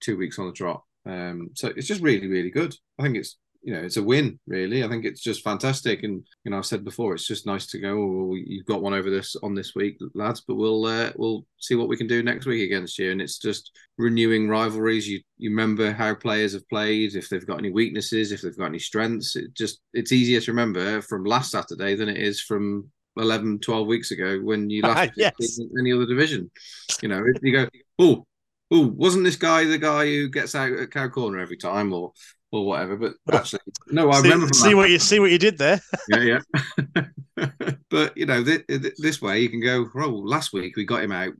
two 0.00 0.16
weeks 0.16 0.38
on 0.38 0.46
the 0.46 0.52
trot. 0.52 0.82
Um, 1.04 1.50
so 1.54 1.72
it's 1.76 1.86
just 1.86 2.02
really, 2.02 2.26
really 2.26 2.50
good. 2.50 2.74
I 2.98 3.02
think 3.02 3.16
it's 3.16 3.36
you 3.62 3.72
know 3.72 3.80
it's 3.80 3.96
a 3.96 4.02
win 4.02 4.38
really. 4.46 4.84
I 4.84 4.88
think 4.88 5.04
it's 5.04 5.22
just 5.22 5.42
fantastic, 5.42 6.04
and 6.04 6.24
you 6.44 6.50
know 6.50 6.58
I've 6.58 6.66
said 6.66 6.84
before 6.84 7.14
it's 7.14 7.26
just 7.26 7.46
nice 7.46 7.66
to 7.68 7.80
go. 7.80 7.98
Oh, 7.98 8.34
you've 8.36 8.66
got 8.66 8.82
one 8.82 8.94
over 8.94 9.10
this 9.10 9.34
on 9.42 9.54
this 9.54 9.74
week, 9.74 9.98
lads, 10.14 10.42
but 10.46 10.54
we'll 10.54 10.84
uh, 10.84 11.12
we'll 11.16 11.44
see 11.58 11.74
what 11.74 11.88
we 11.88 11.96
can 11.96 12.06
do 12.06 12.22
next 12.22 12.46
week 12.46 12.62
against 12.62 12.98
you. 12.98 13.10
And 13.10 13.20
it's 13.20 13.38
just 13.38 13.72
renewing 13.98 14.48
rivalries. 14.48 15.08
You 15.08 15.20
you 15.36 15.50
remember 15.50 15.92
how 15.92 16.14
players 16.14 16.52
have 16.52 16.68
played, 16.68 17.14
if 17.14 17.28
they've 17.28 17.46
got 17.46 17.58
any 17.58 17.70
weaknesses, 17.70 18.30
if 18.30 18.42
they've 18.42 18.56
got 18.56 18.66
any 18.66 18.78
strengths. 18.78 19.34
It 19.34 19.54
just 19.54 19.80
it's 19.92 20.12
easier 20.12 20.40
to 20.40 20.52
remember 20.52 21.02
from 21.02 21.24
last 21.24 21.50
Saturday 21.50 21.96
than 21.96 22.08
it 22.08 22.18
is 22.18 22.40
from 22.40 22.90
11, 23.16 23.60
12 23.60 23.86
weeks 23.86 24.10
ago 24.10 24.38
when 24.40 24.70
you 24.70 24.82
ah, 24.84 24.88
last 24.88 25.12
Yes. 25.16 25.58
in 25.58 25.70
any 25.78 25.92
other 25.92 26.06
division. 26.06 26.50
You 27.02 27.08
know, 27.08 27.24
you 27.42 27.52
go, 27.52 27.68
oh, 27.98 28.26
oh, 28.70 28.86
wasn't 28.88 29.24
this 29.24 29.36
guy 29.36 29.64
the 29.64 29.78
guy 29.78 30.06
who 30.06 30.28
gets 30.28 30.54
out 30.54 30.72
at 30.72 30.90
cow 30.90 31.08
corner 31.08 31.38
every 31.38 31.56
time 31.56 31.92
or 31.92 32.12
or 32.52 32.66
whatever? 32.66 32.96
But 32.96 33.34
actually, 33.34 33.60
no, 33.88 34.10
I 34.10 34.20
see, 34.20 34.22
remember. 34.30 34.54
see 34.54 34.74
what 34.74 34.90
you 34.90 34.98
see 34.98 35.18
what 35.20 35.30
you 35.30 35.38
did 35.38 35.58
there. 35.58 35.80
yeah, 36.08 36.40
yeah. 37.36 37.46
but 37.90 38.16
you 38.16 38.26
know, 38.26 38.42
th- 38.42 38.66
th- 38.66 38.94
this 38.98 39.20
way 39.20 39.40
you 39.40 39.48
can 39.48 39.60
go. 39.62 39.86
Oh, 39.96 40.10
last 40.10 40.52
week 40.52 40.76
we 40.76 40.84
got 40.84 41.02
him 41.02 41.12
out 41.12 41.32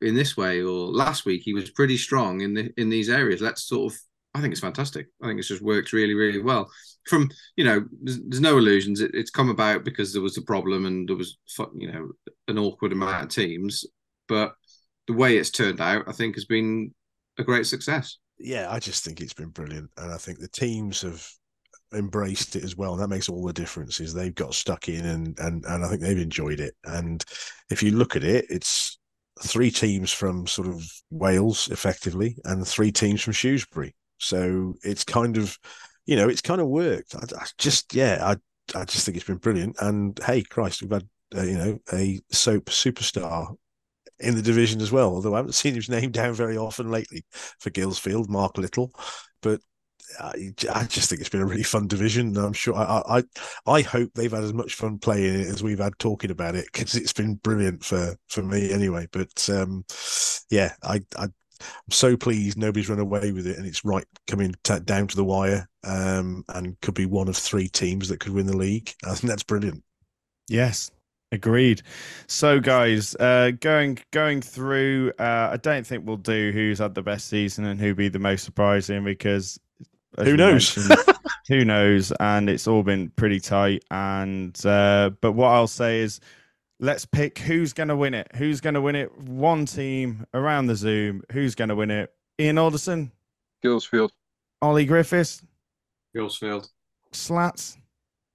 in 0.00 0.14
this 0.14 0.36
way, 0.36 0.62
or 0.62 0.88
last 0.88 1.24
week 1.24 1.42
he 1.44 1.52
was 1.54 1.70
pretty 1.70 1.96
strong 1.96 2.40
in 2.40 2.54
the 2.54 2.72
in 2.76 2.88
these 2.90 3.08
areas. 3.08 3.40
Let's 3.40 3.64
sort 3.64 3.92
of. 3.92 3.98
I 4.32 4.40
think 4.40 4.52
it's 4.52 4.60
fantastic. 4.60 5.08
I 5.20 5.26
think 5.26 5.40
it's 5.40 5.48
just 5.48 5.62
worked 5.62 5.92
really, 5.92 6.14
really 6.14 6.40
well. 6.40 6.70
From 7.06 7.30
you 7.56 7.64
know, 7.64 7.84
there's, 8.02 8.20
there's 8.20 8.40
no 8.40 8.58
illusions. 8.58 9.00
It, 9.00 9.12
it's 9.14 9.30
come 9.30 9.48
about 9.50 9.84
because 9.84 10.12
there 10.12 10.22
was 10.22 10.36
a 10.36 10.42
problem 10.42 10.86
and 10.86 11.08
there 11.08 11.16
was 11.16 11.38
you 11.74 11.90
know 11.90 12.10
an 12.48 12.58
awkward 12.58 12.92
amount 12.92 13.24
of 13.24 13.28
teams, 13.30 13.84
but 14.28 14.54
the 15.06 15.14
way 15.14 15.36
it's 15.36 15.50
turned 15.50 15.80
out, 15.80 16.04
I 16.06 16.12
think, 16.12 16.34
has 16.36 16.44
been 16.44 16.94
a 17.38 17.44
great 17.44 17.66
success. 17.66 18.18
Yeah, 18.38 18.70
I 18.70 18.78
just 18.78 19.04
think 19.04 19.20
it's 19.20 19.34
been 19.34 19.48
brilliant, 19.50 19.90
and 19.96 20.12
I 20.12 20.16
think 20.16 20.38
the 20.38 20.48
teams 20.48 21.02
have 21.02 21.26
embraced 21.92 22.54
it 22.54 22.62
as 22.62 22.76
well. 22.76 22.92
And 22.92 23.02
that 23.02 23.08
makes 23.08 23.28
all 23.28 23.44
the 23.44 23.52
difference. 23.52 24.00
Is 24.00 24.14
they've 24.14 24.34
got 24.34 24.54
stuck 24.54 24.88
in, 24.88 25.04
and 25.06 25.38
and 25.40 25.64
and 25.64 25.84
I 25.84 25.88
think 25.88 26.00
they've 26.00 26.18
enjoyed 26.18 26.60
it. 26.60 26.74
And 26.84 27.24
if 27.70 27.82
you 27.82 27.92
look 27.92 28.16
at 28.16 28.24
it, 28.24 28.46
it's 28.48 28.98
three 29.42 29.70
teams 29.70 30.12
from 30.12 30.46
sort 30.46 30.68
of 30.68 30.84
Wales, 31.10 31.68
effectively, 31.70 32.36
and 32.44 32.66
three 32.66 32.92
teams 32.92 33.22
from 33.22 33.32
Shrewsbury. 33.32 33.94
So 34.18 34.74
it's 34.82 35.04
kind 35.04 35.36
of, 35.36 35.58
you 36.10 36.16
know, 36.16 36.28
it's 36.28 36.42
kind 36.42 36.60
of 36.60 36.68
worked. 36.68 37.14
I, 37.14 37.20
I 37.40 37.46
just, 37.58 37.94
yeah, 37.94 38.18
I 38.22 38.36
I 38.78 38.84
just 38.84 39.06
think 39.06 39.16
it's 39.16 39.26
been 39.26 39.38
brilliant. 39.38 39.76
And 39.80 40.18
hey, 40.26 40.42
Christ, 40.42 40.82
we've 40.82 40.90
had 40.90 41.08
uh, 41.36 41.42
you 41.44 41.58
know 41.58 41.80
a 41.92 42.20
soap 42.32 42.66
superstar 42.66 43.56
in 44.20 44.36
the 44.36 44.42
division 44.42 44.80
as 44.80 44.92
well. 44.92 45.10
Although 45.14 45.34
I 45.34 45.38
haven't 45.38 45.54
seen 45.54 45.74
his 45.74 45.88
name 45.88 46.10
down 46.12 46.34
very 46.34 46.56
often 46.56 46.90
lately 46.90 47.24
for 47.60 47.70
Guilsfield, 47.70 48.28
Mark 48.28 48.58
Little, 48.58 48.92
but 49.42 49.60
I, 50.20 50.52
I 50.72 50.84
just 50.84 51.08
think 51.08 51.20
it's 51.20 51.30
been 51.30 51.42
a 51.42 51.46
really 51.46 51.62
fun 51.62 51.86
division. 51.88 52.36
I'm 52.36 52.52
sure 52.52 52.74
I, 52.76 53.02
I 53.18 53.24
I 53.66 53.82
hope 53.82 54.10
they've 54.14 54.32
had 54.32 54.44
as 54.44 54.54
much 54.54 54.74
fun 54.74 54.98
playing 54.98 55.40
it 55.40 55.46
as 55.48 55.62
we've 55.62 55.78
had 55.78 55.98
talking 55.98 56.30
about 56.32 56.56
it 56.56 56.66
because 56.72 56.96
it's 56.96 57.12
been 57.12 57.36
brilliant 57.36 57.84
for 57.84 58.16
for 58.28 58.42
me 58.42 58.72
anyway. 58.72 59.06
But 59.12 59.48
um, 59.50 59.84
yeah, 60.50 60.74
I, 60.82 61.02
I 61.16 61.28
I'm 61.60 61.90
so 61.90 62.16
pleased 62.16 62.58
nobody's 62.58 62.88
run 62.88 62.98
away 62.98 63.32
with 63.32 63.46
it, 63.46 63.56
and 63.58 63.66
it's 63.66 63.84
right 63.84 64.06
coming 64.26 64.54
t- 64.64 64.80
down 64.80 65.08
to 65.08 65.16
the 65.16 65.24
wire, 65.24 65.68
um, 65.84 66.44
and 66.48 66.80
could 66.80 66.94
be 66.94 67.06
one 67.06 67.28
of 67.28 67.36
three 67.36 67.68
teams 67.68 68.08
that 68.08 68.20
could 68.20 68.32
win 68.32 68.46
the 68.46 68.56
league. 68.56 68.92
I 69.04 69.14
think 69.14 69.30
that's 69.30 69.42
brilliant. 69.42 69.82
Yes, 70.48 70.90
agreed. 71.32 71.82
So, 72.26 72.60
guys, 72.60 73.14
uh, 73.16 73.52
going 73.60 73.98
going 74.12 74.42
through, 74.42 75.12
uh, 75.18 75.50
I 75.52 75.56
don't 75.58 75.86
think 75.86 76.06
we'll 76.06 76.16
do 76.16 76.50
who's 76.52 76.78
had 76.78 76.94
the 76.94 77.02
best 77.02 77.28
season 77.28 77.64
and 77.66 77.80
who 77.80 77.94
be 77.94 78.08
the 78.08 78.18
most 78.18 78.44
surprising 78.44 79.04
because 79.04 79.58
Who 80.24 80.36
knows? 80.36 80.76
who 81.48 81.64
knows? 81.64 82.12
And 82.20 82.48
it's 82.50 82.66
all 82.66 82.82
been 82.82 83.10
pretty 83.10 83.40
tight. 83.40 83.84
And 83.90 84.58
uh, 84.66 85.10
but 85.20 85.32
what 85.32 85.48
I'll 85.48 85.66
say 85.66 86.00
is, 86.00 86.20
let's 86.80 87.04
pick 87.04 87.38
who's 87.38 87.72
going 87.72 87.88
to 87.88 87.96
win 87.96 88.14
it. 88.14 88.28
Who's 88.34 88.60
going 88.60 88.74
to 88.74 88.80
win 88.80 88.96
it? 88.96 89.16
One 89.18 89.66
team 89.66 90.26
around 90.34 90.66
the 90.66 90.74
Zoom. 90.74 91.22
Who's 91.30 91.54
going 91.54 91.68
to 91.68 91.76
win 91.76 91.90
it? 91.90 92.12
Ian 92.40 92.58
Alderson, 92.58 93.12
Guilsfield. 93.64 94.10
Ollie 94.62 94.86
Griffiths, 94.86 95.42
Guilsfield. 96.16 96.68
Slats. 97.12 97.76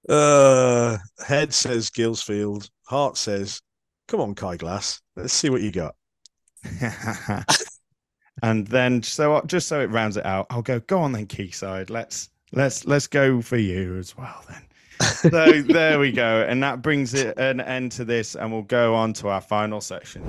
Uh, 0.08 0.96
head 1.26 1.52
says 1.52 1.90
Guilsfield. 1.90 2.70
Heart 2.86 3.16
says, 3.16 3.60
"Come 4.06 4.20
on, 4.20 4.34
Kai 4.34 4.56
Glass. 4.56 5.02
Let's 5.16 5.32
see 5.32 5.50
what 5.50 5.62
you 5.62 5.72
got." 5.72 5.96
and 8.42 8.66
then 8.68 9.02
so 9.02 9.42
just 9.46 9.66
so 9.68 9.80
it 9.80 9.90
rounds 9.90 10.16
it 10.16 10.24
out, 10.24 10.46
I'll 10.50 10.62
go. 10.62 10.80
Go 10.80 11.00
on 11.00 11.12
then, 11.12 11.26
Quayside. 11.26 11.90
Let's 11.90 12.30
let's 12.52 12.86
let's 12.86 13.08
go 13.08 13.42
for 13.42 13.56
you 13.56 13.96
as 13.96 14.16
well 14.16 14.44
then. 14.48 14.62
So 15.00 15.62
there 15.62 15.98
we 15.98 16.12
go, 16.12 16.44
and 16.48 16.62
that 16.62 16.82
brings 16.82 17.14
it 17.14 17.38
an 17.38 17.60
end 17.60 17.92
to 17.92 18.04
this, 18.04 18.34
and 18.36 18.52
we'll 18.52 18.62
go 18.62 18.94
on 18.94 19.12
to 19.14 19.28
our 19.28 19.40
final 19.40 19.80
section. 19.80 20.22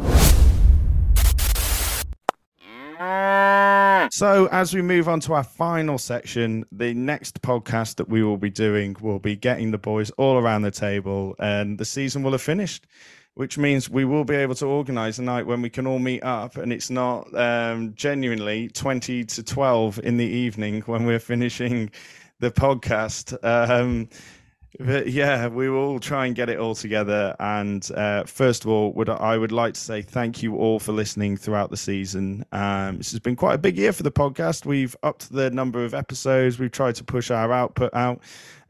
So, 4.11 4.47
as 4.51 4.73
we 4.73 4.81
move 4.81 5.07
on 5.07 5.19
to 5.21 5.33
our 5.33 5.43
final 5.43 5.97
section, 5.97 6.65
the 6.71 6.93
next 6.93 7.41
podcast 7.41 7.95
that 7.97 8.09
we 8.09 8.23
will 8.23 8.37
be 8.37 8.49
doing 8.49 8.95
will 9.01 9.19
be 9.19 9.35
getting 9.35 9.71
the 9.71 9.77
boys 9.77 10.09
all 10.11 10.37
around 10.37 10.63
the 10.63 10.71
table, 10.71 11.35
and 11.39 11.77
the 11.77 11.85
season 11.85 12.23
will 12.23 12.31
have 12.31 12.41
finished, 12.41 12.87
which 13.35 13.57
means 13.57 13.89
we 13.89 14.05
will 14.05 14.23
be 14.23 14.35
able 14.35 14.55
to 14.55 14.65
organize 14.65 15.19
a 15.19 15.23
night 15.23 15.45
when 15.45 15.61
we 15.61 15.69
can 15.69 15.85
all 15.85 15.99
meet 15.99 16.23
up, 16.23 16.57
and 16.57 16.73
it's 16.73 16.89
not 16.89 17.27
um, 17.35 17.93
genuinely 17.95 18.69
20 18.69 19.25
to 19.25 19.43
12 19.43 19.99
in 20.03 20.17
the 20.17 20.25
evening 20.25 20.81
when 20.81 21.05
we're 21.05 21.19
finishing 21.33 21.91
the 22.39 22.49
podcast. 22.49 23.37
Um, 23.43 24.09
but 24.79 25.07
yeah, 25.07 25.47
we 25.47 25.69
will 25.69 25.99
try 25.99 26.25
and 26.25 26.35
get 26.35 26.49
it 26.49 26.59
all 26.59 26.75
together. 26.75 27.35
And 27.39 27.89
uh, 27.95 28.23
first 28.25 28.63
of 28.63 28.69
all, 28.69 28.93
would 28.93 29.09
I 29.09 29.37
would 29.37 29.51
like 29.51 29.73
to 29.73 29.79
say 29.79 30.01
thank 30.01 30.43
you 30.43 30.55
all 30.55 30.79
for 30.79 30.91
listening 30.91 31.37
throughout 31.37 31.69
the 31.69 31.77
season. 31.77 32.45
Um, 32.51 32.97
this 32.97 33.11
has 33.11 33.19
been 33.19 33.35
quite 33.35 33.55
a 33.55 33.57
big 33.57 33.77
year 33.77 33.93
for 33.93 34.03
the 34.03 34.11
podcast. 34.11 34.65
We've 34.65 34.95
upped 35.03 35.31
the 35.31 35.49
number 35.51 35.83
of 35.83 35.93
episodes. 35.93 36.59
We've 36.59 36.71
tried 36.71 36.95
to 36.95 37.03
push 37.03 37.31
our 37.31 37.51
output 37.51 37.93
out. 37.93 38.21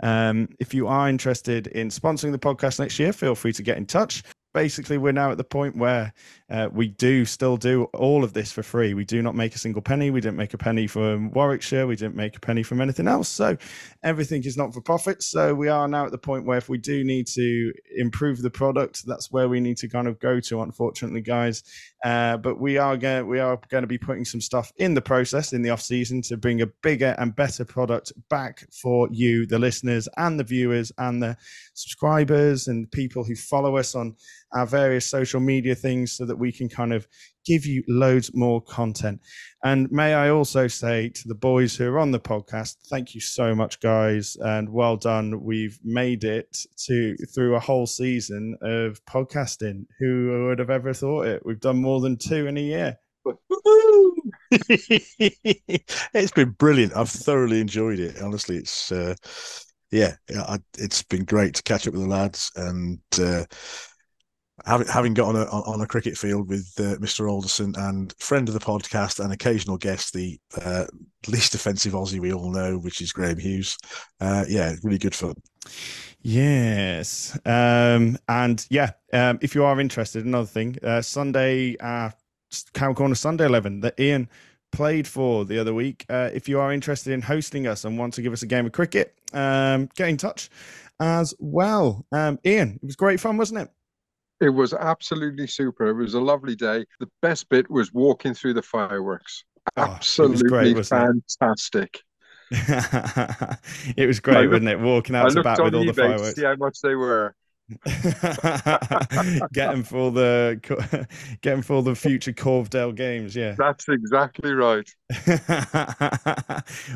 Um, 0.01 0.49
if 0.59 0.73
you 0.73 0.87
are 0.87 1.09
interested 1.09 1.67
in 1.67 1.89
sponsoring 1.89 2.31
the 2.31 2.39
podcast 2.39 2.79
next 2.79 2.99
year, 2.99 3.11
feel 3.11 3.35
free 3.35 3.53
to 3.53 3.63
get 3.63 3.77
in 3.77 3.85
touch 3.85 4.23
basically 4.53 4.97
we're 4.97 5.11
now 5.11 5.31
at 5.31 5.37
the 5.37 5.43
point 5.43 5.75
where 5.77 6.13
uh, 6.49 6.69
we 6.71 6.87
do 6.87 7.25
still 7.25 7.57
do 7.57 7.83
all 7.93 8.23
of 8.23 8.33
this 8.33 8.51
for 8.51 8.63
free. 8.63 8.93
We 8.93 9.05
do 9.05 9.21
not 9.21 9.35
make 9.35 9.53
a 9.53 9.59
single 9.59 9.81
penny. 9.81 10.09
We 10.09 10.21
didn't 10.21 10.37
make 10.37 10.53
a 10.53 10.57
penny 10.57 10.87
from 10.87 11.31
Warwickshire. 11.31 11.85
We 11.85 11.95
didn't 11.95 12.15
make 12.15 12.37
a 12.37 12.39
penny 12.39 12.63
from 12.63 12.79
anything 12.79 13.07
else. 13.07 13.27
So 13.27 13.57
everything 14.03 14.43
is 14.45 14.57
not 14.57 14.73
for 14.73 14.81
profit. 14.81 15.21
So 15.21 15.53
we 15.53 15.67
are 15.67 15.87
now 15.87 16.05
at 16.05 16.11
the 16.11 16.17
point 16.17 16.45
where 16.45 16.57
if 16.57 16.69
we 16.69 16.77
do 16.77 17.03
need 17.03 17.27
to 17.27 17.73
improve 17.97 18.41
the 18.41 18.49
product, 18.49 19.05
that's 19.05 19.31
where 19.31 19.49
we 19.49 19.59
need 19.59 19.77
to 19.77 19.89
kind 19.89 20.07
of 20.07 20.19
go 20.19 20.39
to. 20.39 20.61
Unfortunately, 20.61 21.21
guys, 21.21 21.63
uh, 22.05 22.37
but 22.37 22.59
we 22.59 22.77
are 22.77 22.95
going 22.95 23.27
we 23.27 23.39
are 23.39 23.59
going 23.69 23.81
to 23.81 23.87
be 23.87 23.97
putting 23.97 24.23
some 24.23 24.39
stuff 24.39 24.71
in 24.77 24.93
the 24.93 25.01
process 25.01 25.51
in 25.53 25.61
the 25.61 25.69
off 25.69 25.81
season 25.81 26.21
to 26.21 26.37
bring 26.37 26.61
a 26.61 26.67
bigger 26.81 27.15
and 27.17 27.35
better 27.35 27.65
product 27.65 28.13
back 28.29 28.65
for 28.71 29.09
you, 29.11 29.45
the 29.45 29.59
listeners 29.59 30.07
and 30.17 30.39
the 30.39 30.43
viewers 30.43 30.91
and 30.97 31.21
the 31.21 31.35
subscribers 31.73 32.67
and 32.67 32.89
people 32.91 33.23
who 33.23 33.35
follow 33.35 33.77
us 33.77 33.95
on 33.95 34.15
our 34.53 34.65
various 34.65 35.05
social 35.05 35.39
media 35.39 35.75
things 35.75 36.11
so 36.11 36.25
that 36.25 36.37
we 36.37 36.51
can 36.51 36.69
kind 36.69 36.93
of 36.93 37.07
give 37.45 37.65
you 37.65 37.83
loads 37.87 38.33
more 38.35 38.61
content. 38.61 39.19
And 39.63 39.89
may 39.91 40.13
I 40.13 40.29
also 40.29 40.67
say 40.67 41.09
to 41.09 41.27
the 41.27 41.35
boys 41.35 41.75
who 41.75 41.87
are 41.89 41.99
on 41.99 42.11
the 42.11 42.19
podcast, 42.19 42.75
thank 42.89 43.15
you 43.15 43.21
so 43.21 43.55
much, 43.55 43.79
guys, 43.79 44.37
and 44.41 44.69
well 44.69 44.97
done. 44.97 45.41
We've 45.41 45.79
made 45.83 46.23
it 46.23 46.57
to 46.85 47.15
through 47.33 47.55
a 47.55 47.59
whole 47.59 47.87
season 47.87 48.57
of 48.61 49.03
podcasting. 49.05 49.85
Who 49.99 50.47
would 50.47 50.59
have 50.59 50.69
ever 50.69 50.93
thought 50.93 51.27
it? 51.27 51.45
We've 51.45 51.59
done 51.59 51.81
more 51.81 52.01
than 52.01 52.17
two 52.17 52.47
in 52.47 52.57
a 52.57 52.61
year. 52.61 52.99
it's 54.69 56.31
been 56.31 56.51
brilliant. 56.51 56.95
I've 56.95 57.09
thoroughly 57.09 57.59
enjoyed 57.59 57.99
it. 57.99 58.21
Honestly, 58.21 58.57
it's 58.57 58.91
uh, 58.91 59.15
yeah, 59.91 60.15
it's 60.77 61.03
been 61.03 61.25
great 61.25 61.55
to 61.55 61.63
catch 61.63 61.87
up 61.87 61.93
with 61.93 62.03
the 62.03 62.09
lads 62.09 62.51
and. 62.55 62.99
Uh, 63.19 63.45
having 64.67 64.87
having 64.87 65.13
got 65.13 65.29
on 65.29 65.35
a 65.37 65.45
on 65.45 65.81
a 65.81 65.87
cricket 65.87 66.17
field 66.17 66.49
with 66.49 66.71
uh, 66.79 66.97
Mr. 66.97 67.29
Alderson 67.31 67.73
and 67.77 68.13
friend 68.19 68.47
of 68.47 68.53
the 68.53 68.59
podcast 68.59 69.23
and 69.23 69.33
occasional 69.33 69.77
guest, 69.77 70.13
the 70.13 70.37
uh, 70.61 70.85
least 71.27 71.55
offensive 71.55 71.93
Aussie 71.93 72.19
we 72.19 72.33
all 72.33 72.51
know, 72.51 72.77
which 72.77 73.01
is 73.01 73.13
Graham 73.13 73.39
Hughes. 73.39 73.77
Uh, 74.19 74.45
yeah, 74.47 74.75
really 74.83 74.97
good 74.97 75.15
fun. 75.15 75.33
Yes, 76.21 77.37
um, 77.45 78.17
and 78.27 78.65
yeah, 78.69 78.91
um, 79.13 79.39
if 79.41 79.55
you 79.55 79.63
are 79.63 79.79
interested, 79.79 80.25
another 80.25 80.47
thing, 80.47 80.77
uh, 80.83 81.01
Sunday, 81.01 81.77
uh, 81.77 82.09
Cow 82.73 82.93
Corner 82.93 83.15
Sunday 83.15 83.45
Eleven 83.45 83.79
that 83.81 83.99
Ian 83.99 84.27
played 84.73 85.07
for 85.07 85.45
the 85.45 85.57
other 85.59 85.73
week. 85.73 86.05
Uh, 86.09 86.29
if 86.33 86.49
you 86.49 86.59
are 86.59 86.73
interested 86.73 87.13
in 87.13 87.21
hosting 87.21 87.67
us 87.67 87.85
and 87.85 87.97
want 87.97 88.13
to 88.15 88.21
give 88.21 88.33
us 88.33 88.41
a 88.41 88.47
game 88.47 88.65
of 88.65 88.73
cricket, 88.73 89.17
um, 89.33 89.87
get 89.95 90.09
in 90.09 90.17
touch 90.17 90.49
as 90.99 91.33
well. 91.39 92.05
Um, 92.11 92.39
Ian, 92.45 92.79
it 92.81 92.85
was 92.85 92.95
great 92.95 93.19
fun, 93.19 93.37
wasn't 93.37 93.61
it? 93.61 93.69
It 94.39 94.49
was 94.49 94.73
absolutely 94.73 95.47
super. 95.47 95.87
It 95.87 95.95
was 95.95 96.13
a 96.13 96.21
lovely 96.21 96.55
day. 96.55 96.85
The 96.99 97.09
best 97.21 97.49
bit 97.49 97.69
was 97.69 97.91
walking 97.91 98.33
through 98.33 98.53
the 98.53 98.61
fireworks. 98.61 99.43
Oh, 99.75 99.83
absolutely 99.83 100.47
great, 100.47 100.85
fantastic. 100.85 102.01
It? 102.51 103.57
it 103.97 104.07
was 104.07 104.19
great, 104.21 104.41
looked, 104.41 104.51
wasn't 104.51 104.69
it? 104.69 104.79
Walking 104.79 105.15
out 105.15 105.31
to 105.31 105.43
bat 105.43 105.61
with 105.63 105.75
all 105.75 105.85
the 105.85 105.93
fireworks. 105.93 106.35
see 106.35 106.43
how 106.43 106.55
much 106.55 106.79
they 106.81 106.95
were. 106.95 107.35
getting 109.51 109.83
for 109.83 110.09
the 110.09 111.07
getting 111.41 111.61
for 111.61 111.83
the 111.83 111.95
future 111.95 112.31
Corvedale 112.31 112.95
games, 112.95 113.35
yeah. 113.35 113.55
That's 113.57 113.89
exactly 113.89 114.53
right. 114.53 114.89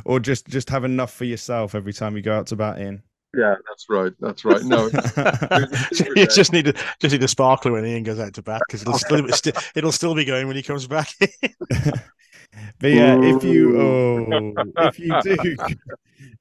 or 0.05 0.21
just 0.21 0.47
just 0.47 0.69
have 0.69 0.85
enough 0.85 1.13
for 1.13 1.25
yourself 1.25 1.75
every 1.75 1.91
time 1.91 2.15
you 2.15 2.21
go 2.21 2.33
out 2.33 2.47
to 2.47 2.55
bat 2.55 2.79
in. 2.79 3.03
Yeah, 3.35 3.55
that's 3.67 3.89
right. 3.89 4.11
That's 4.19 4.43
right. 4.43 4.61
No, 4.63 4.87
you 6.15 6.27
just 6.27 6.51
need 6.51 6.65
to 6.65 6.73
just 6.99 7.13
need 7.13 7.23
a 7.23 7.27
sparkler 7.27 7.71
when 7.71 7.85
Ian 7.85 8.03
goes 8.03 8.19
out 8.19 8.33
to 8.33 8.41
bat 8.41 8.61
because 8.67 8.81
it'll 8.81 8.97
still 9.29 9.53
it'll 9.73 9.91
still 9.91 10.15
be 10.15 10.25
going 10.25 10.47
when 10.47 10.55
he 10.55 10.63
comes 10.63 10.85
back. 10.87 11.13
but 11.19 12.01
yeah, 12.81 13.17
if 13.21 13.43
you 13.43 13.79
oh, 13.79 14.53
if 14.79 14.99
you 14.99 15.21
do, 15.21 15.55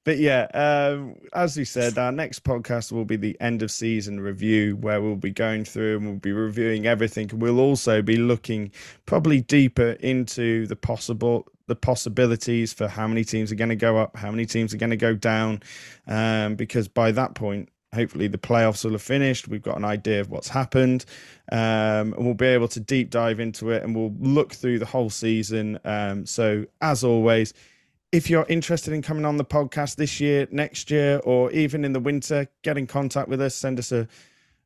but 0.03 0.17
yeah, 0.17 0.47
um, 0.53 1.15
as 1.33 1.57
we 1.57 1.65
said, 1.65 1.97
our 1.97 2.11
next 2.11 2.43
podcast 2.43 2.91
will 2.91 3.05
be 3.05 3.15
the 3.15 3.39
end 3.39 3.61
of 3.61 3.71
season 3.71 4.19
review 4.19 4.75
where 4.77 5.01
we'll 5.01 5.15
be 5.15 5.31
going 5.31 5.65
through 5.65 5.97
and 5.97 6.05
we'll 6.05 6.15
be 6.15 6.31
reviewing 6.31 6.85
everything. 6.85 7.29
We'll 7.33 7.59
also 7.59 8.01
be 8.01 8.17
looking 8.17 8.71
probably 9.05 9.41
deeper 9.41 9.91
into 9.99 10.67
the 10.67 10.75
possible 10.75 11.47
the 11.67 11.75
possibilities 11.75 12.73
for 12.73 12.89
how 12.89 13.07
many 13.07 13.23
teams 13.23 13.49
are 13.49 13.55
going 13.55 13.69
to 13.69 13.77
go 13.77 13.97
up, 13.97 14.17
how 14.17 14.29
many 14.29 14.45
teams 14.45 14.73
are 14.73 14.77
going 14.77 14.89
to 14.89 14.97
go 14.97 15.13
down, 15.15 15.63
um, 16.05 16.55
because 16.55 16.89
by 16.89 17.11
that 17.13 17.33
point, 17.33 17.69
hopefully 17.93 18.27
the 18.27 18.37
playoffs 18.37 18.83
will 18.83 18.91
have 18.91 19.01
finished. 19.01 19.47
We've 19.47 19.61
got 19.61 19.77
an 19.77 19.85
idea 19.85 20.21
of 20.21 20.29
what's 20.29 20.49
happened, 20.49 21.05
um, 21.51 22.13
and 22.13 22.25
we'll 22.25 22.33
be 22.33 22.47
able 22.47 22.67
to 22.69 22.79
deep 22.79 23.09
dive 23.09 23.39
into 23.39 23.69
it, 23.69 23.83
and 23.83 23.95
we'll 23.95 24.13
look 24.19 24.53
through 24.53 24.79
the 24.79 24.85
whole 24.85 25.09
season. 25.09 25.79
Um, 25.85 26.25
so, 26.25 26.65
as 26.81 27.03
always. 27.03 27.53
If 28.11 28.29
you're 28.29 28.45
interested 28.49 28.93
in 28.93 29.01
coming 29.01 29.25
on 29.25 29.37
the 29.37 29.45
podcast 29.45 29.95
this 29.95 30.19
year, 30.19 30.47
next 30.51 30.91
year, 30.91 31.21
or 31.23 31.51
even 31.51 31.85
in 31.85 31.93
the 31.93 31.99
winter, 31.99 32.47
get 32.61 32.77
in 32.77 32.85
contact 32.85 33.29
with 33.29 33.41
us. 33.41 33.55
Send 33.55 33.79
us 33.79 33.91
a 33.91 34.07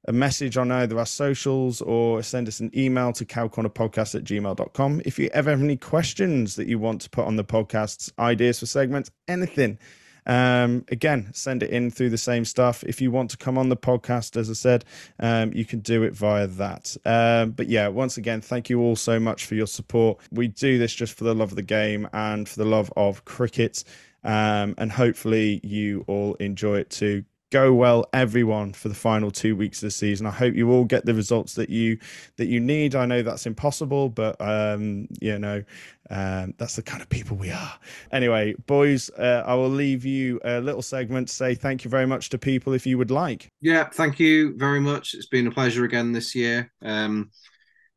a 0.07 0.13
message 0.13 0.55
on 0.57 0.71
either 0.71 0.97
our 0.97 1.05
socials 1.05 1.81
or 1.81 2.21
send 2.21 2.47
us 2.47 2.59
an 2.59 2.71
email 2.77 3.11
to 3.13 3.25
cowcornerpodcast 3.25 4.15
at 4.15 4.23
gmail.com. 4.23 5.01
If 5.03 5.17
you 5.17 5.29
ever 5.33 5.49
have 5.49 5.61
any 5.61 5.77
questions 5.77 6.55
that 6.55 6.67
you 6.67 6.77
want 6.79 7.01
to 7.01 7.09
put 7.09 7.25
on 7.25 7.35
the 7.35 7.43
podcasts, 7.43 8.11
ideas 8.19 8.59
for 8.59 8.67
segments, 8.67 9.09
anything, 9.27 9.79
um, 10.25 10.85
again, 10.89 11.29
send 11.33 11.63
it 11.63 11.69
in 11.69 11.91
through 11.91 12.09
the 12.09 12.17
same 12.17 12.45
stuff. 12.45 12.83
If 12.83 13.01
you 13.01 13.11
want 13.11 13.31
to 13.31 13.37
come 13.37 13.57
on 13.57 13.69
the 13.69 13.77
podcast, 13.77 14.37
as 14.37 14.49
I 14.49 14.53
said, 14.53 14.85
um, 15.19 15.53
you 15.53 15.65
can 15.65 15.79
do 15.79 16.03
it 16.03 16.13
via 16.13 16.47
that. 16.47 16.95
Um, 17.05 17.51
but 17.51 17.67
yeah, 17.67 17.87
once 17.87 18.17
again, 18.17 18.41
thank 18.41 18.69
you 18.69 18.79
all 18.81 18.95
so 18.95 19.19
much 19.19 19.45
for 19.45 19.55
your 19.55 19.67
support. 19.67 20.19
We 20.31 20.47
do 20.47 20.77
this 20.77 20.93
just 20.93 21.17
for 21.17 21.23
the 21.23 21.35
love 21.35 21.51
of 21.51 21.55
the 21.55 21.61
game 21.61 22.07
and 22.13 22.47
for 22.47 22.57
the 22.57 22.65
love 22.65 22.91
of 22.95 23.25
cricket. 23.25 23.83
Um, 24.23 24.73
and 24.79 24.91
hopefully 24.91 25.59
you 25.63 26.03
all 26.07 26.33
enjoy 26.35 26.79
it 26.79 26.89
too 26.89 27.25
go 27.55 27.73
well 27.73 28.05
everyone 28.11 28.73
for 28.73 28.89
the 28.89 28.95
final 28.95 29.31
two 29.31 29.55
weeks 29.55 29.77
of 29.77 29.87
the 29.87 29.91
season. 29.91 30.27
I 30.27 30.31
hope 30.31 30.55
you 30.55 30.69
all 30.71 30.83
get 30.83 31.05
the 31.05 31.13
results 31.13 31.53
that 31.53 31.69
you 31.69 31.97
that 32.35 32.47
you 32.47 32.59
need. 32.59 32.95
I 32.95 33.05
know 33.05 33.21
that's 33.21 33.45
impossible 33.45 34.09
but 34.09 34.35
um 34.41 35.07
you 35.21 35.39
know 35.39 35.63
um 36.09 36.53
that's 36.57 36.75
the 36.75 36.81
kind 36.81 37.01
of 37.01 37.07
people 37.07 37.37
we 37.37 37.51
are. 37.51 37.79
Anyway 38.11 38.55
boys 38.67 39.09
uh, 39.11 39.43
i 39.47 39.53
will 39.53 39.69
leave 39.69 40.03
you 40.03 40.37
a 40.43 40.59
little 40.59 40.81
segment 40.81 41.29
to 41.29 41.33
say 41.33 41.55
thank 41.55 41.85
you 41.85 41.89
very 41.89 42.05
much 42.05 42.27
to 42.31 42.37
people 42.37 42.73
if 42.73 42.85
you 42.85 42.97
would 42.97 43.09
like. 43.09 43.47
Yeah 43.61 43.85
thank 43.85 44.19
you 44.19 44.57
very 44.57 44.81
much. 44.81 45.13
It's 45.13 45.27
been 45.27 45.47
a 45.47 45.51
pleasure 45.51 45.85
again 45.85 46.11
this 46.11 46.35
year. 46.35 46.73
Um 46.81 47.31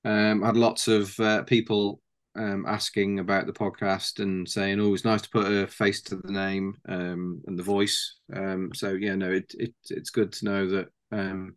um 0.05 0.43
had 0.43 0.57
lots 0.57 0.87
of 0.87 1.19
uh, 1.19 1.43
people 1.43 2.01
um, 2.39 2.65
asking 2.67 3.19
about 3.19 3.47
the 3.47 3.53
podcast 3.53 4.21
and 4.21 4.49
saying, 4.49 4.81
"Oh, 4.81 4.95
it's 4.95 5.05
nice 5.05 5.23
to 5.23 5.31
put 5.31 5.51
a 5.51 5.67
face 5.67 6.01
to 6.03 6.17
the 6.17 6.33
name 6.33 6.77
um, 6.89 7.43
and 7.47 7.59
the 7.59 7.63
voice." 7.63 8.19
Um, 8.33 8.71
so 8.75 8.93
yeah, 8.93 9.17
no, 9.17 9.31
it, 9.31 9.53
it 9.59 9.75
it's 9.91 10.11
good 10.11 10.33
to 10.33 10.45
know 10.45 10.69
that 10.69 10.89
um, 11.11 11.57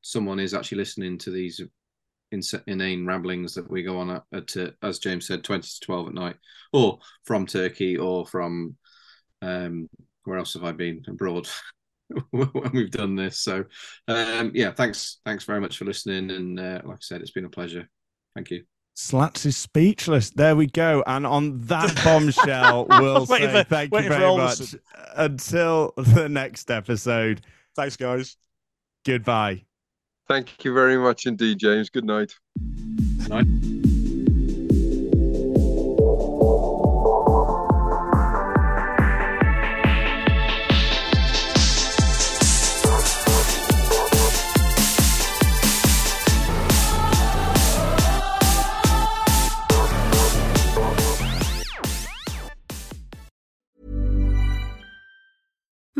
someone 0.00 0.40
is 0.40 0.54
actually 0.54 0.78
listening 0.78 1.18
to 1.18 1.30
these 1.30 1.60
inane 2.66 3.04
ramblings 3.06 3.54
that 3.54 3.70
we 3.70 3.82
go 3.82 3.98
on 3.98 4.10
at, 4.10 4.22
at 4.32 4.56
uh, 4.56 4.70
as 4.82 4.98
James 4.98 5.26
said, 5.26 5.44
twenty 5.44 5.68
to 5.68 5.80
twelve 5.80 6.08
at 6.08 6.14
night, 6.14 6.36
or 6.72 6.98
from 7.24 7.46
Turkey, 7.46 7.98
or 7.98 8.26
from 8.26 8.76
um, 9.42 9.88
where 10.24 10.38
else 10.38 10.54
have 10.54 10.64
I 10.64 10.72
been 10.72 11.04
abroad? 11.06 11.46
when 12.30 12.50
we've 12.72 12.90
done 12.90 13.14
this 13.14 13.38
so 13.38 13.64
um, 14.08 14.50
yeah 14.52 14.72
thanks 14.72 15.20
thanks 15.24 15.44
very 15.44 15.60
much 15.60 15.78
for 15.78 15.84
listening 15.84 16.32
and 16.32 16.58
uh, 16.58 16.80
like 16.84 16.96
i 16.96 17.00
said 17.00 17.20
it's 17.20 17.30
been 17.30 17.44
a 17.44 17.48
pleasure 17.48 17.88
thank 18.34 18.50
you 18.50 18.64
Slats 19.00 19.46
is 19.46 19.56
speechless. 19.56 20.28
There 20.30 20.54
we 20.54 20.66
go. 20.66 21.02
And 21.06 21.26
on 21.26 21.58
that 21.62 21.98
bombshell, 22.04 22.86
we'll 22.90 23.24
say 23.26 23.50
for- 23.50 23.64
thank 23.64 23.92
you 23.94 24.08
very 24.08 24.24
Alderson. 24.24 24.80
much. 24.94 25.08
Until 25.16 25.94
the 25.96 26.28
next 26.28 26.70
episode, 26.70 27.40
Thanks, 27.74 27.96
guys. 27.96 28.36
goodbye. 29.06 29.62
Thank 30.28 30.64
you 30.64 30.74
very 30.74 30.98
much 30.98 31.26
indeed, 31.26 31.58
James. 31.58 31.88
Good 31.88 32.04
night. 32.04 32.34
Good 33.18 33.28
night. 33.30 33.79